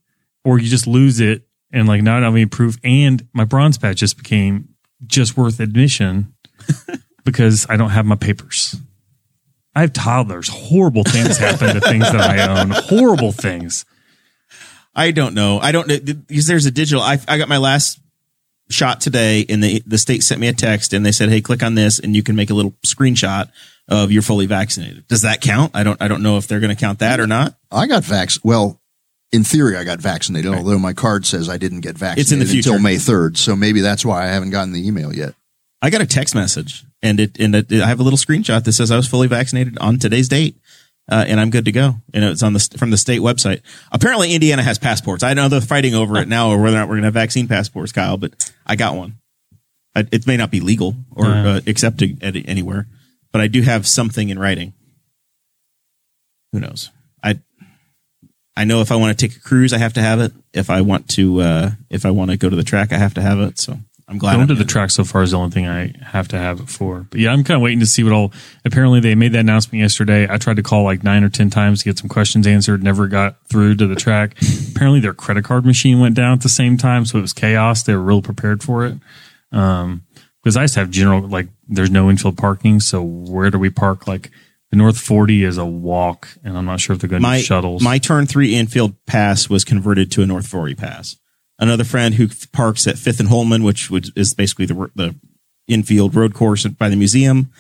or 0.45 0.59
you 0.59 0.69
just 0.69 0.87
lose 0.87 1.21
it 1.21 1.43
and 1.73 1.89
like 1.89 2.03
not 2.03 2.23
have 2.23 2.35
any 2.35 2.47
proof. 2.47 2.77
And 2.85 3.27
my 3.33 3.45
bronze 3.45 3.79
badge 3.79 3.99
just 3.99 4.17
became 4.17 4.69
just 5.07 5.37
worth 5.37 5.61
admission 5.61 6.35
because 7.25 7.67
I 7.69 7.77
don't 7.77 7.91
have 7.91 8.07
my 8.07 8.17
papers. 8.17 8.77
I 9.75 9.81
have 9.81 9.93
toddlers. 9.93 10.49
Horrible 10.49 11.05
things 11.05 11.37
happen 11.39 11.75
to 11.75 11.81
things 11.81 12.05
that 12.05 12.21
I 12.21 12.61
own. 12.61 12.71
Horrible 12.71 13.33
things. 13.33 13.85
I 14.95 15.11
don't 15.11 15.35
know. 15.35 15.59
I 15.59 15.73
don't 15.73 15.89
know 15.89 15.99
because 15.99 16.47
there's 16.47 16.67
a 16.67 16.71
digital. 16.71 17.03
I, 17.03 17.19
I 17.27 17.39
got 17.39 17.49
my 17.49 17.57
last 17.59 17.99
shot 18.71 19.01
today 19.01 19.45
and 19.49 19.63
the, 19.63 19.83
the 19.87 19.99
state 19.99 20.23
sent 20.23 20.41
me 20.41 20.49
a 20.49 20.53
text 20.53 20.93
and 20.93 21.05
they 21.05 21.13
said, 21.13 21.29
Hey, 21.29 21.41
click 21.41 21.63
on 21.63 21.75
this 21.75 21.99
and 21.99 22.15
you 22.15 22.23
can 22.23 22.37
make 22.37 22.51
a 22.51 22.55
little 22.55 22.73
screenshot 22.87 23.51
of 23.89 24.13
you're 24.13 24.23
fully 24.23 24.47
vaccinated. 24.47 25.07
Does 25.09 25.23
that 25.23 25.41
count? 25.41 25.73
I 25.75 25.83
don't, 25.83 26.01
I 26.01 26.09
don't 26.09 26.23
know 26.23 26.37
if 26.39 26.47
they're 26.47 26.61
going 26.61 26.75
to 26.75 26.81
count 26.81 27.01
that 27.01 27.19
or 27.21 27.27
not. 27.27 27.55
I 27.71 27.87
got 27.87 28.05
vax. 28.05 28.41
Well, 28.45 28.81
in 29.33 29.43
theory, 29.43 29.77
I 29.77 29.83
got 29.85 29.99
vaccinated, 30.01 30.55
although 30.55 30.79
my 30.79 30.93
card 30.93 31.27
says 31.27 31.49
I 31.49 31.59
didn't 31.59 31.81
get 31.81 31.99
vaccinated 31.99 32.21
It's 32.23 32.33
in 32.33 32.39
the 32.39 32.47
future. 32.47 32.71
until 32.71 32.83
May 32.83 32.97
3rd. 32.97 33.37
So 33.37 33.57
maybe 33.57 33.81
that's 33.81 34.05
why 34.05 34.23
I 34.23 34.29
haven't 34.29 34.51
gotten 34.51 34.73
the 34.73 34.87
email 34.87 35.13
yet. 35.13 35.35
I 35.83 35.91
got 35.91 36.01
a 36.01 36.07
text 36.07 36.35
message 36.37 36.85
and 37.05 37.21
it, 37.21 37.39
and 37.39 37.55
it, 37.55 37.73
I 37.73 37.87
have 37.87 38.01
a 38.01 38.03
little 38.03 38.17
screenshot 38.19 38.65
that 38.65 38.73
says 38.73 38.91
I 38.91 38.97
was 38.97 39.07
fully 39.07 39.29
vaccinated 39.29 39.79
on 39.79 40.01
today's 40.01 40.29
date. 40.29 40.57
Uh, 41.07 41.23
and 41.29 41.39
I'm 41.39 41.51
good 41.51 41.67
to 41.67 41.73
go. 41.73 41.97
And 42.15 42.25
it's 42.25 42.43
on 42.43 42.55
the, 42.55 42.77
from 42.79 42.89
the 42.91 42.97
state 42.97 43.21
website. 43.21 43.61
Apparently 43.93 44.33
Indiana 44.33 44.63
has 44.63 44.79
passports. 44.79 45.23
I 45.23 45.35
know 45.35 45.49
they're 45.51 45.61
fighting 45.61 45.95
over 45.95 46.17
it 46.17 46.29
now 46.29 46.49
or 46.49 46.63
whether 46.63 46.77
or 46.77 46.81
not 46.81 46.89
we're 46.89 46.95
going 46.95 47.03
to 47.03 47.07
have 47.09 47.13
vaccine 47.15 47.47
passports, 47.47 47.93
Kyle, 47.93 48.17
but 48.17 48.33
I 48.67 48.75
got 48.75 48.97
one. 48.97 49.17
I, 49.95 50.07
it 50.11 50.27
may 50.27 50.39
not 50.39 50.51
be 50.51 50.61
legal 50.61 50.97
or 51.15 51.27
Yeah. 51.27 51.47
uh, 51.57 51.61
accepted 51.67 52.23
anywhere, 52.49 52.87
but 53.33 53.43
I 53.43 53.49
do 53.49 53.61
have 53.61 53.87
something 53.87 54.31
in 54.31 54.39
writing. 54.39 54.73
Who 56.55 56.61
knows? 56.61 56.91
I, 57.23 57.39
I 58.57 58.65
know 58.65 58.81
if 58.81 58.91
I 58.91 58.97
want 58.97 59.19
to 59.19 59.29
take 59.29 59.37
a 59.37 59.41
cruise, 59.41 59.75
I 59.75 59.79
have 59.79 59.93
to 59.95 60.01
have 60.01 60.21
it. 60.21 60.33
If 60.55 60.71
I 60.71 60.81
want 60.81 61.09
to, 61.11 61.41
uh, 61.43 61.71
if 61.91 62.07
I 62.07 62.13
want 62.13 62.31
to 62.31 62.39
go 62.39 62.49
to 62.49 62.57
the 62.57 62.65
track, 62.65 62.93
I 62.93 62.97
have 62.97 63.13
to 63.15 63.21
have 63.21 63.41
it. 63.41 63.59
So 63.59 63.79
I'm 64.07 64.19
glad. 64.19 64.37
Going 64.37 64.49
to 64.49 64.55
the 64.55 64.65
track 64.65 64.91
so 64.91 65.03
far 65.03 65.23
is 65.23 65.31
the 65.31 65.39
only 65.39 65.51
thing 65.51 65.67
I 65.67 65.95
have 66.03 66.29
to 66.29 66.39
have 66.39 66.61
it 66.61 66.69
for. 66.69 67.07
But 67.09 67.21
yeah, 67.21 67.33
I'm 67.33 67.43
kind 67.43 67.57
of 67.57 67.63
waiting 67.63 67.81
to 67.81 67.87
see 67.87 68.05
what 68.05 68.13
all. 68.13 68.33
Apparently, 68.65 69.01
they 69.01 69.15
made 69.15 69.33
that 69.33 69.41
announcement 69.41 69.81
yesterday. 69.81 70.27
I 70.29 70.37
tried 70.37 70.57
to 70.57 70.63
call 70.63 70.85
like 70.85 71.03
nine 71.03 71.25
or 71.25 71.31
ten 71.31 71.49
times 71.49 71.81
to 71.81 71.85
get 71.87 71.99
some 71.99 72.09
questions 72.09 72.47
answered. 72.47 72.83
Never 72.83 73.09
got 73.09 73.37
through 73.49 73.77
to 73.77 73.87
the 73.87 73.95
track. 73.95 74.37
Apparently, 74.71 75.01
their 75.01 75.15
credit 75.15 75.45
card 75.45 75.65
machine 75.65 76.01
went 76.01 76.15
down 76.15 76.35
at 76.35 76.43
the 76.43 76.51
same 76.51 76.77
time, 76.77 77.07
so 77.07 77.19
it 77.19 77.23
was 77.23 77.33
chaos. 77.33 77.83
They 77.83 77.95
were 77.95 78.03
real 78.03 78.21
prepared 78.21 78.63
for 78.63 78.85
it. 78.85 78.99
Um, 79.53 80.03
because 80.43 80.59
I 80.59 80.63
used 80.63 80.75
to 80.75 80.81
have 80.81 80.91
general 80.91 81.27
like 81.27 81.49
there's 81.67 81.91
no 81.91 82.11
infield 82.11 82.37
parking, 82.37 82.81
so 82.81 83.03
where 83.03 83.51
do 83.51 83.59
we 83.59 83.71
park? 83.71 84.07
Like 84.07 84.31
the 84.71 84.77
North 84.77 84.99
40 84.99 85.45
is 85.45 85.57
a 85.57 85.65
walk, 85.65 86.29
and 86.45 86.59
I'm 86.59 86.67
not 86.67 86.81
sure 86.81 86.95
if 86.95 87.01
they're 87.01 87.09
going 87.09 87.23
to 87.23 87.29
my 87.29 87.41
shuttles. 87.41 87.83
My 87.83 87.99
turn 87.99 88.27
three 88.27 88.55
infield 88.55 88.95
pass 89.07 89.49
was 89.49 89.65
converted 89.65 90.13
to 90.13 90.23
a 90.23 90.27
North 90.27 90.47
40 90.47 90.75
pass. 90.75 91.17
Another 91.59 91.85
friend 91.85 92.15
who 92.15 92.29
parks 92.53 92.87
at 92.87 92.99
Fifth 92.99 93.21
and 93.21 93.29
Hulman, 93.29 93.63
which 93.63 93.91
would, 93.91 94.17
is 94.17 94.35
basically 94.35 94.67
the 94.67 94.91
the 94.95 95.15
infield 95.67 96.15
road 96.15 96.35
course 96.35 96.67
by 96.67 96.89
the 96.89 96.97
museum, 96.97 97.51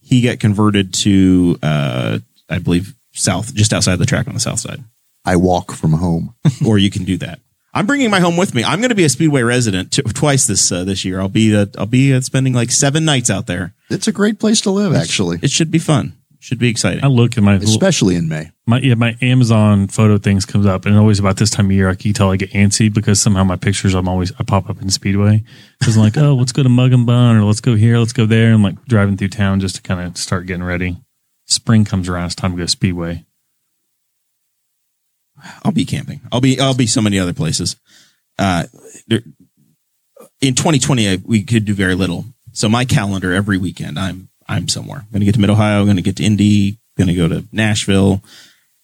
he 0.00 0.22
got 0.22 0.40
converted 0.40 0.94
to 0.94 1.58
uh, 1.62 2.18
I 2.48 2.58
believe 2.58 2.94
south, 3.12 3.54
just 3.54 3.72
outside 3.72 3.96
the 3.96 4.06
track 4.06 4.28
on 4.28 4.34
the 4.34 4.40
south 4.40 4.60
side. 4.60 4.82
I 5.24 5.36
walk 5.36 5.72
from 5.72 5.92
home. 5.92 6.34
or 6.66 6.78
you 6.78 6.90
can 6.90 7.04
do 7.04 7.16
that. 7.18 7.40
I'm 7.72 7.86
bringing 7.86 8.10
my 8.10 8.18
home 8.18 8.36
with 8.36 8.54
me. 8.54 8.64
I'm 8.64 8.80
going 8.80 8.88
to 8.88 8.96
be 8.96 9.04
a 9.04 9.08
Speedway 9.08 9.42
resident 9.42 9.92
t- 9.92 10.02
twice 10.02 10.46
this 10.46 10.72
uh, 10.72 10.82
this 10.82 11.04
year. 11.04 11.20
I'll 11.20 11.28
be 11.28 11.54
uh, 11.54 11.66
I'll 11.78 11.86
be 11.86 12.12
uh, 12.12 12.20
spending 12.20 12.52
like 12.52 12.70
seven 12.72 13.04
nights 13.04 13.30
out 13.30 13.46
there. 13.46 13.74
It's 13.88 14.08
a 14.08 14.12
great 14.12 14.40
place 14.40 14.60
to 14.62 14.70
live, 14.70 14.92
actually, 14.94 15.38
It 15.42 15.50
should 15.50 15.70
be 15.70 15.78
fun. 15.78 16.14
Should 16.42 16.58
be 16.58 16.70
exciting. 16.70 17.04
I 17.04 17.08
look 17.08 17.36
at 17.36 17.44
my 17.44 17.56
especially 17.56 18.16
in 18.16 18.26
May. 18.26 18.50
my 18.66 18.80
yeah, 18.80 18.94
my 18.94 19.14
Amazon 19.20 19.88
photo 19.88 20.16
things 20.16 20.46
comes 20.46 20.64
up, 20.64 20.86
and 20.86 20.96
always 20.96 21.18
about 21.18 21.36
this 21.36 21.50
time 21.50 21.66
of 21.66 21.72
year, 21.72 21.90
I 21.90 21.94
can 21.94 22.14
tell 22.14 22.30
I 22.30 22.36
get 22.36 22.52
antsy 22.52 22.92
because 22.92 23.20
somehow 23.20 23.44
my 23.44 23.56
pictures 23.56 23.94
I'm 23.94 24.08
always 24.08 24.32
I 24.40 24.44
pop 24.44 24.70
up 24.70 24.80
in 24.80 24.88
Speedway 24.88 25.44
because 25.78 25.98
I'm 25.98 26.02
like, 26.02 26.16
oh, 26.16 26.34
let's 26.34 26.52
go 26.52 26.62
to 26.62 26.70
Mug 26.70 26.94
and 26.94 27.04
Bun 27.04 27.36
or 27.36 27.44
let's 27.44 27.60
go 27.60 27.74
here, 27.74 27.98
let's 27.98 28.14
go 28.14 28.24
there. 28.24 28.54
I'm 28.54 28.62
like 28.62 28.82
driving 28.86 29.18
through 29.18 29.28
town 29.28 29.60
just 29.60 29.76
to 29.76 29.82
kind 29.82 30.00
of 30.00 30.16
start 30.16 30.46
getting 30.46 30.64
ready. 30.64 30.96
Spring 31.44 31.84
comes 31.84 32.08
around, 32.08 32.24
it's 32.24 32.34
time 32.34 32.52
to 32.52 32.56
go 32.56 32.64
Speedway. 32.64 33.26
I'll 35.62 35.72
be 35.72 35.84
camping. 35.84 36.22
I'll 36.32 36.40
be 36.40 36.58
I'll 36.58 36.74
be 36.74 36.86
so 36.86 37.02
many 37.02 37.18
other 37.18 37.34
places. 37.34 37.76
Uh, 38.38 38.64
there, 39.08 39.20
in 40.40 40.54
2020, 40.54 41.06
I, 41.06 41.18
we 41.22 41.42
could 41.42 41.66
do 41.66 41.74
very 41.74 41.94
little. 41.94 42.24
So 42.52 42.66
my 42.70 42.86
calendar 42.86 43.34
every 43.34 43.58
weekend, 43.58 43.98
I'm 43.98 44.29
I'm 44.50 44.68
somewhere. 44.68 44.98
I'm 44.98 45.10
going 45.12 45.20
to 45.20 45.26
get 45.26 45.34
to 45.34 45.40
Mid 45.40 45.50
Ohio. 45.50 45.80
I'm 45.80 45.86
Going 45.86 45.96
to 45.96 46.02
get 46.02 46.16
to 46.16 46.24
Indy. 46.24 46.78
Going 46.98 47.08
to 47.08 47.14
go 47.14 47.28
to 47.28 47.44
Nashville. 47.52 48.22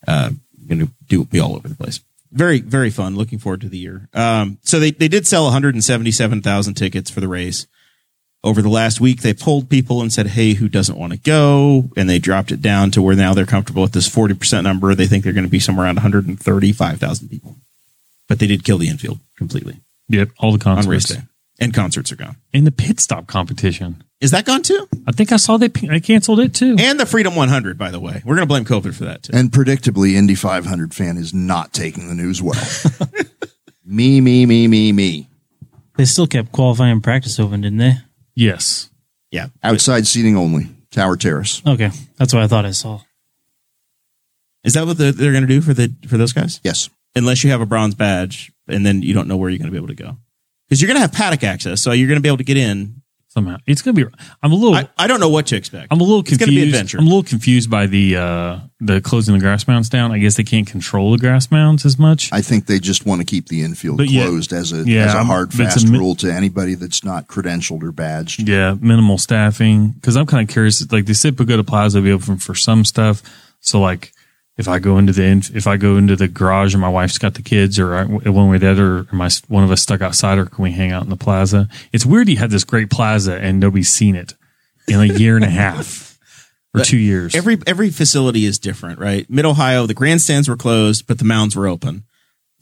Uh, 0.07 0.31
going 0.69 0.81
to 0.87 0.91
do 1.07 1.25
be 1.25 1.41
all 1.41 1.55
over 1.57 1.69
the 1.69 1.75
place. 1.75 2.01
Very 2.33 2.61
very 2.61 2.91
fun. 2.91 3.17
Looking 3.17 3.39
forward 3.39 3.61
to 3.62 3.69
the 3.69 3.79
year. 3.79 4.09
Um, 4.14 4.59
so 4.62 4.79
they 4.81 4.91
they 4.91 5.09
did 5.09 5.27
sell 5.27 5.45
177,000 5.45 6.75
tickets 6.75 7.11
for 7.11 7.21
the 7.21 7.29
race. 7.29 7.67
Over 8.45 8.62
the 8.62 8.69
last 8.69 9.01
week, 9.01 9.23
they 9.23 9.35
polled 9.35 9.69
people 9.69 10.03
and 10.03 10.12
said, 10.12 10.29
"Hey, 10.29 10.55
who 10.55 10.69
doesn't 10.69 10.99
want 10.99 11.12
to 11.12 11.19
go?" 11.19 11.91
And 11.97 12.09
they 12.09 12.19
dropped 12.21 12.53
it 12.53 12.62
down 12.62 12.91
to 12.93 13.03
where 13.03 13.17
now 13.17 13.35
they're 13.35 13.47
comfortable 13.47 13.83
with 13.83 13.93
this 13.93 14.09
forty 14.09 14.35
percent 14.35 14.62
number. 14.64 14.95
They 14.95 15.07
think 15.09 15.25
they're 15.25 15.33
going 15.33 15.47
to 15.47 15.51
be 15.51 15.59
somewhere 15.59 15.87
around 15.87 15.97
one 15.97 16.03
hundred 16.03 16.29
and 16.29 16.39
thirty-five 16.39 17.01
thousand 17.01 17.29
people. 17.29 17.57
But 18.29 18.39
they 18.39 18.47
did 18.47 18.62
kill 18.64 18.79
the 18.79 18.89
infield 18.89 19.19
completely 19.37 19.81
Yep, 20.09 20.31
all 20.39 20.53
the 20.53 20.59
concerts. 20.59 20.87
on 20.87 20.93
race 20.93 21.05
day, 21.09 21.23
and 21.59 21.73
concerts 21.75 22.13
are 22.13 22.17
gone. 22.17 22.37
and 22.53 22.67
the 22.67 22.73
pit 22.73 23.01
stop 23.01 23.27
competition. 23.27 24.03
Is 24.21 24.31
that 24.31 24.47
gone 24.47 24.63
too? 24.63 24.89
I 25.07 25.13
think 25.13 25.31
I 25.33 25.37
saw 25.37 25.57
they 25.59 25.71
I 25.91 26.01
canceled 26.01 26.41
it 26.41 26.55
too. 26.55 26.77
And 26.79 26.99
the 26.99 27.07
Freedom 27.07 27.35
100, 27.37 27.77
by 27.77 27.91
the 27.91 28.01
way. 28.01 28.23
We're 28.25 28.37
going 28.37 28.47
to 28.47 28.53
blame 28.53 28.65
COVID 28.65 28.95
for 28.95 29.05
that 29.05 29.23
too. 29.25 29.33
And 29.35 29.51
predictably, 29.51 30.15
Indy 30.15 30.35
500 30.35 30.95
fan 30.95 31.17
is 31.19 31.35
not 31.35 31.73
taking 31.73 32.09
the 32.09 32.15
news 32.15 32.41
well. 32.43 32.55
me, 33.85 34.21
me, 34.21 34.47
me, 34.47 34.69
me, 34.69 34.93
me. 34.93 35.29
They 35.97 36.07
still 36.07 36.27
kept 36.27 36.53
qualifying 36.53 37.01
practice 37.01 37.39
open, 37.39 37.63
didn't 37.63 37.79
they? 37.79 37.95
yes, 38.35 38.91
yeah, 39.31 39.49
Outside 39.63 40.07
seating 40.07 40.37
only. 40.37 40.69
Tower 40.91 41.17
Terrace. 41.17 41.61
Okay, 41.67 41.91
that's 42.17 42.33
what 42.33 42.43
I 42.43 42.47
thought 42.47 42.65
I 42.65 42.71
saw. 42.71 43.01
is 44.65 44.75
that 44.75 44.87
what 44.87 44.97
they're 44.97 45.13
going 45.13 45.43
to 45.43 45.47
do 45.47 45.61
for 45.61 45.75
the 45.75 45.93
for 46.09 46.17
those 46.17 46.33
guys? 46.33 46.61
Yes. 46.65 46.89
Unless 47.15 47.45
you 47.45 47.51
have 47.51 47.61
a 47.61 47.67
bronze 47.67 47.95
badge, 47.95 48.53
and 48.69 48.85
then 48.87 49.03
you 49.03 49.13
don't 49.15 49.29
know 49.29 49.37
where 49.37 49.51
you're 49.51 49.59
going 49.59 49.67
to 49.67 49.73
be 49.73 49.79
able 49.79 49.89
to 49.89 49.95
go 49.95 50.17
because 50.69 50.81
you're 50.81 50.89
going 50.89 50.97
to 50.97 51.01
have 51.03 51.12
paddock 51.12 51.45
access, 51.45 51.81
so 51.83 51.93
you're 51.93 52.09
going 52.09 52.19
to 52.19 52.23
be 52.23 52.29
able 52.29 52.39
to 52.39 52.45
get 52.45 52.57
in. 52.57 53.03
somehow 53.29 53.57
it's 53.67 53.83
gonna 53.83 53.93
be. 53.95 54.05
I'm 54.43 54.53
a 54.53 54.55
little. 54.55 54.75
I, 54.75 54.89
I 54.97 55.07
don't 55.07 55.21
know 55.21 55.29
what 55.29 55.47
to 55.49 55.57
expect. 55.57 55.89
I'm 55.91 56.01
a 56.01 56.05
little 56.05 56.23
confused. 56.23 56.41
It's 56.43 56.47
gonna 56.47 56.53
confused. 56.57 56.73
be 56.73 56.77
adventure. 56.79 56.99
I'm 56.99 57.05
a 57.07 57.09
little 57.09 57.23
confused 57.23 57.71
by 57.71 57.87
the 57.87 58.17
uh 58.17 58.61
the 58.81 59.01
closing 59.03 59.35
the 59.35 59.41
grass 59.41 59.69
mounds 59.69 59.89
down. 59.91 60.11
I 60.12 60.19
guess 60.19 60.37
they 60.37 60.43
can't 60.45 60.67
control 60.67 61.12
the 61.12 61.19
grass 61.19 61.51
mounds 61.51 61.85
as 61.85 61.99
much. 61.99 62.33
I 62.33 62.41
think 62.41 62.64
they 62.67 62.79
just 62.79 63.05
want 63.05 63.21
to 63.21 63.27
keep 63.27 63.49
the 63.49 63.61
infield 63.62 63.99
But 63.99 64.09
yeah- 64.09 64.25
closed 64.27 64.53
as 64.55 64.73
a 64.73 64.85
yeah, 64.89 65.05
as 65.05 65.14
a 65.14 65.19
I'm- 65.19 65.27
hard 65.27 65.53
fast 65.53 65.85
a 65.85 65.91
mi- 65.91 65.99
rule 65.99 66.14
to 66.17 66.33
anybody 66.33 66.75
that's 66.75 67.05
not 67.05 67.27
credentialed 67.27 67.83
or 67.83 67.93
badged. 67.93 68.49
yeah, 68.49 68.75
minimal 68.81 69.19
staffing. 69.19 69.91
Because 69.93 70.17
I'm 70.17 70.27
kind 70.27 70.49
of 70.49 70.53
curious. 70.53 70.91
Like 70.91 71.05
they 71.05 71.12
said, 71.14 71.37
Pagoda 71.37 71.62
Plaza 71.64 71.99
will 71.99 72.05
be 72.05 72.12
open 72.12 72.39
for 72.39 72.55
some 72.55 72.85
stuff. 72.87 73.23
So 73.61 73.81
like, 73.81 74.12
if 74.59 74.69
I 74.69 74.79
go 74.79 74.97
into 74.99 75.13
the 75.13 75.51
if 75.55 75.67
I 75.67 75.77
go 75.77 75.97
into 75.97 76.17
the 76.17 76.29
garage 76.29 76.75
and 76.75 76.81
my 76.81 76.89
wife's 76.89 77.19
got 77.19 77.35
the 77.35 77.43
kids, 77.43 77.79
or 77.79 77.95
I, 77.95 78.05
one 78.05 78.49
way 78.49 78.57
or 78.57 78.59
the 78.59 78.71
other, 78.71 79.07
my 79.13 79.29
one 79.49 79.65
of 79.65 79.71
us 79.71 79.83
stuck 79.83 80.01
outside, 80.01 80.39
or 80.39 80.47
can 80.47 80.63
we 80.63 80.73
hang 80.73 80.93
out 80.93 81.05
in 81.05 81.11
the 81.11 81.17
plaza? 81.17 81.69
It's 81.93 82.07
weird. 82.07 82.29
You 82.29 82.37
had 82.39 82.51
this 82.51 82.65
great 82.65 82.89
plaza 82.91 83.37
and 83.37 83.61
nobody's 83.61 83.91
seen 83.91 84.17
it 84.17 84.35
in 84.89 85.01
a 85.01 85.05
year 85.05 85.37
and 85.37 85.45
a 85.45 85.51
half 85.51 86.19
or 86.75 86.81
two 86.83 86.97
years. 86.97 87.35
every 87.35 87.59
every 87.67 87.91
facility 87.91 88.45
is 88.47 88.59
different, 88.59 88.99
right? 88.99 89.29
Mid 89.29 89.45
Ohio, 89.45 89.87
the 89.87 89.95
grandstands 89.95 90.49
were 90.49 90.57
closed, 90.57 91.07
but 91.07 91.19
the 91.19 91.25
mounds 91.25 91.55
were 91.55 91.67
open. 91.67 92.05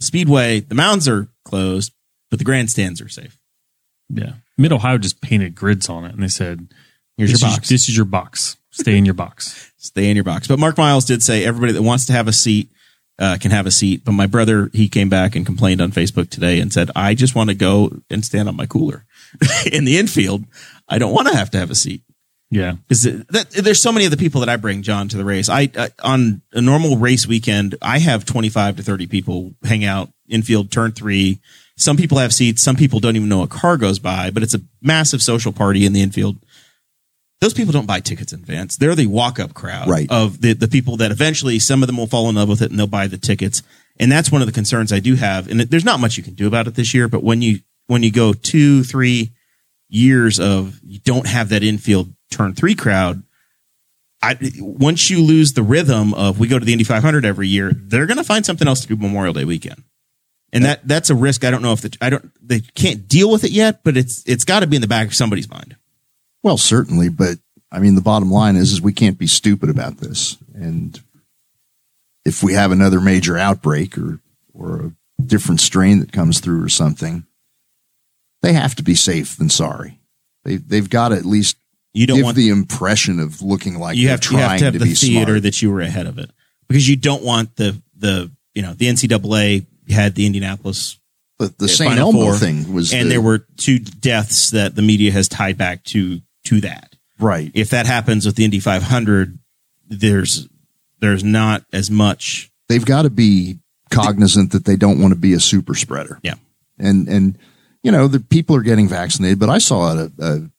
Speedway, 0.00 0.60
the 0.60 0.74
mounds 0.74 1.06
are 1.08 1.28
closed, 1.44 1.92
but 2.30 2.38
the 2.38 2.44
grandstands 2.44 3.00
are 3.00 3.08
safe. 3.08 3.38
yeah, 4.10 4.32
Mid 4.58 4.72
Ohio 4.72 4.98
just 4.98 5.20
painted 5.20 5.54
grids 5.54 5.88
on 5.88 6.04
it, 6.04 6.12
and 6.12 6.22
they 6.22 6.28
said, 6.28 6.68
Here's 7.16 7.30
your 7.30 7.36
is- 7.36 7.42
box. 7.42 7.68
this 7.68 7.88
is 7.88 7.96
your 7.96 8.04
box. 8.04 8.56
Stay 8.70 8.98
in 8.98 9.04
your 9.04 9.14
box." 9.14 9.70
Stay 9.84 10.08
in 10.08 10.16
your 10.16 10.24
box. 10.24 10.48
But 10.48 10.58
Mark 10.58 10.78
Miles 10.78 11.04
did 11.04 11.22
say 11.22 11.44
everybody 11.44 11.72
that 11.72 11.82
wants 11.82 12.06
to 12.06 12.12
have 12.12 12.26
a 12.26 12.32
seat 12.32 12.70
uh, 13.18 13.36
can 13.40 13.50
have 13.50 13.66
a 13.66 13.70
seat. 13.70 14.04
But 14.04 14.12
my 14.12 14.26
brother, 14.26 14.70
he 14.72 14.88
came 14.88 15.08
back 15.08 15.36
and 15.36 15.44
complained 15.44 15.80
on 15.80 15.92
Facebook 15.92 16.30
today 16.30 16.60
and 16.60 16.72
said, 16.72 16.90
I 16.96 17.14
just 17.14 17.34
want 17.34 17.50
to 17.50 17.54
go 17.54 17.92
and 18.10 18.24
stand 18.24 18.48
on 18.48 18.56
my 18.56 18.66
cooler 18.66 19.04
in 19.72 19.84
the 19.84 19.98
infield. 19.98 20.44
I 20.88 20.98
don't 20.98 21.12
want 21.12 21.28
to 21.28 21.36
have 21.36 21.50
to 21.50 21.58
have 21.58 21.70
a 21.70 21.74
seat. 21.74 22.02
Yeah. 22.50 22.74
Is 22.88 23.02
that 23.02 23.50
there's 23.50 23.82
so 23.82 23.90
many 23.90 24.04
of 24.04 24.10
the 24.10 24.16
people 24.16 24.40
that 24.40 24.48
I 24.48 24.56
bring 24.56 24.82
John 24.82 25.08
to 25.08 25.16
the 25.16 25.24
race. 25.24 25.48
I, 25.48 25.70
I 25.76 25.90
on 26.02 26.42
a 26.52 26.60
normal 26.60 26.96
race 26.96 27.26
weekend, 27.26 27.74
I 27.82 27.98
have 27.98 28.24
25 28.24 28.76
to 28.76 28.82
30 28.82 29.06
people 29.06 29.54
hang 29.64 29.84
out 29.84 30.10
infield 30.28 30.70
turn 30.70 30.92
three. 30.92 31.40
Some 31.76 31.96
people 31.96 32.18
have 32.18 32.32
seats. 32.32 32.62
Some 32.62 32.76
people 32.76 33.00
don't 33.00 33.16
even 33.16 33.28
know 33.28 33.42
a 33.42 33.48
car 33.48 33.76
goes 33.76 33.98
by, 33.98 34.30
but 34.30 34.42
it's 34.42 34.54
a 34.54 34.60
massive 34.80 35.20
social 35.20 35.52
party 35.52 35.84
in 35.84 35.92
the 35.92 36.02
infield. 36.02 36.36
Those 37.44 37.52
people 37.52 37.72
don't 37.72 37.84
buy 37.84 38.00
tickets 38.00 38.32
in 38.32 38.40
advance. 38.40 38.78
They're 38.78 38.94
the 38.94 39.06
walk 39.06 39.38
up 39.38 39.52
crowd 39.52 39.86
Right. 39.86 40.10
of 40.10 40.40
the, 40.40 40.54
the 40.54 40.66
people 40.66 40.96
that 40.96 41.10
eventually 41.10 41.58
some 41.58 41.82
of 41.82 41.88
them 41.88 41.98
will 41.98 42.06
fall 42.06 42.30
in 42.30 42.36
love 42.36 42.48
with 42.48 42.62
it 42.62 42.70
and 42.70 42.78
they'll 42.80 42.86
buy 42.86 43.06
the 43.06 43.18
tickets. 43.18 43.62
And 44.00 44.10
that's 44.10 44.32
one 44.32 44.40
of 44.40 44.46
the 44.46 44.52
concerns 44.52 44.94
I 44.94 44.98
do 44.98 45.14
have. 45.14 45.50
And 45.50 45.60
there's 45.60 45.84
not 45.84 46.00
much 46.00 46.16
you 46.16 46.22
can 46.22 46.32
do 46.32 46.46
about 46.46 46.68
it 46.68 46.74
this 46.74 46.94
year, 46.94 47.06
but 47.06 47.22
when 47.22 47.42
you, 47.42 47.58
when 47.86 48.02
you 48.02 48.10
go 48.10 48.32
two, 48.32 48.82
three 48.82 49.34
years 49.90 50.40
of 50.40 50.80
you 50.82 51.00
don't 51.00 51.26
have 51.26 51.50
that 51.50 51.62
infield 51.62 52.14
turn 52.30 52.54
three 52.54 52.74
crowd, 52.74 53.22
I, 54.22 54.38
once 54.58 55.10
you 55.10 55.22
lose 55.22 55.52
the 55.52 55.62
rhythm 55.62 56.14
of 56.14 56.40
we 56.40 56.48
go 56.48 56.58
to 56.58 56.64
the 56.64 56.72
Indy 56.72 56.84
500 56.84 57.26
every 57.26 57.48
year, 57.48 57.70
they're 57.74 58.06
going 58.06 58.16
to 58.16 58.24
find 58.24 58.46
something 58.46 58.66
else 58.66 58.80
to 58.80 58.88
do 58.88 58.96
Memorial 58.96 59.34
Day 59.34 59.44
weekend. 59.44 59.84
And 60.50 60.64
that, 60.64 60.88
that's 60.88 61.10
a 61.10 61.14
risk. 61.14 61.44
I 61.44 61.50
don't 61.50 61.60
know 61.60 61.74
if 61.74 61.82
the, 61.82 61.94
I 62.00 62.08
don't, 62.08 62.30
they 62.40 62.60
can't 62.60 63.06
deal 63.06 63.30
with 63.30 63.44
it 63.44 63.50
yet, 63.50 63.84
but 63.84 63.98
it's, 63.98 64.22
it's 64.24 64.44
got 64.44 64.60
to 64.60 64.66
be 64.66 64.76
in 64.76 64.82
the 64.82 64.88
back 64.88 65.08
of 65.08 65.14
somebody's 65.14 65.50
mind. 65.50 65.76
Well, 66.44 66.58
certainly, 66.58 67.08
but 67.08 67.38
I 67.72 67.80
mean, 67.80 67.94
the 67.96 68.02
bottom 68.02 68.30
line 68.30 68.54
is, 68.54 68.70
is 68.70 68.80
we 68.82 68.92
can't 68.92 69.18
be 69.18 69.26
stupid 69.26 69.70
about 69.70 69.96
this. 69.96 70.36
And 70.54 71.00
if 72.24 72.42
we 72.42 72.52
have 72.52 72.70
another 72.70 73.00
major 73.00 73.36
outbreak 73.38 73.96
or, 73.98 74.20
or 74.52 74.92
a 75.18 75.22
different 75.22 75.60
strain 75.62 76.00
that 76.00 76.12
comes 76.12 76.40
through 76.40 76.62
or 76.62 76.68
something, 76.68 77.24
they 78.42 78.52
have 78.52 78.74
to 78.76 78.82
be 78.82 78.94
safe 78.94 79.36
than 79.38 79.48
sorry. 79.48 79.98
They, 80.44 80.56
they've 80.56 80.88
got 80.88 81.08
to 81.08 81.16
at 81.16 81.24
least 81.24 81.56
You 81.94 82.06
don't 82.06 82.18
give 82.18 82.24
want 82.24 82.36
the 82.36 82.50
impression 82.50 83.20
of 83.20 83.40
looking 83.40 83.78
like 83.78 83.96
you 83.96 84.08
they're 84.08 84.18
have, 84.18 84.24
you 84.30 84.36
have 84.36 84.46
trying 84.48 84.58
to 84.58 84.64
have 84.66 84.72
to, 84.74 84.78
the 84.80 84.84
be 84.84 84.94
theater 84.94 85.24
smart. 85.32 85.42
that 85.44 85.62
you 85.62 85.72
were 85.72 85.80
ahead 85.80 86.06
of 86.06 86.18
it 86.18 86.30
because 86.68 86.86
you 86.86 86.96
don't 86.96 87.22
want 87.24 87.56
the, 87.56 87.80
the, 87.96 88.30
you 88.52 88.60
know, 88.60 88.74
the 88.74 88.86
NCAA 88.86 89.64
had 89.88 90.14
the 90.14 90.26
Indianapolis 90.26 90.98
the 91.38 91.52
the 91.58 91.68
St. 91.68 91.98
Elmo 91.98 92.32
thing 92.34 92.72
was, 92.72 92.92
and 92.92 93.06
the- 93.06 93.10
there 93.10 93.20
were 93.20 93.38
two 93.56 93.78
deaths 93.78 94.50
that 94.50 94.74
the 94.74 94.82
media 94.82 95.10
has 95.10 95.26
tied 95.28 95.58
back 95.58 95.82
to, 95.84 96.20
to 96.44 96.60
that. 96.60 96.96
right. 97.18 97.50
If 97.54 97.70
that 97.70 97.86
happens 97.86 98.26
with 98.26 98.36
the 98.36 98.44
Indy 98.44 98.60
500, 98.60 99.38
there's, 99.88 100.48
there's 101.00 101.24
not 101.24 101.64
as 101.72 101.90
much. 101.90 102.50
they've 102.68 102.84
got 102.84 103.02
to 103.02 103.10
be 103.10 103.58
cognizant 103.90 104.52
that 104.52 104.64
they 104.64 104.76
don't 104.76 105.00
want 105.00 105.12
to 105.12 105.18
be 105.20 105.32
a 105.34 105.40
super 105.40 105.74
spreader. 105.74 106.18
Yeah. 106.22 106.34
And, 106.78 107.08
and, 107.08 107.38
you 107.82 107.92
know, 107.92 108.08
the 108.08 108.20
people 108.20 108.56
are 108.56 108.62
getting 108.62 108.88
vaccinated, 108.88 109.38
but 109.38 109.50
I 109.50 109.58
saw 109.58 109.92
a, 109.92 110.10
a 110.18 110.50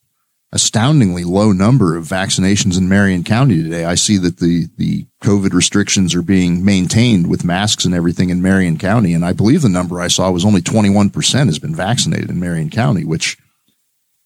astoundingly 0.51 1.25
low 1.25 1.51
number 1.51 1.97
of 1.97 2.05
vaccinations 2.05 2.77
in 2.77 2.87
Marion 2.87 3.25
County 3.25 3.61
today. 3.61 3.83
I 3.83 3.95
see 3.95 4.17
that 4.19 4.37
the, 4.37 4.67
the 4.77 5.05
COVID 5.21 5.51
restrictions 5.51 6.15
are 6.15 6.21
being 6.21 6.63
maintained 6.63 7.27
with 7.29 7.43
masks 7.43 7.83
and 7.83 7.93
everything 7.93 8.29
in 8.29 8.41
Marion 8.41 8.77
County. 8.77 9.13
And 9.13 9.25
I 9.25 9.33
believe 9.33 9.63
the 9.63 9.69
number 9.69 9.99
I 9.99 10.07
saw 10.07 10.31
was 10.31 10.45
only 10.45 10.61
21% 10.61 11.47
has 11.47 11.59
been 11.59 11.75
vaccinated 11.75 12.29
in 12.29 12.39
Marion 12.39 12.69
County, 12.69 13.03
which, 13.03 13.37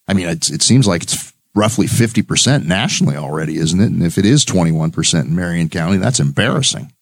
I 0.07 0.13
mean, 0.13 0.27
it 0.27 0.61
seems 0.61 0.85
like 0.85 1.01
it's 1.01 1.33
roughly 1.59 1.87
50% 1.87 2.65
nationally 2.65 3.17
already, 3.17 3.57
isn't 3.57 3.81
it? 3.81 3.91
And 3.91 4.01
if 4.01 4.17
it 4.17 4.25
is 4.25 4.45
21% 4.45 5.25
in 5.25 5.35
Marion 5.35 5.67
County, 5.67 5.97
that's 5.97 6.21
embarrassing. 6.21 6.93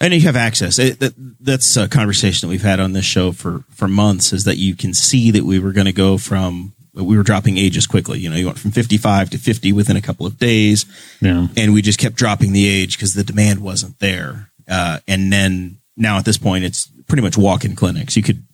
And 0.00 0.12
you 0.12 0.20
have 0.22 0.36
access. 0.36 0.78
It, 0.78 1.00
that, 1.00 1.14
that's 1.40 1.76
a 1.78 1.88
conversation 1.88 2.46
that 2.46 2.50
we've 2.50 2.62
had 2.62 2.78
on 2.78 2.92
this 2.92 3.06
show 3.06 3.32
for, 3.32 3.64
for 3.70 3.88
months 3.88 4.34
is 4.34 4.44
that 4.44 4.58
you 4.58 4.76
can 4.76 4.92
see 4.92 5.30
that 5.30 5.44
we 5.44 5.58
were 5.58 5.72
going 5.72 5.86
to 5.86 5.92
go 5.92 6.18
from, 6.18 6.74
we 6.92 7.16
were 7.16 7.22
dropping 7.22 7.56
ages 7.56 7.86
quickly. 7.86 8.18
You 8.18 8.28
know, 8.28 8.36
you 8.36 8.44
went 8.44 8.58
from 8.58 8.70
55 8.70 9.30
to 9.30 9.38
50 9.38 9.72
within 9.72 9.96
a 9.96 10.02
couple 10.02 10.26
of 10.26 10.36
days. 10.36 10.84
Yeah. 11.22 11.46
and 11.56 11.72
we 11.72 11.80
just 11.80 11.98
kept 11.98 12.16
dropping 12.16 12.52
the 12.52 12.68
age 12.68 12.98
because 12.98 13.14
the 13.14 13.24
demand 13.24 13.60
wasn't 13.60 13.98
there. 13.98 14.50
Uh, 14.68 14.98
and 15.08 15.32
then 15.32 15.78
now 15.96 16.18
at 16.18 16.26
this 16.26 16.36
point, 16.36 16.64
it's 16.64 16.86
pretty 17.06 17.22
much 17.22 17.38
walk-in 17.38 17.76
clinics. 17.76 18.14
You 18.14 18.22
could 18.22 18.44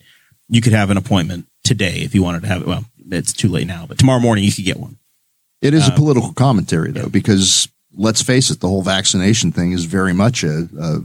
you 0.49 0.61
could 0.61 0.73
have 0.73 0.91
an 0.91 0.97
appointment 0.97 1.47
today 1.69 1.99
if 2.01 2.15
you 2.15 2.23
wanted 2.23 2.43
to 2.43 2.49
have 2.49 2.63
it. 2.63 2.67
Well, 2.67 2.85
it's 3.11 3.33
too 3.33 3.49
late 3.49 3.67
now, 3.67 3.87
but 3.87 3.99
tomorrow 3.99 4.21
morning 4.21 4.43
you 4.45 4.53
could 4.53 4.65
get 4.65 4.79
one. 4.81 4.97
It 5.63 5.75
is 5.75 5.83
Uh, 5.85 5.87
is 5.87 5.89
a 5.91 5.93
political 5.93 6.33
commentary, 6.33 6.91
though, 6.93 7.09
because 7.09 7.69
let's 7.97 8.23
face 8.23 8.51
it, 8.51 8.61
the 8.61 8.69
whole 8.69 8.83
vaccination 8.83 9.53
thing 9.53 9.73
is 9.73 9.85
very 9.85 10.13
much 10.13 10.45
a, 10.45 10.69
a 10.81 10.99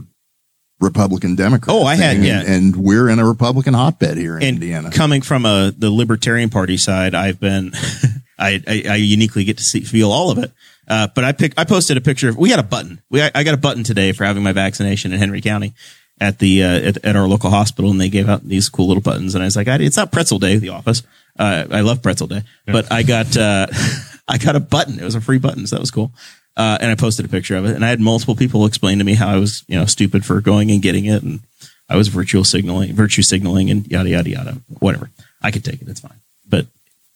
Republican 0.80 1.34
Democrat. 1.34 1.74
Oh, 1.74 1.84
I 1.84 1.94
had- 1.96 2.18
yeah. 2.18 2.40
and, 2.40 2.48
and 2.48 2.76
we're 2.76 3.08
in 3.08 3.18
a 3.18 3.26
Republican 3.26 3.74
hotbed 3.74 4.16
here 4.16 4.36
in 4.36 4.42
And 4.42 4.56
Indiana. 4.56 4.90
coming 4.90 5.22
from 5.22 5.46
a 5.46 5.72
the 5.76 5.90
Libertarian 5.90 6.50
Party 6.50 6.76
side, 6.76 7.14
I've 7.14 7.40
been 7.40 7.72
I, 8.38 8.60
I, 8.66 8.84
I 8.90 8.94
uniquely 8.96 9.44
get 9.44 9.58
to 9.58 9.64
see 9.64 9.80
feel 9.80 10.10
all 10.12 10.30
of 10.30 10.38
it. 10.38 10.52
Uh, 10.86 11.08
but 11.14 11.24
I 11.24 11.32
pick 11.32 11.54
I 11.56 11.64
posted 11.64 11.96
a 11.96 12.00
picture. 12.00 12.28
Of, 12.28 12.36
we 12.36 12.50
had 12.50 12.58
a 12.58 12.64
button. 12.64 13.00
We 13.10 13.22
I, 13.22 13.30
I 13.34 13.42
got 13.44 13.54
a 13.54 13.58
button 13.58 13.84
today 13.84 14.12
for 14.12 14.24
having 14.24 14.42
my 14.42 14.52
vaccination 14.52 15.12
in 15.12 15.18
Henry 15.18 15.40
County 15.40 15.72
at 16.20 16.38
the 16.38 16.62
uh, 16.62 16.80
at, 16.80 17.04
at 17.04 17.16
our 17.16 17.26
local 17.26 17.50
hospital, 17.50 17.90
and 17.90 18.00
they 18.00 18.08
gave 18.08 18.28
out 18.28 18.46
these 18.46 18.68
cool 18.68 18.88
little 18.88 19.02
buttons. 19.02 19.34
And 19.34 19.42
I 19.42 19.46
was 19.46 19.56
like, 19.56 19.68
I, 19.68 19.76
it's 19.76 19.96
not 19.96 20.12
Pretzel 20.12 20.38
Day, 20.38 20.56
the 20.56 20.70
office. 20.70 21.02
Uh, 21.38 21.64
I 21.70 21.80
love 21.80 22.02
Pretzel 22.02 22.28
Day, 22.28 22.42
but 22.66 22.90
I 22.92 23.02
got 23.02 23.36
uh, 23.36 23.66
I 24.28 24.38
got 24.38 24.56
a 24.56 24.60
button. 24.60 24.98
It 24.98 25.04
was 25.04 25.14
a 25.14 25.20
free 25.20 25.38
button, 25.38 25.66
so 25.66 25.76
that 25.76 25.80
was 25.80 25.90
cool. 25.90 26.12
Uh, 26.56 26.78
and 26.80 26.90
I 26.90 26.94
posted 26.94 27.26
a 27.26 27.28
picture 27.28 27.56
of 27.56 27.64
it, 27.64 27.74
and 27.74 27.84
I 27.84 27.88
had 27.88 28.00
multiple 28.00 28.36
people 28.36 28.64
explain 28.64 28.98
to 28.98 29.04
me 29.04 29.14
how 29.14 29.28
I 29.28 29.36
was, 29.38 29.64
you 29.66 29.76
know, 29.76 29.86
stupid 29.86 30.24
for 30.24 30.40
going 30.40 30.70
and 30.70 30.80
getting 30.80 31.04
it, 31.06 31.22
and 31.24 31.40
I 31.88 31.96
was 31.96 32.08
virtual 32.08 32.44
signaling, 32.44 32.94
virtue 32.94 33.22
signaling, 33.22 33.70
and 33.70 33.86
yada 33.88 34.08
yada 34.08 34.30
yada. 34.30 34.58
Whatever, 34.78 35.10
I 35.42 35.50
could 35.50 35.64
take 35.64 35.82
it. 35.82 35.88
It's 35.88 36.00
fine, 36.00 36.20
but 36.48 36.66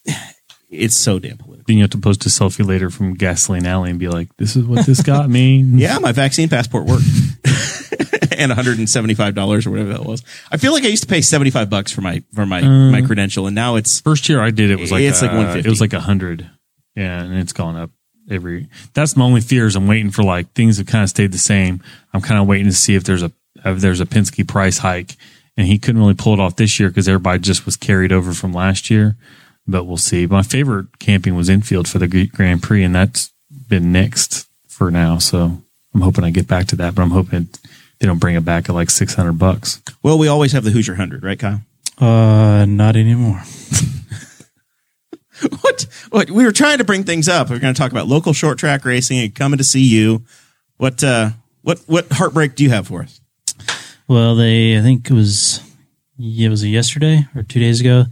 it's 0.70 0.96
so 0.96 1.20
damn 1.20 1.38
political. 1.38 1.64
Then 1.68 1.76
you 1.76 1.84
have 1.84 1.90
to 1.90 1.98
post 1.98 2.26
a 2.26 2.30
selfie 2.30 2.66
later 2.66 2.90
from 2.90 3.14
Gasoline 3.14 3.66
Alley 3.66 3.90
and 3.90 3.98
be 3.98 4.08
like, 4.08 4.36
"This 4.38 4.56
is 4.56 4.64
what 4.64 4.86
this 4.86 5.02
got 5.02 5.30
me." 5.30 5.62
Yeah, 5.78 5.98
my 6.00 6.12
vaccine 6.12 6.48
passport 6.48 6.86
worked, 6.86 7.04
and 8.38 8.50
one 8.50 8.56
hundred 8.56 8.78
and 8.78 8.88
seventy 8.88 9.14
five 9.14 9.34
dollars 9.34 9.66
or 9.66 9.70
whatever 9.70 9.92
that 9.92 10.04
was. 10.04 10.22
I 10.50 10.56
feel 10.56 10.72
like 10.72 10.84
I 10.84 10.88
used 10.88 11.02
to 11.02 11.08
pay 11.08 11.20
seventy 11.20 11.50
five 11.50 11.68
bucks 11.68 11.92
for 11.92 12.00
my 12.00 12.22
for 12.34 12.46
my 12.46 12.62
my 12.62 13.02
credential, 13.02 13.46
and 13.46 13.54
now 13.54 13.76
it's 13.76 14.00
First 14.00 14.28
year 14.28 14.40
I 14.40 14.50
did 14.50 14.70
it 14.70 14.78
was 14.78 14.90
like 14.92 15.02
It's 15.02 15.20
like 15.20 15.32
uh, 15.32 15.36
150. 15.36 15.68
It 15.68 15.70
was 15.70 15.80
like 15.80 15.92
a 15.92 16.00
hundred. 16.00 16.48
Yeah, 16.94 17.22
and 17.22 17.34
it's 17.34 17.52
gone 17.52 17.76
up 17.76 17.90
every. 18.30 18.68
That's 18.94 19.16
my 19.16 19.24
only 19.24 19.40
fear 19.40 19.66
is 19.66 19.76
I'm 19.76 19.86
waiting 19.86 20.10
for 20.10 20.22
like 20.22 20.52
things 20.52 20.78
have 20.78 20.86
kind 20.86 21.04
of 21.04 21.10
stayed 21.10 21.32
the 21.32 21.38
same. 21.38 21.82
I'm 22.14 22.20
kind 22.20 22.40
of 22.40 22.46
waiting 22.46 22.66
to 22.66 22.72
see 22.72 22.94
if 22.94 23.04
there's 23.04 23.22
a 23.22 23.32
if 23.64 23.80
there's 23.80 24.00
a 24.00 24.06
Penske 24.06 24.46
price 24.46 24.78
hike, 24.78 25.16
and 25.56 25.66
he 25.66 25.78
couldn't 25.78 26.00
really 26.00 26.14
pull 26.14 26.34
it 26.34 26.40
off 26.40 26.56
this 26.56 26.78
year 26.78 26.88
because 26.88 27.08
everybody 27.08 27.40
just 27.40 27.66
was 27.66 27.76
carried 27.76 28.12
over 28.12 28.32
from 28.32 28.52
last 28.52 28.90
year. 28.90 29.16
But 29.66 29.84
we'll 29.84 29.98
see. 29.98 30.26
My 30.26 30.42
favorite 30.42 30.98
camping 30.98 31.34
was 31.34 31.48
infield 31.48 31.88
for 31.88 31.98
the 31.98 32.26
Grand 32.28 32.62
Prix, 32.62 32.82
and 32.82 32.94
that's 32.94 33.32
been 33.68 33.92
next 33.92 34.48
for 34.66 34.90
now. 34.90 35.18
So 35.18 35.62
I'm 35.94 36.00
hoping 36.00 36.24
I 36.24 36.30
get 36.30 36.48
back 36.48 36.66
to 36.68 36.76
that, 36.76 36.94
but 36.94 37.02
I'm 37.02 37.10
hoping 37.10 37.48
they 37.98 38.06
don't 38.06 38.18
bring 38.18 38.36
it 38.36 38.44
back 38.44 38.68
at 38.68 38.74
like 38.74 38.90
600 38.90 39.32
bucks. 39.34 39.82
well, 40.02 40.18
we 40.18 40.28
always 40.28 40.52
have 40.52 40.64
the 40.64 40.70
Hoosier 40.70 40.94
hundred, 40.94 41.22
right, 41.24 41.38
Kyle? 41.38 41.62
Uh, 41.98 42.64
not 42.66 42.96
anymore. 42.96 43.42
What? 45.60 45.86
What? 46.10 46.30
We 46.32 46.44
were 46.44 46.50
trying 46.52 46.78
to 46.78 46.84
bring 46.84 47.04
things 47.04 47.28
up. 47.28 47.48
We 47.48 47.54
are 47.56 47.60
going 47.60 47.72
to 47.72 47.78
talk 47.78 47.92
about 47.92 48.08
local 48.08 48.32
short 48.32 48.58
track 48.58 48.84
racing 48.84 49.18
and 49.18 49.32
coming 49.32 49.58
to 49.58 49.64
see 49.64 49.82
you. 49.84 50.24
What? 50.78 51.04
uh 51.04 51.30
What? 51.62 51.78
What 51.86 52.10
heartbreak 52.10 52.56
do 52.56 52.64
you 52.64 52.70
have 52.70 52.88
for 52.88 53.02
us? 53.02 53.20
Well, 54.08 54.34
they, 54.34 54.76
I 54.76 54.80
think 54.82 55.08
it 55.08 55.14
was, 55.14 55.60
yeah, 56.16 56.48
was 56.48 56.64
it 56.64 56.68
yesterday 56.70 57.28
or 57.36 57.42
two 57.44 57.60
days 57.60 57.80
ago? 57.80 58.06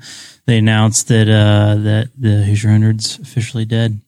They 0.45 0.59
announced 0.59 1.09
that, 1.09 1.29
uh, 1.29 1.83
that 1.83 2.11
the 2.17 2.45
Hoosier 2.45 2.69
Hundred's 2.71 3.19
officially 3.19 3.65
dead. 3.65 4.01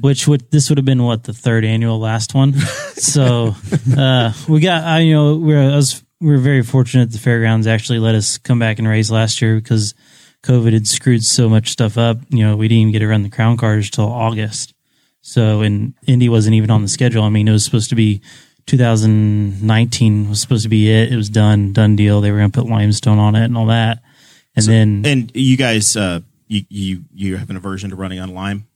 Which 0.00 0.28
would 0.28 0.50
this 0.50 0.68
would 0.68 0.78
have 0.78 0.84
been 0.84 1.02
what 1.02 1.24
the 1.24 1.32
third 1.32 1.64
annual 1.64 1.98
last 1.98 2.34
one, 2.34 2.52
so 2.94 3.54
uh, 3.96 4.32
we 4.48 4.60
got 4.60 4.84
I 4.84 5.00
you 5.00 5.14
know 5.14 5.36
we're 5.36 5.62
I 5.62 5.76
was 5.76 6.02
we 6.20 6.28
were 6.28 6.38
very 6.38 6.62
fortunate 6.62 7.10
the 7.10 7.18
fairgrounds 7.18 7.66
actually 7.66 7.98
let 7.98 8.14
us 8.14 8.38
come 8.38 8.58
back 8.58 8.78
and 8.78 8.86
raise 8.86 9.10
last 9.10 9.40
year 9.40 9.56
because 9.56 9.94
COVID 10.42 10.72
had 10.72 10.86
screwed 10.86 11.24
so 11.24 11.48
much 11.48 11.70
stuff 11.70 11.96
up. 11.96 12.18
You 12.28 12.44
know 12.44 12.56
we 12.56 12.68
didn't 12.68 12.82
even 12.82 12.92
get 12.92 12.98
to 13.00 13.08
run 13.08 13.22
the 13.22 13.30
crown 13.30 13.56
cars 13.56 13.90
till 13.90 14.06
August, 14.08 14.74
so 15.22 15.62
and 15.62 15.94
Indy 16.06 16.28
wasn't 16.28 16.54
even 16.54 16.70
on 16.70 16.82
the 16.82 16.88
schedule. 16.88 17.22
I 17.22 17.30
mean 17.30 17.48
it 17.48 17.52
was 17.52 17.64
supposed 17.64 17.90
to 17.90 17.96
be 17.96 18.20
2019 18.66 20.28
was 20.28 20.40
supposed 20.40 20.62
to 20.62 20.68
be 20.68 20.90
it. 20.90 21.12
It 21.12 21.16
was 21.16 21.28
done, 21.28 21.72
done 21.72 21.96
deal. 21.96 22.20
They 22.20 22.30
were 22.30 22.38
going 22.38 22.50
to 22.50 22.60
put 22.60 22.70
limestone 22.70 23.18
on 23.18 23.34
it 23.34 23.44
and 23.44 23.56
all 23.56 23.66
that. 23.66 24.02
And 24.54 24.66
then, 24.66 25.02
And 25.04 25.32
you 25.34 25.56
guys, 25.56 25.96
uh 25.96 26.20
you 26.46 26.64
you 26.68 27.04
you 27.14 27.36
have 27.38 27.48
an 27.50 27.56
aversion 27.56 27.90
to 27.90 27.96
running 27.96 28.18
on 28.18 28.34
lime. 28.34 28.66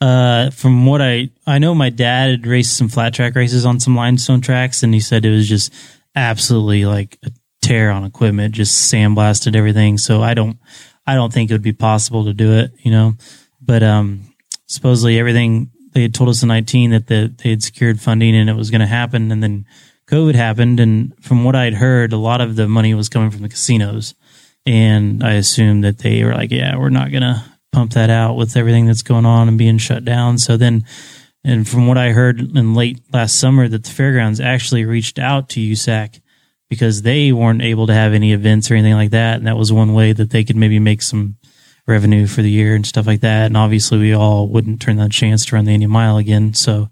Uh, 0.00 0.50
from 0.50 0.86
what 0.86 1.00
I, 1.00 1.30
I 1.46 1.58
know 1.58 1.74
my 1.74 1.90
dad 1.90 2.30
had 2.30 2.46
raced 2.46 2.76
some 2.76 2.88
flat 2.88 3.14
track 3.14 3.34
races 3.34 3.64
on 3.64 3.80
some 3.80 3.96
limestone 3.96 4.40
tracks 4.40 4.82
and 4.82 4.92
he 4.92 5.00
said 5.00 5.24
it 5.24 5.30
was 5.30 5.48
just 5.48 5.72
absolutely 6.14 6.84
like 6.84 7.18
a 7.24 7.30
tear 7.62 7.90
on 7.90 8.04
equipment, 8.04 8.54
just 8.54 8.92
sandblasted 8.92 9.56
everything. 9.56 9.98
So 9.98 10.22
I 10.22 10.34
don't, 10.34 10.58
I 11.06 11.14
don't 11.14 11.32
think 11.32 11.50
it 11.50 11.54
would 11.54 11.62
be 11.62 11.72
possible 11.72 12.24
to 12.24 12.34
do 12.34 12.52
it, 12.52 12.72
you 12.78 12.90
know, 12.90 13.14
but, 13.60 13.82
um, 13.82 14.34
supposedly 14.66 15.18
everything 15.18 15.70
they 15.92 16.02
had 16.02 16.14
told 16.14 16.30
us 16.30 16.42
in 16.42 16.48
19 16.48 16.90
that 16.90 17.06
the, 17.06 17.32
they 17.42 17.50
had 17.50 17.62
secured 17.62 18.00
funding 18.00 18.34
and 18.34 18.50
it 18.50 18.56
was 18.56 18.70
going 18.70 18.80
to 18.80 18.86
happen. 18.86 19.30
And 19.30 19.42
then 19.42 19.66
COVID 20.06 20.34
happened, 20.34 20.80
and 20.80 21.14
from 21.24 21.44
what 21.44 21.56
I'd 21.56 21.74
heard, 21.74 22.12
a 22.12 22.18
lot 22.18 22.40
of 22.40 22.56
the 22.56 22.68
money 22.68 22.92
was 22.94 23.08
coming 23.08 23.30
from 23.30 23.42
the 23.42 23.48
casinos, 23.48 24.14
and 24.66 25.24
I 25.24 25.34
assumed 25.34 25.84
that 25.84 25.98
they 25.98 26.22
were 26.24 26.34
like, 26.34 26.50
"Yeah, 26.50 26.76
we're 26.76 26.90
not 26.90 27.10
gonna 27.10 27.53
pump 27.74 27.92
that 27.92 28.10
out 28.10 28.36
with 28.36 28.56
everything 28.56 28.86
that's 28.86 29.02
going 29.02 29.26
on 29.26 29.48
and 29.48 29.58
being 29.58 29.78
shut 29.78 30.04
down." 30.04 30.38
So 30.38 30.56
then, 30.56 30.84
and 31.44 31.68
from 31.68 31.86
what 31.86 31.98
I 31.98 32.10
heard 32.10 32.40
in 32.40 32.74
late 32.74 33.00
last 33.12 33.38
summer, 33.38 33.68
that 33.68 33.84
the 33.84 33.90
fairgrounds 33.90 34.40
actually 34.40 34.84
reached 34.84 35.18
out 35.18 35.48
to 35.50 35.60
USAC 35.60 36.20
because 36.70 37.02
they 37.02 37.32
weren't 37.32 37.62
able 37.62 37.86
to 37.86 37.94
have 37.94 38.14
any 38.14 38.32
events 38.32 38.70
or 38.70 38.74
anything 38.74 38.94
like 38.94 39.10
that, 39.10 39.36
and 39.36 39.46
that 39.46 39.56
was 39.56 39.72
one 39.72 39.94
way 39.94 40.12
that 40.12 40.30
they 40.30 40.44
could 40.44 40.56
maybe 40.56 40.78
make 40.78 41.02
some 41.02 41.36
revenue 41.86 42.26
for 42.26 42.42
the 42.42 42.50
year 42.50 42.74
and 42.74 42.86
stuff 42.86 43.06
like 43.06 43.20
that. 43.20 43.46
And 43.46 43.56
obviously, 43.56 43.98
we 43.98 44.14
all 44.14 44.48
wouldn't 44.48 44.80
turn 44.80 44.96
that 44.96 45.10
chance 45.10 45.44
to 45.46 45.56
run 45.56 45.64
the 45.64 45.74
Indy 45.74 45.86
Mile 45.86 46.16
again, 46.16 46.54
so. 46.54 46.88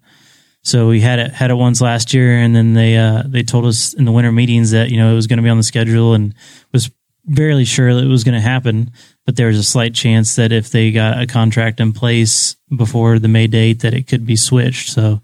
So 0.65 0.87
we 0.87 1.01
had 1.01 1.19
it 1.19 1.33
had 1.33 1.51
it 1.51 1.55
once 1.55 1.81
last 1.81 2.15
year, 2.15 2.37
and 2.37 2.55
then 2.55 2.75
they 2.75 2.97
uh, 2.97 3.25
they 3.27 3.43
told 3.43 3.65
us 3.65 3.95
in 3.95 4.05
the 4.05 4.13
winter 4.13 4.31
meetings 4.31 4.71
that 4.71 4.91
you 4.91 4.97
know 4.97 5.11
it 5.11 5.17
was 5.17 5.27
going 5.27 5.39
to 5.39 5.43
be 5.43 5.49
on 5.49 5.57
the 5.57 5.65
schedule, 5.65 6.15
and 6.15 6.37
was 6.73 6.89
barely 7.25 7.65
sure 7.65 7.93
that 7.93 8.05
it 8.05 8.09
was 8.09 8.23
going 8.23 8.37
to 8.37 8.41
happen. 8.41 8.93
But 9.25 9.37
there 9.37 9.47
was 9.49 9.59
a 9.59 9.63
slight 9.65 9.95
chance 9.95 10.35
that 10.37 10.51
if 10.53 10.71
they 10.71 10.91
got 10.91 11.21
a 11.21 11.27
contract 11.27 11.79
in 11.81 11.93
place 11.93 12.57
before 12.77 13.19
the 13.21 13.29
May 13.29 13.47
date, 13.47 13.81
that 13.81 13.95
it 13.95 14.09
could 14.09 14.27
be 14.27 14.35
switched. 14.37 14.91
So, 14.91 15.21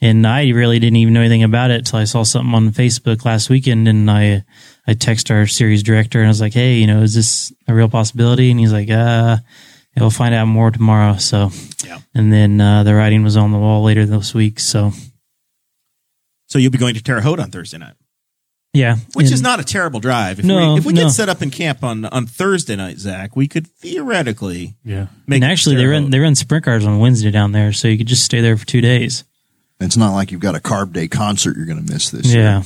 and 0.00 0.24
I 0.26 0.48
really 0.50 0.78
didn't 0.78 0.96
even 0.96 1.14
know 1.14 1.20
anything 1.20 1.42
about 1.42 1.70
it 1.72 1.78
until 1.78 1.98
I 1.98 2.04
saw 2.04 2.22
something 2.22 2.54
on 2.54 2.70
Facebook 2.70 3.24
last 3.24 3.50
weekend, 3.50 3.88
and 3.88 4.08
I 4.10 4.44
I 4.86 4.94
text 4.94 5.30
our 5.30 5.46
series 5.46 5.82
director 5.82 6.18
and 6.20 6.26
I 6.26 6.30
was 6.30 6.40
like, 6.40 6.54
hey, 6.54 6.78
you 6.78 6.86
know, 6.86 7.02
is 7.02 7.14
this 7.14 7.52
a 7.68 7.74
real 7.74 7.88
possibility? 7.88 8.50
And 8.50 8.60
he's 8.60 8.72
like, 8.72 8.90
uh. 8.90 9.38
Yeah, 9.96 10.02
we'll 10.04 10.10
find 10.10 10.32
out 10.32 10.44
more 10.46 10.70
tomorrow. 10.70 11.16
So, 11.16 11.50
Yeah. 11.84 11.98
and 12.14 12.32
then 12.32 12.60
uh, 12.60 12.84
the 12.84 12.94
writing 12.94 13.24
was 13.24 13.36
on 13.36 13.50
the 13.50 13.58
wall 13.58 13.82
later 13.82 14.06
this 14.06 14.32
week. 14.32 14.60
So, 14.60 14.92
So 16.46 16.60
you'll 16.60 16.70
be 16.70 16.78
going 16.78 16.94
to 16.94 17.02
Terre 17.02 17.20
Haute 17.22 17.40
on 17.40 17.50
Thursday 17.50 17.78
night, 17.78 17.94
yeah, 18.72 18.96
which 19.14 19.26
And- 19.26 19.34
is 19.34 19.42
not 19.42 19.60
a 19.60 19.64
terrible 19.64 20.00
drive. 20.00 20.38
If 20.38 20.44
No, 20.44 20.74
we, 20.74 20.78
if 20.80 20.84
we 20.86 20.92
no. 20.92 21.04
get 21.04 21.10
set 21.10 21.28
up 21.28 21.42
in 21.42 21.50
camp 21.50 21.82
on 21.82 22.04
on 22.06 22.26
Thursday 22.26 22.76
night, 22.76 22.98
Zach, 22.98 23.34
we 23.36 23.48
could 23.48 23.66
theoretically 23.66 24.76
Yeah. 24.84 25.06
make. 25.26 25.42
And 25.42 25.50
actually, 25.50 25.76
they 25.76 25.82
Terre 25.82 25.90
run 25.92 26.02
Haute. 26.04 26.10
they 26.12 26.18
run 26.20 26.34
sprint 26.34 26.64
cars 26.64 26.84
on 26.86 26.98
Wednesday 26.98 27.30
down 27.30 27.52
there, 27.52 27.72
so 27.72 27.88
you 27.88 27.98
could 27.98 28.06
just 28.06 28.24
stay 28.24 28.40
there 28.40 28.56
for 28.56 28.66
two 28.66 28.80
days. 28.80 29.24
It's 29.80 29.96
not 29.96 30.12
like 30.14 30.30
you've 30.30 30.40
got 30.42 30.54
a 30.54 30.60
carb 30.60 30.92
day 30.92 31.08
concert 31.08 31.56
you're 31.56 31.66
going 31.66 31.84
to 31.84 31.92
miss 31.92 32.10
this 32.10 32.26
year. 32.26 32.42
Yeah. 32.42 32.62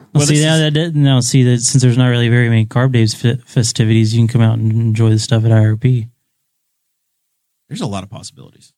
Well, 0.00 0.08
Well, 0.20 0.26
see 0.26 0.36
this 0.36 0.44
now 0.44 0.54
is- 0.56 0.60
that 0.60 0.74
that- 0.74 0.94
now 0.94 1.20
see 1.20 1.42
that 1.44 1.60
since 1.62 1.82
there's 1.82 1.96
not 1.98 2.08
really 2.08 2.28
very 2.28 2.48
many 2.48 2.64
carb 2.66 2.92
days 2.92 3.14
fe- 3.14 3.38
festivities, 3.46 4.14
you 4.14 4.20
can 4.20 4.28
come 4.28 4.40
out 4.42 4.58
and 4.58 4.72
enjoy 4.72 5.10
the 5.10 5.18
stuff 5.18 5.44
at 5.44 5.50
IRP. 5.52 6.08
There's 7.68 7.80
a 7.80 7.86
lot 7.86 8.02
of 8.02 8.10
possibilities 8.10 8.72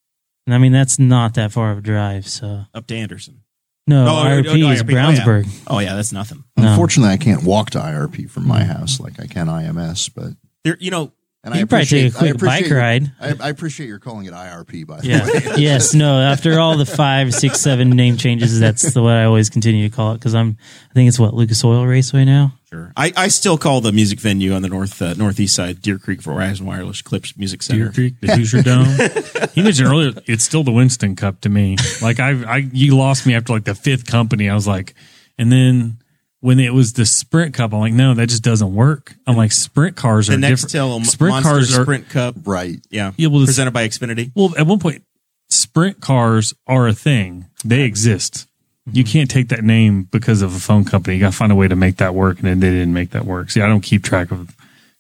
And 0.47 0.55
I 0.55 0.59
mean 0.59 0.73
that's 0.73 0.99
not 0.99 1.35
that 1.35 1.53
far 1.53 1.73
of 1.73 1.79
a 1.79 1.81
drive. 1.81 2.29
So 2.29 2.67
up 2.75 2.87
to 2.89 2.97
Anderson. 2.97 3.41
No, 3.87 4.07
Oh, 4.07 4.25
IRP 4.25 4.47
oh, 4.47 4.69
oh 4.69 4.71
is 4.71 4.83
IRP. 4.83 4.87
Oh, 4.89 5.11
yeah. 5.11 5.15
Brownsburg. 5.15 5.63
Oh 5.67 5.79
yeah, 5.81 5.95
that's 5.95 6.13
nothing. 6.13 6.45
No. 6.57 6.69
Unfortunately, 6.71 7.13
I 7.13 7.17
can't 7.19 7.43
walk 7.45 7.71
to 7.71 7.79
IRP 7.79 8.31
from 8.31 8.47
my 8.49 8.65
house 8.65 9.01
like 9.01 9.21
I 9.21 9.27
can 9.27 9.47
IMS, 9.49 10.11
but 10.15 10.33
There, 10.65 10.77
you 10.81 10.91
know, 10.91 11.13
and 11.43 11.55
You 11.55 11.59
I 11.59 11.63
could 11.63 11.69
probably 11.71 11.87
take 11.87 12.15
a 12.15 12.17
I 12.17 12.19
quick 12.19 12.33
bike 12.39 12.41
appreciate 12.65 12.69
your- 12.71 12.79
ride. 12.79 13.13
I, 13.21 13.35
I 13.41 13.49
appreciate 13.51 13.87
your 13.89 13.99
calling 13.99 14.25
it 14.27 14.33
IRP 14.33 14.87
by 14.87 15.01
the 15.03 15.07
Yeah. 15.09 15.27
way. 15.27 15.43
yes. 15.63 15.93
No. 15.93 16.19
After 16.19 16.59
all 16.59 16.79
the 16.79 16.87
five, 16.87 17.35
six, 17.35 17.61
seven 17.61 17.91
name 17.91 18.17
changes, 18.17 18.59
that's 18.59 18.95
the 18.95 19.03
what 19.03 19.13
I 19.17 19.25
always 19.25 19.51
continue 19.51 19.87
to 19.89 19.95
call 19.95 20.13
it 20.13 20.15
because 20.21 20.35
I'm. 20.35 20.57
I 20.91 20.95
think 20.95 21.09
it's 21.09 21.19
what 21.19 21.35
Lucas 21.35 21.63
Oil 21.63 21.85
Raceway 21.85 22.25
now. 22.25 22.55
Sure. 22.75 22.93
I, 22.97 23.13
I 23.17 23.29
still 23.29 23.57
call 23.57 23.81
the 23.81 23.93
music 23.93 24.19
venue 24.21 24.53
on 24.53 24.63
the 24.63 24.69
north 24.69 25.01
uh, 25.01 25.15
northeast 25.15 25.55
side 25.55 25.81
Deer 25.81 25.99
Creek 25.99 26.21
Verizon 26.21 26.63
Wireless 26.63 27.03
Klipsch 27.03 27.39
Music 27.39 27.63
Center. 27.63 27.85
Deer 27.85 27.93
Creek, 27.93 28.21
the 28.21 28.35
Hoosier 28.35 28.63
Dome. 29.43 29.49
You 29.55 29.63
mentioned 29.63 29.89
earlier, 29.89 30.13
it's 30.27 30.43
still 30.45 30.65
the 30.65 30.73
Winston 30.73 31.15
Cup 31.17 31.41
to 31.43 31.49
me. 31.49 31.77
Like 32.03 32.19
I, 32.21 32.31
I, 32.45 32.57
you 32.73 32.97
lost 32.97 33.27
me 33.27 33.35
after 33.35 33.53
like 33.53 33.65
the 33.65 33.75
fifth 33.75 34.07
company. 34.07 34.49
I 34.49 34.55
was 34.55 34.67
like, 34.67 34.95
and 35.39 35.53
then 35.53 35.99
when 36.41 36.59
it 36.61 36.75
was 36.75 36.93
the 36.95 37.07
Sprint 37.07 37.55
Cup, 37.55 37.73
I'm 37.73 37.81
like, 37.81 37.93
no, 37.95 38.13
that 38.15 38.29
just 38.29 38.43
doesn't 38.43 38.75
work. 38.75 39.15
I'm 39.27 39.37
like, 39.37 39.53
sprint 39.53 39.97
cars 39.97 40.27
The 40.27 40.35
are 40.35 40.39
next 40.39 40.65
different. 40.65 41.01
till 41.01 41.05
sprint 41.05 41.31
Monster 41.33 41.49
cars 41.51 41.79
are 41.79 41.83
Sprint 41.85 42.09
Cup. 42.11 42.35
right. 42.45 42.79
Yeah. 42.91 43.13
Yeah, 43.17 43.29
well, 43.29 43.45
presented 43.45 43.71
by 43.73 43.87
Xfinity. 43.89 44.31
well. 44.35 44.53
At 44.59 44.67
one 44.67 44.79
point, 44.81 45.05
sprint 45.49 46.01
cars 46.01 46.53
are 46.67 46.87
a 46.89 46.93
thing. 46.93 47.47
They 47.65 47.83
exist. 47.83 48.47
Mm-hmm. 48.89 48.97
You 48.99 49.05
can't 49.05 49.31
take 49.31 49.49
that 49.49 49.65
name 49.65 50.03
because 50.11 50.43
of 50.43 50.55
a 50.55 50.59
phone 50.61 50.85
company. 50.85 51.17
You 51.17 51.21
got 51.23 51.33
to 51.33 51.37
find 51.37 51.51
a 51.51 51.55
way 51.55 51.69
to 51.69 51.77
make 51.77 51.97
that 51.97 52.15
work, 52.15 52.39
and 52.39 52.47
then 52.47 52.61
they 52.61 52.71
didn't 52.71 52.93
make 52.93 53.11
that 53.11 53.25
work. 53.25 53.51
See, 53.51 53.61
I 53.63 53.67
don't 53.67 53.81
keep 53.81 54.03
track 54.05 54.31
of 54.31 54.55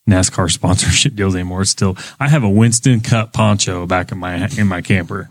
NASCAR 0.09 0.51
sponsorship 0.53 1.15
deals 1.15 1.35
anymore. 1.35 1.63
It's 1.63 1.71
still, 1.71 1.97
I 2.19 2.29
have 2.29 2.43
a 2.45 2.49
Winston 2.49 3.01
Cup 3.01 3.33
poncho 3.33 3.87
back 3.87 4.11
in 4.13 4.19
my 4.19 4.49
in 4.59 4.67
my 4.69 4.81
camper. 4.81 5.29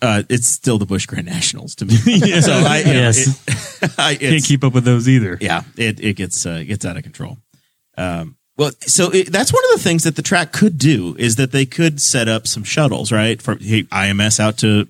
Uh, 0.00 0.24
it's 0.28 0.48
still 0.48 0.78
the 0.78 0.86
Busch 0.86 1.06
Grand 1.06 1.26
Nationals 1.26 1.76
to 1.76 1.84
me. 1.84 1.94
So 2.42 2.52
I, 2.52 2.78
you 2.78 2.84
know, 2.86 2.92
Yes. 2.92 3.28
it- 3.82 3.94
I- 3.98 4.16
Can't 4.16 4.42
keep 4.44 4.64
up 4.64 4.72
with 4.74 4.84
those 4.84 5.08
either. 5.08 5.38
yeah, 5.40 5.62
it, 5.76 6.00
it 6.00 6.14
gets 6.16 6.44
uh, 6.44 6.64
gets 6.66 6.84
out 6.84 6.96
of 6.96 7.04
control. 7.04 7.38
Um, 7.96 8.36
well, 8.56 8.72
so 8.80 9.10
it, 9.12 9.30
that's 9.30 9.52
one 9.52 9.62
of 9.66 9.70
the 9.78 9.82
things 9.82 10.02
that 10.02 10.16
the 10.16 10.22
track 10.22 10.50
could 10.52 10.76
do 10.76 11.14
is 11.20 11.36
that 11.36 11.52
they 11.52 11.64
could 11.66 12.00
set 12.00 12.26
up 12.28 12.48
some 12.48 12.64
shuttles, 12.64 13.12
right, 13.12 13.40
from 13.40 13.60
hey, 13.60 13.84
IMS 13.84 14.40
out 14.40 14.58
to 14.58 14.88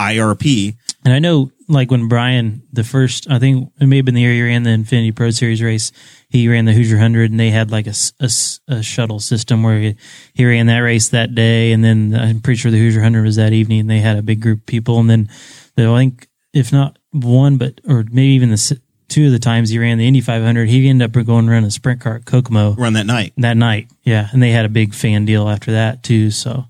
IRP. 0.00 0.74
And 1.04 1.12
I 1.14 1.18
know, 1.18 1.50
like 1.68 1.90
when 1.90 2.08
Brian, 2.08 2.62
the 2.72 2.84
first, 2.84 3.30
I 3.30 3.38
think 3.38 3.72
it 3.80 3.86
may 3.86 3.96
have 3.96 4.04
been 4.04 4.14
the 4.14 4.20
year 4.20 4.32
he 4.32 4.42
ran 4.42 4.62
the 4.64 4.70
Infiniti 4.70 5.14
Pro 5.14 5.30
Series 5.30 5.62
race, 5.62 5.92
he 6.28 6.48
ran 6.48 6.64
the 6.64 6.72
Hoosier 6.72 6.96
100 6.96 7.30
and 7.30 7.40
they 7.40 7.50
had 7.50 7.70
like 7.70 7.86
a 7.86 8.82
shuttle 8.82 9.20
system 9.20 9.62
where 9.62 9.78
he, 9.78 9.96
he 10.34 10.44
ran 10.44 10.66
that 10.66 10.78
race 10.78 11.08
that 11.08 11.34
day. 11.34 11.72
And 11.72 11.82
then 11.82 12.14
I'm 12.14 12.40
pretty 12.40 12.58
sure 12.58 12.70
the 12.70 12.78
Hoosier 12.78 13.00
100 13.00 13.24
was 13.24 13.36
that 13.36 13.52
evening 13.52 13.80
and 13.80 13.90
they 13.90 14.00
had 14.00 14.18
a 14.18 14.22
big 14.22 14.40
group 14.40 14.60
of 14.60 14.66
people. 14.66 14.98
And 14.98 15.08
then 15.08 15.28
the, 15.76 15.90
I 15.90 15.98
think, 15.98 16.28
if 16.52 16.72
not 16.72 16.98
one, 17.12 17.56
but, 17.56 17.80
or 17.88 18.04
maybe 18.10 18.34
even 18.34 18.50
the 18.50 18.80
two 19.08 19.26
of 19.26 19.32
the 19.32 19.38
times 19.38 19.70
he 19.70 19.78
ran 19.78 19.98
the 19.98 20.06
Indy 20.06 20.20
500, 20.20 20.68
he 20.68 20.88
ended 20.88 21.16
up 21.16 21.24
going 21.24 21.48
around 21.48 21.64
a 21.64 21.70
sprint 21.70 22.00
car 22.00 22.16
at 22.16 22.24
Kokomo 22.26 22.74
Run 22.74 22.92
that 22.94 23.06
night. 23.06 23.32
that 23.38 23.56
night. 23.56 23.88
Yeah. 24.02 24.28
And 24.32 24.42
they 24.42 24.50
had 24.50 24.64
a 24.64 24.70
big 24.70 24.94
fan 24.94 25.24
deal 25.24 25.48
after 25.48 25.72
that 25.72 26.02
too. 26.02 26.30
So, 26.30 26.66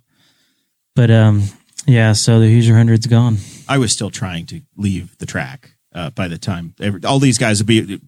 but, 0.95 1.11
um, 1.11 1.43
yeah, 1.87 2.13
so 2.13 2.41
the 2.41 2.47
Hoosier 2.49 2.75
100's 2.75 3.07
gone. 3.07 3.39
I 3.69 3.79
was 3.79 3.93
still 3.93 4.11
trying 4.11 4.47
to 4.47 4.61
leave 4.77 5.17
the 5.19 5.27
track 5.27 5.73
uh, 5.95 6.11
by 6.11 6.29
the 6.29 6.39
time 6.39 6.75
every, 6.81 7.03
all 7.05 7.19
these 7.19 7.39
guys 7.39 7.61
would 7.61 7.67
be. 7.67 8.01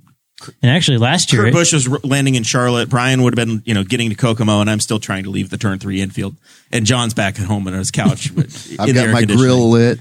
And 0.62 0.70
actually 0.70 0.98
last 0.98 1.32
year, 1.32 1.42
Kurt 1.44 1.48
it- 1.48 1.54
Busch 1.54 1.72
was 1.72 1.88
landing 2.04 2.34
in 2.34 2.42
Charlotte. 2.42 2.90
Brian 2.90 3.22
would 3.22 3.36
have 3.36 3.48
been, 3.48 3.62
you 3.64 3.72
know, 3.72 3.84
getting 3.84 4.10
to 4.10 4.14
Kokomo, 4.14 4.60
and 4.60 4.68
I'm 4.68 4.80
still 4.80 4.98
trying 4.98 5.24
to 5.24 5.30
leave 5.30 5.48
the 5.48 5.56
turn 5.56 5.78
three 5.78 6.02
infield. 6.02 6.36
And 6.70 6.84
John's 6.84 7.14
back 7.14 7.40
at 7.40 7.46
home 7.46 7.66
on 7.66 7.72
his 7.72 7.90
couch. 7.90 8.34
but 8.36 8.46
I've 8.78 8.94
got 8.94 9.08
my 9.10 9.24
grill 9.24 9.70
lit. 9.70 10.00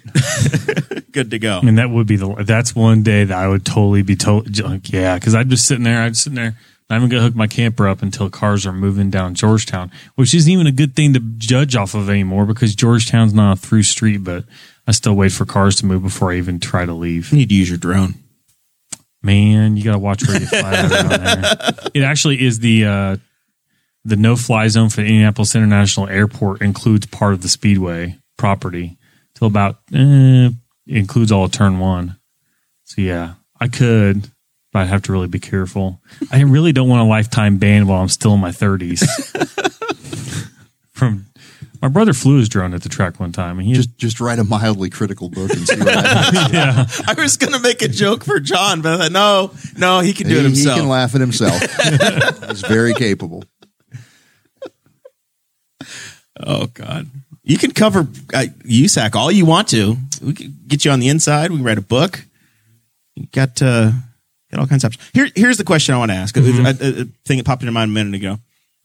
Good 1.14 1.32
to 1.32 1.40
go. 1.40 1.60
I 1.60 1.62
mean, 1.62 1.76
that 1.76 1.90
would 1.90 2.06
be 2.08 2.18
the. 2.18 2.44
That's 2.44 2.76
one 2.76 3.02
day 3.02 3.24
that 3.24 3.38
I 3.38 3.48
would 3.48 3.66
totally 3.66 4.02
be 4.02 4.18
told. 4.18 4.60
Like, 4.60 4.92
yeah, 4.92 5.16
because 5.18 5.36
I'm 5.36 5.50
just 5.50 5.66
sitting 5.68 5.86
there. 5.86 6.02
I'm 6.02 6.12
just 6.12 6.24
sitting 6.24 6.36
there. 6.36 6.56
Not 6.90 6.98
even 6.98 7.10
gonna 7.10 7.24
hook 7.24 7.36
my 7.36 7.48
camper 7.48 7.88
up 7.88 8.02
until 8.02 8.30
cars 8.30 8.66
are 8.66 8.72
moving 8.72 9.10
down 9.10 9.34
Georgetown, 9.34 9.92
which 10.16 10.36
isn't 10.36 10.52
even 10.52 10.68
a 10.68 10.72
good 10.72 10.96
thing 10.96 11.14
to 11.14 11.20
judge 11.20 11.76
off 11.76 11.96
of 11.96 12.10
anymore 12.10 12.46
because 12.46 12.76
Georgetown's 12.76 13.34
not 13.34 13.54
a 13.54 13.56
through 13.60 13.84
street. 13.84 14.18
But 14.24 14.46
I 14.88 14.92
still 14.92 15.16
wait 15.16 15.32
for 15.32 15.46
cars 15.46 15.76
to 15.78 15.86
move 15.86 16.04
before 16.04 16.32
I 16.32 16.36
even 16.36 16.60
try 16.60 16.86
to 16.86 16.94
leave. 16.94 17.32
You 17.32 17.40
need 17.40 17.50
to 17.50 17.56
use 17.56 17.70
your 17.70 17.80
drone. 17.80 18.16
Man, 19.24 19.76
you 19.78 19.84
gotta 19.84 19.98
watch 19.98 20.28
where 20.28 20.40
you 20.40 20.46
fly 20.46 20.74
around 20.74 21.10
there. 21.10 21.74
It 21.96 22.04
actually 22.04 22.46
is 22.46 22.60
the 22.60 22.86
uh, 22.86 23.18
the 24.04 24.16
no 24.16 24.36
fly 24.36 24.68
zone 24.68 24.90
for 24.90 24.98
the 24.98 25.08
Indianapolis 25.08 25.56
International 25.56 26.08
Airport 26.08 26.62
includes 26.62 27.08
part 27.08 27.34
of 27.34 27.42
the 27.42 27.50
Speedway 27.50 28.20
property 28.38 28.98
till 29.34 29.48
about 29.48 29.80
eh, 29.94 30.50
includes 30.86 31.32
all 31.32 31.46
of 31.46 31.52
turn 31.52 31.80
one. 31.80 32.18
So 32.84 33.02
yeah, 33.02 33.34
I 33.60 33.68
could, 33.68 34.30
but 34.76 34.82
I'd 34.82 34.88
have 34.88 35.04
to 35.04 35.14
really 35.14 35.30
be 35.30 35.40
careful. 35.40 36.02
I 36.30 36.42
really 36.42 36.74
don't 36.74 36.90
want 36.90 37.02
a 37.02 37.06
lifetime 37.06 37.60
ban 37.60 37.88
while 37.88 38.02
I'm 38.02 38.10
still 38.10 38.34
in 38.34 38.42
my 38.42 38.52
thirties. 38.52 39.02
From 40.92 41.28
my 41.82 41.88
brother 41.88 42.12
flew 42.12 42.40
his 42.40 42.50
drone 42.50 42.74
at 42.74 42.84
the 42.84 42.90
track 42.90 43.18
one 43.18 43.32
time, 43.32 43.58
and 43.58 43.66
he 43.66 43.74
Just 43.74 43.98
just 43.98 44.20
write 44.20 44.38
a 44.38 44.44
mildly 44.44 44.90
critical 44.90 45.30
book 45.30 45.50
and 45.52 45.66
see 45.66 45.80
what 45.80 45.88
happens. 46.06 46.52
yeah, 46.54 46.88
I 47.08 47.14
was 47.14 47.38
going 47.38 47.54
to 47.54 47.60
make 47.60 47.84
a 47.84 47.88
joke 47.88 48.26
for 48.26 48.42
John, 48.42 48.82
but 48.82 49.00
I 49.00 49.04
thought, 49.08 49.12
no, 49.14 49.52
no, 49.78 50.02
he 50.02 50.12
can 50.12 50.28
do 50.28 50.34
he, 50.34 50.40
it 50.42 50.44
himself. 50.44 50.76
he 50.76 50.82
can 50.82 50.90
laugh 50.90 51.16
at 51.16 51.22
himself. 51.22 51.62
He's 52.50 52.60
very 52.64 52.94
capable. 52.96 53.46
Oh 56.38 56.66
God, 56.74 57.10
you 57.44 57.58
can 57.58 57.72
cover 57.72 58.02
uh, 58.34 58.48
USAC 58.66 59.16
all 59.16 59.32
you 59.32 59.46
want 59.46 59.70
to. 59.70 59.96
We 60.22 60.34
can 60.34 60.54
get 60.68 60.84
you 60.84 60.92
on 60.92 61.00
the 61.00 61.08
inside. 61.08 61.50
We 61.52 61.56
can 61.60 61.66
write 61.66 61.78
a 61.78 61.82
book. 61.82 62.26
You 63.16 63.28
got 63.32 63.62
uh, 63.62 63.92
got 64.52 64.60
all 64.62 64.68
kinds 64.68 64.84
of 64.84 64.90
options. 64.94 65.10
Here, 65.14 65.30
here's 65.36 65.58
the 65.58 65.64
question 65.64 65.96
I 65.96 65.98
want 65.98 66.12
to 66.12 66.16
ask. 66.16 66.36
Mm-hmm. 66.36 66.66
A, 66.66 66.70
a, 66.70 67.02
a 67.02 67.06
thing 67.26 67.38
that 67.38 67.46
popped 67.46 67.62
into 67.64 67.72
my 67.72 67.82
mind 67.86 67.92
a 67.92 67.94
minute 67.94 68.16
ago. 68.16 68.38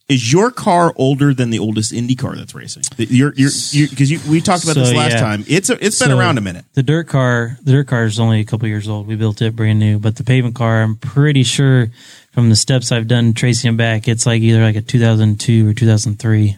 Is 0.09 0.33
your 0.33 0.51
car 0.51 0.91
older 0.97 1.33
than 1.33 1.51
the 1.51 1.59
oldest 1.59 1.93
Indy 1.93 2.15
car 2.15 2.35
that's 2.35 2.53
racing? 2.53 2.83
The- 2.97 3.05
You're, 3.05 3.33
you're, 3.37 3.49
because 3.89 4.27
we 4.27 4.41
talked 4.41 4.65
about 4.65 4.73
So, 4.73 4.81
this 4.81 4.93
last 4.93 5.13
yeah. 5.13 5.19
time. 5.21 5.45
It's 5.47 5.69
a, 5.69 5.77
it's 5.85 5.99
been 5.99 6.11
around 6.11 6.37
a 6.37 6.41
minute. 6.41 6.65
The 6.73 6.83
dirt 6.83 7.07
car, 7.07 7.57
the 7.63 7.71
dirt 7.71 7.87
car 7.87 8.03
is 8.03 8.19
only 8.19 8.41
a 8.41 8.43
couple 8.43 8.67
years 8.67 8.89
old. 8.89 9.07
We 9.07 9.15
built 9.15 9.41
it 9.41 9.55
brand 9.55 9.79
new, 9.79 9.99
but 9.99 10.17
the 10.17 10.25
pavement 10.25 10.55
car, 10.55 10.81
I'm 10.81 10.97
pretty 10.97 11.43
sure 11.43 11.91
from 12.33 12.49
the 12.49 12.57
steps 12.57 12.91
I've 12.91 13.07
done 13.07 13.33
tracing 13.33 13.73
it 13.73 13.77
back, 13.77 14.09
it's 14.09 14.25
like 14.25 14.41
either 14.41 14.61
like 14.61 14.75
a 14.75 14.81
2002 14.81 15.69
or 15.69 15.73
2003. 15.73 16.57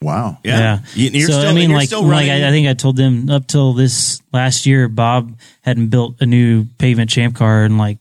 Wow. 0.00 0.38
Yeah. 0.44 0.78
You- 0.94 1.10
You're 1.10 1.26
so 1.28 1.32
still, 1.40 1.50
I 1.50 1.52
mean, 1.54 1.70
like, 1.72 1.90
like. 1.90 2.28
I, 2.30 2.48
I 2.48 2.50
think 2.50 2.68
I 2.68 2.74
told 2.74 2.96
them 2.96 3.28
up 3.30 3.46
till 3.46 3.72
this 3.72 4.22
last 4.32 4.64
year, 4.66 4.88
Bob 4.88 5.36
hadn't 5.62 5.88
built 5.88 6.16
a 6.20 6.26
new 6.26 6.66
pavement 6.78 7.10
champ 7.10 7.34
car 7.34 7.64
in 7.64 7.78
like 7.78 7.98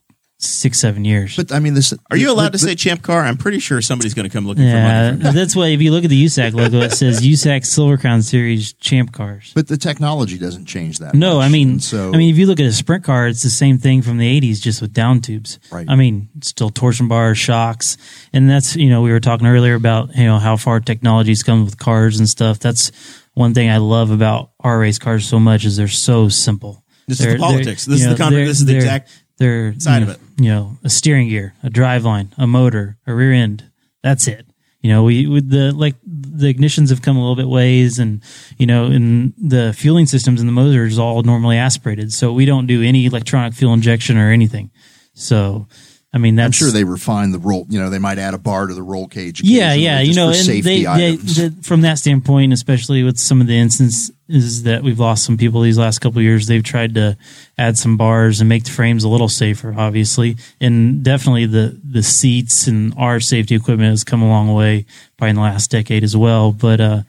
six, 0.48 0.80
seven 0.80 1.06
years. 1.06 1.36
But 1.36 1.52
I 1.52 1.60
mean, 1.60 1.74
this. 1.74 1.94
Are 2.12 2.18
you 2.18 2.32
allowed 2.32 2.48
to 2.48 2.52
the- 2.54 2.60
say 2.60 2.76
champ 2.76 3.02
car? 3.02 3.22
I'm 3.24 3.38
pretty 3.38 3.60
sure 3.60 3.82
somebody's 3.82 4.14
going 4.14 4.28
to 4.28 4.34
come 4.34 4.46
looking 4.48 4.64
yeah, 4.64 5.12
for 5.12 5.12
money. 5.18 5.24
From 5.26 5.36
that's 5.36 5.56
why 5.56 5.68
if 5.68 5.82
you 5.82 5.92
look 5.92 6.04
at 6.04 6.10
the 6.10 6.26
USAC 6.26 6.54
logo, 6.54 6.80
it 6.82 6.92
says 6.92 7.22
USAC 7.22 7.66
Silver 7.66 7.98
Crown 7.98 8.22
Series 8.22 8.74
champ 8.74 9.12
cars. 9.14 9.52
But 9.54 9.68
the 9.68 9.78
technology 9.78 10.38
doesn't 10.38 10.66
change 10.66 11.00
that. 11.00 11.14
No, 11.14 11.38
much. 11.38 11.46
I 11.46 11.50
mean, 11.50 11.70
And 11.72 11.84
so 11.84 12.14
I 12.14 12.18
mean, 12.18 12.30
if 12.32 12.38
you 12.38 12.46
look 12.46 12.60
at 12.60 12.66
a 12.66 12.74
sprint 12.74 13.04
car, 13.04 13.28
it's 13.28 13.44
the 13.44 13.50
same 13.50 13.78
thing 13.78 14.02
from 14.02 14.18
the 14.18 14.42
'80s, 14.42 14.62
just 14.62 14.82
with 14.82 14.94
down 14.94 15.22
tubes. 15.22 15.60
Right. 15.72 15.86
I 15.90 15.96
mean, 15.96 16.30
still 16.42 16.70
torsion 16.70 17.08
bars, 17.08 17.38
shocks, 17.38 17.98
and 18.34 18.50
that's 18.50 18.76
you 18.76 18.90
know 18.90 19.02
we 19.02 19.12
were 19.12 19.20
talking 19.20 19.48
earlier 19.48 19.76
about 19.76 20.16
you 20.16 20.26
know 20.26 20.40
how 20.40 20.56
far 20.58 20.80
technology's 20.80 21.44
come 21.44 21.66
with 21.66 21.78
cars 21.78 22.20
and 22.20 22.28
stuff. 22.30 22.60
That's 22.60 22.92
one 23.34 23.54
thing 23.54 23.70
I 23.70 23.78
love 23.78 24.10
about 24.10 24.52
our 24.62 24.80
race 24.80 24.98
cars 24.98 25.28
so 25.28 25.40
much 25.40 25.64
is 25.66 25.78
they're 25.78 25.88
so 25.88 26.28
simple. 26.30 26.84
This 27.08 27.20
is 27.20 27.26
the 27.26 27.30
They're- 27.32 27.38
politics. 27.40 27.86
they're- 27.86 27.94
This 27.96 28.02
is 28.02 28.08
the 28.08 28.12
know, 28.14 28.18
con- 28.18 28.34
this 28.34 28.60
is 28.60 28.66
the 28.66 28.76
exact 28.76 29.10
they're 29.38 29.80
side 29.80 30.04
you 30.04 30.04
of 30.04 30.08
know, 30.08 30.14
it. 30.14 30.44
You 30.44 30.50
know, 30.50 30.78
a 30.84 30.90
steering 30.90 31.30
gear, 31.30 31.54
a 31.64 31.70
drive 31.70 32.06
line, 32.06 32.34
a 32.38 32.48
motor, 32.48 32.98
a 33.06 33.14
rear 33.14 33.34
end. 33.34 33.70
That's 34.04 34.28
it. 34.28 34.46
You 34.82 34.92
know, 34.92 35.04
we 35.04 35.28
with 35.28 35.50
the 35.50 35.72
like 35.74 35.96
the 36.06 36.54
ignitions 36.54 36.90
have 36.90 37.02
come 37.02 37.18
a 37.18 37.20
little 37.20 37.36
bit 37.36 37.48
ways, 37.48 38.00
and 38.00 38.22
you 38.58 38.66
know, 38.66 38.86
and 38.86 39.34
the 39.38 39.74
fueling 39.74 40.06
systems 40.06 40.40
in 40.40 40.46
the 40.46 40.54
motors 40.54 41.00
all 41.00 41.24
normally 41.24 41.58
aspirated, 41.58 42.14
so 42.14 42.32
we 42.32 42.46
don't 42.46 42.68
do 42.68 42.84
any 42.84 43.06
electronic 43.06 43.54
fuel 43.54 43.74
injection 43.74 44.18
or 44.18 44.32
anything. 44.32 44.70
So, 45.14 45.68
I 46.14 46.20
mean, 46.20 46.36
that's 46.36 46.48
I'm 46.48 46.52
sure 46.66 46.72
they 46.72 46.86
refine 46.86 47.32
the 47.32 47.40
roll. 47.40 47.66
You 47.70 47.80
know, 47.80 47.90
they 47.90 48.00
might 48.00 48.18
add 48.18 48.34
a 48.34 48.38
bar 48.38 48.68
to 48.68 48.74
the 48.74 48.82
roll 48.82 49.08
cage. 49.08 49.42
yeah, 49.44 49.74
yeah, 49.74 50.00
you 50.00 50.16
know, 50.16 50.28
and 50.28 50.36
safety 50.38 50.62
they, 50.62 50.82
they, 50.84 51.10
items. 51.14 51.36
the- 51.36 51.64
from 51.64 51.82
that 51.82 52.00
standpoint, 52.00 52.54
especially 52.54 53.04
with 53.04 53.18
some 53.18 53.42
of 53.42 53.48
the 53.48 53.58
instances 53.58 54.64
that 54.64 54.84
we've 54.84 55.00
lost 55.00 55.26
some 55.26 55.38
people 55.38 55.62
these 55.62 55.78
last 55.78 56.00
couple 56.00 56.20
of 56.20 56.24
years, 56.24 56.48
they've 56.48 56.64
tried 56.64 56.96
to 56.96 57.18
add 57.58 57.78
some 57.78 57.98
bars 57.98 58.40
and 58.40 58.48
make 58.48 58.64
the 58.64 58.72
frames 58.72 59.04
a 59.04 59.10
little 59.10 59.28
safer, 59.28 59.76
obviously, 59.78 60.38
and 60.62 61.04
definitely 61.04 61.46
the 61.46 61.78
the 61.84 62.02
seats 62.04 62.68
and 62.68 62.94
our 62.98 63.20
safety 63.20 63.56
equipment 63.56 63.90
has 63.90 64.06
come 64.06 64.22
a 64.22 64.28
long 64.30 64.54
way 64.54 64.86
probably 65.18 65.32
in 65.32 65.36
the 65.36 65.42
last 65.42 65.70
decade 65.72 66.04
as 66.06 66.16
well. 66.16 66.54
But 66.54 66.80
uh, 66.80 67.02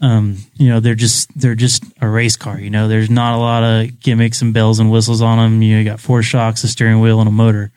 um, 0.00 0.36
you 0.54 0.68
know, 0.68 0.80
they're 0.80 0.94
just 0.94 1.30
they're 1.38 1.54
just 1.54 1.82
a 2.02 2.08
race 2.08 2.36
car. 2.36 2.60
You 2.60 2.68
know, 2.70 2.86
there's 2.86 3.08
not 3.08 3.34
a 3.34 3.38
lot 3.40 3.62
of 3.64 3.98
gimmicks 3.98 4.42
and 4.42 4.52
bells 4.52 4.78
and 4.78 4.90
whistles 4.90 5.22
on 5.22 5.38
them. 5.38 5.62
You, 5.62 5.72
know, 5.74 5.78
you 5.78 5.84
got 5.86 6.00
four 6.00 6.22
shocks, 6.22 6.62
a 6.64 6.68
steering 6.68 7.00
wheel, 7.00 7.18
and 7.18 7.28
a 7.28 7.32
motor, 7.32 7.72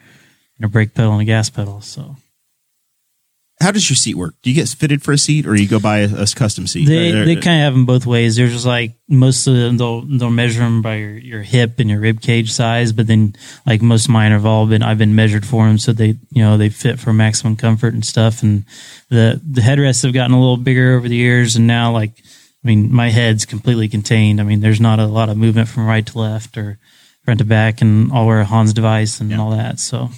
and 0.60 0.66
a 0.66 0.70
brake 0.70 0.94
pedal 0.94 1.14
and 1.14 1.22
a 1.22 1.26
gas 1.26 1.50
pedal. 1.50 1.82
So. 1.82 2.18
How 3.62 3.72
does 3.72 3.90
your 3.90 3.98
seat 3.98 4.16
work? 4.16 4.36
Do 4.42 4.50
you 4.50 4.56
get 4.56 4.70
fitted 4.70 5.04
for 5.04 5.12
a 5.12 5.18
seat, 5.18 5.46
or 5.46 5.54
you 5.54 5.68
go 5.68 5.82
buy 5.82 5.98
a, 6.00 6.22
a 6.24 6.26
custom 6.28 6.66
seat? 6.66 6.86
They 6.88 7.12
Or- 7.12 7.26
they 7.26 7.36
uh, 7.36 7.42
kind 7.42 7.60
of 7.60 7.64
have 7.66 7.74
them 7.74 7.86
both 7.86 8.06
ways. 8.06 8.38
There's 8.38 8.54
just 8.54 8.66
like 8.66 8.94
most 9.10 9.46
of 9.48 9.54
them 9.54 9.76
they'll 9.76 10.00
they'll 10.00 10.30
measure 10.30 10.62
them 10.62 10.82
by 10.82 10.96
your, 10.96 11.18
your 11.18 11.42
hip 11.42 11.78
and 11.78 11.90
your 11.90 12.00
rib 12.00 12.22
cage 12.22 12.54
size, 12.54 12.94
but 12.94 13.08
then 13.08 13.36
like 13.66 13.82
most 13.82 14.06
of 14.06 14.12
mine 14.12 14.32
have 14.32 14.46
all 14.46 14.66
been 14.66 14.82
I've 14.82 14.98
been 14.98 15.14
measured 15.14 15.46
for 15.46 15.68
them 15.68 15.78
so 15.78 15.92
they 15.92 16.16
you 16.32 16.42
know 16.42 16.56
they 16.56 16.70
fit 16.70 17.02
for 17.02 17.12
maximum 17.12 17.58
comfort 17.58 17.94
and 17.94 18.06
stuff. 18.06 18.44
And 18.44 18.64
the 19.10 19.42
the 19.46 19.60
headrests 19.60 20.04
have 20.04 20.14
gotten 20.14 20.34
a 20.34 20.40
little 20.40 20.56
bigger 20.56 20.94
over 20.96 21.10
the 21.10 21.18
years, 21.18 21.58
and 21.58 21.68
now 21.68 21.92
like 21.92 22.12
I 22.64 22.68
mean 22.68 22.94
my 22.94 23.10
head's 23.10 23.44
completely 23.46 23.90
contained. 23.90 24.40
I 24.40 24.44
mean 24.46 24.62
there's 24.62 24.80
not 24.80 25.00
a 25.00 25.06
lot 25.06 25.28
of 25.28 25.36
movement 25.36 25.68
from 25.68 25.86
right 25.86 26.06
to 26.06 26.18
left 26.18 26.58
or 26.58 26.80
front 27.26 27.40
to 27.40 27.46
back, 27.46 27.82
and 27.82 28.10
I'll 28.14 28.26
wear 28.26 28.40
a 28.40 28.46
Hans 28.46 28.72
device 28.72 29.20
and 29.20 29.32
Yeah. 29.32 29.42
all 29.42 29.50
that. 29.52 29.82
So 29.82 30.12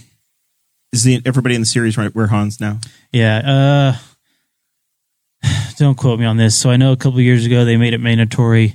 is 0.94 1.04
the 1.04 1.22
everybody 1.26 1.56
in 1.56 1.62
the 1.62 1.66
series 1.68 1.98
right 1.98 2.14
wear 2.14 2.28
Hans 2.28 2.60
now? 2.60 2.80
yeah. 3.12 3.96
Uh, 5.44 5.50
don't 5.78 5.98
quote 5.98 6.20
me 6.20 6.26
on 6.26 6.38
this. 6.38 6.58
So 6.58 6.70
I 6.70 6.78
know 6.78 6.92
a 6.92 6.98
couple 6.98 7.20
of 7.20 7.24
years 7.26 7.46
ago 7.46 7.66
they 7.66 7.78
made 7.78 7.94
it 7.94 8.00
mandatory, 8.00 8.66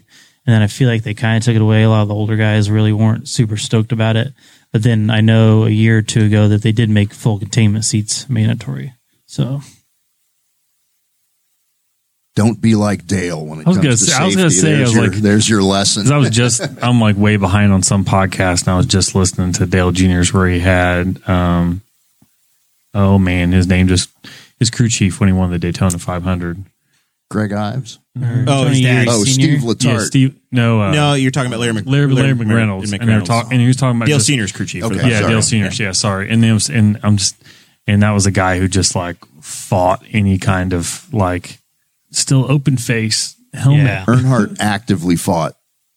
and 0.47 0.55
then 0.55 0.62
I 0.62 0.66
feel 0.66 0.88
like 0.88 1.02
they 1.02 1.14
kind 1.14 1.36
of 1.38 1.44
took 1.44 1.55
it 1.56 1.62
away. 1.62 1.82
A 1.82 1.88
lot 1.90 2.02
of 2.02 2.09
the 2.09 2.14
older 2.14 2.36
guys 2.36 2.70
really 2.70 2.93
weren't 2.93 3.28
super 3.28 3.56
stoked 3.56 3.93
about 3.93 4.16
it. 4.16 4.32
But 4.72 4.82
then 4.82 5.10
I 5.10 5.20
know 5.20 5.64
a 5.64 5.70
year 5.70 5.98
or 5.98 6.02
two 6.02 6.24
ago 6.24 6.48
that 6.48 6.62
they 6.62 6.72
did 6.72 6.90
make 6.90 7.12
full 7.14 7.38
containment 7.38 7.84
seats 7.84 8.28
mandatory. 8.28 8.93
So 9.26 9.60
Don't 12.34 12.60
be 12.60 12.74
like 12.74 13.06
Dale 13.06 13.43
when 13.44 13.60
it 13.60 13.66
I 13.66 13.70
was 13.70 13.78
comes 13.78 13.84
gonna 13.86 13.97
to 13.97 13.97
say- 13.97 14.06
safety. 14.12 14.22
I 14.22 14.26
was 14.26 14.36
gonna 14.36 14.51
say, 14.51 14.72
I 14.72 14.76
there's, 14.76 14.88
was 14.88 14.94
your, 14.97 15.06
like- 15.09 15.16
there's 15.22 15.48
your 15.48 15.62
lesson. 15.62 16.02
'Cause 16.02 16.10
I 16.12 16.16
was 16.18 16.30
just, 16.30 16.62
I'm 16.82 17.01
like 17.01 17.16
way 17.16 17.36
behind 17.38 17.72
on 17.72 17.82
some 17.82 18.05
podcast, 18.05 18.62
and 18.62 18.70
I 18.70 18.76
was 18.76 18.86
just 18.86 19.14
listening 19.14 19.52
to 19.55 19.66
Dale 19.66 19.93
Jr.'s 19.93 20.32
where 20.34 20.48
he 20.48 20.59
had, 20.60 21.26
um, 21.28 21.80
oh 22.97 23.18
man, 23.18 23.52
his 23.52 23.66
name 23.66 23.89
just, 23.89 24.10
his 24.59 24.70
crew 24.70 24.89
chief 24.89 25.20
when 25.20 25.28
he 25.28 25.32
won 25.32 25.51
the 25.51 25.59
Daytona 25.59 25.98
500. 25.98 26.64
Greg 27.31 27.52
Ives. 27.52 27.98
Oh, 28.16 28.66
his 28.66 28.81
dad. 28.81 29.09
Oh, 29.09 29.24
Steve 29.24 29.60
Letarte. 29.60 29.85
Yeah, 29.85 29.98
Steve, 29.98 30.36
no, 30.52 30.81
uh, 30.81 30.93
no, 30.93 31.14
you're 31.14 31.31
talking 31.32 31.48
about 31.48 31.60
Larry, 31.60 31.74
Mc, 31.74 31.86
Larry, 31.86 32.12
Larry, 32.12 32.35
McReynolds, 32.35 32.93
and 32.98 33.09
they 33.09 33.14
were 33.14 33.20
talking, 33.20 33.52
and 33.52 33.60
he 33.60 33.66
was 33.66 33.77
talking 33.77 33.97
about 33.97 34.06
Dale 34.06 34.18
just- 34.18 34.28
Senior's 34.28 34.52
crew 34.52 34.64
chief. 34.66 34.85
Okay. 34.85 35.09
yeah, 35.09 35.20
sorry. 35.20 35.32
Dale 35.32 35.43
Seniors, 35.43 35.78
yeah, 35.81 35.93
sorry, 35.93 36.31
and 36.31 36.43
then 36.43 36.55
was, 36.55 36.70
and 36.70 36.98
I'm 37.02 37.16
just, 37.16 37.36
and 37.86 38.02
that 38.02 38.12
was 38.12 38.27
a 38.27 38.31
guy 38.31 38.59
who 38.59 38.68
just 38.68 38.94
like 38.94 39.16
fought 39.40 40.02
any 40.12 40.39
kind 40.39 40.73
of 40.73 41.12
like 41.12 41.59
still 42.10 42.51
open 42.51 42.77
face 42.77 43.36
helmet. 43.52 43.85
Yeah. 43.85 44.05
Earnhardt 44.06 44.56
actively 44.60 45.16
fought. 45.16 45.56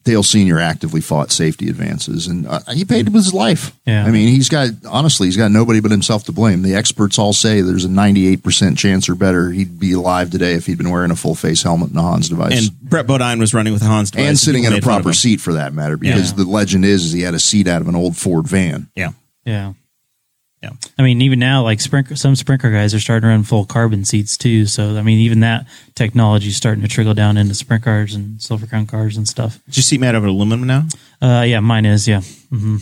Dale 0.10 0.23
Senior 0.23 0.60
actively 0.60 1.02
fought 1.02 1.31
safety 1.31 1.69
advances, 1.69 2.26
and 2.26 2.48
uh, 2.48 2.60
he 2.73 2.84
paid 2.84 3.06
with 3.10 3.14
his 3.14 3.31
life. 3.34 3.72
Yeah. 3.86 4.06
I 4.06 4.10
mean, 4.11 4.27
he's 4.30 4.49
got 4.49 4.69
honestly, 4.88 5.27
he's 5.27 5.38
got 5.38 5.52
nobody 5.52 5.81
but 5.81 5.91
himself 5.91 6.23
to 6.23 6.31
blame. 6.31 6.64
The 6.64 6.73
experts 6.73 7.19
all 7.19 7.31
say 7.34 7.61
there's 7.61 7.86
a 7.86 7.90
98 7.90 8.41
percent 8.44 8.77
chance 8.77 9.07
or 9.07 9.14
better 9.15 9.52
he'd 9.52 9.80
be 9.80 9.94
alive 9.94 10.31
today 10.31 10.53
if 10.53 10.65
he'd 10.65 10.80
been 10.80 10.90
wearing 10.90 11.11
a 11.11 11.15
full 11.15 11.36
face 11.36 11.61
helmet 11.61 11.90
and 11.90 11.98
a 11.99 12.02
Hans 12.02 12.27
device. 12.30 12.68
And 12.69 12.80
Brett 12.81 13.06
Bodine 13.06 13.38
was 13.40 13.53
running 13.53 13.72
with 13.72 13.84
a 13.84 13.86
Hans 13.86 14.10
device. 14.10 14.27
and 14.27 14.40
sitting 14.40 14.64
in 14.64 14.72
a 14.73 14.77
made 14.77 14.84
fun 14.84 14.98
of 14.98 15.03
proper 15.03 15.14
seat 15.14 15.40
for 15.41 15.53
that 15.53 15.73
matter, 15.73 15.95
because 15.98 16.31
Yeah. 16.31 16.38
the 16.38 16.49
legend 16.49 16.86
is, 16.86 17.06
is 17.06 17.11
he 17.11 17.22
had 17.22 17.36
a 17.36 17.40
seat 17.40 17.68
out 17.68 17.81
of 17.81 17.88
an 17.88 17.95
old 17.95 18.18
Ford 18.18 18.48
van. 18.48 18.88
Yeah. 18.95 19.11
yeah. 19.45 19.73
Yeah. 20.61 20.72
I 20.98 21.03
mean, 21.03 21.22
even 21.22 21.40
now, 21.40 21.64
like 21.64 21.80
sprint, 21.80 22.18
some 22.19 22.36
sprint 22.36 22.61
car 22.61 22.72
guys 22.72 22.94
are 22.94 22.99
starting 22.99 23.22
to 23.22 23.27
run 23.30 23.44
full 23.44 23.65
carbon 23.65 24.03
seats 24.03 24.38
too. 24.38 24.65
So, 24.65 24.98
I 24.98 25.02
mean, 25.03 25.19
even 25.19 25.40
that 25.40 25.65
technology 25.95 26.49
is 26.49 26.57
starting 26.57 26.81
to 26.81 26.90
trickle 26.90 27.14
down 27.14 27.38
into 27.38 27.53
sprint 27.56 27.84
cars 27.84 28.14
and 28.14 28.41
silver 28.41 28.68
crown 28.68 28.86
cars 28.86 29.15
and 29.15 29.26
stuff. 29.26 29.60
Is 29.68 29.77
your 29.77 29.84
seat 29.84 30.02
made 30.02 30.10
out 30.10 30.15
of 30.15 30.26
aluminum 30.26 30.68
now? 30.68 30.84
Uh, 31.22 31.44
yeah, 31.44 31.61
mine 31.61 31.86
is. 31.86 32.07
Yeah. 32.10 32.22
hmm 32.49 32.77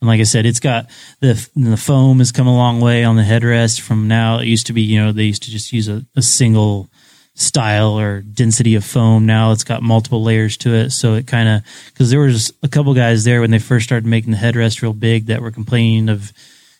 And 0.00 0.08
like 0.08 0.18
I 0.18 0.24
said, 0.24 0.44
it's 0.44 0.58
got 0.58 0.86
the 1.20 1.48
the 1.54 1.76
foam 1.76 2.18
has 2.18 2.32
come 2.32 2.48
a 2.48 2.56
long 2.56 2.80
way 2.80 3.04
on 3.04 3.14
the 3.14 3.22
headrest 3.22 3.80
from 3.80 4.08
now. 4.08 4.38
It 4.38 4.46
used 4.46 4.66
to 4.66 4.72
be, 4.72 4.82
you 4.82 4.98
know, 5.00 5.12
they 5.12 5.24
used 5.24 5.44
to 5.44 5.52
just 5.52 5.72
use 5.72 5.86
a, 5.88 6.04
a 6.16 6.22
single 6.22 6.90
style 7.34 7.96
or 7.96 8.22
density 8.22 8.74
of 8.74 8.84
foam. 8.84 9.24
Now 9.24 9.52
it's 9.52 9.62
got 9.62 9.82
multiple 9.84 10.24
layers 10.24 10.56
to 10.58 10.74
it. 10.74 10.90
So 10.90 11.14
it 11.14 11.28
kind 11.28 11.48
of, 11.48 11.62
because 11.92 12.10
there 12.10 12.18
was 12.18 12.52
a 12.64 12.68
couple 12.68 12.92
guys 12.94 13.22
there 13.22 13.40
when 13.40 13.52
they 13.52 13.60
first 13.60 13.84
started 13.86 14.06
making 14.06 14.32
the 14.32 14.38
headrest 14.38 14.82
real 14.82 14.92
big 14.92 15.26
that 15.26 15.40
were 15.40 15.52
complaining 15.52 16.08
of, 16.08 16.32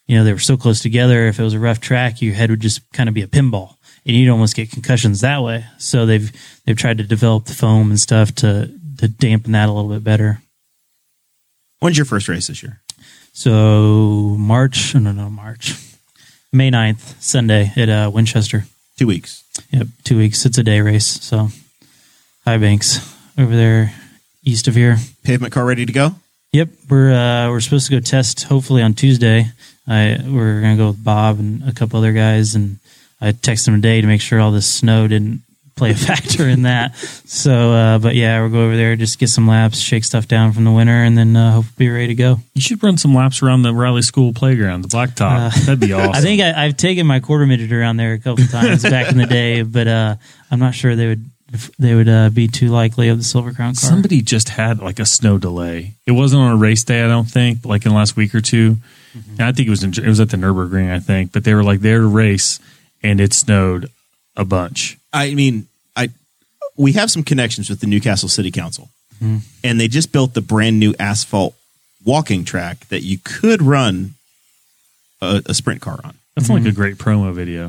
you 0.08 0.16
know, 0.16 0.24
they 0.24 0.32
were 0.32 0.38
so 0.38 0.56
close 0.56 0.80
together. 0.80 1.26
If 1.26 1.38
it 1.38 1.44
was 1.44 1.54
a 1.54 1.60
rough 1.60 1.80
track, 1.80 2.20
your 2.20 2.34
head 2.34 2.50
would 2.50 2.60
just 2.60 2.90
kind 2.92 3.08
of 3.08 3.14
be 3.14 3.22
a 3.22 3.28
pinball 3.28 3.76
and 4.04 4.16
you'd 4.16 4.30
almost 4.30 4.56
get 4.56 4.70
concussions 4.70 5.20
that 5.20 5.42
way. 5.42 5.66
So 5.78 6.06
they've, 6.06 6.32
they've 6.64 6.76
tried 6.76 6.98
to 6.98 7.04
develop 7.04 7.44
the 7.44 7.54
foam 7.54 7.90
and 7.90 8.00
stuff 8.00 8.34
to, 8.36 8.72
to 8.98 9.08
dampen 9.08 9.52
that 9.52 9.68
a 9.68 9.72
little 9.72 9.90
bit 9.90 10.02
better. 10.02 10.42
When's 11.80 11.96
your 11.96 12.06
first 12.06 12.26
race 12.26 12.48
this 12.48 12.62
year? 12.62 12.80
So 13.32 14.34
March, 14.38 14.94
no, 14.94 15.12
no, 15.12 15.30
March, 15.30 15.74
May 16.52 16.70
9th, 16.70 17.22
Sunday 17.22 17.72
at 17.76 17.88
uh, 17.88 18.10
Winchester. 18.12 18.64
Two 18.96 19.06
weeks. 19.06 19.44
Yep, 19.70 19.86
two 20.02 20.18
weeks. 20.18 20.44
It's 20.44 20.58
a 20.58 20.62
day 20.64 20.80
race. 20.80 21.06
So 21.06 21.50
High 22.44 22.58
Banks 22.58 23.14
over 23.36 23.54
there 23.54 23.94
east 24.42 24.66
of 24.66 24.74
here. 24.74 24.96
Pavement 25.22 25.52
car 25.52 25.64
ready 25.64 25.86
to 25.86 25.92
go? 25.92 26.16
Yep, 26.52 26.70
we're 26.88 27.12
uh, 27.12 27.50
we're 27.50 27.60
supposed 27.60 27.86
to 27.88 27.92
go 27.92 28.00
test 28.00 28.44
hopefully 28.44 28.82
on 28.82 28.94
Tuesday. 28.94 29.52
I 29.88 30.18
we're 30.26 30.60
gonna 30.60 30.76
go 30.76 30.88
with 30.88 31.02
Bob 31.02 31.38
and 31.38 31.66
a 31.68 31.72
couple 31.72 31.98
other 31.98 32.12
guys, 32.12 32.54
and 32.54 32.78
I 33.20 33.32
texted 33.32 33.68
him 33.68 33.74
today 33.74 34.00
to 34.00 34.06
make 34.06 34.20
sure 34.20 34.40
all 34.40 34.52
this 34.52 34.70
snow 34.70 35.08
didn't 35.08 35.42
play 35.78 35.92
a 35.92 35.94
factor 36.08 36.46
in 36.46 36.62
that. 36.62 36.94
So, 36.96 37.72
uh, 37.72 37.98
but 37.98 38.14
yeah, 38.14 38.40
we'll 38.40 38.50
go 38.50 38.64
over 38.64 38.76
there, 38.76 38.96
just 38.96 39.18
get 39.18 39.28
some 39.28 39.46
laps, 39.48 39.78
shake 39.78 40.04
stuff 40.04 40.28
down 40.28 40.52
from 40.52 40.64
the 40.64 40.72
winter, 40.72 40.92
and 40.92 41.16
then 41.16 41.34
uh, 41.34 41.52
hope 41.52 41.64
be 41.76 41.88
ready 41.88 42.08
to 42.08 42.14
go. 42.14 42.40
You 42.54 42.60
should 42.60 42.82
run 42.82 42.98
some 42.98 43.14
laps 43.14 43.42
around 43.42 43.62
the 43.62 43.72
Riley 43.72 44.02
School 44.02 44.34
playground, 44.34 44.82
the 44.82 44.88
blacktop. 44.88 45.54
That'd 45.64 45.80
be 45.80 45.92
awesome. 45.94 46.10
Uh, 46.10 46.18
I 46.18 46.20
think 46.20 46.42
I, 46.42 46.64
I've 46.64 46.76
taken 46.76 47.06
my 47.06 47.20
quarter 47.20 47.46
midget 47.46 47.72
around 47.72 47.96
there 47.96 48.12
a 48.12 48.18
couple 48.18 48.44
times 48.46 48.82
back 48.82 49.10
in 49.10 49.16
the 49.16 49.26
day, 49.26 49.62
but 49.62 49.88
uh, 49.88 50.16
I'm 50.50 50.58
not 50.58 50.74
sure 50.74 50.94
they 50.94 51.06
would 51.06 51.24
if 51.50 51.74
they 51.78 51.94
would 51.94 52.10
uh, 52.10 52.28
be 52.28 52.46
too 52.46 52.68
likely 52.68 53.08
of 53.08 53.16
the 53.16 53.24
Silver 53.24 53.52
Crown 53.52 53.74
car. 53.74 53.88
Somebody 53.88 54.20
just 54.20 54.50
had 54.50 54.80
like 54.80 54.98
a 54.98 55.06
snow 55.06 55.38
delay. 55.38 55.94
It 56.06 56.12
wasn't 56.12 56.42
on 56.42 56.52
a 56.52 56.56
race 56.56 56.84
day, 56.84 57.02
I 57.02 57.08
don't 57.08 57.24
think, 57.24 57.62
but 57.62 57.70
like 57.70 57.86
in 57.86 57.92
the 57.92 57.96
last 57.96 58.16
week 58.16 58.34
or 58.34 58.42
2 58.42 58.76
And 59.30 59.42
I 59.42 59.52
think 59.52 59.68
it 59.68 59.70
was 59.70 59.82
in, 59.82 59.90
it 59.90 60.08
was 60.08 60.20
at 60.20 60.30
the 60.30 60.36
Nurburgring, 60.36 60.92
I 60.92 60.98
think. 60.98 61.32
But 61.32 61.44
they 61.44 61.54
were 61.54 61.64
like 61.64 61.80
there 61.80 62.00
to 62.00 62.06
race, 62.06 62.60
and 63.02 63.20
it 63.20 63.32
snowed 63.32 63.90
a 64.36 64.44
bunch. 64.44 64.98
I 65.12 65.34
mean, 65.34 65.66
I 65.96 66.10
we 66.76 66.92
have 66.92 67.10
some 67.10 67.22
connections 67.22 67.70
with 67.70 67.80
the 67.80 67.86
New 67.86 68.00
Castle 68.00 68.28
City 68.28 68.50
Council, 68.50 68.90
and 69.64 69.80
they 69.80 69.88
just 69.88 70.12
built 70.12 70.34
the 70.34 70.40
brand 70.40 70.78
new 70.78 70.94
asphalt 70.98 71.54
walking 72.04 72.44
track 72.44 72.86
that 72.88 73.02
you 73.02 73.18
could 73.18 73.62
run 73.62 74.14
a, 75.20 75.42
a 75.46 75.54
sprint 75.54 75.80
car 75.80 75.98
on. 76.04 76.16
That's 76.36 76.50
like 76.50 76.64
a 76.66 76.72
great 76.72 76.98
promo 76.98 77.32
video. 77.32 77.64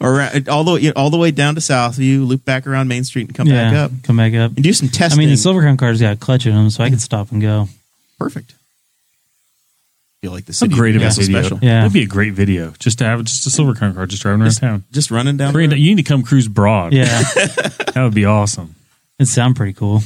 or 0.00 0.22
uh, 0.22 0.40
all 0.48 0.64
the 0.64 0.72
way 0.72 0.92
all 0.92 1.10
the 1.10 1.18
way 1.18 1.30
down 1.30 1.54
to 1.54 1.60
Southview, 1.60 2.26
loop 2.26 2.46
back 2.46 2.66
around 2.66 2.88
Main 2.88 3.04
Street, 3.04 3.26
and 3.26 3.34
come 3.34 3.46
yeah, 3.46 3.70
back 3.70 3.74
up 3.74 3.90
come 4.02 4.16
back 4.16 4.32
up. 4.34 4.52
and 4.54 4.64
do 4.64 4.72
some 4.72 4.88
testing. 4.88 5.18
I 5.18 5.20
mean, 5.20 5.28
the 5.28 5.36
Silver 5.36 5.60
Crown 5.60 5.76
car's 5.76 6.00
got 6.00 6.14
a 6.14 6.16
clutch 6.16 6.46
in 6.46 6.54
them, 6.54 6.70
so 6.70 6.82
I 6.82 6.88
can 6.88 6.98
stop 6.98 7.30
and 7.30 7.42
go. 7.42 7.68
perfect. 8.18 8.54
Feel 10.22 10.30
like 10.30 10.44
the 10.44 10.52
So 10.52 10.66
city 10.66 10.76
great 10.76 10.94
of 10.94 11.02
a 11.02 11.10
video. 11.10 11.42
special. 11.42 11.58
Yeah. 11.60 11.80
That'd 11.80 11.92
be 11.92 12.02
a 12.02 12.06
great 12.06 12.32
video. 12.32 12.70
Just 12.78 12.98
to 13.00 13.04
have 13.04 13.24
just 13.24 13.44
a 13.44 13.50
silver 13.50 13.74
crown 13.74 13.92
car 13.94 14.06
just 14.06 14.22
driving 14.22 14.40
around 14.42 14.56
town. 14.56 14.84
Just 14.92 15.10
running 15.10 15.36
down. 15.36 15.52
the 15.52 15.58
road. 15.58 15.72
you 15.72 15.94
need 15.96 16.04
to 16.04 16.08
come 16.08 16.22
cruise 16.22 16.46
broad. 16.46 16.92
Yeah, 16.92 17.06
That 17.34 18.02
would 18.04 18.14
be 18.14 18.24
awesome. 18.24 18.76
it 19.18 19.26
sound 19.26 19.56
pretty 19.56 19.72
cool. 19.72 20.00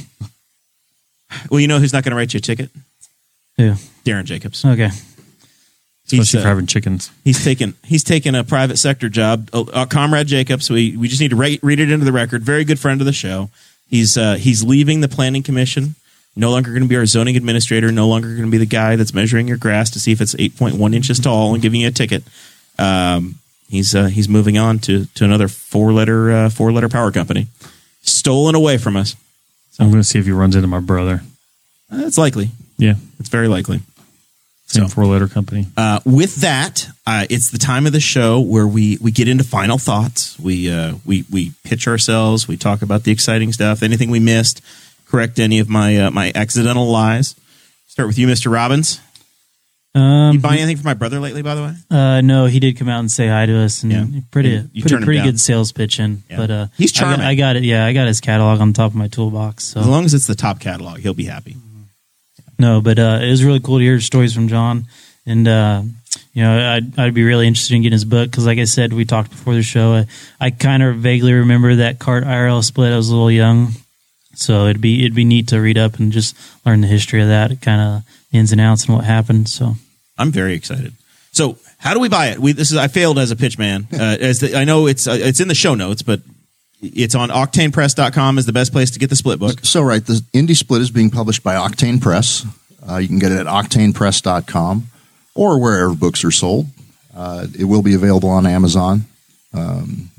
Well, 1.51 1.59
you 1.59 1.67
know 1.67 1.77
who's 1.77 1.93
not 1.93 2.03
going 2.03 2.11
to 2.11 2.15
write 2.17 2.33
you 2.33 2.39
a 2.39 2.41
ticket? 2.41 2.71
Yeah. 3.57 3.75
Darren 4.05 4.23
Jacobs. 4.23 4.65
Okay. 4.65 4.89
He's, 6.09 6.13
Especially 6.21 6.39
uh, 6.39 6.43
for 6.43 6.47
having 6.49 6.65
chickens. 6.67 7.11
He's 7.23 7.43
taken 7.43 7.75
he's 7.83 8.03
taken 8.03 8.33
a 8.33 8.43
private 8.43 8.77
sector 8.77 9.09
job. 9.09 9.49
Uh, 9.53 9.65
uh, 9.73 9.85
Comrade 9.85 10.25
Jacobs. 10.27 10.69
We 10.69 10.95
we 10.97 11.09
just 11.09 11.19
need 11.21 11.31
to 11.31 11.35
write, 11.35 11.59
read 11.61 11.79
it 11.81 11.91
into 11.91 12.05
the 12.05 12.13
record. 12.13 12.43
Very 12.43 12.63
good 12.63 12.79
friend 12.79 13.01
of 13.01 13.05
the 13.05 13.11
show. 13.13 13.49
He's 13.87 14.17
uh, 14.17 14.35
he's 14.35 14.63
leaving 14.63 15.01
the 15.01 15.09
planning 15.09 15.43
commission. 15.43 15.95
No 16.37 16.51
longer 16.51 16.71
going 16.71 16.83
to 16.83 16.87
be 16.87 16.95
our 16.95 17.05
zoning 17.05 17.35
administrator. 17.35 17.91
No 17.91 18.07
longer 18.07 18.29
going 18.29 18.45
to 18.45 18.51
be 18.51 18.57
the 18.57 18.65
guy 18.65 18.95
that's 18.95 19.13
measuring 19.13 19.47
your 19.47 19.57
grass 19.57 19.89
to 19.91 19.99
see 19.99 20.11
if 20.11 20.21
it's 20.21 20.35
eight 20.39 20.55
point 20.57 20.75
one 20.75 20.93
inches 20.93 21.19
tall 21.19 21.53
and 21.53 21.61
giving 21.61 21.81
you 21.81 21.87
a 21.87 21.91
ticket. 21.91 22.23
Um, 22.79 23.39
he's 23.69 23.95
uh, 23.95 24.05
he's 24.05 24.29
moving 24.29 24.57
on 24.57 24.79
to 24.79 25.05
to 25.05 25.25
another 25.25 25.47
four 25.47 25.91
letter 25.93 26.31
uh, 26.31 26.49
four 26.49 26.71
letter 26.71 26.89
power 26.89 27.11
company, 27.11 27.47
stolen 28.01 28.55
away 28.55 28.77
from 28.77 28.95
us. 28.95 29.15
I'm 29.79 29.89
going 29.89 30.01
to 30.01 30.07
see 30.07 30.19
if 30.19 30.25
he 30.25 30.31
runs 30.31 30.55
into 30.55 30.67
my 30.67 30.79
brother. 30.79 31.21
Uh, 31.91 32.03
it's 32.05 32.17
likely. 32.17 32.49
Yeah. 32.77 32.95
It's 33.19 33.29
very 33.29 33.47
likely. 33.47 33.81
Same 34.67 34.87
So- 34.87 34.93
four 34.95 35.05
letter 35.05 35.27
company. 35.27 35.67
Uh, 35.77 35.99
with 36.05 36.37
that, 36.37 36.87
uh, 37.05 37.25
it's 37.29 37.51
the 37.51 37.57
time 37.57 37.85
of 37.85 37.93
the 37.93 37.99
show 37.99 38.39
where 38.41 38.67
we, 38.67 38.97
we 38.99 39.11
get 39.11 39.27
into 39.27 39.43
final 39.43 39.77
thoughts. 39.77 40.37
We 40.39 40.69
uh, 40.71 40.95
we 41.05 41.25
we 41.31 41.53
pitch 41.63 41.87
ourselves. 41.87 42.47
We 42.47 42.57
talk 42.57 42.81
about 42.81 43.03
the 43.03 43.11
exciting 43.11 43.53
stuff. 43.53 43.81
Anything 43.81 44.09
we 44.11 44.19
missed. 44.19 44.61
Correct 45.09 45.39
any 45.39 45.59
of 45.59 45.69
my 45.69 45.97
uh, 45.97 46.11
my 46.11 46.31
accidental 46.35 46.87
lies. 46.89 47.35
Start 47.87 48.07
with 48.07 48.17
you, 48.19 48.27
Mister 48.27 48.49
Robbins. 48.49 48.99
Um, 49.95 50.33
You 50.33 50.39
buy 50.39 50.57
anything 50.57 50.77
for 50.77 50.83
my 50.83 50.93
brother 50.93 51.19
lately? 51.19 51.41
By 51.41 51.55
the 51.55 51.61
way, 51.63 51.73
uh, 51.89 52.21
no, 52.21 52.45
he 52.45 52.59
did 52.59 52.77
come 52.77 52.87
out 52.89 52.99
and 52.99 53.09
say 53.09 53.27
hi 53.27 53.45
to 53.47 53.57
us, 53.59 53.81
and 53.83 53.91
Yeah. 53.91 54.05
pretty, 54.29 54.49
You- 54.49 54.69
you 54.73 54.83
pretty, 54.83 55.03
pretty 55.05 55.21
good 55.23 55.39
sales 55.39 55.71
pitching. 55.71 56.21
Yeah. 56.29 56.37
But 56.37 56.51
uh, 56.51 56.67
He's 56.77 56.91
I 56.91 56.93
got- 56.93 56.99
charming. 57.09 57.25
I 57.25 57.35
got, 57.35 57.55
it. 57.55 57.63
Yeah, 57.63 57.83
I 57.85 57.93
got 57.93 58.05
his 58.07 58.21
catalog 58.21 58.59
on 58.61 58.73
top 58.73 58.91
of 58.91 58.95
my 58.95 59.07
toolbox. 59.07 59.63
So 59.63 59.79
as 59.79 59.87
long 59.87 60.05
as 60.05 60.13
it's 60.13 60.27
the 60.27 60.35
top 60.35 60.59
catalog, 60.59 60.99
he'll 60.99 61.15
be 61.15 61.23
happy. 61.25 61.55
No, 62.59 62.81
but 62.81 62.99
uh, 62.99 63.19
it 63.23 63.29
was 63.29 63.43
really 63.43 63.59
cool 63.59 63.77
to 63.79 63.83
hear 63.83 63.99
stories 63.99 64.33
from 64.33 64.47
John, 64.49 64.85
and 65.25 65.47
uh, 65.47 65.81
you 66.33 66.43
know, 66.43 66.73
I'd, 66.73 66.99
I'd 66.99 67.13
be 67.13 67.23
really 67.23 67.47
interested 67.47 67.75
in 67.75 67.81
getting 67.81 67.93
his 67.93 68.05
book 68.05 68.29
because, 68.29 68.45
like 68.45 68.59
I 68.59 68.65
said, 68.65 68.93
we 68.93 69.05
talked 69.05 69.31
before 69.31 69.53
the 69.55 69.63
show. 69.63 69.93
I, 69.93 70.07
I 70.39 70.49
kind 70.51 70.83
of 70.83 70.97
vaguely 70.97 71.33
remember 71.33 71.75
that 71.77 71.97
CART 71.97 72.23
IRL 72.25 72.63
split. 72.63 72.91
I 72.93 72.97
was 72.97 73.09
a 73.09 73.13
little 73.13 73.31
young, 73.31 73.73
so 74.39 74.65
it'd 74.65 74.81
be 74.81 75.01
it'd 75.01 75.15
be 75.15 75.25
neat 75.25 75.47
to 75.49 75.59
read 75.59 75.77
up 75.77 75.99
and 75.99 76.11
just 76.11 76.35
learn 76.65 76.81
the 76.81 76.87
history 76.87 77.21
of 77.21 77.27
that, 77.27 77.61
kind 77.61 77.81
of 77.81 78.03
ins 78.31 78.51
and 78.51 78.61
outs 78.61 78.85
and 78.85 78.95
what 78.95 79.05
happened. 79.05 79.49
So 79.49 79.75
I'm 80.17 80.31
very 80.31 80.53
excited. 80.53 80.93
So, 81.31 81.57
how 81.77 81.93
do 81.93 81.99
we 81.99 82.09
buy 82.09 82.27
it? 82.27 82.39
We 82.39 82.51
this 82.53 82.71
is 82.71 82.77
I 82.77 82.87
failed 82.87 83.19
as 83.19 83.31
a 83.31 83.35
pitch 83.35 83.57
man. 83.57 83.87
Uh, 83.97 84.15
as 84.19 84.41
the, 84.41 84.55
I 84.55 84.63
know 84.63 84.87
it's 84.87 85.07
uh, 85.07 85.17
it's 85.19 85.39
in 85.39 85.47
the 85.47 85.55
show 85.55 85.73
notes, 85.73 86.01
but 86.01 86.21
it's 86.81 87.15
on 87.15 87.29
octanepress.com 87.29 88.37
is 88.37 88.45
the 88.45 88.53
best 88.53 88.71
place 88.71 88.91
to 88.91 88.99
get 88.99 89.09
the 89.09 89.15
split 89.15 89.39
book. 89.39 89.59
So, 89.63 89.81
right, 89.81 90.05
the 90.05 90.23
Indy 90.33 90.53
Split 90.53 90.81
is 90.81 90.91
being 90.91 91.09
published 91.09 91.43
by 91.43 91.55
Octane 91.55 91.99
Press. 91.99 92.45
Uh, 92.87 92.97
you 92.97 93.07
can 93.07 93.17
get 93.17 93.31
it 93.31 93.39
at 93.39 93.47
octanepress.com 93.47 94.87
or 95.33 95.59
wherever 95.59 95.95
books 95.95 96.23
are 96.23 96.31
sold. 96.31 96.67
Uh, 97.15 97.47
it 97.57 97.65
will 97.65 97.81
be 97.81 97.95
available 97.95 98.29
on 98.29 98.45
Amazon. 98.45 99.05
Um, 99.53 100.11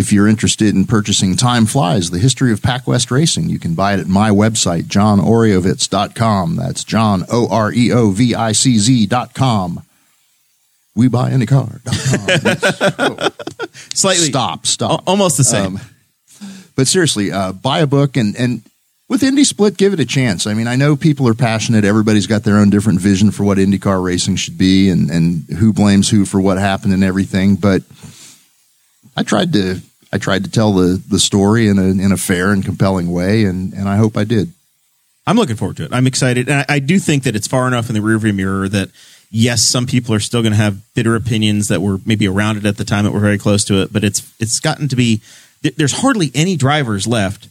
if 0.00 0.14
you're 0.14 0.26
interested 0.26 0.74
in 0.74 0.86
purchasing 0.86 1.36
Time 1.36 1.66
Flies, 1.66 2.10
the 2.10 2.18
history 2.18 2.52
of 2.52 2.60
PacWest 2.60 3.10
racing, 3.10 3.50
you 3.50 3.58
can 3.58 3.74
buy 3.74 3.92
it 3.92 4.00
at 4.00 4.06
my 4.06 4.30
website, 4.30 4.84
johnoreovicz.com. 4.84 6.56
That's 6.56 6.84
John, 6.84 7.26
O 7.30 7.46
R 7.50 7.70
E 7.70 7.92
O 7.92 8.10
V 8.10 8.34
I 8.34 8.52
C 8.52 8.78
Z.com. 8.78 9.82
We 10.96 11.08
buy 11.08 11.30
any 11.32 11.44
car. 11.44 11.82
Slightly 13.92 14.30
Stop, 14.30 14.66
stop. 14.66 15.02
almost 15.06 15.36
the 15.36 15.44
same. 15.44 15.76
Um, 15.76 15.80
but 16.76 16.88
seriously, 16.88 17.30
uh, 17.30 17.52
buy 17.52 17.80
a 17.80 17.86
book 17.86 18.16
and 18.16 18.34
and 18.36 18.62
with 19.06 19.22
Indy 19.22 19.44
Split, 19.44 19.76
give 19.76 19.92
it 19.92 20.00
a 20.00 20.06
chance. 20.06 20.46
I 20.46 20.54
mean, 20.54 20.66
I 20.66 20.76
know 20.76 20.96
people 20.96 21.28
are 21.28 21.34
passionate. 21.34 21.84
Everybody's 21.84 22.26
got 22.26 22.44
their 22.44 22.56
own 22.56 22.70
different 22.70 23.00
vision 23.00 23.32
for 23.32 23.44
what 23.44 23.58
IndyCar 23.58 24.02
racing 24.02 24.36
should 24.36 24.56
be, 24.56 24.88
and 24.88 25.10
and 25.10 25.44
who 25.58 25.74
blames 25.74 26.08
who 26.08 26.24
for 26.24 26.40
what 26.40 26.56
happened 26.56 26.94
and 26.94 27.04
everything. 27.04 27.56
But 27.56 27.82
I 29.14 29.22
tried 29.22 29.52
to 29.52 29.82
I 30.12 30.18
tried 30.18 30.44
to 30.44 30.50
tell 30.50 30.72
the 30.72 31.02
the 31.08 31.18
story 31.18 31.68
in 31.68 31.78
a 31.78 31.86
in 31.86 32.12
a 32.12 32.16
fair 32.16 32.52
and 32.52 32.64
compelling 32.64 33.12
way, 33.12 33.44
and 33.44 33.72
and 33.72 33.88
I 33.88 33.96
hope 33.96 34.16
I 34.16 34.24
did. 34.24 34.52
I'm 35.26 35.36
looking 35.36 35.56
forward 35.56 35.76
to 35.76 35.84
it. 35.84 35.92
I'm 35.92 36.06
excited, 36.06 36.48
and 36.48 36.60
I, 36.68 36.76
I 36.76 36.78
do 36.78 36.98
think 36.98 37.24
that 37.24 37.36
it's 37.36 37.46
far 37.46 37.68
enough 37.68 37.88
in 37.88 37.94
the 37.94 38.00
rearview 38.00 38.34
mirror 38.34 38.68
that 38.68 38.90
yes, 39.30 39.62
some 39.62 39.86
people 39.86 40.14
are 40.14 40.20
still 40.20 40.42
going 40.42 40.52
to 40.52 40.56
have 40.56 40.82
bitter 40.94 41.14
opinions 41.14 41.68
that 41.68 41.80
were 41.80 41.98
maybe 42.04 42.26
around 42.26 42.56
it 42.56 42.66
at 42.66 42.76
the 42.76 42.84
time 42.84 43.04
that 43.04 43.12
were 43.12 43.20
very 43.20 43.38
close 43.38 43.64
to 43.64 43.82
it, 43.82 43.92
but 43.92 44.04
it's 44.04 44.32
it's 44.40 44.60
gotten 44.60 44.88
to 44.88 44.96
be 44.96 45.20
there's 45.76 46.00
hardly 46.00 46.30
any 46.34 46.56
drivers 46.56 47.06
left 47.06 47.48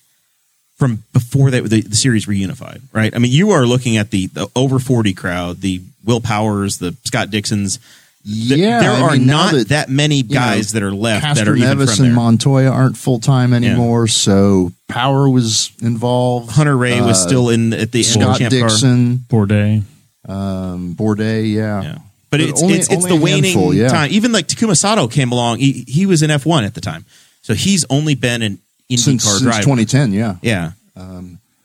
from 0.75 1.03
before 1.13 1.51
that 1.51 1.63
the, 1.65 1.81
the 1.81 1.95
series 1.95 2.25
reunified, 2.25 2.81
right? 2.93 3.13
I 3.13 3.19
mean, 3.19 3.31
you 3.31 3.51
are 3.51 3.65
looking 3.65 3.97
at 3.97 4.11
the, 4.11 4.27
the 4.27 4.49
over 4.55 4.79
40 4.79 5.13
crowd, 5.13 5.61
the 5.61 5.81
Will 6.05 6.21
Powers, 6.21 6.77
the 6.77 6.95
Scott 7.03 7.29
Dixons. 7.29 7.79
Th- 8.25 8.59
Yeah, 8.59 8.79
there 8.81 8.91
I 8.91 8.99
are 9.01 9.11
mean, 9.13 9.27
not 9.27 9.53
that, 9.53 9.67
that, 9.69 9.89
many 9.89 10.17
you 10.17 10.23
know, 10.23 10.33
guys 10.35 10.73
that 10.73 10.83
are 10.83 10.91
left 10.91 11.21
that 11.23 11.35
Castro 11.37 11.53
are 11.53 11.55
even 11.55 11.69
Nevis 11.69 11.95
from 11.97 12.05
and 12.05 12.11
there. 12.15 12.21
Montoya 12.23 12.69
aren't 12.69 12.97
full 12.97 13.19
time 13.19 13.53
anymore, 13.53 14.07
so 14.07 14.71
Power 14.87 15.29
was 15.29 15.71
involved. 15.81 16.51
Hunter-Reay 16.51 16.99
was 17.05 17.17
Uh, 17.17 17.27
still 17.27 17.49
in 17.49 17.73
at 17.73 17.91
the 17.91 17.99
end 17.99 18.05
of 18.17 18.21
Scott 18.21 18.37
Champ 18.39 18.53
Car. 18.53 18.67
Dixon, 18.69 19.17
Bourdais. 19.29 19.83
um, 20.27 20.95
Bourdais, 20.95 21.53
yeah. 21.53 21.81
Yeah. 21.81 21.93
But, 22.31 22.41
But 22.41 22.41
it's 22.41 22.61
only- 22.61 22.75
it's 22.75 22.89
it's 22.91 23.05
the 23.07 23.15
waning 23.15 23.43
handful, 23.45 23.73
yeah. 23.73 23.87
time. 23.87 24.11
Even 24.11 24.31
like 24.31 24.47
Takuma 24.47 24.77
Sato 24.77 25.07
came 25.07 25.31
along. 25.31 25.57
He, 25.59 25.83
he 25.87 26.05
was 26.05 26.21
in 26.21 26.29
F 26.29 26.45
one 26.45 26.63
at 26.63 26.75
the 26.75 26.81
time, 26.81 27.05
so 27.41 27.53
he's 27.55 27.85
only 27.89 28.13
been 28.15 28.41
an 28.43 28.59
IndyCar 28.91 28.99
Since, 28.99 29.23
since 29.23 29.57
2010, 29.59 30.11
yeah. 30.13 30.35
Yeah, 30.41 30.71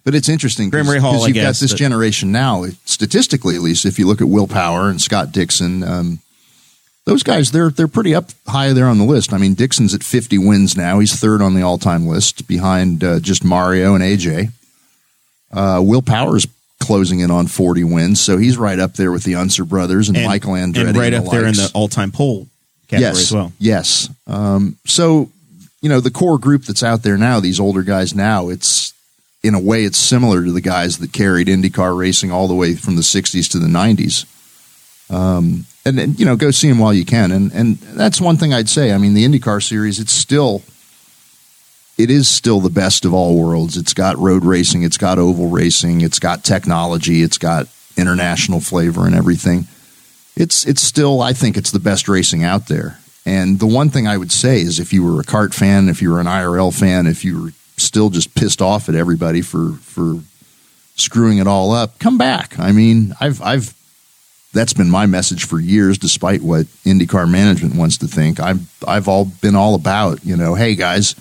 But 0.04 0.14
it's 0.14 0.28
interesting 0.28 0.70
Graham 0.70 0.86
because 0.86 1.02
Rahal, 1.02 1.24
I 1.24 1.26
you've 1.28 1.34
guess, 1.34 1.58
got 1.58 1.62
this 1.64 1.72
but- 1.72 1.78
generation 1.78 2.32
now, 2.32 2.64
statistically 2.86 3.56
at 3.56 3.62
least, 3.62 3.84
if 3.84 3.98
you 3.98 4.06
look 4.06 4.20
at 4.22 4.28
Will 4.28 4.46
Power 4.46 4.88
and 4.88 5.00
Scott 5.02 5.32
Dixon, 5.32 5.82
um, 5.82 6.18
those 7.04 7.22
guys 7.22 7.50
they're 7.50 7.70
they're 7.70 7.88
pretty 7.88 8.14
up 8.14 8.30
high 8.46 8.72
there 8.72 8.86
on 8.86 8.98
the 8.98 9.04
list. 9.04 9.32
I 9.32 9.38
mean, 9.38 9.54
Dixon's 9.54 9.94
at 9.94 10.02
50 10.02 10.38
wins 10.38 10.76
now; 10.76 10.98
he's 10.98 11.18
third 11.18 11.42
on 11.42 11.54
the 11.54 11.62
all 11.62 11.78
time 11.78 12.06
list, 12.06 12.48
behind 12.48 13.04
uh, 13.04 13.20
just 13.20 13.44
Mario 13.44 13.94
and 13.94 14.02
AJ. 14.02 14.50
Uh, 15.52 15.80
Will 15.82 16.02
Power's 16.02 16.46
closing 16.80 17.20
in 17.20 17.30
on 17.30 17.46
40 17.46 17.84
wins, 17.84 18.20
so 18.20 18.36
he's 18.36 18.58
right 18.58 18.78
up 18.78 18.94
there 18.94 19.12
with 19.12 19.24
the 19.24 19.36
Unser 19.36 19.64
brothers 19.64 20.08
and, 20.08 20.22
Michael 20.24 20.52
Andretti, 20.52 20.88
and 20.88 20.96
right 20.96 21.10
the 21.10 21.18
up 21.18 21.30
there 21.30 21.46
in 21.46 21.54
the 21.54 21.70
all 21.74 21.88
time 21.88 22.10
pole 22.10 22.48
category 22.88 23.10
yes, 23.10 23.20
as 23.20 23.32
well. 23.32 23.52
Yes. 23.58 24.10
Um, 24.26 24.76
so, 24.84 25.30
you 25.80 25.88
know, 25.88 26.00
the 26.00 26.10
core 26.10 26.38
group 26.38 26.64
that's 26.64 26.82
out 26.82 27.02
there 27.02 27.16
now, 27.16 27.40
these 27.40 27.60
older 27.60 27.82
guys 27.82 28.14
now, 28.14 28.48
it's 28.48 28.92
in 29.42 29.54
a 29.54 29.60
way, 29.60 29.84
it's 29.84 29.98
similar 29.98 30.44
to 30.44 30.52
the 30.52 30.60
guys 30.60 30.98
that 30.98 31.12
carried 31.12 31.48
IndyCar 31.48 31.96
racing 31.96 32.30
all 32.30 32.48
the 32.48 32.54
way 32.54 32.74
from 32.74 32.96
the 32.96 33.02
60s 33.02 33.50
to 33.52 33.58
the 33.58 33.66
90s. 33.66 34.24
Um, 35.10 35.66
and, 35.84 35.98
and, 35.98 36.18
you 36.18 36.24
know, 36.24 36.36
go 36.36 36.50
see 36.50 36.68
them 36.68 36.78
while 36.78 36.94
you 36.94 37.04
can. 37.04 37.30
And, 37.30 37.52
and 37.52 37.76
that's 37.76 38.20
one 38.20 38.36
thing 38.36 38.54
I'd 38.54 38.68
say. 38.68 38.92
I 38.92 38.98
mean, 38.98 39.14
the 39.14 39.24
IndyCar 39.24 39.62
series, 39.62 40.00
it's 40.00 40.12
still, 40.12 40.62
it 41.98 42.10
is 42.10 42.28
still 42.28 42.60
the 42.60 42.70
best 42.70 43.04
of 43.04 43.12
all 43.12 43.38
worlds. 43.38 43.76
It's 43.76 43.94
got 43.94 44.16
road 44.18 44.44
racing, 44.44 44.82
it's 44.82 44.96
got 44.98 45.18
oval 45.18 45.50
racing, 45.50 46.00
it's 46.00 46.18
got 46.18 46.42
technology, 46.42 47.22
it's 47.22 47.38
got 47.38 47.68
international 47.96 48.60
flavor 48.60 49.06
and 49.06 49.14
everything 49.14 49.66
it's 50.36 50.66
it's 50.66 50.82
still 50.82 51.20
I 51.20 51.32
think 51.32 51.56
it's 51.56 51.70
the 51.70 51.78
best 51.78 52.08
racing 52.08 52.44
out 52.44 52.68
there. 52.68 52.98
And 53.26 53.58
the 53.58 53.66
one 53.66 53.88
thing 53.88 54.06
I 54.06 54.18
would 54.18 54.32
say 54.32 54.60
is 54.60 54.78
if 54.78 54.92
you 54.92 55.02
were 55.02 55.20
a 55.20 55.24
CART 55.24 55.54
fan, 55.54 55.88
if 55.88 56.02
you 56.02 56.10
were 56.10 56.20
an 56.20 56.26
IRL 56.26 56.76
fan, 56.76 57.06
if 57.06 57.24
you 57.24 57.42
were 57.42 57.52
still 57.76 58.10
just 58.10 58.34
pissed 58.34 58.60
off 58.60 58.88
at 58.88 58.94
everybody 58.94 59.40
for 59.40 59.72
for 59.80 60.20
screwing 60.96 61.38
it 61.38 61.46
all 61.46 61.72
up, 61.72 61.98
come 61.98 62.18
back. 62.18 62.58
I 62.58 62.72
mean, 62.72 63.14
I've 63.20 63.40
I've 63.42 63.74
that's 64.54 64.72
been 64.72 64.88
my 64.88 65.04
message 65.04 65.44
for 65.44 65.60
years, 65.60 65.98
despite 65.98 66.40
what 66.40 66.66
IndyCar 66.84 67.30
management 67.30 67.74
wants 67.74 67.98
to 67.98 68.06
think. 68.06 68.40
I've 68.40 68.66
I've 68.86 69.08
all 69.08 69.26
been 69.26 69.56
all 69.56 69.74
about, 69.74 70.24
you 70.24 70.36
know, 70.36 70.54
hey 70.54 70.74
guys, 70.76 71.14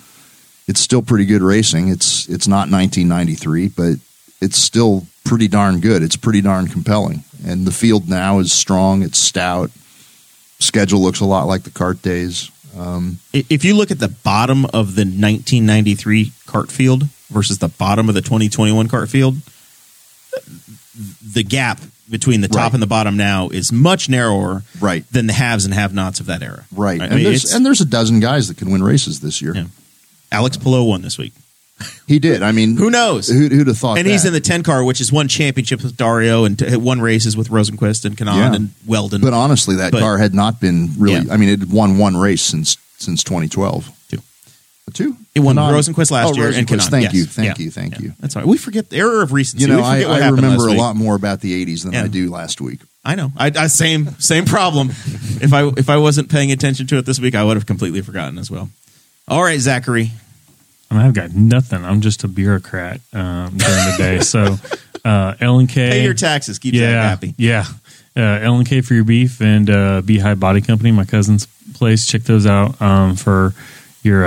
it's 0.66 0.80
still 0.80 1.02
pretty 1.02 1.26
good 1.26 1.42
racing. 1.42 1.88
It's 1.88 2.26
it's 2.28 2.48
not 2.48 2.70
1993, 2.70 3.68
but 3.68 3.96
it's 4.40 4.56
still 4.56 5.06
pretty 5.24 5.48
darn 5.48 5.80
good. 5.80 6.02
It's 6.02 6.16
pretty 6.16 6.40
darn 6.40 6.68
compelling. 6.68 7.24
And 7.46 7.66
the 7.66 7.72
field 7.72 8.08
now 8.08 8.38
is 8.38 8.52
strong. 8.52 9.02
It's 9.02 9.18
stout. 9.18 9.70
Schedule 10.60 11.02
looks 11.02 11.20
a 11.20 11.26
lot 11.26 11.46
like 11.46 11.64
the 11.64 11.70
CART 11.70 12.00
days. 12.00 12.50
Um, 12.76 13.18
If 13.32 13.64
you 13.64 13.74
look 13.74 13.90
at 13.90 13.98
the 13.98 14.08
bottom 14.08 14.64
of 14.66 14.94
the 14.94 15.04
1993 15.04 16.32
CART 16.46 16.70
field 16.70 17.04
versus 17.30 17.58
the 17.58 17.68
bottom 17.68 18.08
of 18.08 18.14
the 18.14 18.22
2021 18.22 18.88
CART 18.88 19.08
field, 19.10 19.36
the 21.22 21.42
gap 21.42 21.80
between 22.10 22.40
the 22.42 22.48
top 22.48 22.56
Right. 22.58 22.74
and 22.74 22.82
the 22.82 22.86
bottom 22.86 23.16
now 23.16 23.48
is 23.48 23.72
much 23.72 24.08
narrower 24.08 24.62
Right. 24.80 25.04
than 25.10 25.26
the 25.26 25.32
haves 25.32 25.64
and 25.64 25.72
have-nots 25.74 26.20
of 26.20 26.26
that 26.26 26.42
era. 26.42 26.64
Right. 26.72 27.00
I 27.00 27.06
and, 27.06 27.14
mean, 27.14 27.24
there's, 27.24 27.52
and 27.52 27.64
there's 27.64 27.80
a 27.80 27.84
dozen 27.86 28.20
guys 28.20 28.48
that 28.48 28.56
can 28.56 28.70
win 28.70 28.82
races 28.82 29.20
this 29.20 29.40
year. 29.40 29.54
Yeah. 29.54 29.64
Alex 30.30 30.56
Palou 30.56 30.84
won 30.84 31.02
this 31.02 31.16
week. 31.18 31.32
He 32.06 32.18
did. 32.20 32.42
I 32.42 32.52
mean, 32.52 32.76
Who 32.76 32.88
knows? 32.90 33.28
Who'd, 33.28 33.50
who'd 33.50 33.66
have 33.66 33.78
thought 33.78 33.98
and 33.98 34.06
that? 34.06 34.10
he's 34.10 34.24
in 34.24 34.32
the 34.32 34.40
10 34.40 34.62
car, 34.62 34.84
which 34.84 35.00
is 35.00 35.10
won 35.10 35.26
championships 35.26 35.82
with 35.82 35.96
Dario 35.96 36.44
and 36.44 36.56
t- 36.58 36.76
won 36.76 37.00
races 37.00 37.36
with 37.36 37.48
Rosenqvist 37.48 38.04
and 38.04 38.16
Kanaan 38.16 38.36
Yeah. 38.36 38.54
and 38.54 38.70
Wheldon. 38.86 39.20
But 39.20 39.32
honestly, 39.32 39.74
that 39.76 39.90
But- 39.90 40.00
car 40.00 40.18
had 40.18 40.34
not 40.34 40.60
been 40.60 40.92
really. 40.98 41.26
Yeah. 41.26 41.32
I 41.32 41.36
mean, 41.36 41.48
it 41.48 41.58
had 41.60 41.70
won 41.72 41.98
one 41.98 42.16
race 42.16 42.42
since 42.42 42.76
since 42.98 43.24
2012. 43.24 43.90
Two. 44.08 44.18
Two. 44.92 45.16
It 45.34 45.40
won 45.40 45.56
Kanaan- 45.56 45.72
Rosenqvist 45.72 46.10
last 46.12 46.28
oh, 46.28 46.34
year 46.34 46.46
and 46.48 46.66
Rosenqvist. 46.66 46.86
Kanaan. 46.86 46.90
Thank 46.90 47.04
yes. 47.04 47.14
you, 47.14 47.24
thank 47.26 47.58
Yeah. 47.58 47.64
you, 47.64 47.70
thank 47.70 47.94
Yeah. 47.94 48.00
you. 48.02 48.12
That's 48.20 48.36
right. 48.36 48.46
We 48.46 48.56
forget 48.56 48.90
the 48.90 48.98
error 48.98 49.20
of 49.22 49.32
recency. 49.32 49.66
You 49.66 49.72
know, 49.72 49.78
we 49.78 49.82
I, 49.82 50.08
what 50.08 50.22
I 50.22 50.28
remember 50.28 50.66
a 50.68 50.70
week. 50.70 50.78
lot 50.78 50.94
more 50.96 51.16
about 51.16 51.40
the 51.40 51.52
80s 51.64 51.82
than 51.82 51.92
Yeah. 51.92 52.04
I 52.04 52.06
do 52.08 52.30
last 52.30 52.60
week. 52.60 52.80
I 53.04 53.16
know. 53.16 53.32
I, 53.36 53.50
I 53.54 53.66
same 53.66 54.14
same 54.18 54.44
problem. 54.46 54.90
if 54.90 55.52
I 55.52 55.66
if 55.76 55.90
I 55.90 55.96
wasn't 55.98 56.30
paying 56.30 56.52
attention 56.52 56.86
to 56.86 56.98
it 56.98 57.04
this 57.04 57.18
week, 57.20 57.34
I 57.34 57.42
would 57.44 57.56
have 57.56 57.66
completely 57.66 58.00
forgotten 58.00 58.38
as 58.38 58.50
well. 58.50 58.70
All 59.28 59.42
right, 59.42 59.60
Zachary. 59.60 60.12
I 60.90 60.94
mean, 60.94 61.04
I've 61.04 61.14
got 61.14 61.32
nothing. 61.34 61.84
I'm 61.84 62.00
just 62.00 62.22
a 62.24 62.28
bureaucrat 62.28 63.00
um, 63.12 63.56
during 63.56 63.84
the 63.90 63.94
day. 63.98 64.20
So 64.20 64.56
uh, 65.04 65.34
L 65.40 65.58
and 65.58 65.68
K. 65.68 65.90
Pay 65.90 66.04
your 66.04 66.14
taxes. 66.14 66.58
Keep 66.58 66.74
Zach 66.76 66.80
yeah, 66.82 67.02
happy. 67.02 67.34
yeah. 67.36 67.64
Uh, 68.16 68.20
L 68.42 68.56
and 68.56 68.66
K 68.66 68.80
for 68.80 68.94
your 68.94 69.04
beef 69.04 69.40
and 69.40 69.68
uh, 69.68 70.00
Beehive 70.02 70.38
Body 70.38 70.60
Company, 70.60 70.92
my 70.92 71.04
cousin's 71.04 71.46
place. 71.74 72.06
Check 72.06 72.22
those 72.22 72.46
out 72.46 72.80
um, 72.80 73.16
for 73.16 73.52
your 74.02 74.24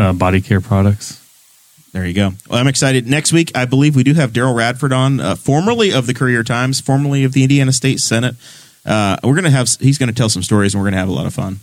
uh, 0.00 0.12
body 0.12 0.40
care 0.40 0.60
products. 0.60 1.18
There 1.92 2.06
you 2.06 2.14
go. 2.14 2.32
Well, 2.48 2.58
I'm 2.60 2.68
excited. 2.68 3.06
Next 3.06 3.32
week, 3.32 3.50
I 3.56 3.64
believe 3.64 3.96
we 3.96 4.04
do 4.04 4.14
have 4.14 4.32
Daryl 4.32 4.54
Radford 4.56 4.92
on, 4.92 5.18
uh, 5.20 5.34
formerly 5.34 5.92
of 5.92 6.06
the 6.06 6.14
Courier 6.14 6.44
Times, 6.44 6.80
formerly 6.80 7.24
of 7.24 7.32
the 7.32 7.42
Indiana 7.42 7.72
State 7.72 7.98
Senate. 8.00 8.36
Uh, 8.86 9.16
we're 9.24 9.34
gonna 9.34 9.50
have. 9.50 9.68
He's 9.80 9.98
gonna 9.98 10.12
tell 10.12 10.28
some 10.28 10.42
stories, 10.42 10.74
and 10.74 10.82
we're 10.82 10.86
gonna 10.88 11.00
have 11.00 11.08
a 11.08 11.12
lot 11.12 11.26
of 11.26 11.34
fun. 11.34 11.58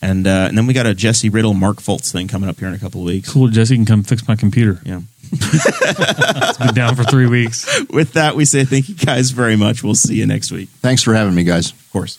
And 0.00 0.26
uh, 0.26 0.46
and 0.48 0.56
then 0.56 0.66
we 0.66 0.74
got 0.74 0.86
a 0.86 0.94
Jesse 0.94 1.28
Riddle, 1.28 1.54
Mark 1.54 1.78
Fultz 1.78 2.12
thing 2.12 2.28
coming 2.28 2.48
up 2.48 2.58
here 2.58 2.68
in 2.68 2.74
a 2.74 2.78
couple 2.78 3.00
of 3.00 3.06
weeks. 3.06 3.32
Cool. 3.32 3.48
Jesse 3.48 3.74
can 3.74 3.84
come 3.84 4.02
fix 4.02 4.26
my 4.28 4.36
computer. 4.36 4.80
Yeah. 4.84 5.00
It's 5.86 6.58
been 6.58 6.74
down 6.74 6.94
for 6.94 7.04
three 7.04 7.26
weeks. 7.26 7.66
With 7.90 8.12
that, 8.12 8.36
we 8.36 8.44
say 8.44 8.64
thank 8.64 8.88
you 8.88 8.94
guys 8.94 9.30
very 9.30 9.56
much. 9.56 9.82
We'll 9.82 9.94
see 9.94 10.14
you 10.14 10.26
next 10.26 10.52
week. 10.52 10.68
Thanks 10.80 11.02
for 11.02 11.14
having 11.14 11.34
me, 11.34 11.42
guys. 11.42 11.72
Of 11.72 11.90
course. 11.90 12.18